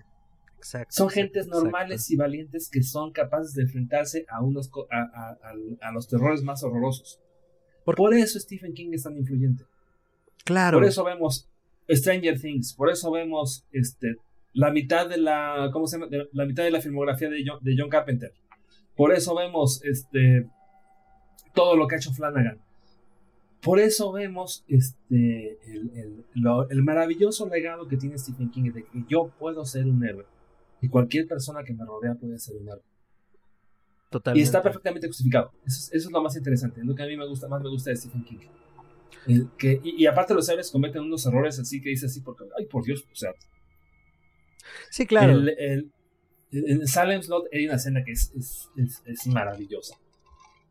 Exacto, 0.59 0.93
son 0.93 1.09
gentes 1.09 1.47
normales 1.47 2.11
y 2.11 2.17
valientes 2.17 2.69
que 2.69 2.83
son 2.83 3.13
capaces 3.13 3.55
de 3.55 3.63
enfrentarse 3.63 4.27
a, 4.29 4.43
unos, 4.43 4.69
a, 4.91 5.37
a, 5.81 5.93
los 5.93 6.09
terrores 6.09 6.43
más 6.43 6.65
horrorosos. 6.65 7.21
Por, 7.85 8.13
eso 8.13 8.41
Stephen 8.41 8.75
King 8.75 8.91
es 8.93 9.05
tan 9.05 9.17
influyente. 9.17 9.65
Claro. 10.45 10.79
Por 10.79 10.85
eso 10.85 11.05
vemos 11.05 11.49
Stranger 11.89 12.41
Things, 12.41 12.75
por 12.75 12.91
eso 12.91 13.13
vemos 13.13 13.67
este, 13.71 14.17
la 14.53 14.73
mitad 14.73 15.09
de 15.09 15.19
la, 15.19 15.71
¿cómo 15.73 15.87
se 15.87 15.99
llama? 15.99 16.11
la 16.33 16.45
mitad 16.45 16.65
de 16.65 16.73
la 16.73 16.81
filmografía 16.81 17.31
de 17.31 17.37
de 17.61 17.77
John 17.79 17.89
Carpenter. 17.89 18.33
Por 18.99 19.13
eso 19.13 19.33
vemos 19.37 19.81
este, 19.85 20.51
todo 21.55 21.77
lo 21.77 21.87
que 21.87 21.95
ha 21.95 21.99
hecho 21.99 22.13
Flanagan. 22.13 22.59
Por 23.63 23.79
eso 23.79 24.11
vemos 24.11 24.65
este, 24.67 25.57
el, 25.67 26.83
maravilloso 26.83 27.49
legado 27.49 27.87
que 27.87 27.97
tiene 27.97 28.19
Stephen 28.19 28.51
King 28.51 28.73
de 28.73 28.83
que 28.83 29.05
yo 29.09 29.31
puedo 29.39 29.65
ser 29.65 29.87
un 29.87 30.05
héroe. 30.05 30.27
Y 30.81 30.89
cualquier 30.89 31.29
persona 31.29 31.63
que 31.63 31.75
me 31.75 31.85
rodea 31.85 32.17
puede 32.17 32.41
ser 32.41 32.57
un 32.57 32.71
héroe. 32.71 32.83
Totalmente. 34.11 34.41
Y 34.41 34.43
está 34.43 34.61
perfectamente 34.61 35.07
justificado. 35.07 35.53
Eso 35.65 35.91
es, 35.93 36.11
lo 36.11 36.21
más 36.21 36.37
interesante. 36.37 36.81
Es 36.81 36.87
lo 36.87 36.97
que 36.97 37.05
a 37.05 37.07
mí 37.07 37.17
me 37.17 37.27
gusta, 37.29 37.47
más 37.47 37.63
me 37.63 37.69
gusta 37.69 37.91
de 37.91 37.97
Stephen 37.97 38.25
King. 38.25 39.49
que, 39.57 39.81
y, 39.85 40.07
aparte 40.07 40.35
los 40.35 40.49
héroes 40.49 40.73
cometen 40.73 41.03
unos 41.03 41.25
errores 41.25 41.61
así 41.61 41.81
que 41.81 41.91
dice 41.91 42.07
así 42.07 42.21
porque, 42.21 42.47
ay 42.59 42.67
por 42.67 42.83
Dios, 42.83 43.07
o 43.13 43.15
sea, 43.15 43.31
Sí, 44.91 45.07
claro. 45.07 45.35
El, 45.35 45.49
el, 45.51 45.93
en 46.53 46.87
Salem 46.87 47.23
Slot 47.23 47.47
hay 47.53 47.67
una 47.67 47.77
escena 47.77 48.05
que 48.05 48.13
es, 48.13 48.33
es, 48.37 48.69
es, 49.05 49.27
maravillosa. 49.27 49.97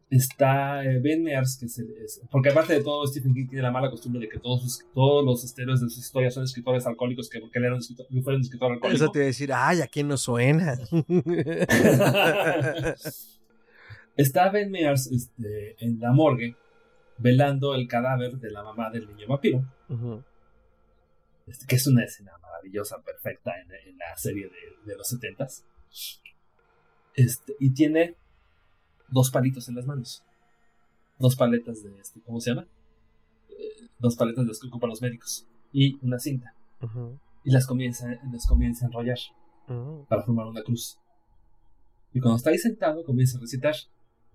Está 0.10 0.86
eh, 0.86 1.00
Ben 1.00 1.22
Mears, 1.22 1.58
que 1.60 1.66
es, 1.66 2.22
porque 2.32 2.50
aparte 2.50 2.72
de 2.74 2.82
todo, 2.82 3.06
Stephen 3.06 3.34
King 3.34 3.48
tiene 3.48 3.64
la 3.64 3.72
mala 3.72 3.90
costumbre 3.90 4.22
de 4.22 4.30
que 4.30 4.40
todos, 4.40 4.62
sus, 4.62 4.86
todos 4.94 5.26
los 5.26 5.44
estereos 5.44 5.82
de 5.82 5.90
sus 5.90 6.06
historias 6.06 6.34
son 6.34 6.46
escritores 6.46 6.88
alcohólicos 6.88 7.30
que 7.30 7.42
porque 7.42 7.60
él 7.60 7.66
era 7.66 7.74
un 7.74 7.82
escritor, 7.82 8.08
fueron 8.24 8.42
escritor 8.42 8.72
alcohólico. 8.72 9.04
Eso 9.04 9.12
te 9.12 9.20
iba 9.20 9.26
a 9.26 9.28
decir, 9.28 9.52
ay, 9.54 9.82
¿a 9.82 9.88
quién 9.88 10.08
no 10.08 10.16
suena? 10.18 10.78
Está 14.16 14.50
Ben 14.50 14.72
Mears 14.72 15.12
este, 15.12 15.76
en 15.84 16.00
la 16.00 16.12
morgue 16.12 16.56
velando 17.18 17.76
el 17.76 17.88
cadáver 17.88 18.38
de 18.38 18.52
la 18.52 18.64
mamá 18.64 18.90
del 18.90 19.08
niño 19.08 19.28
vampiro. 19.28 19.64
este, 21.48 21.66
que 21.66 21.76
es 21.76 21.88
una 21.88 22.04
escena 22.04 22.32
maravillosa, 22.68 23.02
perfecta 23.02 23.52
en, 23.60 23.98
la 23.98 24.18
serie 24.18 24.50
de, 24.86 24.96
los 24.96 25.08
setentas. 25.08 25.66
Este, 27.14 27.56
y 27.60 27.74
tiene 27.74 28.16
dos 29.10 29.32
palitos 29.32 29.68
en 29.70 29.76
las 29.76 29.86
manos. 29.86 30.24
Dos 31.20 31.36
paletas 31.36 31.84
de 31.84 31.98
este, 32.00 32.22
¿cómo 32.22 32.40
se 32.40 32.52
llama? 32.52 32.68
Eh, 33.50 33.88
dos 34.00 34.16
paletas 34.16 34.46
de 34.46 34.50
las 34.50 34.60
que 34.60 34.68
ocupan 34.68 34.90
los 34.90 35.02
médicos. 35.02 35.48
Y 35.72 35.98
una 36.06 36.20
cinta. 36.20 36.54
Y 37.44 37.52
las 37.52 37.66
comienza, 37.66 38.08
las 38.32 38.46
comienza 38.48 38.86
a 38.86 38.88
enrollar 38.88 39.18
para 40.08 40.24
formar 40.24 40.48
una 40.48 40.62
cruz. 40.62 41.00
Y 42.14 42.20
cuando 42.20 42.38
está 42.38 42.52
ahí 42.52 42.58
sentado, 42.58 43.04
comienza 43.04 43.38
a 43.38 43.42
recitar: 43.42 43.74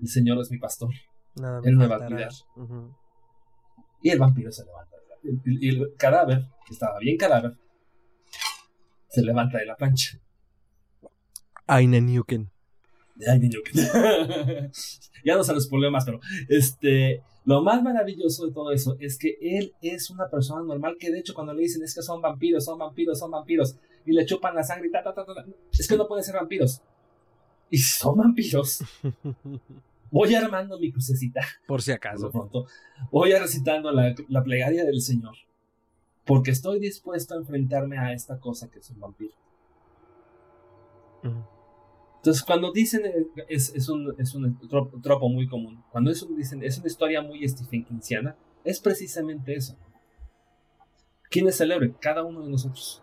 El 0.01 0.09
Señor 0.09 0.39
es 0.41 0.51
mi 0.51 0.59
pastor. 0.59 0.93
Él 1.65 1.77
me 1.77 1.87
va 1.87 1.97
a 1.97 2.07
cuidar. 2.07 2.33
Y 4.03 4.11
el 4.11 4.19
vampiro 4.19 4.51
se 4.51 4.65
levanta. 4.65 4.97
Y 5.45 5.69
el 5.69 5.95
cadáver, 5.97 6.49
que 6.67 6.75
estaba 6.75 6.99
bien 6.99 7.17
cadáver, 7.17 7.57
se 9.12 9.22
levanta 9.22 9.59
de 9.59 9.66
la 9.66 9.76
plancha. 9.76 10.18
Ainenjuken. 11.66 12.51
ya 15.24 15.36
no 15.36 15.44
se 15.44 15.52
los 15.52 15.64
spoileo 15.64 15.90
más, 15.90 16.06
pero 16.06 16.18
este, 16.48 17.22
lo 17.44 17.62
más 17.62 17.82
maravilloso 17.82 18.47
de 18.47 18.52
todo 18.52 18.72
eso 18.72 18.97
es 19.01 19.18
que 19.18 19.36
él 19.40 19.74
es 19.82 20.09
una 20.10 20.28
persona 20.28 20.62
normal 20.62 20.97
que 20.98 21.10
de 21.10 21.18
hecho 21.18 21.34
cuando 21.34 21.52
le 21.52 21.62
dicen 21.62 21.82
es 21.82 21.94
que 21.94 22.01
son 22.01 22.22
vampiros, 22.22 22.64
son 22.64 22.78
vampiros, 22.78 23.18
son 23.18 23.30
vampiros 23.30 23.76
y 24.06 24.12
le 24.12 24.24
chupan 24.24 24.55
la 24.55 24.62
sangre 24.62 24.89
y 24.89 24.90
ta, 24.90 25.02
ta, 25.02 25.14
ta, 25.14 25.24
es 25.70 25.86
que 25.86 25.97
no 25.97 26.09
pueden 26.09 26.24
ser 26.24 26.34
vampiros. 26.36 26.80
Y 27.70 27.78
son 27.78 28.16
vampiros. 28.16 28.82
Voy 30.10 30.34
armando 30.34 30.78
mi 30.78 30.90
crucecita. 30.90 31.43
Por 31.66 31.80
si 31.80 31.93
acaso. 31.93 32.30
pronto. 32.30 32.66
Voy 33.10 33.32
recitando 33.32 33.93
la, 33.93 34.14
la 34.28 34.43
plegaria 34.43 34.84
del 34.84 35.01
Señor 35.01 35.36
porque 36.24 36.51
estoy 36.51 36.78
dispuesto 36.78 37.35
a 37.35 37.39
enfrentarme 37.39 37.99
a 37.99 38.12
esta 38.12 38.39
cosa 38.39 38.70
que 38.70 38.78
es 38.78 38.90
un 38.90 39.01
vampiro. 39.01 39.35
Entonces, 42.16 42.43
cuando 42.44 42.73
dicen, 42.73 43.05
eh, 43.05 43.27
es, 43.49 43.89
un, 43.89 44.15
es 44.19 44.35
un 44.35 44.59
tropo, 45.03 45.28
muy 45.28 45.49
común, 45.49 45.82
cuando 45.90 46.11
es 46.11 46.24
dicen, 46.36 46.62
es 46.62 46.78
una 46.78 46.86
historia 46.86 47.23
muy 47.23 47.47
Stephen 47.49 47.85
Kingsiana, 47.85 48.36
es 48.65 48.81
precisamente 48.81 49.55
eso. 49.55 49.77
¿Quién 51.31 51.49
es 51.49 51.61
el 51.61 51.73
héroe? 51.73 51.94
Cada 52.01 52.23
uno 52.23 52.43
de 52.43 52.51
nosotros. 52.51 53.03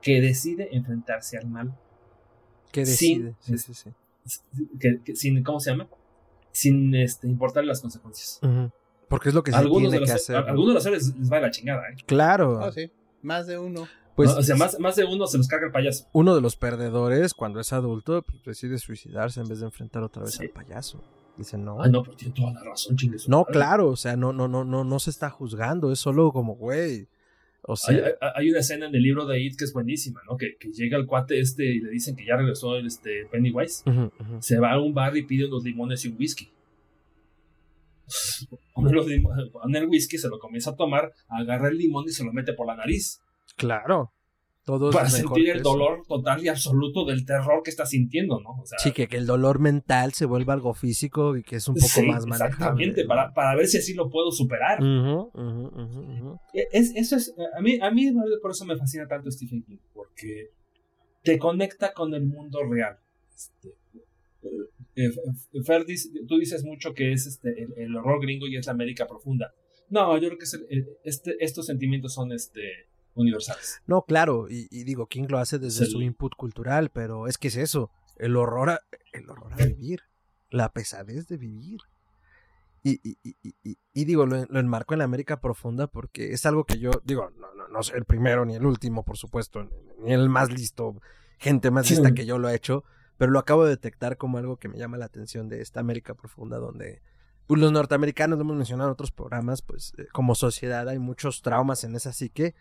Que 0.00 0.20
decide 0.20 0.68
enfrentarse 0.72 1.38
al 1.38 1.46
mal. 1.46 1.78
Que 2.72 2.80
decide. 2.80 3.34
Sin, 3.40 3.58
sí, 3.58 3.74
sí, 3.74 3.92
sí. 4.74 5.14
sin, 5.14 5.42
¿Cómo 5.44 5.60
se 5.60 5.70
llama? 5.70 5.88
Sin 6.50 6.94
este, 6.94 7.28
importarle 7.28 7.68
las 7.68 7.80
consecuencias. 7.80 8.40
Porque 9.14 9.28
es 9.28 9.34
lo 9.36 9.44
que 9.44 9.52
se 9.52 9.56
algunos 9.58 9.92
tiene 9.92 10.04
que 10.04 10.10
hacer. 10.10 10.34
algunos 10.34 10.70
de 10.70 10.74
los 10.74 10.86
héroes 10.86 11.14
les 11.16 11.30
va 11.32 11.38
la 11.38 11.52
chingada, 11.52 11.88
¿eh? 11.88 11.94
Claro. 12.04 12.58
Ah, 12.60 12.72
sí. 12.72 12.90
Más 13.22 13.46
de 13.46 13.56
uno. 13.56 13.86
Pues, 14.16 14.30
o 14.30 14.42
sea, 14.42 14.56
más, 14.56 14.80
más, 14.80 14.96
de 14.96 15.04
uno 15.04 15.28
se 15.28 15.38
los 15.38 15.46
carga 15.46 15.66
el 15.66 15.72
payaso. 15.72 16.08
Uno 16.12 16.34
de 16.34 16.40
los 16.40 16.56
perdedores, 16.56 17.32
cuando 17.32 17.60
es 17.60 17.72
adulto, 17.72 18.22
pues, 18.22 18.42
decide 18.42 18.76
suicidarse 18.76 19.40
en 19.40 19.46
vez 19.46 19.60
de 19.60 19.66
enfrentar 19.66 20.02
otra 20.02 20.24
vez 20.24 20.40
al 20.40 20.48
payaso. 20.48 21.00
Dice, 21.36 21.56
no. 21.56 21.80
Ay, 21.80 21.92
no, 21.92 22.02
pero 22.02 22.16
tiene 22.16 22.34
toda 22.34 22.54
la 22.54 22.64
razón, 22.64 22.96
chingues. 22.96 23.28
No, 23.28 23.44
claro, 23.44 23.90
o 23.90 23.96
sea, 23.96 24.16
no, 24.16 24.32
no, 24.32 24.48
no, 24.48 24.64
no, 24.64 24.82
no 24.82 24.98
se 24.98 25.10
está 25.10 25.30
juzgando, 25.30 25.92
es 25.92 26.00
solo 26.00 26.32
como, 26.32 26.56
güey. 26.56 27.06
O 27.62 27.76
sea, 27.76 27.96
hay, 28.34 28.50
una 28.50 28.58
escena 28.58 28.86
en 28.86 28.96
el 28.96 29.02
libro 29.02 29.26
de 29.26 29.40
It 29.40 29.56
que 29.56 29.64
es 29.64 29.72
buenísima, 29.72 30.22
¿no? 30.28 30.36
Que, 30.36 30.56
que, 30.58 30.72
llega 30.72 30.98
el 30.98 31.06
cuate 31.06 31.38
este 31.38 31.64
y 31.64 31.78
le 31.78 31.90
dicen 31.90 32.16
que 32.16 32.26
ya 32.26 32.36
regresó 32.36 32.74
el 32.74 32.86
este 32.86 33.26
Pennywise. 33.30 33.84
Se 34.40 34.58
va 34.58 34.72
a 34.72 34.80
un 34.80 34.92
bar 34.92 35.16
y 35.16 35.22
pide 35.22 35.46
unos 35.46 35.62
limones 35.62 36.04
y 36.04 36.08
un 36.08 36.16
whisky 36.18 36.50
pone, 38.74 39.78
el 39.78 39.86
whisky, 39.86 40.18
se 40.18 40.28
lo 40.28 40.38
comienza 40.38 40.70
a 40.70 40.76
tomar, 40.76 41.12
agarra 41.28 41.68
el 41.68 41.78
limón 41.78 42.04
y 42.06 42.12
se 42.12 42.24
lo 42.24 42.32
mete 42.32 42.52
por 42.52 42.66
la 42.66 42.76
nariz. 42.76 43.20
Claro. 43.56 44.12
Todo 44.64 44.90
para 44.90 45.10
sentir 45.10 45.50
el 45.50 45.62
dolor 45.62 46.04
total 46.08 46.42
y 46.42 46.48
absoluto 46.48 47.04
del 47.04 47.26
terror 47.26 47.62
que 47.62 47.68
está 47.68 47.84
sintiendo, 47.84 48.40
¿no? 48.40 48.64
sí, 48.78 48.92
que, 48.92 49.06
el 49.10 49.26
dolor 49.26 49.58
mental 49.58 50.14
se 50.14 50.24
vuelva 50.24 50.54
algo 50.54 50.72
físico 50.72 51.36
y 51.36 51.42
que 51.42 51.56
es 51.56 51.68
un 51.68 51.74
poco 51.74 52.02
más 52.06 52.24
manejable. 52.24 52.54
Exactamente, 52.54 53.04
para, 53.04 53.34
para 53.34 53.54
ver 53.56 53.66
si 53.66 53.76
así 53.76 53.92
lo 53.92 54.08
puedo 54.08 54.32
superar. 54.32 54.82
E, 56.54 56.66
es, 56.72 56.96
eso 56.96 57.16
es, 57.16 57.34
a 57.54 57.60
mí, 57.60 57.78
a 57.78 57.90
mí 57.90 58.10
por 58.40 58.52
eso 58.52 58.64
me 58.64 58.78
fascina 58.78 59.06
tanto 59.06 59.30
Stephen 59.30 59.62
King, 59.64 59.76
porque 59.92 60.52
te 61.22 61.38
conecta 61.38 61.92
con 61.92 62.14
el 62.14 62.24
mundo 62.24 62.60
real. 62.64 62.96
Este, 63.34 63.74
eh, 64.96 65.10
tú 66.28 66.38
dices 66.38 66.64
mucho 66.64 66.94
que 66.94 67.12
es 67.12 67.26
este, 67.26 67.68
el, 67.76 67.96
horror 67.96 68.20
gringo 68.20 68.46
y 68.46 68.56
es 68.56 68.66
la 68.66 68.72
América 68.72 69.06
profunda. 69.06 69.52
No, 69.88 70.16
yo 70.18 70.28
creo 70.28 70.38
que 70.38 70.46
este, 71.04 71.36
estos 71.40 71.66
sentimientos 71.66 72.14
son 72.14 72.32
este, 72.32 72.88
universales. 73.14 73.82
No, 73.86 74.02
claro, 74.02 74.46
y, 74.48 74.84
digo, 74.84 75.06
King 75.06 75.26
lo 75.28 75.38
hace 75.38 75.58
desde 75.58 75.86
su 75.86 76.00
input 76.02 76.34
cultural, 76.36 76.90
pero 76.90 77.26
es 77.26 77.38
que 77.38 77.48
es 77.48 77.56
eso, 77.56 77.90
el 78.16 78.36
horror 78.36 78.70
a, 78.70 78.80
el 79.12 79.28
horror 79.28 79.52
a 79.52 79.66
vivir, 79.66 80.00
la 80.50 80.72
pesadez 80.72 81.26
de 81.28 81.36
vivir. 81.36 81.80
Y, 82.82 83.00
y, 83.02 83.16
y, 83.22 83.78
y 83.94 84.04
digo, 84.04 84.26
lo, 84.26 84.36
enmarco 84.58 84.92
en 84.94 84.98
la 84.98 85.04
América 85.04 85.40
profunda 85.40 85.86
porque 85.86 86.32
es 86.32 86.44
algo 86.44 86.64
que 86.64 86.78
yo, 86.78 86.90
digo, 87.04 87.30
no, 87.38 87.54
no, 87.54 87.68
no 87.68 87.82
soy 87.82 87.98
el 87.98 88.04
primero 88.04 88.44
ni 88.44 88.56
el 88.56 88.66
último, 88.66 89.04
por 89.04 89.16
supuesto, 89.16 89.66
ni 90.00 90.12
el 90.12 90.28
más 90.28 90.50
listo, 90.50 91.00
gente 91.38 91.70
más 91.70 91.90
lista 91.90 92.12
que 92.12 92.26
yo 92.26 92.38
lo 92.38 92.48
ha 92.48 92.54
hecho, 92.54 92.84
pero 93.24 93.32
lo 93.32 93.38
acabo 93.38 93.64
de 93.64 93.70
detectar 93.70 94.18
como 94.18 94.36
algo 94.36 94.58
que 94.58 94.68
me 94.68 94.76
llama 94.76 94.98
la 94.98 95.06
atención 95.06 95.48
de 95.48 95.62
esta 95.62 95.80
América 95.80 96.12
profunda 96.12 96.58
donde 96.58 97.00
pues, 97.46 97.58
los 97.58 97.72
norteamericanos, 97.72 98.36
lo 98.36 98.42
hemos 98.44 98.56
mencionado 98.56 98.90
en 98.90 98.92
otros 98.92 99.12
programas, 99.12 99.62
pues 99.62 99.94
eh, 99.96 100.08
como 100.12 100.34
sociedad 100.34 100.86
hay 100.90 100.98
muchos 100.98 101.40
traumas 101.40 101.84
en 101.84 101.96
esa 101.96 102.12
psique, 102.12 102.54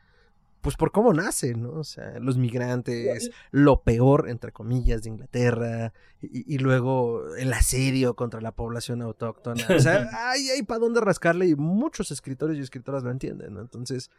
pues 0.62 0.78
por 0.78 0.94
cómo 0.94 1.12
nace, 1.12 1.54
¿no? 1.54 1.74
O 1.74 1.84
sea, 1.84 2.18
los 2.20 2.38
migrantes, 2.38 3.30
lo 3.52 3.82
peor, 3.82 4.30
entre 4.30 4.54
comillas, 4.54 5.04
de 5.04 5.10
Inglaterra, 5.10 5.92
y, 6.22 6.58
luego 6.60 7.36
el 7.36 7.52
asedio 7.52 8.16
contra 8.16 8.40
la 8.40 8.54
población 8.54 9.02
autóctona. 9.02 9.66
O 9.70 9.80
sea, 9.80 10.08
hay, 10.32 10.50
hay 10.50 10.64
para 10.64 10.80
dónde 10.80 11.02
rascarle 11.02 11.48
y 11.48 11.56
muchos 11.56 12.10
escritores 12.10 12.58
y 12.58 12.62
escritoras 12.62 13.04
lo 13.04 13.12
entienden, 13.12 13.56
¿no? 13.56 13.60
Entonces, 13.60 14.12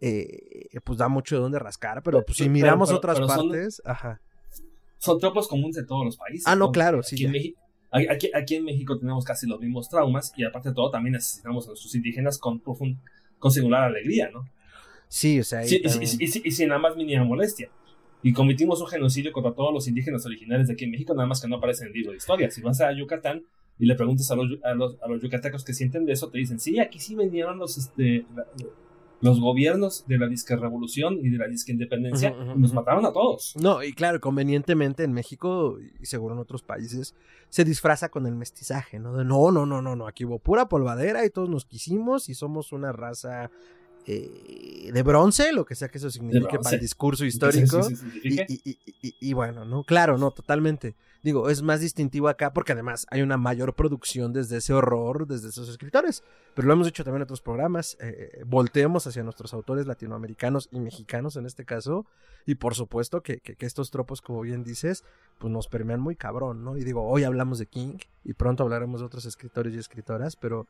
eh, 0.00 0.80
pues 0.82 0.98
da 0.98 1.08
mucho 1.08 1.34
de 1.34 1.42
dónde 1.42 1.58
rascar, 1.58 2.02
pero 2.02 2.24
pues 2.24 2.38
si 2.38 2.48
miramos 2.48 2.90
otras 2.90 3.20
partes, 3.20 3.82
ajá 3.84 4.22
son 5.00 5.18
tropos 5.18 5.48
comunes 5.48 5.76
de 5.76 5.84
todos 5.84 6.04
los 6.04 6.16
países. 6.16 6.46
Ah, 6.46 6.54
no, 6.54 6.70
claro, 6.70 7.02
sí. 7.02 7.16
Aquí 7.16 7.24
en, 7.24 7.32
México, 7.32 7.60
aquí, 7.90 8.54
en, 8.54 8.64
México, 8.64 8.98
tenemos 8.98 9.24
casi 9.24 9.46
los 9.46 9.58
mismos 9.58 9.88
traumas 9.88 10.32
y 10.36 10.44
aparte 10.44 10.68
de 10.68 10.74
todo 10.74 10.90
también 10.90 11.14
necesitamos 11.14 11.64
a 11.64 11.68
nuestros 11.68 11.94
indígenas 11.94 12.38
con, 12.38 12.60
con 12.60 13.50
singular 13.50 13.84
alegría, 13.84 14.30
¿no? 14.30 14.44
Sí, 15.08 15.40
o 15.40 15.44
sea... 15.44 15.64
Sí, 15.64 15.82
y, 16.20 16.26
sin 16.28 16.68
nada 16.68 16.80
más 16.80 16.96
mínima 16.96 17.24
molestia. 17.24 17.70
Y 18.22 18.34
cometimos 18.34 18.82
un 18.82 18.88
genocidio 18.88 19.32
contra 19.32 19.54
todos 19.54 19.72
los 19.72 19.88
indígenas 19.88 20.24
originales 20.26 20.68
de 20.68 20.74
aquí 20.74 20.84
en 20.84 20.90
México, 20.90 21.14
nada 21.14 21.26
más 21.26 21.40
que 21.40 21.48
no 21.48 21.56
aparece 21.56 21.84
en 21.84 21.88
el 21.88 21.94
libro 21.94 22.10
de 22.10 22.18
historia. 22.18 22.50
Si 22.50 22.60
vas 22.60 22.80
a 22.82 22.92
Yucatán 22.92 23.42
y 23.78 23.86
le 23.86 23.94
preguntas 23.94 24.30
a 24.30 24.36
los, 24.36 24.50
a 24.62 24.74
los, 24.74 25.00
a 25.00 25.08
los 25.08 25.22
yucatecos 25.22 25.64
que 25.64 25.72
sienten 25.72 26.04
de 26.04 26.12
eso, 26.12 26.28
te 26.28 26.36
dicen, 26.36 26.60
sí, 26.60 26.78
aquí 26.78 26.98
sí 26.98 27.14
vinieron 27.16 27.58
los, 27.58 27.78
este, 27.78 28.26
los 29.20 29.40
gobiernos 29.40 30.06
de 30.06 30.18
la 30.18 30.26
disque 30.26 30.56
revolución 30.56 31.18
y 31.22 31.30
de 31.30 31.38
la 31.38 31.46
disque 31.46 31.72
independencia 31.72 32.30
nos 32.30 32.72
mataron 32.72 33.04
a 33.06 33.12
todos. 33.12 33.54
No, 33.60 33.82
y 33.82 33.92
claro, 33.92 34.20
convenientemente 34.20 35.04
en 35.04 35.12
México 35.12 35.78
y 36.00 36.06
seguro 36.06 36.34
en 36.34 36.40
otros 36.40 36.62
países 36.62 37.14
se 37.48 37.64
disfraza 37.64 38.08
con 38.08 38.26
el 38.26 38.34
mestizaje, 38.34 38.98
¿no? 38.98 39.16
De 39.16 39.24
no, 39.24 39.50
no, 39.50 39.66
no, 39.66 39.82
no, 39.82 39.96
no, 39.96 40.06
aquí 40.06 40.24
hubo 40.24 40.38
pura 40.38 40.68
polvadera 40.68 41.24
y 41.24 41.30
todos 41.30 41.48
nos 41.48 41.66
quisimos 41.66 42.28
y 42.28 42.34
somos 42.34 42.72
una 42.72 42.92
raza 42.92 43.50
eh, 44.06 44.90
de 44.92 45.02
bronce, 45.02 45.52
lo 45.52 45.64
que 45.64 45.74
sea 45.74 45.88
que 45.88 45.98
eso 45.98 46.10
signifique 46.10 46.58
para 46.58 46.76
el 46.76 46.80
discurso 46.80 47.24
histórico. 47.24 47.86
y, 48.22 49.32
bueno, 49.32 49.64
no, 49.64 49.84
claro, 49.84 50.18
no, 50.18 50.30
totalmente. 50.30 50.96
Digo, 51.22 51.50
es 51.50 51.60
más 51.60 51.80
distintivo 51.80 52.28
acá 52.28 52.52
porque 52.52 52.72
además 52.72 53.06
hay 53.10 53.20
una 53.20 53.36
mayor 53.36 53.74
producción 53.74 54.32
desde 54.32 54.56
ese 54.56 54.72
horror, 54.72 55.26
desde 55.26 55.48
esos 55.48 55.68
escritores. 55.68 56.24
Pero 56.54 56.66
lo 56.66 56.74
hemos 56.74 56.86
dicho 56.86 57.04
también 57.04 57.20
en 57.20 57.24
otros 57.24 57.42
programas. 57.42 57.98
Eh, 58.00 58.42
volteemos 58.46 59.06
hacia 59.06 59.22
nuestros 59.22 59.52
autores 59.52 59.86
latinoamericanos 59.86 60.68
y 60.72 60.80
mexicanos 60.80 61.36
en 61.36 61.44
este 61.44 61.64
caso. 61.64 62.06
Y 62.46 62.54
por 62.54 62.74
supuesto 62.74 63.22
que, 63.22 63.40
que, 63.40 63.54
estos 63.66 63.90
tropos, 63.90 64.22
como 64.22 64.40
bien 64.40 64.64
dices, 64.64 65.04
pues 65.38 65.52
nos 65.52 65.68
permean 65.68 66.00
muy 66.00 66.16
cabrón, 66.16 66.64
¿no? 66.64 66.78
Y 66.78 66.84
digo, 66.84 67.06
hoy 67.06 67.24
hablamos 67.24 67.58
de 67.58 67.66
King 67.66 67.98
y 68.24 68.32
pronto 68.32 68.62
hablaremos 68.62 69.00
de 69.00 69.06
otros 69.06 69.26
escritores 69.26 69.74
y 69.74 69.78
escritoras, 69.78 70.36
pero 70.36 70.66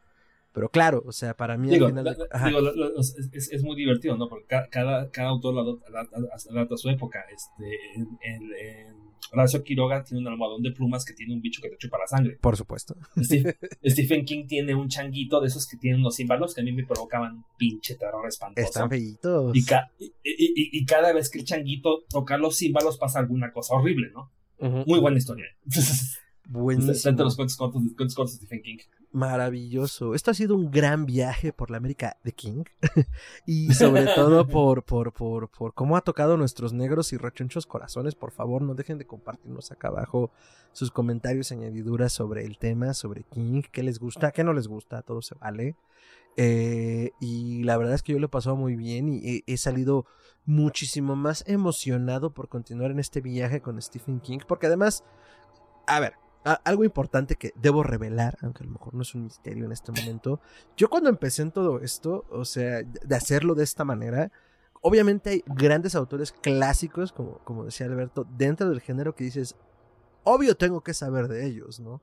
Pero 0.53 0.69
claro, 0.69 1.03
o 1.07 1.13
sea, 1.13 1.37
para 1.37 1.57
mí 1.57 1.69
digo, 1.69 1.87
al 1.87 1.93
final 1.93 2.05
de- 2.05 2.11
la- 2.11 2.27
ajá. 2.33 2.49
digo, 2.49 2.61
lo- 2.61 2.75
lo- 2.75 2.99
es, 3.01 3.15
es 3.53 3.63
muy 3.63 3.77
divertido, 3.77 4.17
¿no? 4.17 4.29
Porque 4.29 4.47
ca- 4.47 4.69
cada, 4.71 5.09
cada 5.11 5.29
autor 5.29 5.55
adapta- 5.59 6.17
a 6.35 6.77
su 6.77 6.89
época. 6.91 7.25
Este, 7.33 7.77
en, 7.95 8.09
en, 8.23 8.43
en 8.55 9.11
Horacio 9.33 9.63
Quiroga 9.63 10.03
tiene 10.03 10.23
un 10.23 10.29
almohadón 10.29 10.63
de 10.63 10.73
plumas 10.73 11.05
que 11.05 11.13
tiene 11.15 11.35
un 11.35 11.41
bicho 11.41 11.63
que 11.63 11.69
te 11.69 11.77
chupa 11.77 11.99
la 11.99 12.07
sangre. 12.09 12.37
Por 12.41 12.57
supuesto. 12.57 12.97
Steve- 13.17 13.57
Stephen 13.85 14.25
King 14.25 14.47
tiene 14.49 14.75
un 14.75 14.89
changuito 14.89 15.41
de 15.41 15.47
esos 15.47 15.69
que 15.69 15.77
tienen 15.77 16.01
unos 16.01 16.17
símbolos 16.17 16.53
que 16.53 16.63
a 16.63 16.65
mí 16.65 16.73
me 16.73 16.85
provocaban 16.85 17.35
un 17.35 17.45
pinche 17.57 17.95
terror 17.95 18.27
espantoso. 18.27 18.67
Están 18.67 18.89
feitos. 18.91 19.55
Y, 19.57 19.65
ca- 19.65 19.93
y, 20.01 20.07
y- 20.07 20.11
y- 20.25 20.71
y 20.81 20.85
cada 20.85 21.13
vez 21.13 21.31
que 21.31 21.39
el 21.39 21.45
changuito 21.45 22.03
toca 22.09 22.37
los 22.39 22.57
símbolos 22.57 22.99
pasa 22.99 23.21
alguna 23.21 23.53
cosa 23.53 23.75
horrible, 23.77 24.11
¿no? 24.13 24.33
Muy 24.87 24.99
buena 25.01 25.17
historia. 25.19 25.47
Buenísimo. 26.51 26.93
Está 26.93 27.11
entre 27.11 27.25
los 27.25 27.37
cuentos 27.37 27.57
cortos, 27.57 27.81
cuentos 27.97 28.15
cortos 28.17 28.33
de 28.33 28.47
Stephen 28.47 28.63
King. 28.63 28.79
Maravilloso. 29.13 30.17
Esto 30.17 30.33
ha 30.33 30.35
sido 30.35 30.57
un 30.57 30.73
gran 30.73 31.07
viaje 31.07 31.53
por 31.53 31.71
la 31.71 31.77
América 31.77 32.17
de 32.25 32.33
King. 32.33 32.65
y 33.47 33.73
sobre 33.75 34.07
todo 34.07 34.49
por, 34.49 34.83
por, 34.83 35.13
por, 35.13 35.49
por 35.49 35.75
cómo 35.75 35.97
ha 35.97 36.01
tocado 36.01 36.37
nuestros 36.37 36.73
negros 36.73 37.13
y 37.13 37.19
rechonchos 37.19 37.67
corazones. 37.67 38.17
Por 38.17 38.33
favor, 38.33 38.63
no 38.63 38.75
dejen 38.75 38.99
de 38.99 39.07
compartirnos 39.07 39.71
acá 39.71 39.89
abajo 39.89 40.33
sus 40.73 40.91
comentarios 40.91 41.53
y 41.53 41.55
añadiduras 41.55 42.13
sobre 42.13 42.45
el 42.45 42.59
tema, 42.59 42.95
sobre 42.95 43.23
King, 43.23 43.63
qué 43.71 43.85
les 43.85 44.01
gusta, 44.01 44.33
qué 44.33 44.43
no 44.43 44.53
les 44.53 44.67
gusta, 44.67 45.03
todo 45.03 45.23
se 45.23 45.37
vale. 45.37 45.77
Eh, 46.37 47.13
y 47.21 47.63
la 47.63 47.77
verdad 47.77 47.95
es 47.95 48.03
que 48.03 48.13
yo 48.13 48.19
lo 48.19 48.27
he 48.27 48.31
pasado 48.31 48.57
muy 48.57 48.75
bien 48.75 49.09
y 49.09 49.21
he, 49.25 49.45
he 49.47 49.57
salido 49.57 50.05
muchísimo 50.47 51.15
más 51.15 51.45
emocionado 51.47 52.35
por 52.35 52.49
continuar 52.49 52.91
en 52.91 52.99
este 52.99 53.21
viaje 53.21 53.61
con 53.61 53.81
Stephen 53.81 54.19
King. 54.19 54.41
Porque 54.49 54.67
además, 54.67 55.05
a 55.87 56.01
ver, 56.01 56.15
algo 56.45 56.85
importante 56.85 57.37
que 57.37 57.53
debo 57.57 57.83
revelar, 57.83 58.39
aunque 58.43 58.63
a 58.63 58.67
lo 58.67 58.73
mejor 58.73 58.95
no 58.95 59.03
es 59.03 59.15
un 59.15 59.25
misterio 59.25 59.65
en 59.65 59.73
este 59.73 59.93
momento. 59.93 60.41
Yo 60.77 60.89
cuando 60.89 61.11
empecé 61.11 61.43
en 61.43 61.53
todo 61.53 61.81
esto, 61.81 62.25
o 62.31 62.45
sea, 62.45 62.83
de 62.83 63.15
hacerlo 63.15 63.55
de 63.55 63.65
esta 63.65 63.85
manera, 63.85 64.33
obviamente 64.81 65.31
hay 65.31 65.45
grandes 65.47 65.95
autores 65.95 66.33
clásicos, 66.33 67.13
como, 67.13 67.39
como 67.45 67.65
decía 67.65 67.87
Alberto, 67.87 68.27
dentro 68.37 68.69
del 68.71 68.81
género 68.81 69.15
que 69.15 69.25
dices, 69.25 69.55
obvio 70.25 70.57
tengo 70.57 70.83
que 70.83 70.95
saber 70.95 71.29
de 71.29 71.47
ellos, 71.47 71.81
¿no? 71.81 72.01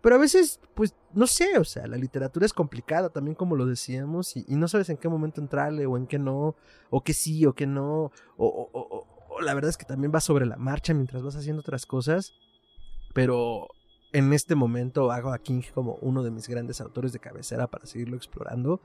Pero 0.00 0.16
a 0.16 0.18
veces, 0.18 0.60
pues, 0.74 0.94
no 1.14 1.26
sé, 1.26 1.58
o 1.58 1.64
sea, 1.64 1.86
la 1.86 1.96
literatura 1.96 2.44
es 2.44 2.52
complicada 2.52 3.08
también, 3.08 3.34
como 3.34 3.56
lo 3.56 3.64
decíamos, 3.64 4.36
y, 4.36 4.44
no 4.48 4.68
sabes 4.68 4.90
en 4.90 4.98
qué 4.98 5.08
momento 5.08 5.40
entrarle 5.40 5.86
o 5.86 5.96
en 5.96 6.06
qué 6.06 6.18
no, 6.18 6.56
o 6.90 7.02
qué 7.02 7.14
sí 7.14 7.46
o 7.46 7.54
qué 7.54 7.66
no, 7.66 8.12
o- 8.36 8.70
o 8.72 9.40
la 9.40 9.54
verdad 9.54 9.70
es 9.70 9.76
que 9.76 9.84
también 9.86 10.12
vas 10.12 10.24
sobre 10.24 10.46
la 10.46 10.56
marcha 10.56 10.94
mientras 10.94 11.22
vas 11.22 11.36
haciendo 11.36 11.60
otras 11.60 11.86
cosas, 11.86 12.32
pero 13.14 13.68
en 14.12 14.32
este 14.34 14.54
momento 14.54 15.10
hago 15.10 15.32
a 15.32 15.38
King 15.38 15.62
como 15.72 15.94
uno 16.02 16.22
de 16.22 16.30
mis 16.30 16.46
grandes 16.48 16.80
autores 16.82 17.12
de 17.12 17.18
cabecera 17.18 17.66
para 17.68 17.86
seguirlo 17.86 18.16
explorando, 18.16 18.80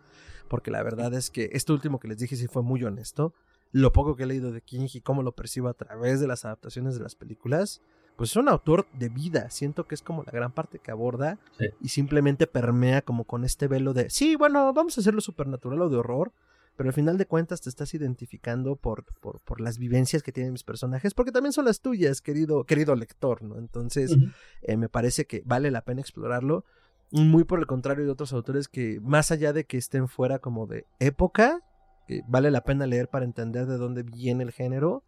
porque 0.47 0.71
la 0.71 0.81
verdad 0.81 1.13
es 1.13 1.29
que 1.29 1.49
esto 1.51 1.73
último 1.73 1.99
que 1.99 2.07
les 2.07 2.17
dije 2.17 2.35
sí 2.37 2.47
fue 2.47 2.63
muy 2.63 2.83
honesto, 2.83 3.33
lo 3.71 3.91
poco 3.93 4.15
que 4.15 4.23
he 4.23 4.25
leído 4.25 4.51
de 4.51 4.61
King 4.61 4.87
y 4.93 5.01
cómo 5.01 5.21
lo 5.21 5.33
percibo 5.33 5.67
a 5.67 5.73
través 5.75 6.19
de 6.19 6.27
las 6.27 6.45
adaptaciones 6.45 6.95
de 6.95 7.03
las 7.03 7.13
películas, 7.15 7.81
pues 8.15 8.31
es 8.31 8.35
un 8.37 8.49
autor 8.49 8.87
de 8.93 9.09
vida. 9.09 9.49
Siento 9.51 9.85
que 9.87 9.93
es 9.95 10.01
como 10.01 10.23
la 10.23 10.31
gran 10.31 10.51
parte 10.51 10.79
que 10.79 10.89
aborda 10.91 11.37
Sí. 11.59 11.67
y 11.79 11.89
simplemente 11.89 12.47
permea 12.47 13.01
como 13.03 13.25
con 13.25 13.43
este 13.45 13.67
velo 13.67 13.93
de, 13.93 14.09
sí, 14.09 14.35
bueno, 14.35 14.73
vamos 14.73 14.97
a 14.97 15.01
hacerlo 15.01 15.21
supernatural 15.21 15.81
o 15.83 15.89
de 15.89 15.97
horror, 15.97 16.31
pero 16.79 16.91
al 16.91 16.93
final 16.93 17.17
de 17.17 17.25
cuentas 17.25 17.59
te 17.59 17.67
estás 17.67 17.93
identificando 17.93 18.77
por, 18.77 19.03
por, 19.19 19.41
por 19.41 19.59
las 19.59 19.77
vivencias 19.77 20.23
que 20.23 20.31
tienen 20.31 20.53
mis 20.53 20.63
personajes, 20.63 21.13
porque 21.13 21.33
también 21.33 21.51
son 21.51 21.65
las 21.65 21.81
tuyas, 21.81 22.21
querido, 22.21 22.63
querido 22.63 22.95
lector, 22.95 23.43
¿no? 23.43 23.57
Entonces, 23.57 24.15
eh, 24.61 24.77
me 24.77 24.87
parece 24.87 25.25
que 25.25 25.43
vale 25.45 25.71
la 25.71 25.83
pena 25.83 25.99
explorarlo. 25.99 26.63
Muy 27.11 27.43
por 27.43 27.59
el 27.59 27.65
contrario 27.65 28.05
de 28.05 28.11
otros 28.11 28.31
autores 28.31 28.69
que, 28.69 29.01
más 29.01 29.29
allá 29.29 29.51
de 29.51 29.65
que 29.65 29.75
estén 29.75 30.07
fuera 30.07 30.39
como 30.39 30.67
de 30.67 30.85
época, 30.99 31.65
que 32.07 32.21
vale 32.29 32.49
la 32.49 32.63
pena 32.63 32.87
leer 32.87 33.09
para 33.09 33.25
entender 33.25 33.65
de 33.65 33.75
dónde 33.75 34.03
viene 34.03 34.45
el 34.45 34.53
género, 34.53 35.03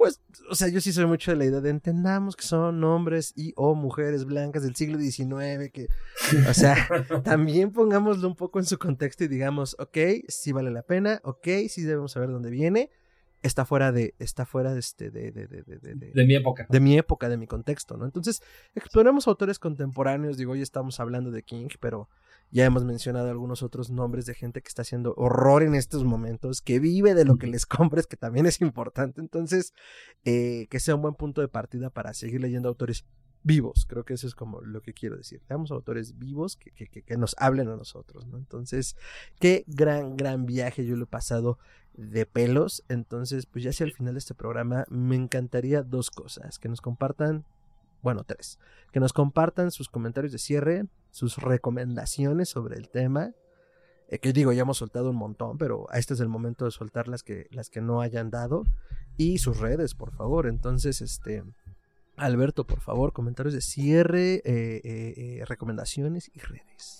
pues, 0.00 0.18
o 0.48 0.54
sea, 0.54 0.68
yo 0.68 0.80
sí 0.80 0.94
soy 0.94 1.04
mucho 1.04 1.30
de 1.30 1.36
la 1.36 1.44
idea 1.44 1.60
de 1.60 1.68
entendamos 1.68 2.34
que 2.34 2.42
son 2.44 2.82
hombres 2.84 3.34
y 3.36 3.52
o 3.54 3.74
mujeres 3.74 4.24
blancas 4.24 4.62
del 4.62 4.74
siglo 4.74 4.98
XIX, 4.98 5.70
que, 5.70 5.88
o 6.48 6.54
sea, 6.54 6.74
también 7.22 7.70
pongámoslo 7.70 8.26
un 8.26 8.34
poco 8.34 8.58
en 8.58 8.64
su 8.64 8.78
contexto 8.78 9.24
y 9.24 9.28
digamos, 9.28 9.76
ok, 9.78 9.98
sí 10.28 10.52
vale 10.52 10.70
la 10.70 10.80
pena, 10.84 11.20
ok, 11.22 11.46
sí 11.68 11.82
debemos 11.82 12.12
saber 12.12 12.30
dónde 12.30 12.48
viene, 12.48 12.88
está 13.42 13.66
fuera 13.66 13.92
de, 13.92 14.14
está 14.18 14.46
fuera 14.46 14.72
de 14.72 14.80
este, 14.80 15.10
de, 15.10 15.32
de, 15.32 15.46
de, 15.46 15.62
de, 15.64 15.78
de- 15.78 15.94
de- 15.96 16.12
De 16.14 16.24
mi 16.24 16.34
época. 16.34 16.66
de 16.70 16.80
mi 16.80 16.96
época, 16.96 17.28
de 17.28 17.36
mi 17.36 17.46
contexto, 17.46 17.98
¿no? 17.98 18.06
Entonces, 18.06 18.42
exploremos 18.74 19.28
autores 19.28 19.58
contemporáneos, 19.58 20.38
digo, 20.38 20.52
hoy 20.52 20.62
estamos 20.62 20.98
hablando 20.98 21.30
de 21.30 21.42
King, 21.42 21.68
pero 21.78 22.08
ya 22.50 22.64
hemos 22.64 22.84
mencionado 22.84 23.30
algunos 23.30 23.62
otros 23.62 23.90
nombres 23.90 24.26
de 24.26 24.34
gente 24.34 24.62
que 24.62 24.68
está 24.68 24.82
haciendo 24.82 25.14
horror 25.16 25.62
en 25.62 25.74
estos 25.74 26.04
momentos, 26.04 26.60
que 26.60 26.78
vive 26.80 27.14
de 27.14 27.24
lo 27.24 27.36
que 27.36 27.46
les 27.46 27.66
compres, 27.66 28.06
que 28.06 28.16
también 28.16 28.46
es 28.46 28.60
importante, 28.60 29.20
entonces, 29.20 29.72
eh, 30.24 30.66
que 30.70 30.80
sea 30.80 30.94
un 30.94 31.02
buen 31.02 31.14
punto 31.14 31.40
de 31.40 31.48
partida 31.48 31.90
para 31.90 32.14
seguir 32.14 32.40
leyendo 32.40 32.68
autores 32.68 33.04
vivos, 33.42 33.86
creo 33.88 34.04
que 34.04 34.14
eso 34.14 34.26
es 34.26 34.34
como 34.34 34.60
lo 34.60 34.82
que 34.82 34.92
quiero 34.92 35.16
decir, 35.16 35.42
leamos 35.48 35.70
autores 35.70 36.18
vivos 36.18 36.56
que, 36.56 36.72
que, 36.72 36.86
que, 36.86 37.02
que 37.02 37.16
nos 37.16 37.34
hablen 37.38 37.68
a 37.68 37.76
nosotros, 37.76 38.26
¿no? 38.26 38.36
Entonces, 38.36 38.96
qué 39.38 39.64
gran, 39.66 40.16
gran 40.16 40.44
viaje 40.44 40.84
yo 40.84 40.96
lo 40.96 41.04
he 41.04 41.08
pasado 41.08 41.58
de 41.94 42.26
pelos. 42.26 42.84
Entonces, 42.88 43.46
pues 43.46 43.64
ya 43.64 43.70
hacia 43.70 43.84
el 43.84 43.92
final 43.92 44.14
de 44.14 44.18
este 44.18 44.34
programa, 44.34 44.84
me 44.88 45.16
encantaría 45.16 45.82
dos 45.82 46.10
cosas. 46.10 46.58
Que 46.58 46.68
nos 46.68 46.80
compartan, 46.80 47.44
bueno, 48.02 48.24
tres. 48.24 48.58
Que 48.92 49.00
nos 49.00 49.12
compartan 49.12 49.70
sus 49.70 49.88
comentarios 49.88 50.32
de 50.32 50.38
cierre, 50.38 50.86
sus 51.10 51.36
recomendaciones 51.36 52.48
sobre 52.48 52.76
el 52.76 52.88
tema. 52.88 53.32
Eh, 54.08 54.18
que 54.18 54.32
digo, 54.32 54.52
ya 54.52 54.62
hemos 54.62 54.78
soltado 54.78 55.10
un 55.10 55.16
montón, 55.16 55.58
pero 55.58 55.86
este 55.92 56.14
es 56.14 56.20
el 56.20 56.28
momento 56.28 56.64
de 56.64 56.70
soltar 56.70 57.08
las 57.08 57.22
que, 57.22 57.46
las 57.50 57.70
que 57.70 57.80
no 57.80 58.00
hayan 58.00 58.30
dado. 58.30 58.64
Y 59.16 59.38
sus 59.38 59.58
redes, 59.60 59.94
por 59.94 60.12
favor. 60.12 60.46
Entonces, 60.46 61.00
este... 61.00 61.44
Alberto, 62.20 62.66
por 62.66 62.80
favor, 62.80 63.12
comentarios 63.12 63.54
de 63.54 63.62
cierre, 63.62 64.34
eh, 64.34 64.42
eh, 64.84 65.14
eh, 65.16 65.44
recomendaciones 65.46 66.30
y 66.34 66.40
redes. 66.40 66.99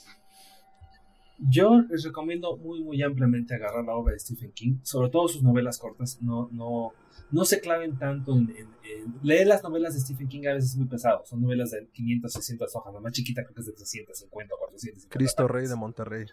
Yo 1.48 1.80
les 1.88 2.04
recomiendo 2.04 2.56
muy, 2.58 2.82
muy 2.84 3.02
ampliamente 3.02 3.54
agarrar 3.54 3.84
la 3.84 3.94
obra 3.94 4.12
de 4.12 4.18
Stephen 4.20 4.52
King, 4.52 4.76
sobre 4.82 5.08
todo 5.08 5.26
sus 5.26 5.42
novelas 5.42 5.78
cortas. 5.78 6.20
No, 6.20 6.48
no, 6.52 6.92
no 7.30 7.44
se 7.46 7.60
claven 7.60 7.98
tanto 7.98 8.32
en, 8.36 8.50
en- 8.50 8.56
en- 8.56 9.14
Leer 9.22 9.46
las 9.46 9.62
novelas 9.62 9.94
de 9.94 10.00
Stephen 10.00 10.28
King 10.28 10.46
a 10.48 10.54
veces 10.54 10.70
es 10.72 10.76
muy 10.76 10.86
pesado. 10.86 11.22
Son 11.24 11.40
novelas 11.40 11.70
de 11.70 11.86
500, 11.92 12.32
600 12.32 12.76
hojas. 12.76 12.92
La 12.92 13.00
más 13.00 13.12
chiquita 13.12 13.42
creo 13.42 13.54
que 13.54 13.60
es 13.60 13.66
de 13.68 13.72
350 13.72 14.54
o 14.54 14.58
450. 14.58 15.08
Cristo 15.16 15.48
Rey 15.48 15.66
de 15.66 15.76
Monterrey. 15.76 16.26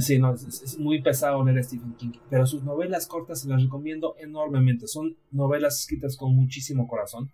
Sí, 0.00 0.18
no, 0.18 0.34
es, 0.34 0.44
es 0.62 0.78
muy 0.78 1.00
pesado 1.00 1.42
leer 1.44 1.58
a 1.58 1.62
Stephen 1.62 1.94
King. 1.94 2.12
Pero 2.28 2.44
sus 2.46 2.62
novelas 2.64 3.06
cortas 3.06 3.40
se 3.42 3.48
las 3.48 3.62
recomiendo 3.62 4.16
enormemente. 4.18 4.86
Son 4.88 5.16
novelas 5.30 5.78
escritas 5.80 6.16
con 6.16 6.34
muchísimo 6.34 6.88
corazón. 6.88 7.30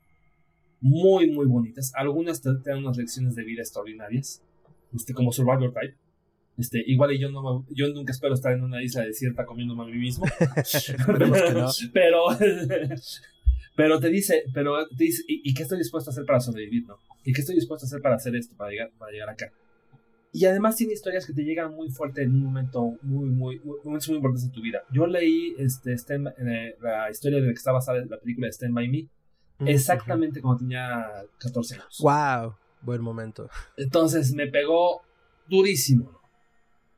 Muy, 0.80 1.30
muy 1.30 1.46
bonitas. 1.46 1.92
Algunas 1.94 2.42
te, 2.42 2.50
te 2.62 2.70
dan 2.70 2.80
unas 2.80 2.96
lecciones 2.98 3.34
de 3.34 3.42
vida 3.44 3.62
extraordinarias. 3.62 4.42
Este, 4.94 5.14
como 5.14 5.32
Survivor 5.32 5.72
Type. 5.72 5.96
Este, 6.56 6.82
igual 6.86 7.12
y 7.12 7.18
yo 7.18 7.30
no 7.30 7.66
yo 7.70 7.88
nunca 7.88 8.12
espero 8.12 8.34
estar 8.34 8.52
en 8.52 8.62
una 8.62 8.82
isla 8.82 9.02
desierta 9.02 9.44
comiéndome 9.44 9.82
a 9.82 9.86
mí 9.86 9.98
mismo. 9.98 10.24
No. 10.26 11.68
pero, 11.92 12.26
pero 13.76 14.00
te 14.00 14.08
dice, 14.08 14.44
pero 14.52 14.86
te 14.88 15.04
dice, 15.04 15.22
¿y, 15.26 15.50
y 15.50 15.54
qué 15.54 15.62
estoy 15.64 15.78
dispuesto 15.78 16.10
a 16.10 16.12
hacer 16.12 16.24
para 16.24 16.40
sobrevivir, 16.40 16.86
no? 16.86 16.96
¿Y 17.24 17.32
qué 17.32 17.40
estoy 17.40 17.56
dispuesto 17.56 17.86
a 17.86 17.88
hacer 17.88 18.00
para 18.00 18.16
hacer 18.16 18.36
esto, 18.36 18.56
para 18.56 18.70
llegar, 18.70 18.90
para 18.98 19.10
llegar 19.12 19.30
acá? 19.30 19.50
Y 20.32 20.46
además 20.46 20.76
tiene 20.76 20.92
historias 20.92 21.26
que 21.26 21.32
te 21.32 21.42
llegan 21.44 21.72
muy 21.74 21.90
fuerte 21.90 22.22
en 22.22 22.32
un 22.32 22.42
momento 22.42 22.96
muy, 23.02 23.28
muy, 23.30 23.60
muy, 23.60 23.78
momentos 23.84 24.08
muy 24.08 24.16
importantes 24.16 24.44
en 24.44 24.52
tu 24.52 24.60
vida. 24.62 24.82
Yo 24.92 25.06
leí 25.06 25.54
este, 25.58 25.92
Stand- 25.94 26.34
eh, 26.38 26.76
la 26.80 27.08
historia 27.10 27.38
de 27.40 27.46
la 27.46 27.52
que 27.52 27.56
está 27.58 27.70
basada 27.72 27.98
en 27.98 28.10
la 28.10 28.18
película 28.18 28.46
de 28.48 28.52
Stand 28.52 28.74
By 28.74 28.88
Me 28.88 29.08
exactamente 29.70 30.40
cuando 30.40 30.58
tenía 30.58 31.06
14 31.38 31.74
años. 31.76 31.98
Wow, 32.00 32.54
buen 32.82 33.00
momento. 33.00 33.48
Entonces 33.76 34.34
me 34.34 34.48
pegó 34.48 35.02
durísimo. 35.48 36.13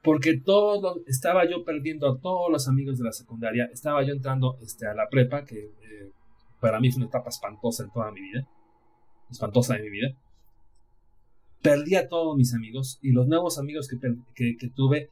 Porque 0.07 0.39
todos 0.39 0.81
los- 0.83 1.07
estaba 1.09 1.45
yo 1.51 1.65
perdiendo 1.65 2.09
a 2.09 2.19
todos 2.21 2.51
los 2.51 2.69
amigos 2.69 2.97
de 2.99 3.05
la 3.05 3.13
secundaria, 3.13 3.69
estaba 3.73 4.03
yo 4.05 4.13
entrando 4.15 4.57
este, 4.63 4.87
a 4.87 4.95
la 4.95 5.09
prepa, 5.09 5.45
que 5.45 5.59
eh, 5.59 6.11
para 6.61 6.81
mí 6.81 6.91
fue 6.91 6.99
una 6.99 7.07
etapa 7.09 7.29
espantosa 7.29 7.83
en 7.85 7.91
toda 7.91 8.11
mi 8.13 8.21
vida, 8.23 8.49
espantosa 9.31 9.75
de 9.75 9.83
mi 9.83 9.91
vida. 9.91 10.17
Perdí 11.61 11.97
a 11.97 12.09
todos 12.09 12.37
mis 12.37 12.55
amigos 12.55 12.99
y 13.03 13.11
los 13.11 13.27
nuevos 13.27 13.59
amigos 13.59 13.89
que, 13.89 14.69
tuve, 14.75 15.11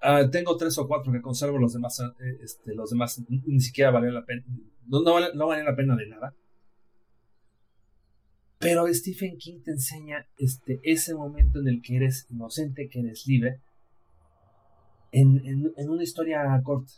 ah, 0.00 0.22
tengo 0.30 0.56
tres 0.56 0.78
o 0.78 0.86
cuatro 0.86 1.12
que 1.12 1.20
conservo, 1.20 1.58
los 1.58 1.72
demás, 1.72 1.98
eh, 2.00 2.38
este, 2.42 2.74
los 2.74 2.90
demás 2.90 3.20
ni 3.28 3.60
siquiera 3.60 3.90
valían 3.90 4.14
la 4.14 4.24
pena, 4.24 4.44
no, 4.86 5.02
valen- 5.02 5.34
no 5.34 5.48
valen 5.48 5.64
la 5.66 5.74
pena 5.74 5.96
de 5.96 6.06
nada. 6.06 6.32
Pero 8.58 8.86
Stephen 8.92 9.38
King 9.38 9.60
te 9.64 9.72
enseña 9.72 10.26
este, 10.38 10.78
ese 10.84 11.14
momento 11.14 11.60
en 11.60 11.66
el 11.68 11.82
que 11.82 11.96
eres 11.96 12.26
inocente, 12.30 12.88
que 12.88 13.00
eres 13.00 13.26
libre, 13.26 13.58
en, 15.12 15.44
en, 15.46 15.72
en 15.76 15.90
una 15.90 16.02
historia 16.02 16.60
corta. 16.62 16.92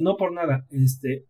No 0.00 0.16
por 0.16 0.32
nada, 0.32 0.66
este, 0.70 1.26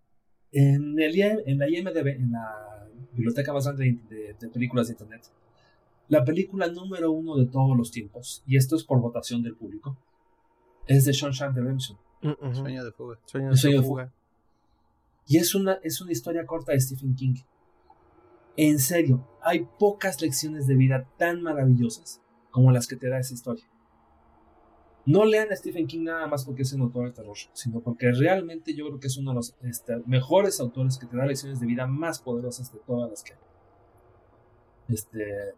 en, 0.53 1.01
el, 1.01 1.21
en 1.47 1.59
la 1.59 1.69
IMDB, 1.69 2.07
en 2.09 2.33
la 2.33 2.87
biblioteca 3.13 3.53
más 3.53 3.65
grande 3.65 3.99
de, 4.09 4.17
de- 4.17 4.35
de 4.35 4.49
películas 4.49 4.89
de 4.89 4.93
internet, 4.95 5.23
la 6.09 6.25
película 6.25 6.67
número 6.69 7.11
uno 7.13 7.37
de 7.37 7.47
todos 7.47 7.77
los 7.77 7.91
tiempos, 7.91 8.43
y 8.47 8.57
esto 8.57 8.77
es 8.77 8.85
por 8.85 9.01
votación 9.01 9.43
del 9.43 9.55
público, 9.57 9.97
es 10.87 11.05
de 11.07 11.13
Shawshank 11.13 11.55
Redemption. 11.57 11.97
Sueño 12.55 12.85
de 12.85 12.93
fuga. 12.93 13.19
Sueño 13.25 13.51
de, 13.81 13.83
fuga. 13.89 14.13
Y 15.27 15.39
es 15.39 15.55
una, 15.55 15.79
es 15.83 16.01
una 16.01 16.13
historia 16.13 16.45
corta 16.45 16.73
de 16.73 16.81
Stephen 16.81 17.15
King. 17.15 17.35
En 18.57 18.79
serio, 18.79 19.27
hay 19.43 19.67
pocas 19.79 20.21
lecciones 20.21 20.67
de 20.67 20.75
vida 20.75 21.09
tan 21.17 21.41
maravillosas 21.43 22.21
como 22.51 22.71
las 22.71 22.87
que 22.87 22.97
te 22.97 23.09
da 23.09 23.19
esa 23.19 23.33
historia. 23.33 23.65
No 25.05 25.25
lean 25.25 25.51
a 25.51 25.57
Stephen 25.57 25.87
King 25.87 26.05
nada 26.05 26.27
más 26.27 26.45
porque 26.45 26.63
es 26.63 26.73
un 26.73 26.83
autor 26.83 27.07
de 27.07 27.13
terror, 27.13 27.37
sino 27.53 27.81
porque 27.81 28.13
realmente 28.13 28.75
yo 28.75 28.87
creo 28.87 29.01
que 29.01 29.09
es 29.09 29.17
uno 29.17 29.33
de 29.33 29.37
los 29.37 29.55
este, 29.63 29.97
mejores 30.07 30.61
autores 30.61 30.97
que 30.97 31.07
te 31.07 31.17
da 31.17 31.27
lecciones 31.27 31.59
de 31.59 31.67
vida 31.67 31.87
más 31.87 32.21
poderosas 32.21 32.73
de 32.73 32.79
todas 32.87 33.11
las 33.11 33.23
que 33.25 33.33
hay. 33.33 33.39
Este, 34.89 35.55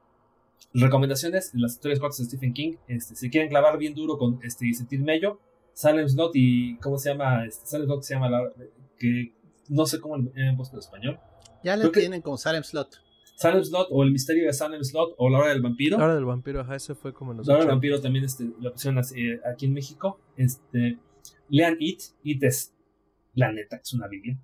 recomendaciones, 0.73 1.53
las 1.55 1.73
historias 1.73 2.01
cortas 2.01 2.19
de 2.19 2.25
Stephen 2.25 2.55
King, 2.55 2.77
este, 2.89 3.16
si 3.16 3.31
quieren 3.31 3.51
clavar 3.51 3.77
bien 3.77 3.95
duro 3.95 4.16
con 4.16 4.41
este, 4.43 4.66
y 4.66 4.75
sentir 4.75 5.01
mello, 5.01 5.39
Salem 5.75 6.09
Slot 6.09 6.33
y 6.35 6.77
¿cómo 6.79 6.99
se 6.99 7.11
llama? 7.11 7.45
Este, 7.45 7.66
Salem 7.66 7.87
Slot 7.87 8.03
se 8.03 8.15
llama 8.15 8.31
la, 8.31 8.51
que 8.99 9.35
no 9.69 9.85
sé 9.85 10.01
cómo 10.01 10.15
han 10.15 10.57
puesto 10.57 10.77
en 10.77 10.81
español. 10.81 11.21
Ya 11.62 11.77
le 11.77 11.89
tienen 11.91 12.23
con 12.23 12.39
Salem 12.39 12.62
Slot. 12.62 13.04
Salem 13.35 13.65
Slot 13.65 13.89
o 13.90 14.02
El 14.02 14.12
misterio 14.12 14.47
de 14.47 14.52
Salem 14.52 14.82
Slot 14.82 15.15
o 15.19 15.28
La 15.28 15.39
hora 15.39 15.48
del 15.48 15.62
vampiro. 15.62 15.98
La 15.98 16.05
hora 16.05 16.15
del 16.15 16.24
vampiro, 16.24 16.61
ajá, 16.61 16.77
ese 16.77 16.94
fue 16.94 17.12
como 17.12 17.35
nos 17.35 17.47
La 17.47 17.55
hora 17.55 17.65
del 17.65 17.73
vampiro 17.73 18.01
también 18.01 18.24
este, 18.24 18.44
la 18.61 18.70
opción 18.70 18.98
eh, 18.98 19.40
aquí 19.51 19.66
en 19.66 19.74
México. 19.74 20.20
Este, 20.36 20.98
lean 21.48 21.77
It, 21.81 22.02
It 22.23 22.43
es 22.43 22.73
la 23.35 23.52
neta, 23.52 23.77
es 23.77 23.93
una 23.93 24.09
biblia. 24.09 24.39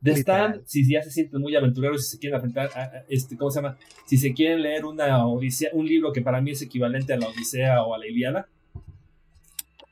De 0.00 0.12
Stand, 0.16 0.64
si 0.66 0.86
ya 0.86 1.02
se 1.02 1.10
sienten 1.10 1.40
muy 1.40 1.56
aventureros, 1.56 2.04
si 2.04 2.16
se 2.16 2.18
quieren 2.18 2.34
enfrentar 2.34 2.68
a, 2.76 3.04
este, 3.08 3.38
¿cómo 3.38 3.50
se 3.50 3.62
llama? 3.62 3.78
Si 4.04 4.18
se 4.18 4.34
quieren 4.34 4.60
leer 4.62 4.84
una 4.84 5.26
odisea, 5.26 5.70
un 5.72 5.86
libro 5.86 6.12
que 6.12 6.20
para 6.20 6.42
mí 6.42 6.50
es 6.50 6.60
equivalente 6.60 7.14
a 7.14 7.16
la 7.16 7.28
Odisea 7.28 7.82
o 7.82 7.94
a 7.94 7.98
la 7.98 8.06
Iliada. 8.06 8.48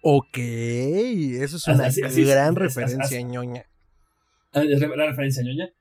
Ok, 0.03 0.37
eso 0.37 1.57
es 1.57 1.67
una 1.67 1.89
gran 2.27 2.57
referencia 2.57 3.23
ñoña. 3.23 3.65
Ah, 4.53 4.65
la 4.65 5.07
referencia 5.07 5.43
ñoña. 5.43 5.73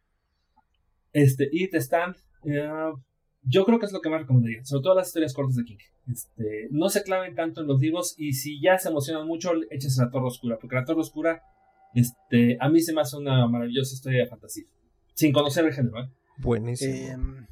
Este, 1.14 1.50
It 1.52 1.74
Stand, 1.76 2.16
eh, 2.46 2.92
yo 3.44 3.66
creo 3.66 3.80
que 3.80 3.86
es 3.86 3.92
lo 3.92 4.02
que 4.02 4.10
más 4.10 4.22
recomendaría, 4.22 4.64
sobre 4.64 4.84
todo 4.84 4.96
las 4.96 5.08
historias 5.08 5.34
cortas 5.34 5.56
de 5.56 5.64
King. 5.64 5.78
Este, 6.08 6.68
no 6.72 6.90
se 6.90 7.04
claven 7.04 7.36
tanto 7.36 7.62
en 7.62 7.68
los 7.68 7.80
libros 7.80 8.16
y 8.18 8.34
si 8.34 8.62
ya 8.62 8.78
se 8.78 8.90
emocionan 8.90 9.28
mucho, 9.28 9.52
échense 9.70 10.02
la 10.02 10.10
Torre 10.10 10.28
Oscura, 10.28 10.58
porque 10.60 10.76
la 10.76 10.86
Torre 10.86 11.02
Oscura, 11.02 11.42
este, 11.94 12.58
a 12.60 12.70
mí 12.70 12.82
se 12.82 12.94
me 12.94 13.02
hace 13.02 13.18
una 13.18 13.48
maravillosa 13.48 13.94
historia 13.94 14.24
de 14.24 14.28
fantasía, 14.28 14.66
sin 15.14 15.32
conocer 15.32 15.66
el 15.66 15.74
género. 15.74 16.04
¿eh? 16.04 16.10
Buenísimo. 16.38 16.94
Em, 16.94 17.48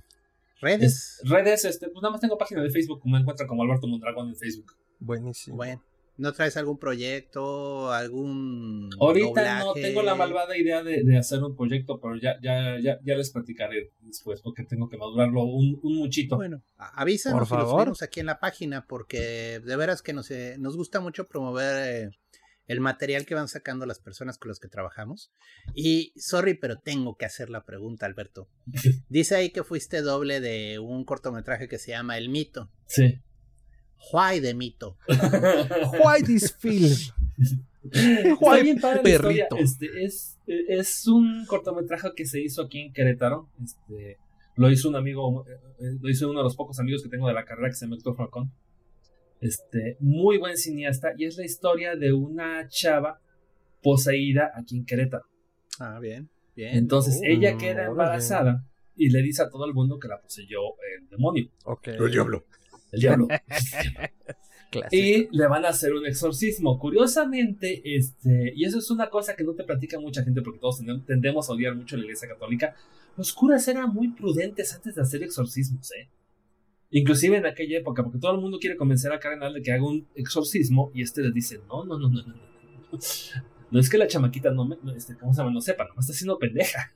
redes. 0.61 1.21
redes, 1.23 1.65
este, 1.65 1.89
pues 1.89 2.01
nada 2.01 2.11
más 2.11 2.21
tengo 2.21 2.37
página 2.37 2.61
de 2.61 2.69
Facebook, 2.69 3.01
me 3.05 3.19
encuentra 3.19 3.47
como 3.47 3.63
Alberto 3.63 3.87
Mondragón 3.87 4.29
en 4.29 4.35
Facebook. 4.35 4.73
Buenísimo. 4.99 5.57
Bueno. 5.57 5.81
¿No 6.19 6.33
traes 6.33 6.57
algún 6.57 6.77
proyecto, 6.77 7.93
algún 7.93 8.89
Ahorita 8.99 9.59
no 9.59 9.73
tengo 9.73 10.03
la 10.03 10.15
malvada 10.15 10.57
idea 10.57 10.83
de, 10.83 11.17
hacer 11.17 11.41
un 11.41 11.55
proyecto, 11.55 11.99
pero 12.01 12.17
ya, 12.17 12.37
ya, 12.41 12.77
ya, 12.77 12.99
ya, 13.01 13.15
les 13.15 13.31
platicaré 13.31 13.93
después 14.01 14.41
porque 14.41 14.65
tengo 14.65 14.89
que 14.89 14.97
madurarlo 14.97 15.43
un, 15.43 15.79
un 15.81 15.95
muchito. 15.95 16.35
Bueno, 16.35 16.61
avísanos 16.77 17.39
Por 17.39 17.47
favor. 17.47 17.87
los 17.87 18.01
aquí 18.01 18.19
en 18.19 18.25
la 18.25 18.39
página 18.39 18.85
porque 18.85 19.61
de 19.63 19.75
veras 19.77 20.01
que 20.01 20.11
nos, 20.11 20.29
eh, 20.29 20.57
nos 20.59 20.75
gusta 20.75 20.99
mucho 20.99 21.25
promover 21.25 21.87
eh, 21.87 22.09
el 22.67 22.81
material 22.81 23.25
que 23.25 23.35
van 23.35 23.47
sacando 23.47 23.85
las 23.85 23.99
personas 23.99 24.37
con 24.37 24.49
las 24.49 24.59
que 24.59 24.67
trabajamos. 24.67 25.31
Y 25.73 26.11
sorry, 26.17 26.53
pero 26.53 26.79
tengo 26.79 27.15
que 27.15 27.25
hacer 27.25 27.49
la 27.49 27.63
pregunta, 27.63 28.05
Alberto. 28.05 28.49
Dice 29.07 29.35
ahí 29.35 29.51
que 29.51 29.63
fuiste 29.63 30.01
doble 30.01 30.41
de 30.41 30.79
un 30.79 31.05
cortometraje 31.05 31.69
que 31.69 31.79
se 31.79 31.91
llama 31.91 32.17
El 32.17 32.27
Mito. 32.27 32.69
Sí. 32.87 33.21
Why 34.11 34.39
de 34.39 34.53
mito. 34.53 34.97
Why 35.07 36.23
this 36.25 36.53
film. 36.57 36.91
Why 38.39 38.75
perrito. 39.03 39.57
Este, 39.57 40.03
es, 40.03 40.37
es 40.45 41.07
un 41.07 41.45
cortometraje 41.45 42.09
que 42.15 42.25
se 42.25 42.41
hizo 42.41 42.63
aquí 42.63 42.79
en 42.79 42.93
Querétaro. 42.93 43.49
Este, 43.63 44.17
lo 44.55 44.69
hizo 44.69 44.89
un 44.89 44.95
amigo, 44.95 45.45
eh, 45.47 45.97
lo 46.01 46.09
hizo 46.09 46.29
uno 46.29 46.39
de 46.39 46.43
los 46.43 46.55
pocos 46.55 46.79
amigos 46.79 47.03
que 47.03 47.09
tengo 47.09 47.27
de 47.27 47.33
la 47.33 47.45
carrera 47.45 47.69
que 47.69 47.75
se 47.75 47.85
llama 47.85 47.95
Héctor 47.95 48.15
Falcón. 48.15 48.51
Este, 49.41 49.95
muy 50.01 50.37
buen 50.37 50.57
cineasta 50.57 51.13
y 51.17 51.25
es 51.25 51.37
la 51.37 51.45
historia 51.45 51.95
de 51.95 52.11
una 52.11 52.67
chava 52.67 53.21
poseída 53.81 54.51
aquí 54.55 54.77
en 54.77 54.85
Querétaro. 54.85 55.25
Ah, 55.79 55.99
bien, 55.99 56.29
bien. 56.55 56.75
Entonces 56.75 57.21
ella 57.23 57.57
queda 57.57 57.85
embarazada 57.85 58.65
y 58.97 59.09
le 59.11 59.21
dice 59.21 59.43
a 59.43 59.49
todo 59.49 59.65
el 59.65 59.73
mundo 59.73 59.97
que 59.97 60.09
la 60.09 60.19
poseyó 60.19 60.59
el 60.97 61.07
demonio. 61.07 61.49
Ok. 61.63 61.87
El 61.87 62.11
diablo 62.11 62.43
el 62.91 62.99
diablo. 62.99 63.27
y 64.91 65.35
le 65.35 65.47
van 65.47 65.65
a 65.65 65.69
hacer 65.69 65.93
un 65.93 66.05
exorcismo. 66.05 66.77
Curiosamente, 66.79 67.81
este, 67.83 68.53
y 68.55 68.65
eso 68.65 68.79
es 68.79 68.91
una 68.91 69.09
cosa 69.09 69.35
que 69.35 69.43
no 69.43 69.53
te 69.53 69.63
platica 69.63 69.99
mucha 69.99 70.23
gente 70.23 70.41
porque 70.41 70.59
todos 70.59 70.81
tendemos 71.05 71.49
a 71.49 71.53
odiar 71.53 71.75
mucho 71.75 71.97
la 71.97 72.03
iglesia 72.03 72.27
católica. 72.27 72.75
Los 73.17 73.33
curas 73.33 73.67
eran 73.67 73.93
muy 73.93 74.09
prudentes 74.09 74.73
antes 74.73 74.95
de 74.95 75.01
hacer 75.01 75.23
exorcismos, 75.23 75.91
¿eh? 75.91 76.09
Inclusive 76.91 77.37
en 77.37 77.45
aquella 77.45 77.77
época, 77.77 78.03
porque 78.03 78.17
todo 78.17 78.33
el 78.33 78.41
mundo 78.41 78.57
quiere 78.59 78.75
convencer 78.75 79.11
a 79.11 79.19
Cardenal 79.19 79.53
de 79.53 79.61
que 79.61 79.71
haga 79.71 79.85
un 79.85 80.07
exorcismo 80.15 80.91
y 80.93 81.03
este 81.03 81.21
le 81.21 81.31
dice, 81.31 81.59
no, 81.67 81.85
no, 81.85 81.99
no, 81.99 82.09
no, 82.09 82.23
no, 82.23 82.33
no. 82.33 82.99
No 83.71 83.79
es 83.79 83.87
que 83.87 83.99
la 83.99 84.07
chamaquita 84.07 84.49
no, 84.49 84.65
me, 84.65 84.77
este, 84.95 85.15
¿cómo 85.15 85.31
se 85.31 85.39
llama? 85.39 85.51
No 85.51 85.61
sepa, 85.61 85.87
no 85.93 85.99
está 85.99 86.13
haciendo 86.13 86.39
pendeja. 86.39 86.91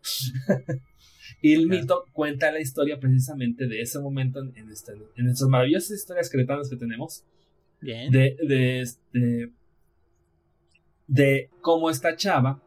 Y 1.42 1.54
el 1.54 1.68
mito 1.68 2.06
cuenta 2.14 2.52
la 2.52 2.60
historia 2.60 3.00
precisamente 3.00 3.68
de 3.68 3.82
ese 3.82 4.00
momento 4.00 4.40
en, 4.42 4.70
este, 4.70 4.94
en 5.16 5.28
estas 5.28 5.48
maravillosas 5.48 5.92
historias 5.92 6.30
cretanas 6.30 6.70
que 6.70 6.76
tenemos. 6.76 7.24
Bien. 7.82 8.12
De, 8.12 8.38
de, 8.48 8.82
este, 8.82 9.52
de 11.08 11.50
cómo 11.62 11.90
esta 11.90 12.16
chava 12.16 12.62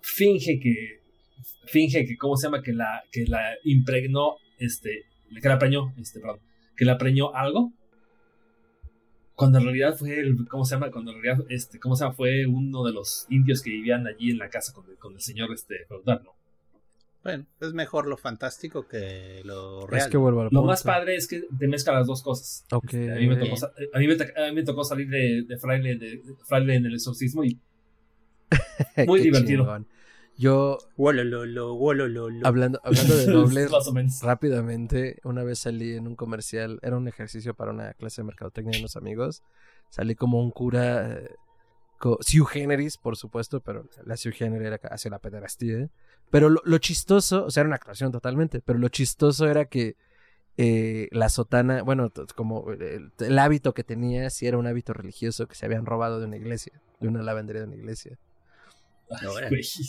finge 0.00 0.58
que, 0.60 1.00
finge 1.66 2.04
que, 2.06 2.16
¿cómo 2.16 2.36
se 2.36 2.46
llama? 2.46 2.62
Que 2.62 2.72
la, 2.72 3.02
que 3.10 3.26
la 3.26 3.56
impregnó, 3.64 4.36
este, 4.58 5.04
que 5.40 5.48
la 5.48 5.58
preñó, 5.58 5.92
este, 5.98 6.20
perdón, 6.20 6.40
que 6.76 6.84
la 6.84 6.98
preñó 6.98 7.34
algo. 7.34 7.72
Cuando 9.34 9.58
en 9.58 9.64
realidad 9.64 9.96
fue 9.96 10.20
el, 10.20 10.46
¿cómo 10.48 10.64
se 10.64 10.74
llama? 10.74 10.90
Cuando 10.90 11.12
en 11.12 11.22
realidad, 11.22 11.46
este, 11.48 11.80
¿cómo 11.80 11.96
se 11.96 12.04
llama? 12.04 12.14
Fue 12.14 12.46
uno 12.46 12.84
de 12.84 12.92
los 12.92 13.26
indios 13.30 13.62
que 13.62 13.70
vivían 13.70 14.06
allí 14.06 14.30
en 14.30 14.38
la 14.38 14.48
casa 14.48 14.72
con 14.72 14.88
el, 14.88 14.96
con 14.98 15.14
el 15.14 15.20
señor, 15.20 15.52
este, 15.52 15.84
feudal, 15.86 16.22
¿no? 16.22 16.41
Bueno, 17.22 17.46
es 17.60 17.72
mejor 17.72 18.06
lo 18.06 18.16
fantástico 18.16 18.88
que 18.88 19.42
lo 19.44 19.86
real. 19.86 20.10
lo 20.50 20.64
más 20.64 20.82
padre 20.82 21.14
es 21.14 21.28
que 21.28 21.44
te 21.56 21.68
mezcla 21.68 21.92
las 21.92 22.06
dos 22.06 22.22
cosas. 22.22 22.64
A, 22.70 22.80
mí 22.80 23.28
me 23.28 23.36
tocó, 23.36 23.54
a, 23.94 23.98
mí 23.98 24.54
me, 24.54 24.64
tocó, 24.64 24.82
salir 24.82 25.08
de, 25.08 25.44
de, 25.46 25.56
fraile, 25.56 25.96
de, 25.96 26.22
fraile 26.44 26.74
en 26.76 26.86
el 26.86 26.94
exorcismo 26.94 27.44
y 27.44 27.60
muy 29.06 29.20
divertido. 29.20 29.84
Yo, 30.36 30.78
hablando, 32.42 32.80
hablando 32.82 33.16
de 33.16 33.26
dobles, 33.26 33.70
rápidamente, 34.22 35.20
una 35.24 35.44
vez 35.44 35.60
salí 35.60 35.94
en 35.94 36.08
un 36.08 36.16
comercial, 36.16 36.80
era 36.82 36.96
un 36.96 37.06
ejercicio 37.06 37.54
para 37.54 37.70
una 37.70 37.92
clase 37.94 38.22
de 38.22 38.26
mercadotecnia 38.26 38.72
de 38.72 38.78
unos 38.80 38.96
amigos. 38.96 39.42
Salí 39.90 40.14
como 40.14 40.40
un 40.40 40.50
cura, 40.50 41.18
eh, 41.18 41.36
Generis, 42.50 42.96
por 42.96 43.16
supuesto, 43.16 43.60
pero 43.60 43.86
la 44.04 44.16
Sue 44.16 44.32
Generis 44.32 44.66
era 44.66 44.80
hacia 44.90 45.10
la 45.10 45.18
pederastía. 45.18 45.88
Pero 46.32 46.48
lo, 46.48 46.78
chistoso, 46.78 47.44
o 47.44 47.50
sea, 47.50 47.60
era 47.60 47.68
una 47.68 47.76
actuación 47.76 48.10
totalmente, 48.10 48.62
pero 48.62 48.78
lo 48.78 48.88
chistoso 48.88 49.46
era 49.50 49.66
que 49.66 49.96
eh, 50.56 51.08
la 51.12 51.28
sotana, 51.28 51.82
bueno, 51.82 52.10
como 52.34 52.72
el, 52.72 53.38
hábito 53.38 53.74
que 53.74 53.84
tenía, 53.84 54.30
si 54.30 54.46
era 54.46 54.56
un 54.56 54.66
hábito 54.66 54.94
religioso 54.94 55.46
que 55.46 55.54
se 55.54 55.66
habían 55.66 55.84
robado 55.84 56.20
de 56.20 56.26
una 56.26 56.38
iglesia, 56.38 56.72
de 57.00 57.08
una 57.08 57.22
lavandería 57.22 57.60
de 57.60 57.68
una 57.68 57.76
iglesia. 57.76 58.18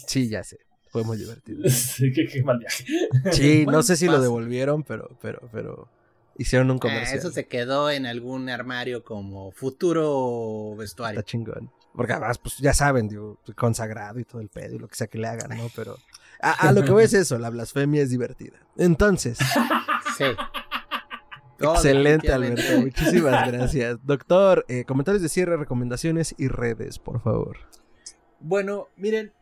sí, 0.05 0.27
ya 0.27 0.43
sé. 0.43 0.57
Fue 0.91 1.05
muy 1.05 1.15
divertido. 1.15 1.61
Sí, 1.69 2.11
qué, 2.11 2.43
mal 2.43 2.59
viaje. 2.59 2.83
Sí, 3.31 3.65
no 3.65 3.81
sé 3.81 3.95
si 3.95 4.07
lo 4.07 4.19
devolvieron, 4.19 4.83
pero, 4.83 5.17
pero, 5.21 5.47
pero 5.49 5.87
hicieron 6.37 6.71
un 6.71 6.77
ah, 6.77 6.81
comercial. 6.81 7.19
eso 7.19 7.31
se 7.31 7.47
quedó 7.47 7.89
en 7.89 8.05
algún 8.05 8.49
armario 8.49 9.05
como 9.05 9.51
futuro 9.51 10.75
vestuario. 10.75 11.21
Está 11.21 11.31
chingón. 11.31 11.71
Porque 11.95 12.11
además, 12.11 12.37
pues 12.37 12.57
ya 12.57 12.73
saben, 12.73 13.07
digo, 13.07 13.39
consagrado 13.55 14.19
y 14.19 14.25
todo 14.25 14.41
el 14.41 14.49
pedo 14.49 14.75
y 14.75 14.79
lo 14.79 14.89
que 14.89 14.95
sea 14.95 15.07
que 15.07 15.19
le 15.19 15.27
hagan, 15.29 15.57
¿no? 15.57 15.69
Pero 15.73 15.97
a, 16.51 16.71
lo 16.71 16.83
que 16.83 16.91
voy 16.91 17.03
es 17.05 17.13
eso, 17.13 17.39
la 17.39 17.49
blasfemia 17.49 18.01
es 18.01 18.09
divertida. 18.09 18.59
Entonces. 18.77 19.37
Sí. 20.15 20.25
Excelente, 21.59 22.31
Alberto. 22.31 22.81
Muchísimas 22.81 23.51
gracias. 23.51 23.97
Doctor, 24.03 24.63
eh, 24.67 24.85
comentarios 24.85 25.23
de 25.23 25.29
cierre, 25.29 25.57
recomendaciones 25.57 26.35
y 26.37 26.49
redes, 26.49 26.99
por 26.99 27.19
favor. 27.19 27.57
Bueno, 28.39 28.89
miren, 28.95 29.33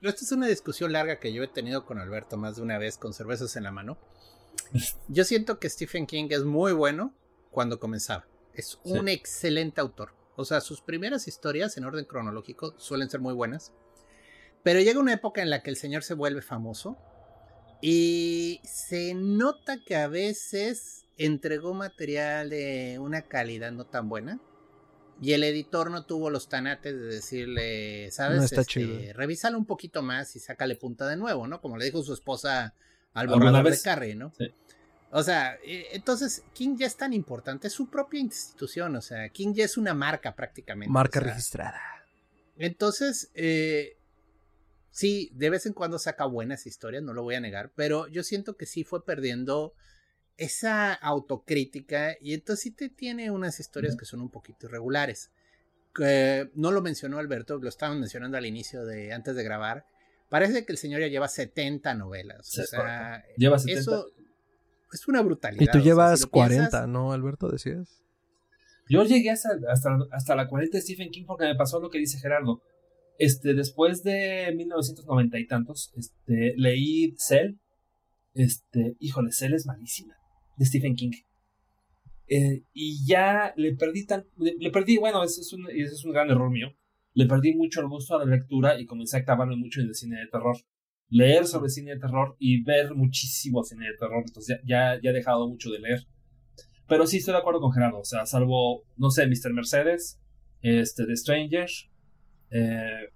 esta 0.00 0.24
es 0.24 0.32
una 0.32 0.46
discusión 0.46 0.92
larga 0.92 1.18
que 1.18 1.34
yo 1.34 1.42
he 1.42 1.48
tenido 1.48 1.84
con 1.84 1.98
Alberto 1.98 2.38
más 2.38 2.56
de 2.56 2.62
una 2.62 2.78
vez 2.78 2.96
con 2.96 3.12
cervezas 3.12 3.56
en 3.56 3.64
la 3.64 3.72
mano. 3.72 3.98
Yo 5.08 5.24
siento 5.24 5.58
que 5.58 5.68
Stephen 5.68 6.06
King 6.06 6.28
es 6.30 6.44
muy 6.44 6.72
bueno 6.72 7.12
cuando 7.50 7.78
comenzaba. 7.78 8.26
Es 8.54 8.78
un 8.84 9.08
excelente 9.08 9.80
autor. 9.80 10.14
O 10.36 10.44
sea, 10.44 10.60
sus 10.60 10.80
primeras 10.80 11.28
historias 11.28 11.76
en 11.76 11.84
orden 11.84 12.04
cronológico 12.04 12.74
suelen 12.78 13.10
ser 13.10 13.20
muy 13.20 13.34
buenas. 13.34 13.74
Pero 14.62 14.80
llega 14.80 15.00
una 15.00 15.14
época 15.14 15.42
en 15.42 15.50
la 15.50 15.62
que 15.62 15.70
el 15.70 15.76
señor 15.76 16.02
se 16.02 16.14
vuelve 16.14 16.42
famoso 16.42 16.98
y 17.80 18.60
se 18.64 19.14
nota 19.14 19.78
que 19.84 19.96
a 19.96 20.06
veces 20.08 21.04
entregó 21.16 21.72
material 21.74 22.50
de 22.50 22.98
una 23.00 23.22
calidad 23.22 23.72
no 23.72 23.86
tan 23.86 24.08
buena. 24.08 24.40
Y 25.22 25.32
el 25.32 25.44
editor 25.44 25.90
no 25.90 26.06
tuvo 26.06 26.30
los 26.30 26.48
tanates 26.48 26.94
de 26.94 27.06
decirle, 27.06 28.10
¿sabes? 28.10 28.38
No 28.38 28.44
está 28.44 28.62
Este, 28.62 28.72
chido. 28.72 29.12
Revísalo 29.12 29.58
un 29.58 29.66
poquito 29.66 30.02
más 30.02 30.34
y 30.36 30.40
sácale 30.40 30.76
punta 30.76 31.06
de 31.08 31.16
nuevo, 31.16 31.46
¿no? 31.46 31.60
Como 31.60 31.76
le 31.76 31.84
dijo 31.84 32.02
su 32.02 32.14
esposa 32.14 32.74
al 33.12 33.28
¿Alguna 33.28 33.50
borrador 33.50 33.72
de? 33.72 33.82
Carrie, 33.82 34.14
¿no? 34.14 34.32
Sí. 34.38 34.50
O 35.10 35.22
sea, 35.22 35.56
eh, 35.64 35.88
entonces 35.92 36.42
King 36.54 36.76
ya 36.78 36.86
es 36.86 36.96
tan 36.96 37.12
importante, 37.12 37.66
es 37.66 37.72
su 37.74 37.90
propia 37.90 38.20
institución, 38.20 38.94
o 38.96 39.02
sea, 39.02 39.28
King 39.28 39.52
ya 39.54 39.64
es 39.64 39.76
una 39.76 39.92
marca 39.92 40.34
prácticamente. 40.36 40.90
Marca 40.92 41.18
o 41.18 41.22
sea, 41.22 41.32
registrada. 41.32 41.80
entonces, 42.56 43.30
eh, 43.34 43.96
sí, 44.90 45.30
de 45.34 45.50
vez 45.50 45.66
en 45.66 45.72
cuando 45.72 45.98
saca 45.98 46.24
buenas 46.24 46.66
historias, 46.66 47.02
no 47.02 47.12
lo 47.12 47.22
voy 47.22 47.34
a 47.34 47.40
negar, 47.40 47.72
pero 47.74 48.06
yo 48.08 48.22
siento 48.22 48.56
que 48.56 48.66
sí 48.66 48.84
fue 48.84 49.04
perdiendo 49.04 49.74
esa 50.36 50.94
autocrítica 50.94 52.16
y 52.20 52.32
entonces 52.34 52.62
sí 52.62 52.70
te 52.70 52.88
tiene 52.88 53.30
unas 53.30 53.60
historias 53.60 53.96
que 53.96 54.06
son 54.06 54.20
un 54.20 54.30
poquito 54.30 54.66
irregulares. 54.66 55.30
Que 55.94 56.50
no 56.54 56.70
lo 56.70 56.80
mencionó 56.82 57.18
Alberto, 57.18 57.58
lo 57.58 57.68
estaban 57.68 57.98
mencionando 58.00 58.36
al 58.38 58.46
inicio 58.46 58.84
de 58.86 59.12
antes 59.12 59.34
de 59.34 59.42
grabar. 59.42 59.84
Parece 60.28 60.64
que 60.64 60.72
el 60.72 60.78
señor 60.78 61.00
ya 61.00 61.08
lleva 61.08 61.26
70 61.28 61.94
novelas. 61.94 62.46
Sí, 62.46 62.60
o 62.60 62.64
sea, 62.64 63.24
Lleva 63.36 63.58
70. 63.58 63.80
eso 63.80 64.06
es 64.92 65.08
una 65.08 65.20
brutalidad. 65.22 65.62
Y 65.62 65.66
tú 65.66 65.70
o 65.70 65.72
sea, 65.74 65.82
llevas 65.82 66.20
si 66.20 66.24
lo 66.26 66.30
40, 66.30 66.68
piensas- 66.70 66.88
¿no, 66.88 67.12
Alberto? 67.12 67.48
Decías. 67.50 68.02
Yo 68.88 69.04
llegué 69.04 69.30
hasta, 69.30 69.50
hasta, 69.68 69.90
hasta 70.10 70.34
la 70.34 70.48
40 70.48 70.78
de 70.78 70.82
Stephen 70.82 71.10
King 71.10 71.24
porque 71.26 71.44
me 71.44 71.54
pasó 71.54 71.80
lo 71.80 71.90
que 71.90 71.98
dice 71.98 72.18
Gerardo. 72.18 72.62
Este, 73.20 73.52
después 73.52 74.02
de 74.02 74.50
1990 74.56 75.38
y 75.38 75.46
tantos, 75.46 75.92
este, 75.94 76.54
leí 76.56 77.14
Cell. 77.18 77.56
Este, 78.32 78.96
híjole, 78.98 79.30
Cell 79.30 79.52
es 79.52 79.66
malísima. 79.66 80.14
De 80.56 80.64
Stephen 80.64 80.96
King. 80.96 81.10
Eh, 82.28 82.62
y 82.72 83.06
ya 83.06 83.52
le 83.58 83.74
perdí 83.74 84.06
tan, 84.06 84.24
le, 84.38 84.70
perdí, 84.70 84.96
bueno, 84.96 85.22
ese 85.22 85.42
es, 85.42 85.52
un, 85.52 85.68
ese 85.68 85.94
es 85.96 86.04
un 86.06 86.12
gran 86.12 86.30
error 86.30 86.50
mío. 86.50 86.68
Le 87.12 87.26
perdí 87.26 87.54
mucho 87.54 87.82
el 87.82 87.88
gusto 87.88 88.14
a 88.14 88.24
la 88.24 88.36
lectura 88.36 88.80
y 88.80 88.86
comencé 88.86 89.18
a 89.18 89.24
clavarme 89.24 89.56
mucho 89.56 89.82
en 89.82 89.88
el 89.88 89.94
cine 89.94 90.18
de 90.18 90.26
terror. 90.28 90.56
Leer 91.10 91.46
sobre 91.46 91.68
cine 91.68 91.90
de 91.90 92.00
terror 92.00 92.36
y 92.38 92.62
ver 92.62 92.94
muchísimo 92.94 93.62
cine 93.64 93.84
de 93.84 93.98
terror. 93.98 94.24
Entonces 94.26 94.60
ya, 94.64 94.94
ya, 94.94 95.00
ya 95.02 95.10
he 95.10 95.12
dejado 95.12 95.46
mucho 95.46 95.70
de 95.70 95.80
leer. 95.80 96.06
Pero 96.88 97.06
sí 97.06 97.18
estoy 97.18 97.34
de 97.34 97.40
acuerdo 97.40 97.60
con 97.60 97.72
Gerardo. 97.72 97.98
O 97.98 98.04
sea, 98.04 98.24
salvo, 98.24 98.84
no 98.96 99.10
sé, 99.10 99.26
Mr. 99.26 99.52
Mercedes, 99.52 100.18
este, 100.62 101.04
The 101.04 101.16
Stranger, 101.16 101.68
eh, 102.50 103.08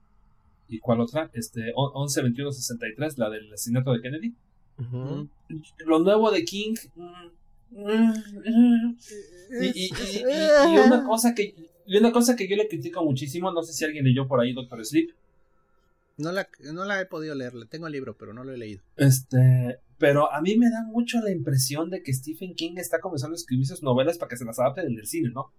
¿y 0.68 0.78
cuál 0.78 1.00
otra? 1.00 1.30
Este, 1.34 1.72
11, 1.74 2.22
21, 2.22 2.52
63, 2.52 3.18
la 3.18 3.30
del 3.30 3.52
asesinato 3.52 3.92
de 3.92 4.00
Kennedy. 4.00 4.34
Ujú. 4.78 5.28
Lo 5.86 5.98
nuevo 6.00 6.30
de 6.30 6.44
King. 6.44 6.74
mm, 6.96 7.02
mm, 7.70 8.12
mm, 8.46 8.96
y, 9.60 9.66
y- 9.66 9.84
y- 9.84 10.24
y- 10.70 10.74
y 10.74 10.78
una 10.78 11.04
cosa 11.04 11.34
que 11.34 11.54
y 11.86 11.96
una 11.98 12.12
cosa 12.12 12.34
que 12.34 12.48
yo 12.48 12.56
le 12.56 12.66
critico 12.66 13.04
muchísimo, 13.04 13.52
no 13.52 13.62
sé 13.62 13.72
si 13.74 13.84
alguien 13.84 14.04
leyó 14.04 14.26
por 14.26 14.40
ahí 14.40 14.52
Doctor 14.54 14.84
Sleep, 14.84 15.10
No 16.16 16.32
la, 16.32 16.48
no 16.72 16.84
la 16.86 17.00
he 17.00 17.06
podido 17.06 17.34
leer, 17.34 17.54
le 17.54 17.66
tengo 17.66 17.86
el 17.88 17.92
libro, 17.92 18.16
pero 18.16 18.32
no 18.32 18.42
lo 18.44 18.52
he 18.52 18.56
leído. 18.56 18.82
este, 18.96 19.78
pero 19.98 20.32
a 20.32 20.40
mí 20.40 20.56
me 20.56 20.70
da 20.70 20.82
mucho 20.84 21.20
la 21.20 21.30
impresión 21.30 21.90
de 21.90 22.02
que 22.02 22.12
Stephen 22.14 22.54
King 22.54 22.76
está 22.76 23.00
comenzando 23.00 23.34
a 23.34 23.36
escribir 23.36 23.66
sus 23.66 23.82
novelas 23.82 24.16
para 24.18 24.30
que 24.30 24.36
se 24.36 24.44
las 24.46 24.58
adapten 24.58 24.86
en 24.92 24.98
el 24.98 25.06
cine, 25.06 25.30
¿no? 25.30 25.50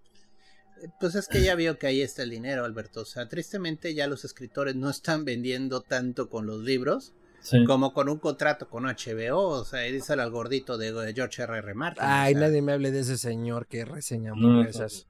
Eh, 0.86 0.90
Pues 1.00 1.16
es 1.16 1.28
que 1.28 1.42
ya 1.42 1.56
vio 1.56 1.78
que 1.78 1.88
ahí 1.88 2.02
está 2.02 2.24
el 2.24 2.30
dinero, 2.30 2.66
Alberto. 2.66 3.02
O 3.02 3.06
sea, 3.06 3.28
tristemente 3.28 3.94
ya 3.94 4.08
los 4.08 4.26
escritores 4.26 4.76
no 4.76 4.90
están 4.90 5.26
vendiendo 5.26 5.82
tanto 5.82 6.30
con 6.30 6.46
los 6.46 6.62
libros 6.62 7.14
Sí. 7.42 7.64
como 7.66 7.94
con 7.94 8.10
un 8.10 8.18
contrato 8.18 8.70
con 8.70 8.86
HBO. 8.86 9.38
O 9.50 9.66
sea, 9.66 9.82
díselo 9.82 10.24
al 10.24 10.32
gordito 10.32 10.78
de 10.78 11.14
George 11.14 11.44
R.R. 11.44 11.74
Martin. 11.76 12.04
Ay, 12.04 12.34
o 12.34 12.38
sea, 12.40 12.48
nadie 12.48 12.62
me 12.62 12.72
hable 12.72 12.92
de 12.92 13.02
ese 13.02 13.18
señor 13.18 13.68
que 13.68 13.86
reseña 13.86 14.32
No, 14.32 14.48
hamburguesas. 14.48 15.06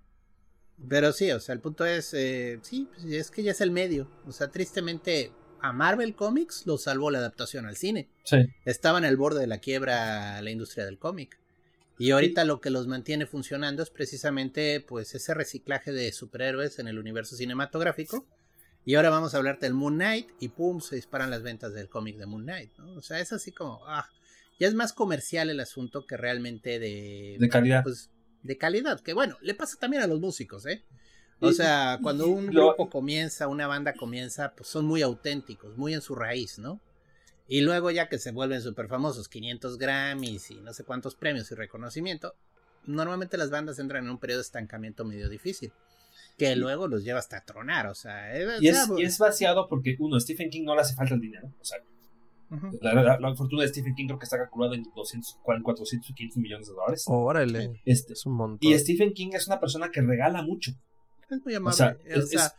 Pero 0.90 1.14
sí, 1.14 1.32
o 1.32 1.40
sea, 1.40 1.54
el 1.54 1.62
punto 1.62 1.86
es, 1.86 2.14
eh, 2.14 2.60
sí, 2.62 2.90
pues, 2.94 3.06
es 3.06 3.32
que 3.32 3.44
ya 3.44 3.52
es 3.52 3.62
el 3.62 3.72
medio. 3.72 4.10
O 4.28 4.34
sea, 4.34 4.50
tristemente 4.50 5.32
a 5.62 5.72
Marvel 5.72 6.14
Comics 6.16 6.64
lo 6.68 6.78
salvó 6.78 7.10
la 7.10 7.20
adaptación 7.20 7.66
al 7.66 7.78
cine. 7.78 8.10
Sí. 8.26 8.38
Estaba 8.66 8.98
en 8.98 9.06
el 9.06 9.16
borde 9.16 9.40
de 9.40 9.48
la 9.48 9.60
quiebra 9.60 10.42
la 10.42 10.52
industria 10.52 10.84
del 10.86 11.00
cómic. 11.00 11.40
Y 11.98 12.12
ahorita 12.12 12.44
lo 12.44 12.60
que 12.60 12.70
los 12.70 12.88
mantiene 12.88 13.26
funcionando 13.26 13.82
es 13.82 13.90
precisamente 13.90 14.82
pues 14.82 15.16
ese 15.16 15.34
reciclaje 15.34 15.92
de 15.94 16.12
superhéroes 16.12 16.80
en 16.80 16.88
el 16.88 17.00
universo 17.00 17.36
cinematográfico. 17.36 18.26
Y 18.84 18.96
ahora 18.96 19.10
vamos 19.10 19.34
a 19.34 19.38
hablarte 19.38 19.66
del 19.66 19.74
Moon 19.74 19.96
Knight 19.96 20.30
y 20.40 20.50
pum, 20.50 20.80
se 20.80 20.96
disparan 20.96 21.32
las 21.32 21.42
ventas 21.42 21.74
del 21.74 21.90
cómic 21.90 22.18
de 22.18 22.26
Moon 22.26 22.44
Knight, 22.44 22.72
¿no? 22.78 22.94
O 22.94 23.02
sea, 23.02 23.20
es 23.20 23.34
así 23.34 23.52
como, 23.52 23.82
ah, 23.88 24.08
ya 24.60 24.68
es 24.68 24.76
más 24.76 24.94
comercial 24.94 25.50
el 25.50 25.60
asunto 25.60 26.06
que 26.06 26.18
realmente 26.18 26.78
de, 26.80 27.38
De 27.40 27.50
calidad. 27.50 27.84
pues, 27.84 28.12
de 28.44 28.58
calidad. 28.58 29.00
Que 29.00 29.14
bueno, 29.14 29.38
le 29.42 29.56
pasa 29.56 29.78
también 29.80 30.04
a 30.04 30.08
los 30.08 30.20
músicos, 30.20 30.66
¿eh? 30.68 30.84
O 31.40 31.52
sea, 31.52 32.00
cuando 32.02 32.28
un 32.28 32.48
grupo 32.48 32.90
comienza, 32.90 33.48
una 33.48 33.68
banda 33.68 33.94
comienza, 33.94 34.54
pues 34.56 34.70
son 34.70 34.86
muy 34.86 35.02
auténticos, 35.02 35.78
muy 35.78 35.94
en 35.94 36.02
su 36.02 36.16
raíz, 36.16 36.60
¿no? 36.60 36.80
Y 37.48 37.62
luego 37.62 37.92
ya 37.92 38.10
que 38.10 38.18
se 38.18 38.32
vuelven 38.32 38.62
súper 38.62 38.88
famosos, 38.88 39.30
500 39.30 39.78
Grammys 39.78 40.50
y 40.52 40.56
no 40.62 40.74
sé 40.74 40.84
cuántos 40.84 41.16
premios 41.16 41.52
y 41.52 41.56
reconocimiento, 41.56 42.34
normalmente 42.86 43.38
las 43.38 43.52
bandas 43.52 43.78
entran 43.80 44.04
en 44.06 44.10
un 44.12 44.18
periodo 44.20 44.40
de 44.40 44.44
estancamiento 44.46 45.06
medio 45.06 45.30
difícil, 45.30 45.72
que 46.38 46.56
luego 46.56 46.88
los 46.88 47.04
lleva 47.04 47.20
hasta 47.20 47.38
a 47.38 47.46
tronar, 47.46 47.88
o 47.88 47.96
sea... 47.96 48.36
eh, 48.36 48.48
Y 48.62 48.68
es, 48.68 48.90
y 48.98 49.04
es 49.04 49.18
vaciado 49.20 49.68
porque, 49.70 49.96
uno, 50.00 50.20
Stephen 50.20 50.50
King 50.50 50.64
no 50.66 50.76
le 50.76 50.82
hace 50.82 50.96
falta 50.96 51.14
el 51.14 51.22
dinero. 51.22 51.52
O 51.62 51.64
sea, 51.66 51.78
la, 52.82 52.94
la- 52.94 53.20
la 53.20 53.36
fortuna 53.36 53.64
de 53.64 53.70
Stephen 53.70 53.96
King 53.96 54.06
creo 54.08 54.20
que 54.20 54.26
está 54.26 54.38
calculada 54.38 54.76
en 54.76 54.84
200, 54.96 55.40
400 55.44 56.10
y 56.10 56.14
500 56.14 56.38
millones 56.38 56.68
de 56.68 56.74
dólares. 56.74 57.04
Órale. 57.08 57.82
Este, 57.86 58.14
Es 58.14 58.26
un 58.26 58.34
montón. 58.34 58.60
y 58.72 58.78
Stephen 58.80 59.14
King 59.14 59.30
es 59.34 59.48
una 59.48 59.60
persona 59.60 59.90
que 59.92 60.02
regala 60.02 60.42
mucho. 60.42 60.72
Es 61.30 61.44
muy 61.44 61.54
O 61.56 61.58
amable. 61.58 61.76
sea, 61.78 61.98
eh, 62.06 62.16
o 62.16 62.20
es, 62.20 62.30
sea, 62.30 62.54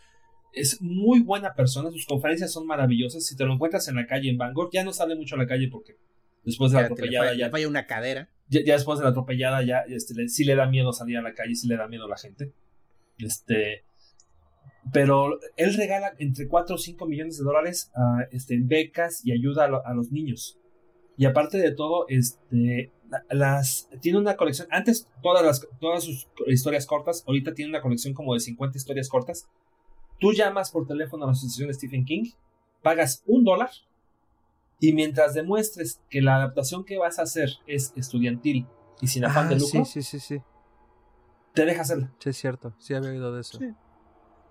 es- 0.56 0.80
muy 0.82 1.20
buena 1.20 1.54
persona, 1.54 1.90
sus 1.92 2.06
conferencias 2.06 2.52
son 2.52 2.66
maravillosas. 2.66 3.24
Si 3.24 3.36
te 3.36 3.44
lo 3.44 3.52
encuentras 3.54 3.86
en 3.88 3.94
la 3.96 4.06
calle 4.06 4.28
en 4.30 4.38
Bangor, 4.38 4.70
ya 4.72 4.82
no 4.82 4.92
sale 4.92 5.14
mucho 5.14 5.36
a 5.36 5.38
la 5.38 5.46
calle 5.46 5.68
porque 5.70 5.96
después 6.44 6.72
de 6.72 6.78
la 6.78 6.86
atropellada, 6.86 7.28
falla, 7.28 7.38
ya, 7.46 7.50
falla 7.50 7.68
una 7.68 7.86
cadera. 7.86 8.30
ya, 8.48 8.60
ya 8.64 8.74
después 8.74 8.98
de 8.98 9.04
la 9.04 9.10
atropellada, 9.10 9.62
ya 9.64 9.80
este, 9.88 10.14
le- 10.14 10.28
sí 10.28 10.44
le 10.44 10.54
da 10.56 10.66
miedo 10.66 10.92
salir 10.92 11.16
a 11.18 11.22
la 11.22 11.34
calle, 11.34 11.54
sí 11.54 11.68
le 11.68 11.76
da 11.76 11.86
miedo 11.88 12.04
a 12.06 12.08
la 12.08 12.16
gente. 12.16 12.52
Este, 13.18 13.84
pero 14.92 15.38
él 15.56 15.74
regala 15.74 16.12
entre 16.18 16.46
4 16.46 16.76
o 16.76 16.78
5 16.78 17.06
millones 17.06 17.38
de 17.38 17.44
dólares 17.44 17.90
a, 17.94 18.22
este, 18.30 18.54
en 18.54 18.68
becas 18.68 19.24
y 19.24 19.32
ayuda 19.32 19.64
a, 19.64 19.68
lo- 19.68 19.86
a 19.86 19.94
los 19.94 20.12
niños. 20.12 20.58
Y 21.16 21.24
aparte 21.24 21.58
de 21.58 21.72
todo, 21.72 22.06
este, 22.08 22.92
la- 23.08 23.24
las, 23.30 23.88
tiene 24.00 24.18
una 24.18 24.36
colección, 24.36 24.68
antes 24.70 25.08
todas, 25.22 25.44
las, 25.44 25.66
todas 25.80 26.04
sus 26.04 26.28
historias 26.46 26.86
cortas, 26.86 27.24
ahorita 27.26 27.54
tiene 27.54 27.70
una 27.70 27.80
colección 27.80 28.14
como 28.14 28.34
de 28.34 28.40
50 28.40 28.78
historias 28.78 29.08
cortas. 29.08 29.48
Tú 30.20 30.32
llamas 30.32 30.70
por 30.70 30.86
teléfono 30.86 31.24
a 31.24 31.26
la 31.26 31.32
asociación 31.32 31.68
de 31.68 31.74
Stephen 31.74 32.04
King, 32.04 32.30
pagas 32.82 33.22
un 33.26 33.44
dólar 33.44 33.70
y 34.80 34.92
mientras 34.92 35.34
demuestres 35.34 36.00
que 36.10 36.20
la 36.22 36.36
adaptación 36.36 36.84
que 36.84 36.98
vas 36.98 37.18
a 37.18 37.22
hacer 37.22 37.50
es 37.66 37.92
estudiantil 37.96 38.66
y 39.00 39.08
sin 39.08 39.24
afán 39.24 39.46
Ah, 39.46 39.48
de 39.50 39.56
lucro, 39.56 39.84
sí, 39.84 40.02
sí, 40.02 40.18
sí, 40.18 40.20
sí. 40.36 40.42
te 41.54 41.64
deja 41.64 41.82
hacerla. 41.82 42.12
Sí, 42.18 42.30
es 42.30 42.36
cierto. 42.36 42.74
Sí, 42.78 42.94
había 42.94 43.10
oído 43.10 43.34
de 43.34 43.40
eso. 43.42 43.58
Sí. 43.58 43.70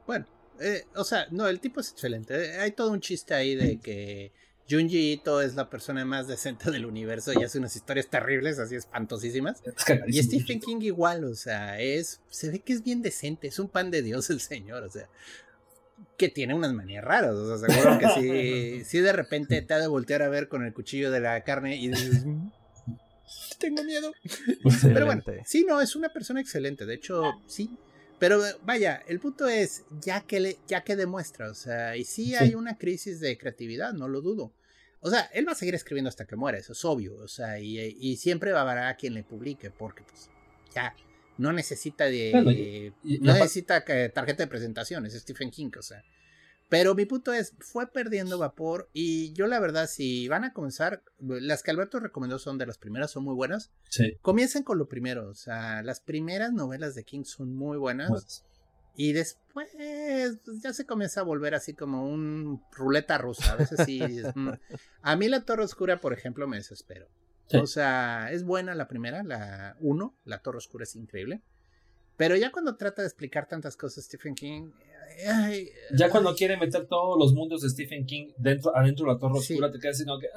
Bueno, 0.05 0.25
eh, 0.59 0.85
o 0.95 1.03
sea, 1.03 1.27
no, 1.31 1.47
el 1.47 1.59
tipo 1.59 1.79
es 1.79 1.91
excelente. 1.91 2.33
Eh, 2.35 2.59
Hay 2.59 2.71
todo 2.71 2.91
un 2.91 2.99
chiste 3.01 3.33
ahí 3.33 3.55
de 3.55 3.79
que 3.79 4.31
Junji 4.69 5.13
Ito 5.13 5.41
es 5.41 5.55
la 5.55 5.69
persona 5.69 6.05
más 6.05 6.27
decente 6.27 6.69
del 6.71 6.85
universo 6.85 7.31
y 7.33 7.43
hace 7.43 7.57
unas 7.59 7.75
historias 7.75 8.07
terribles, 8.07 8.57
así 8.59 8.75
espantosísimas. 8.75 9.61
Es 9.65 9.85
Y. 10.07 10.23
Stephen 10.23 10.59
King 10.59 10.77
igual, 10.81 11.23
o 11.25 11.35
sea, 11.35 11.79
es, 11.79 12.21
se 12.29 12.49
ve 12.51 12.59
que 12.59 12.73
es 12.73 12.83
bien 12.83 13.01
decente, 13.01 13.47
es 13.47 13.59
un 13.59 13.67
pan 13.67 13.89
de 13.91 14.01
Dios 14.01 14.29
el 14.31 14.39
señor, 14.39 14.83
o 14.83 14.89
sea, 14.89 15.07
que 16.17 16.29
tiene 16.29 16.53
unas 16.53 16.73
manías 16.73 17.03
raras, 17.03 17.31
o 17.35 17.57
sea, 17.57 17.69
seguro 17.69 17.97
que 17.99 18.07
si, 18.09 18.85
si 18.89 18.99
de 18.99 19.11
repente 19.13 19.61
te 19.61 19.73
ha 19.73 19.79
de 19.79 19.87
voltear 19.87 20.21
a 20.21 20.29
ver 20.29 20.47
con 20.47 20.65
el 20.65 20.73
cuchillo 20.73 21.11
de 21.11 21.19
la 21.19 21.43
carne 21.43 21.75
y 21.77 21.89
dices, 21.89 22.25
"Mm, 22.25 22.47
tengo 23.59 23.83
miedo. 23.83 24.13
Pero 24.81 25.05
bueno, 25.05 25.23
sí, 25.45 25.65
no, 25.67 25.81
es 25.81 25.95
una 25.95 26.09
persona 26.09 26.41
excelente, 26.41 26.85
de 26.85 26.93
hecho, 26.95 27.33
sí. 27.47 27.69
Pero 28.19 28.45
eh, 28.45 28.53
vaya, 28.63 29.01
el 29.07 29.19
punto 29.19 29.47
es, 29.47 29.83
ya 29.99 30.21
que, 30.21 30.39
le, 30.39 30.57
ya 30.67 30.83
que 30.83 30.95
demuestra, 30.95 31.49
o 31.51 31.53
sea, 31.53 31.97
y 31.97 32.05
sí, 32.05 32.27
Sí. 32.27 32.35
hay 32.35 32.55
una 32.55 32.77
crisis 32.77 33.19
de 33.19 33.37
creatividad, 33.37 33.93
no 33.93 34.07
lo 34.07 34.21
dudo. 34.21 34.53
O 35.01 35.09
sea, 35.09 35.21
él 35.33 35.47
va 35.47 35.51
a 35.51 35.55
seguir 35.55 35.75
escribiendo 35.75 36.07
hasta 36.09 36.25
que 36.25 36.35
muera, 36.35 36.57
eso 36.57 36.71
es 36.73 36.83
obvio, 36.85 37.15
o 37.17 37.27
sea, 37.27 37.59
y, 37.59 37.77
y 37.99 38.15
siempre 38.17 38.51
va 38.53 38.59
a 38.59 38.71
haber 38.71 38.83
a 38.83 38.95
quien 38.95 39.13
le 39.13 39.23
publique, 39.23 39.69
porque 39.69 40.03
pues 40.03 40.29
ya 40.73 40.95
no 41.37 41.51
necesita 41.53 42.05
de... 42.05 42.31
Bueno, 42.33 42.51
y- 42.51 42.93
y- 43.03 43.19
no 43.19 43.33
necesita 43.33 43.83
que- 43.83 44.09
tarjeta 44.09 44.43
de 44.43 44.47
presentación, 44.47 45.05
es 45.05 45.13
Stephen 45.13 45.51
King, 45.51 45.71
o 45.77 45.81
sea. 45.81 46.03
Pero 46.67 46.95
mi 46.95 47.05
punto 47.05 47.31
es, 47.31 47.53
fue 47.59 47.91
perdiendo 47.91 48.39
vapor 48.39 48.89
y 48.91 49.31
yo 49.33 49.45
la 49.45 49.59
verdad, 49.59 49.87
si 49.87 50.27
van 50.27 50.43
a 50.45 50.51
comenzar, 50.51 51.03
las 51.19 51.61
que 51.61 51.69
Alberto 51.69 51.99
recomendó 51.99 52.39
son 52.39 52.57
de 52.57 52.65
las 52.65 52.79
primeras, 52.79 53.11
son 53.11 53.23
muy 53.23 53.35
buenas. 53.35 53.69
Sí. 53.89 54.17
Comiencen 54.23 54.63
con 54.63 54.79
lo 54.79 54.87
primero, 54.87 55.29
o 55.29 55.35
sea, 55.35 55.83
las 55.83 55.99
primeras 55.99 56.53
novelas 56.53 56.95
de 56.95 57.03
King 57.03 57.23
son 57.23 57.53
muy 57.55 57.77
buenas 57.77 58.09
y 58.97 59.13
después 59.13 59.67
pues, 59.75 60.39
ya 60.63 60.73
se 60.73 60.85
comienza 60.87 61.19
a 61.19 61.23
volver 61.23 61.53
así 61.53 61.73
como 61.75 62.09
un 62.09 62.63
ruleta 62.71 63.19
rusa. 63.19 63.53
A 63.53 63.55
veces 63.57 63.81
sí. 63.85 64.01
"Mm". 64.35 64.49
A 65.03 65.15
mí 65.17 65.27
la 65.29 65.45
Torre 65.45 65.63
Oscura, 65.65 65.99
por 66.01 66.13
ejemplo, 66.13 66.47
me 66.47 66.57
desespero. 66.57 67.07
O 67.53 67.67
sea, 67.67 68.29
es 68.31 68.43
buena 68.43 68.75
la 68.75 68.87
primera, 68.87 69.23
la 69.23 69.75
1, 69.79 70.17
La 70.25 70.39
Torre 70.39 70.57
Oscura 70.57 70.83
es 70.83 70.95
increíble. 70.95 71.41
Pero 72.17 72.35
ya 72.35 72.51
cuando 72.51 72.75
trata 72.77 73.01
de 73.01 73.07
explicar 73.07 73.47
tantas 73.47 73.75
cosas 73.75 74.05
Stephen 74.05 74.35
King. 74.35 74.71
ya 75.97 76.09
cuando 76.09 76.33
quiere 76.33 76.57
meter 76.57 76.87
todos 76.87 77.17
los 77.19 77.33
mundos 77.33 77.61
de 77.61 77.69
Stephen 77.69 78.05
King 78.05 78.31
dentro, 78.37 78.75
adentro 78.75 79.05
de 79.05 79.13
la 79.13 79.19
Torre 79.19 79.37
Oscura, 79.37 79.71
te 79.71 79.79
quedas 79.79 79.97
diciendo 79.97 80.19
que. 80.19 80.27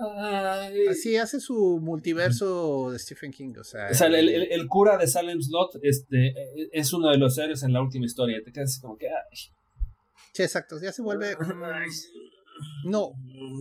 Así 0.91 1.17
hace 1.17 1.41
su 1.41 1.79
multiverso 1.81 2.91
de 2.91 2.99
Stephen 2.99 3.31
King. 3.31 3.55
O 3.59 3.65
sea, 3.65 3.89
el, 3.89 4.67
cura 4.67 4.97
de 4.99 5.07
Salem 5.07 5.41
Slot 5.41 5.79
este, 5.83 6.35
es 6.73 6.93
uno 6.93 7.11
de 7.11 7.19
los 7.19 7.39
héroes 7.39 7.63
en 7.63 7.73
la 7.73 7.81
última 7.81 8.07
historia. 8.07 8.43
Te 8.45 8.53
quedas 8.53 8.71
así 8.71 8.81
como 8.81 8.97
que. 8.97 9.09
Sí, 10.33 10.43
exacto. 10.43 10.81
Ya 10.81 10.93
se 10.93 11.03
vuelve. 11.03 11.37
No, 12.85 13.13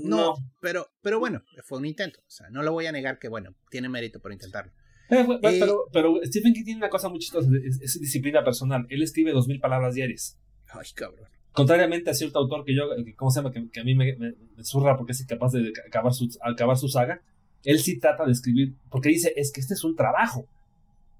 no, 0.03 0.35
Pero, 0.61 0.87
pero 1.01 1.19
bueno, 1.19 1.41
fue 1.63 1.77
un 1.77 1.85
intento. 1.85 2.19
O 2.19 2.29
sea, 2.29 2.49
no 2.49 2.63
lo 2.63 2.71
voy 2.71 2.85
a 2.85 2.91
negar 2.91 3.19
que, 3.19 3.29
bueno, 3.29 3.55
tiene 3.69 3.89
mérito 3.89 4.19
por 4.19 4.31
intentarlo. 4.31 4.71
Eh, 5.09 5.25
pero, 5.91 6.19
Stephen 6.23 6.53
King 6.53 6.63
tiene 6.65 6.77
una 6.79 6.89
cosa 6.89 7.09
muy 7.09 7.19
chistosa, 7.19 7.49
es, 7.63 7.99
disciplina 7.99 8.43
personal. 8.43 8.85
Él 8.89 9.03
escribe 9.03 9.31
dos 9.31 9.47
mil 9.47 9.59
palabras 9.59 9.95
diarias. 9.95 10.37
Ay, 10.69 10.87
cabrón. 10.93 11.27
Contrariamente 11.51 12.09
a 12.09 12.13
cierto 12.13 12.39
autor 12.39 12.65
que 12.65 12.75
yo, 12.75 12.83
¿cómo 13.15 13.31
se 13.31 13.39
llama? 13.39 13.51
Que, 13.51 13.79
a 13.79 13.83
mí 13.83 13.95
me, 13.95 14.15
me, 14.15 14.35
zurra 14.63 14.95
porque 14.95 15.13
es 15.13 15.21
incapaz 15.21 15.53
de 15.53 15.71
acabar 15.87 16.13
su, 16.13 16.27
acabar 16.41 16.77
su 16.77 16.87
saga. 16.87 17.21
Él 17.63 17.79
sí 17.79 17.99
trata 17.99 18.25
de 18.25 18.31
escribir, 18.31 18.75
porque 18.89 19.09
dice, 19.09 19.33
es 19.35 19.51
que 19.51 19.61
este 19.61 19.73
es 19.73 19.83
un 19.83 19.95
trabajo. 19.95 20.45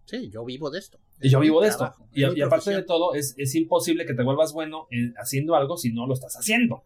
Sí, 0.06 0.30
yo 0.30 0.46
vivo 0.46 0.70
de 0.70 0.80
esto. 0.80 1.00
Y 1.20 1.30
yo 1.30 1.40
vivo 1.40 1.62
de 1.62 1.70
esto. 1.70 1.92
Y, 2.14 2.24
aparte 2.42 2.72
de 2.72 2.84
todo, 2.84 3.16
es, 3.16 3.34
es, 3.38 3.56
imposible 3.56 4.06
que 4.06 4.14
te 4.14 4.24
vuelvas 4.24 4.54
bueno 4.54 4.88
haciendo 5.18 5.56
algo 5.56 5.76
si 5.76 5.92
no 5.92 6.06
lo 6.06 6.14
estás 6.14 6.36
haciendo 6.36 6.84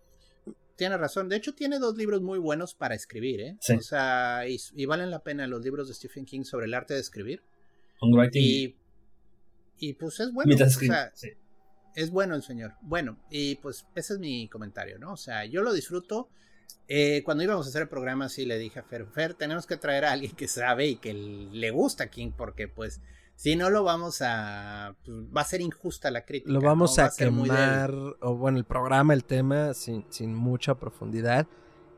tiene 0.81 0.97
razón. 0.97 1.29
De 1.29 1.35
hecho, 1.35 1.53
tiene 1.53 1.77
dos 1.77 1.95
libros 1.95 2.23
muy 2.23 2.39
buenos 2.39 2.73
para 2.73 2.95
escribir, 2.95 3.39
¿eh? 3.39 3.57
O 3.77 3.81
sea, 3.81 4.45
y, 4.47 4.85
valen 4.87 5.11
la 5.11 5.19
pena 5.19 5.45
los 5.45 5.63
libros 5.63 5.87
de 5.87 5.93
Stephen 5.93 6.25
King 6.25 6.41
sobre 6.43 6.65
el 6.65 6.73
arte 6.73 6.95
de 6.95 7.01
escribir. 7.01 7.43
Y, 8.33 8.75
y 9.77 9.93
pues 9.93 10.19
es 10.21 10.33
bueno. 10.33 10.55
O 10.55 10.69
sea, 10.71 11.13
Es 11.93 12.09
bueno 12.09 12.33
el 12.33 12.41
señor. 12.41 12.73
Bueno, 12.81 13.19
y 13.29 13.57
pues 13.57 13.85
ese 13.93 14.13
es 14.13 14.19
mi 14.19 14.49
comentario, 14.49 14.97
¿no? 14.97 15.13
O 15.13 15.17
sea, 15.17 15.45
yo 15.45 15.61
lo 15.61 15.71
disfruto. 15.71 16.29
Eh, 16.87 17.21
cuando 17.23 17.43
íbamos 17.43 17.67
a 17.67 17.69
hacer 17.69 17.83
el 17.83 17.87
programa, 17.87 18.27
sí 18.27 18.47
le 18.47 18.57
dije 18.57 18.79
a 18.79 18.83
Fer, 18.83 19.05
Fer, 19.05 19.35
tenemos 19.35 19.67
que 19.67 19.77
traer 19.77 20.05
a 20.05 20.13
alguien 20.13 20.35
que 20.35 20.47
sabe 20.47 20.87
y 20.87 20.95
que 20.95 21.13
le 21.13 21.69
gusta 21.69 22.09
King, 22.09 22.31
porque 22.35 22.67
pues 22.67 23.01
si 23.41 23.55
no 23.55 23.71
lo 23.71 23.83
vamos 23.83 24.21
a. 24.21 24.95
Pues, 25.03 25.17
va 25.35 25.41
a 25.41 25.45
ser 25.45 25.61
injusta 25.61 26.11
la 26.11 26.25
crítica. 26.25 26.51
Lo 26.51 26.61
vamos 26.61 26.99
a, 26.99 27.09
quemar. 27.09 27.91
O 28.21 28.35
bueno, 28.35 28.59
el 28.59 28.65
programa, 28.65 29.15
el 29.15 29.23
tema, 29.23 29.73
sin, 29.73 30.05
sin 30.09 30.35
mucha 30.35 30.75
profundidad. 30.75 31.47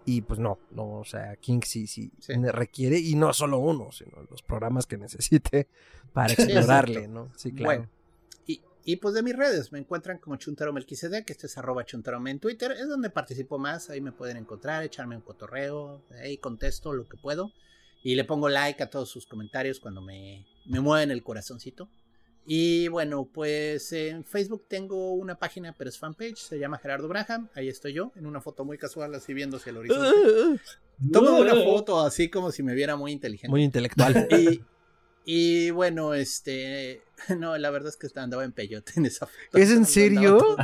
Y 0.06 0.22
pues 0.22 0.40
no, 0.40 0.58
no, 0.72 1.00
o 1.00 1.04
sea, 1.04 1.36
King 1.36 1.60
sí, 1.66 1.86
sí, 1.86 2.14
requiere, 2.54 2.98
y 2.98 3.16
no 3.16 3.34
solo 3.34 3.58
uno, 3.58 3.92
sino 3.92 4.26
los 4.32 4.42
programas 4.42 4.86
que 4.86 4.98
necesite 4.98 5.68
para 6.14 6.32
explorarle, 6.32 7.10
¿no? 7.10 7.30
Sí, 7.36 7.52
claro. 7.52 7.66
Bueno, 7.66 7.90
y, 8.48 8.62
y, 8.86 8.96
pues 8.96 9.14
de 9.14 9.22
mis 9.22 9.36
redes 9.36 9.74
me 9.74 9.80
encuentran 9.80 10.20
como 10.20 10.38
Chuntaro 10.38 10.74
que 10.74 10.94
este 10.94 11.48
es 11.48 11.58
arroba 11.58 11.84
Chuntarome 11.84 12.32
en 12.32 12.40
Twitter, 12.40 12.72
es 12.72 12.88
donde 12.88 13.10
participo 13.10 13.58
más, 13.58 13.90
ahí 13.90 14.00
me 14.00 14.14
pueden 14.14 14.38
encontrar, 14.38 14.82
echarme 14.84 15.18
un 15.18 15.22
cotorreo, 15.22 16.02
ahí 16.22 16.38
contesto 16.38 16.94
lo 16.94 17.06
que 17.08 17.18
puedo. 17.18 17.52
Y 18.04 18.16
le 18.16 18.26
pongo 18.26 18.50
like 18.50 18.84
a 18.84 18.90
todos 18.90 19.10
sus 19.10 19.26
comentarios 19.26 19.80
cuando 19.80 20.02
me, 20.02 20.46
me 20.66 20.80
mueven 20.80 21.10
el 21.10 21.24
corazoncito. 21.24 21.90
Y 22.46 22.90
bueno, 22.90 23.30
pues 23.32 23.94
en 23.94 24.26
Facebook 24.26 24.66
tengo 24.68 25.14
una 25.14 25.36
página, 25.40 25.74
pero 25.78 25.90
es 25.90 25.98
fanpage, 25.98 26.38
se 26.38 26.60
llama 26.60 26.78
Gerardo 26.78 27.08
Braham. 27.08 27.50
Ahí 27.56 27.70
estoy 27.70 27.94
yo, 27.94 28.12
en 28.16 28.26
una 28.26 28.42
foto 28.42 28.66
muy 28.66 28.78
casual, 28.78 29.16
así 29.16 29.34
viendo 29.34 29.58
hacia 29.58 29.70
el 29.70 29.78
horizonte. 29.78 30.62
Tomo 31.12 31.38
una 31.40 31.56
foto 31.56 32.02
así 32.02 32.30
como 32.30 32.52
si 32.52 32.62
me 32.62 32.74
viera 32.76 32.98
muy 32.98 33.14
inteligente. 33.14 33.50
Muy 33.50 33.64
intelectual. 33.64 34.28
Y, 35.26 35.68
y 35.68 35.72
bueno, 35.72 36.14
este. 36.14 37.02
No, 37.40 37.58
la 37.58 37.70
verdad 37.70 37.90
es 37.90 37.96
que 37.96 38.20
andaba 38.20 38.44
en 38.44 38.52
peyote 38.52 38.92
en 38.98 39.06
esa 39.06 39.26
foto. 39.26 39.58
¿Es 39.58 39.72
en 39.72 39.86
serio? 39.86 40.58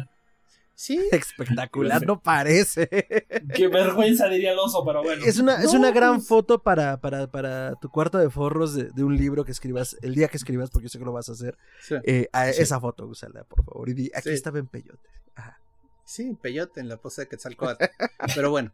Sí. 0.80 0.97
Espectacular, 1.11 2.07
no 2.07 2.22
parece. 2.22 2.88
Qué 3.53 3.68
vergüenza 3.68 4.30
diría 4.30 4.53
el 4.53 4.60
oso, 4.60 4.85
pero 4.85 5.03
bueno. 5.03 5.26
Es 5.26 5.38
una, 5.38 5.61
es 5.61 5.73
una 5.73 5.91
gran 5.91 6.22
foto 6.22 6.64
para, 6.64 7.01
para, 7.01 7.30
para 7.30 7.76
tu 7.81 7.89
cuarto 7.89 8.18
de 8.18 8.30
forros 8.30 8.76
de, 8.76 9.03
un 9.03 9.18
libro 9.18 9.43
que 9.43 9.51
escribas, 9.51 9.97
el 10.01 10.15
día 10.15 10.30
que 10.30 10.38
escribas, 10.38 10.69
porque 10.69 10.85
yo 10.85 10.89
sé 10.89 10.97
que 10.97 11.03
lo 11.03 11.11
vas 11.11 11.27
a 11.27 11.34
hacer. 11.34 11.57
Eh, 12.06 12.30
esa 12.56 12.80
foto, 12.80 13.07
úsala, 13.07 13.43
por 13.43 13.65
favor. 13.65 13.89
Y 13.89 13.93
di, 13.93 14.11
aquí 14.15 14.30
estaba 14.30 14.57
en 14.57 14.68
peyote. 14.68 15.10
Ajá. 15.35 15.60
Sí, 16.06 16.38
peyote 16.41 16.80
en 16.80 16.88
la 16.88 16.95
pose 16.95 17.23
de 17.23 17.27
Quetzalcóatl. 17.27 17.84
pero 18.34 18.49
bueno, 18.49 18.73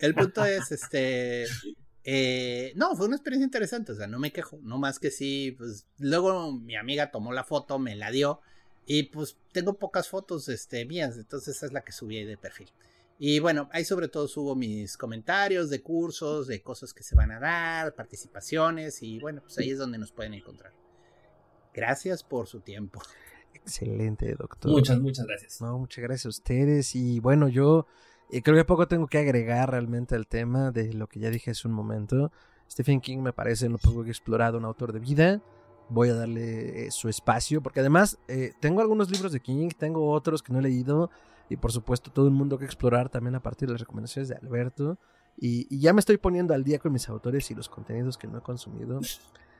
el 0.00 0.12
punto 0.16 0.44
es, 0.44 0.72
este... 0.72 1.44
Eh, 2.02 2.72
no, 2.74 2.96
fue 2.96 3.06
una 3.06 3.14
experiencia 3.14 3.44
interesante, 3.44 3.92
o 3.92 3.94
sea, 3.94 4.08
no 4.08 4.18
me 4.18 4.32
quejo, 4.32 4.58
no 4.62 4.76
más 4.78 4.98
que 4.98 5.12
sí, 5.12 5.54
pues 5.56 5.86
luego 5.98 6.52
mi 6.52 6.74
amiga 6.74 7.12
tomó 7.12 7.32
la 7.32 7.44
foto, 7.44 7.78
me 7.78 7.94
la 7.94 8.10
dio 8.10 8.40
y 8.86 9.04
pues 9.04 9.36
tengo 9.52 9.74
pocas 9.74 10.08
fotos 10.08 10.48
este, 10.48 10.84
mías, 10.84 11.16
entonces 11.16 11.56
esa 11.56 11.66
es 11.66 11.72
la 11.72 11.82
que 11.82 11.92
subí 11.92 12.18
ahí 12.18 12.24
de 12.24 12.36
perfil. 12.36 12.70
Y 13.18 13.38
bueno, 13.38 13.68
ahí 13.72 13.84
sobre 13.84 14.08
todo 14.08 14.26
subo 14.26 14.56
mis 14.56 14.96
comentarios 14.96 15.70
de 15.70 15.80
cursos, 15.80 16.46
de 16.48 16.62
cosas 16.62 16.92
que 16.92 17.02
se 17.02 17.14
van 17.14 17.30
a 17.30 17.38
dar, 17.38 17.94
participaciones 17.94 19.02
y 19.02 19.20
bueno, 19.20 19.40
pues 19.42 19.56
ahí 19.58 19.70
es 19.70 19.78
donde 19.78 19.98
nos 19.98 20.10
pueden 20.10 20.34
encontrar. 20.34 20.72
Gracias 21.72 22.22
por 22.22 22.46
su 22.46 22.60
tiempo. 22.60 23.00
Excelente, 23.54 24.34
doctor. 24.34 24.70
Muchas, 24.70 24.98
muchas 25.00 25.26
gracias. 25.26 25.60
No, 25.60 25.78
muchas 25.78 26.02
gracias 26.02 26.26
a 26.26 26.28
ustedes. 26.28 26.94
Y 26.94 27.20
bueno, 27.20 27.48
yo 27.48 27.86
eh, 28.30 28.42
creo 28.42 28.56
que 28.56 28.64
poco 28.64 28.88
tengo 28.88 29.06
que 29.06 29.18
agregar 29.18 29.70
realmente 29.70 30.14
al 30.14 30.26
tema 30.26 30.70
de 30.70 30.92
lo 30.92 31.08
que 31.08 31.20
ya 31.20 31.30
dije 31.30 31.52
hace 31.52 31.66
un 31.68 31.74
momento. 31.74 32.32
Stephen 32.70 33.00
King 33.00 33.18
me 33.18 33.32
parece 33.32 33.68
lo 33.68 33.78
poco 33.78 34.04
explorado 34.04 34.58
un 34.58 34.64
autor 34.64 34.92
de 34.92 34.98
vida 34.98 35.42
voy 35.94 36.10
a 36.10 36.14
darle 36.14 36.86
eh, 36.86 36.90
su 36.90 37.08
espacio, 37.08 37.62
porque 37.62 37.80
además 37.80 38.18
eh, 38.28 38.52
tengo 38.60 38.80
algunos 38.80 39.10
libros 39.10 39.32
de 39.32 39.40
King, 39.40 39.68
tengo 39.78 40.10
otros 40.10 40.42
que 40.42 40.52
no 40.52 40.58
he 40.58 40.62
leído, 40.62 41.10
y 41.48 41.56
por 41.56 41.72
supuesto 41.72 42.10
todo 42.10 42.26
el 42.26 42.32
mundo 42.32 42.58
que 42.58 42.64
explorar 42.64 43.08
también 43.08 43.34
a 43.34 43.40
partir 43.40 43.68
de 43.68 43.74
las 43.74 43.80
recomendaciones 43.80 44.28
de 44.28 44.36
Alberto, 44.36 44.98
y, 45.36 45.66
y 45.74 45.80
ya 45.80 45.92
me 45.92 46.00
estoy 46.00 46.16
poniendo 46.16 46.54
al 46.54 46.64
día 46.64 46.78
con 46.78 46.92
mis 46.92 47.08
autores 47.08 47.50
y 47.50 47.54
los 47.54 47.68
contenidos 47.68 48.18
que 48.18 48.26
no 48.26 48.38
he 48.38 48.42
consumido 48.42 49.00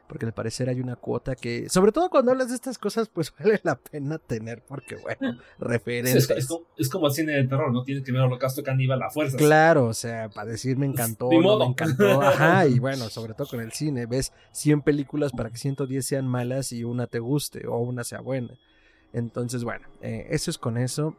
porque 0.09 0.26
al 0.26 0.35
parecer 0.35 0.68
hay 0.68 0.81
una 0.81 0.97
cuota 0.97 1.35
que, 1.35 1.68
sobre 1.68 1.93
todo 1.93 2.10
cuando 2.10 2.32
hablas 2.32 2.48
de 2.48 2.55
estas 2.55 2.78
cosas, 2.78 3.09
pues 3.09 3.32
vale 3.39 3.60
la 3.62 3.76
pena 3.76 4.18
tener, 4.18 4.62
porque 4.62 4.97
bueno, 4.97 5.39
referencias. 5.59 6.31
Es, 6.76 6.89
como, 6.89 7.06
el 7.06 7.12
cine 7.12 7.32
de 7.32 7.44
terror, 7.47 7.72
¿no? 7.72 7.82
Tienes 7.82 8.05
que 8.05 8.12
ver 8.12 8.20
Holocausto 8.20 8.62
Caníbal 8.62 9.02
a 9.02 9.10
fuerza. 9.10 9.36
Claro, 9.36 9.86
o 9.86 9.94
sea, 9.94 10.28
para 10.28 10.51
decir 10.51 10.76
me 10.76 10.86
encantó, 10.86 11.31
no 11.31 11.59
me 11.59 11.64
encantó, 11.66 12.20
ajá, 12.22 12.66
y 12.66 12.78
bueno, 12.78 13.09
sobre 13.09 13.35
todo 13.35 13.47
con 13.48 13.60
el 13.60 13.72
cine, 13.72 14.06
ves 14.06 14.32
100 14.52 14.82
películas 14.82 15.32
para 15.32 15.51
que 15.51 15.56
110 15.56 16.05
sean 16.05 16.28
malas 16.28 16.72
y 16.72 16.85
una 16.85 17.06
te 17.06 17.18
guste 17.18 17.66
o 17.66 17.78
una 17.78 18.05
sea 18.05 18.20
buena. 18.20 18.59
Entonces, 19.12 19.64
bueno, 19.64 19.86
eh, 20.02 20.26
eso 20.31 20.51
es 20.51 20.59
con 20.59 20.76
eso. 20.76 21.16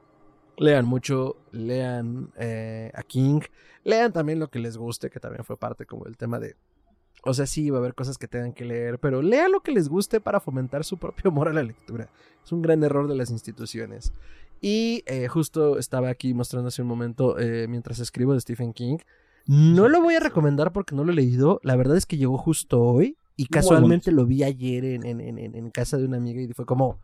Lean 0.57 0.85
mucho, 0.85 1.37
lean 1.51 2.31
eh, 2.37 2.91
a 2.93 3.03
King, 3.03 3.41
lean 3.83 4.13
también 4.13 4.39
lo 4.39 4.49
que 4.49 4.59
les 4.59 4.77
guste, 4.77 5.09
que 5.09 5.19
también 5.19 5.43
fue 5.43 5.57
parte 5.57 5.85
como 5.85 6.05
el 6.05 6.15
tema 6.15 6.39
de 6.39 6.55
o 7.25 7.33
sea, 7.33 7.45
sí, 7.47 7.69
va 7.69 7.77
a 7.77 7.79
haber 7.79 7.95
cosas 7.95 8.17
que 8.17 8.27
tengan 8.27 8.53
que 8.53 8.65
leer, 8.65 8.99
pero 8.99 9.21
lea 9.21 9.49
lo 9.49 9.61
que 9.61 9.71
les 9.71 9.89
guste 9.89 10.21
para 10.21 10.39
fomentar 10.39 10.83
su 10.83 10.97
propio 10.97 11.31
amor 11.31 11.49
a 11.49 11.53
la 11.53 11.63
lectura. 11.63 12.09
Es 12.43 12.51
un 12.51 12.61
gran 12.61 12.83
error 12.83 13.07
de 13.07 13.15
las 13.15 13.31
instituciones. 13.31 14.13
Y 14.61 15.03
eh, 15.07 15.27
justo 15.27 15.77
estaba 15.79 16.09
aquí 16.09 16.33
mostrando 16.33 16.67
hace 16.67 16.81
un 16.81 16.87
momento, 16.87 17.39
eh, 17.39 17.67
mientras 17.67 17.99
escribo 17.99 18.33
de 18.33 18.41
Stephen 18.41 18.73
King. 18.73 18.97
No 19.47 19.89
lo 19.89 20.01
voy 20.01 20.15
a 20.15 20.19
recomendar 20.19 20.71
porque 20.71 20.95
no 20.95 21.03
lo 21.03 21.11
he 21.11 21.15
leído. 21.15 21.59
La 21.63 21.75
verdad 21.75 21.97
es 21.97 22.05
que 22.05 22.17
llegó 22.17 22.37
justo 22.37 22.81
hoy 22.81 23.17
y 23.35 23.47
casualmente 23.47 24.11
lo 24.11 24.25
vi 24.25 24.43
ayer 24.43 24.85
en, 24.85 25.05
en, 25.05 25.69
casa 25.71 25.97
de 25.97 26.05
una 26.05 26.17
amiga 26.17 26.41
y 26.41 26.53
fue 26.53 26.65
como, 26.65 26.99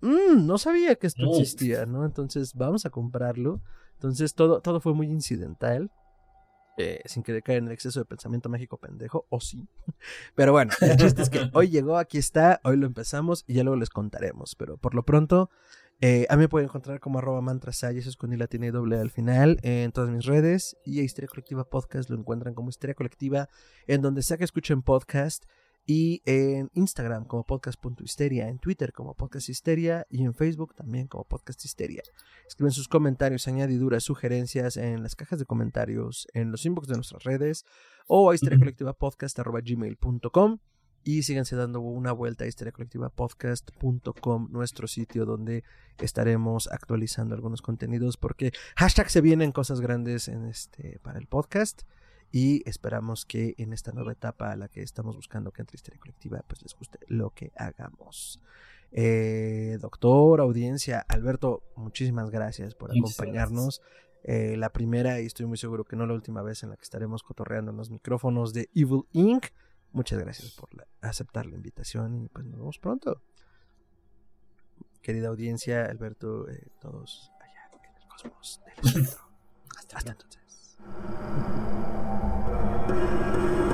mmm, 0.00 0.46
no 0.46 0.58
sabía 0.58 0.94
que 0.94 1.06
esto 1.06 1.28
existía, 1.30 1.86
¿no? 1.86 2.04
Entonces 2.04 2.54
vamos 2.54 2.86
a 2.86 2.90
comprarlo. 2.90 3.60
Entonces 3.94 4.34
todo, 4.34 4.60
todo 4.60 4.80
fue 4.80 4.94
muy 4.94 5.06
incidental. 5.06 5.90
Eh, 6.78 7.00
sin 7.06 7.22
que 7.22 7.40
caiga 7.40 7.58
en 7.58 7.66
el 7.68 7.72
exceso 7.72 8.00
de 8.00 8.04
pensamiento 8.04 8.50
mágico 8.50 8.78
pendejo, 8.78 9.26
o 9.30 9.40
sí. 9.40 9.66
Pero 10.34 10.52
bueno, 10.52 10.72
el 10.82 10.96
chiste 10.96 11.22
es 11.22 11.30
que 11.30 11.50
hoy 11.54 11.70
llegó, 11.70 11.96
aquí 11.96 12.18
está, 12.18 12.60
hoy 12.64 12.76
lo 12.76 12.86
empezamos 12.86 13.44
y 13.46 13.54
ya 13.54 13.64
luego 13.64 13.76
les 13.78 13.88
contaremos. 13.88 14.54
Pero 14.56 14.76
por 14.76 14.94
lo 14.94 15.02
pronto, 15.02 15.48
eh, 16.02 16.26
a 16.28 16.36
mí 16.36 16.40
me 16.40 16.48
pueden 16.48 16.68
encontrar 16.68 17.00
como 17.00 17.18
arroba 17.18 17.40
mantrasay, 17.40 17.96
eso 17.96 18.10
es 18.10 18.16
con 18.16 18.30
y 18.32 18.36
y 18.36 18.70
doble 18.70 18.98
al 18.98 19.10
final, 19.10 19.58
en 19.62 19.90
todas 19.92 20.10
mis 20.10 20.26
redes. 20.26 20.76
Y 20.84 21.00
a 21.00 21.02
Historia 21.02 21.28
Colectiva 21.28 21.64
Podcast 21.64 22.10
lo 22.10 22.18
encuentran 22.18 22.54
como 22.54 22.68
Historia 22.68 22.94
Colectiva, 22.94 23.48
en 23.86 24.02
donde 24.02 24.22
sea 24.22 24.36
que 24.36 24.44
escuchen 24.44 24.82
podcast 24.82 25.46
y 25.86 26.20
en 26.26 26.70
Instagram 26.74 27.24
como 27.24 27.44
podcast.histeria, 27.44 28.48
en 28.48 28.58
Twitter 28.58 28.92
como 28.92 29.14
podcast 29.14 29.48
histeria 29.48 30.04
y 30.10 30.24
en 30.24 30.34
Facebook 30.34 30.74
también 30.74 31.06
como 31.06 31.22
podcast 31.24 31.64
histeria. 31.64 32.02
Escriben 32.46 32.72
sus 32.72 32.88
comentarios, 32.88 33.46
añadiduras, 33.46 34.02
sugerencias 34.02 34.76
en 34.76 35.04
las 35.04 35.14
cajas 35.14 35.38
de 35.38 35.44
comentarios, 35.44 36.26
en 36.34 36.50
los 36.50 36.66
inbox 36.66 36.88
de 36.88 36.96
nuestras 36.96 37.22
redes 37.22 37.64
o 38.08 38.30
a 38.30 38.34
histeriacolectivapodcast.gmail.com 38.34 40.58
y 41.04 41.22
síganse 41.22 41.54
dando 41.54 41.78
una 41.80 42.10
vuelta 42.10 42.42
a 42.42 42.48
histeriacolectivapodcast.com, 42.48 44.48
nuestro 44.50 44.88
sitio 44.88 45.24
donde 45.24 45.62
estaremos 45.98 46.66
actualizando 46.66 47.36
algunos 47.36 47.62
contenidos 47.62 48.16
porque 48.16 48.50
hashtag 48.74 49.08
se 49.08 49.20
vienen 49.20 49.52
cosas 49.52 49.80
grandes 49.80 50.26
en 50.26 50.46
este, 50.46 50.98
para 51.04 51.20
el 51.20 51.28
podcast 51.28 51.82
y 52.32 52.68
esperamos 52.68 53.24
que 53.24 53.54
en 53.58 53.72
esta 53.72 53.92
nueva 53.92 54.12
etapa 54.12 54.50
a 54.50 54.56
la 54.56 54.68
que 54.68 54.82
estamos 54.82 55.16
buscando 55.16 55.52
que 55.52 55.62
entre 55.62 55.76
Historia 55.76 56.00
Colectiva 56.00 56.42
pues 56.46 56.62
les 56.62 56.74
guste 56.74 56.98
lo 57.08 57.30
que 57.30 57.52
hagamos. 57.56 58.40
Eh, 58.92 59.78
doctor, 59.80 60.40
audiencia, 60.40 61.04
Alberto, 61.08 61.62
muchísimas 61.76 62.30
gracias 62.30 62.74
por 62.74 62.90
acompañarnos. 62.90 63.82
Eh, 64.28 64.56
la 64.56 64.70
primera 64.70 65.20
y 65.20 65.26
estoy 65.26 65.46
muy 65.46 65.56
seguro 65.56 65.84
que 65.84 65.94
no 65.94 66.04
la 66.04 66.14
última 66.14 66.42
vez 66.42 66.64
en 66.64 66.70
la 66.70 66.76
que 66.76 66.82
estaremos 66.82 67.22
cotorreando 67.22 67.70
en 67.70 67.76
los 67.76 67.90
micrófonos 67.90 68.52
de 68.52 68.68
Evil 68.74 69.04
Inc. 69.12 69.46
Muchas 69.92 70.18
gracias 70.18 70.52
por 70.52 70.68
aceptar 71.00 71.46
la 71.46 71.54
invitación 71.54 72.24
y 72.24 72.28
pues 72.28 72.44
nos 72.44 72.58
vemos 72.58 72.78
pronto. 72.78 73.22
Querida 75.00 75.28
audiencia, 75.28 75.84
Alberto, 75.84 76.48
eh, 76.48 76.66
todos 76.80 77.30
allá 77.40 77.70
en 77.72 78.02
el 78.02 78.08
cosmos 78.08 78.60
del 78.84 79.06
Hasta 79.94 80.10
entonces. 80.10 80.76
Thank 82.98 83.60
you. 83.60 83.65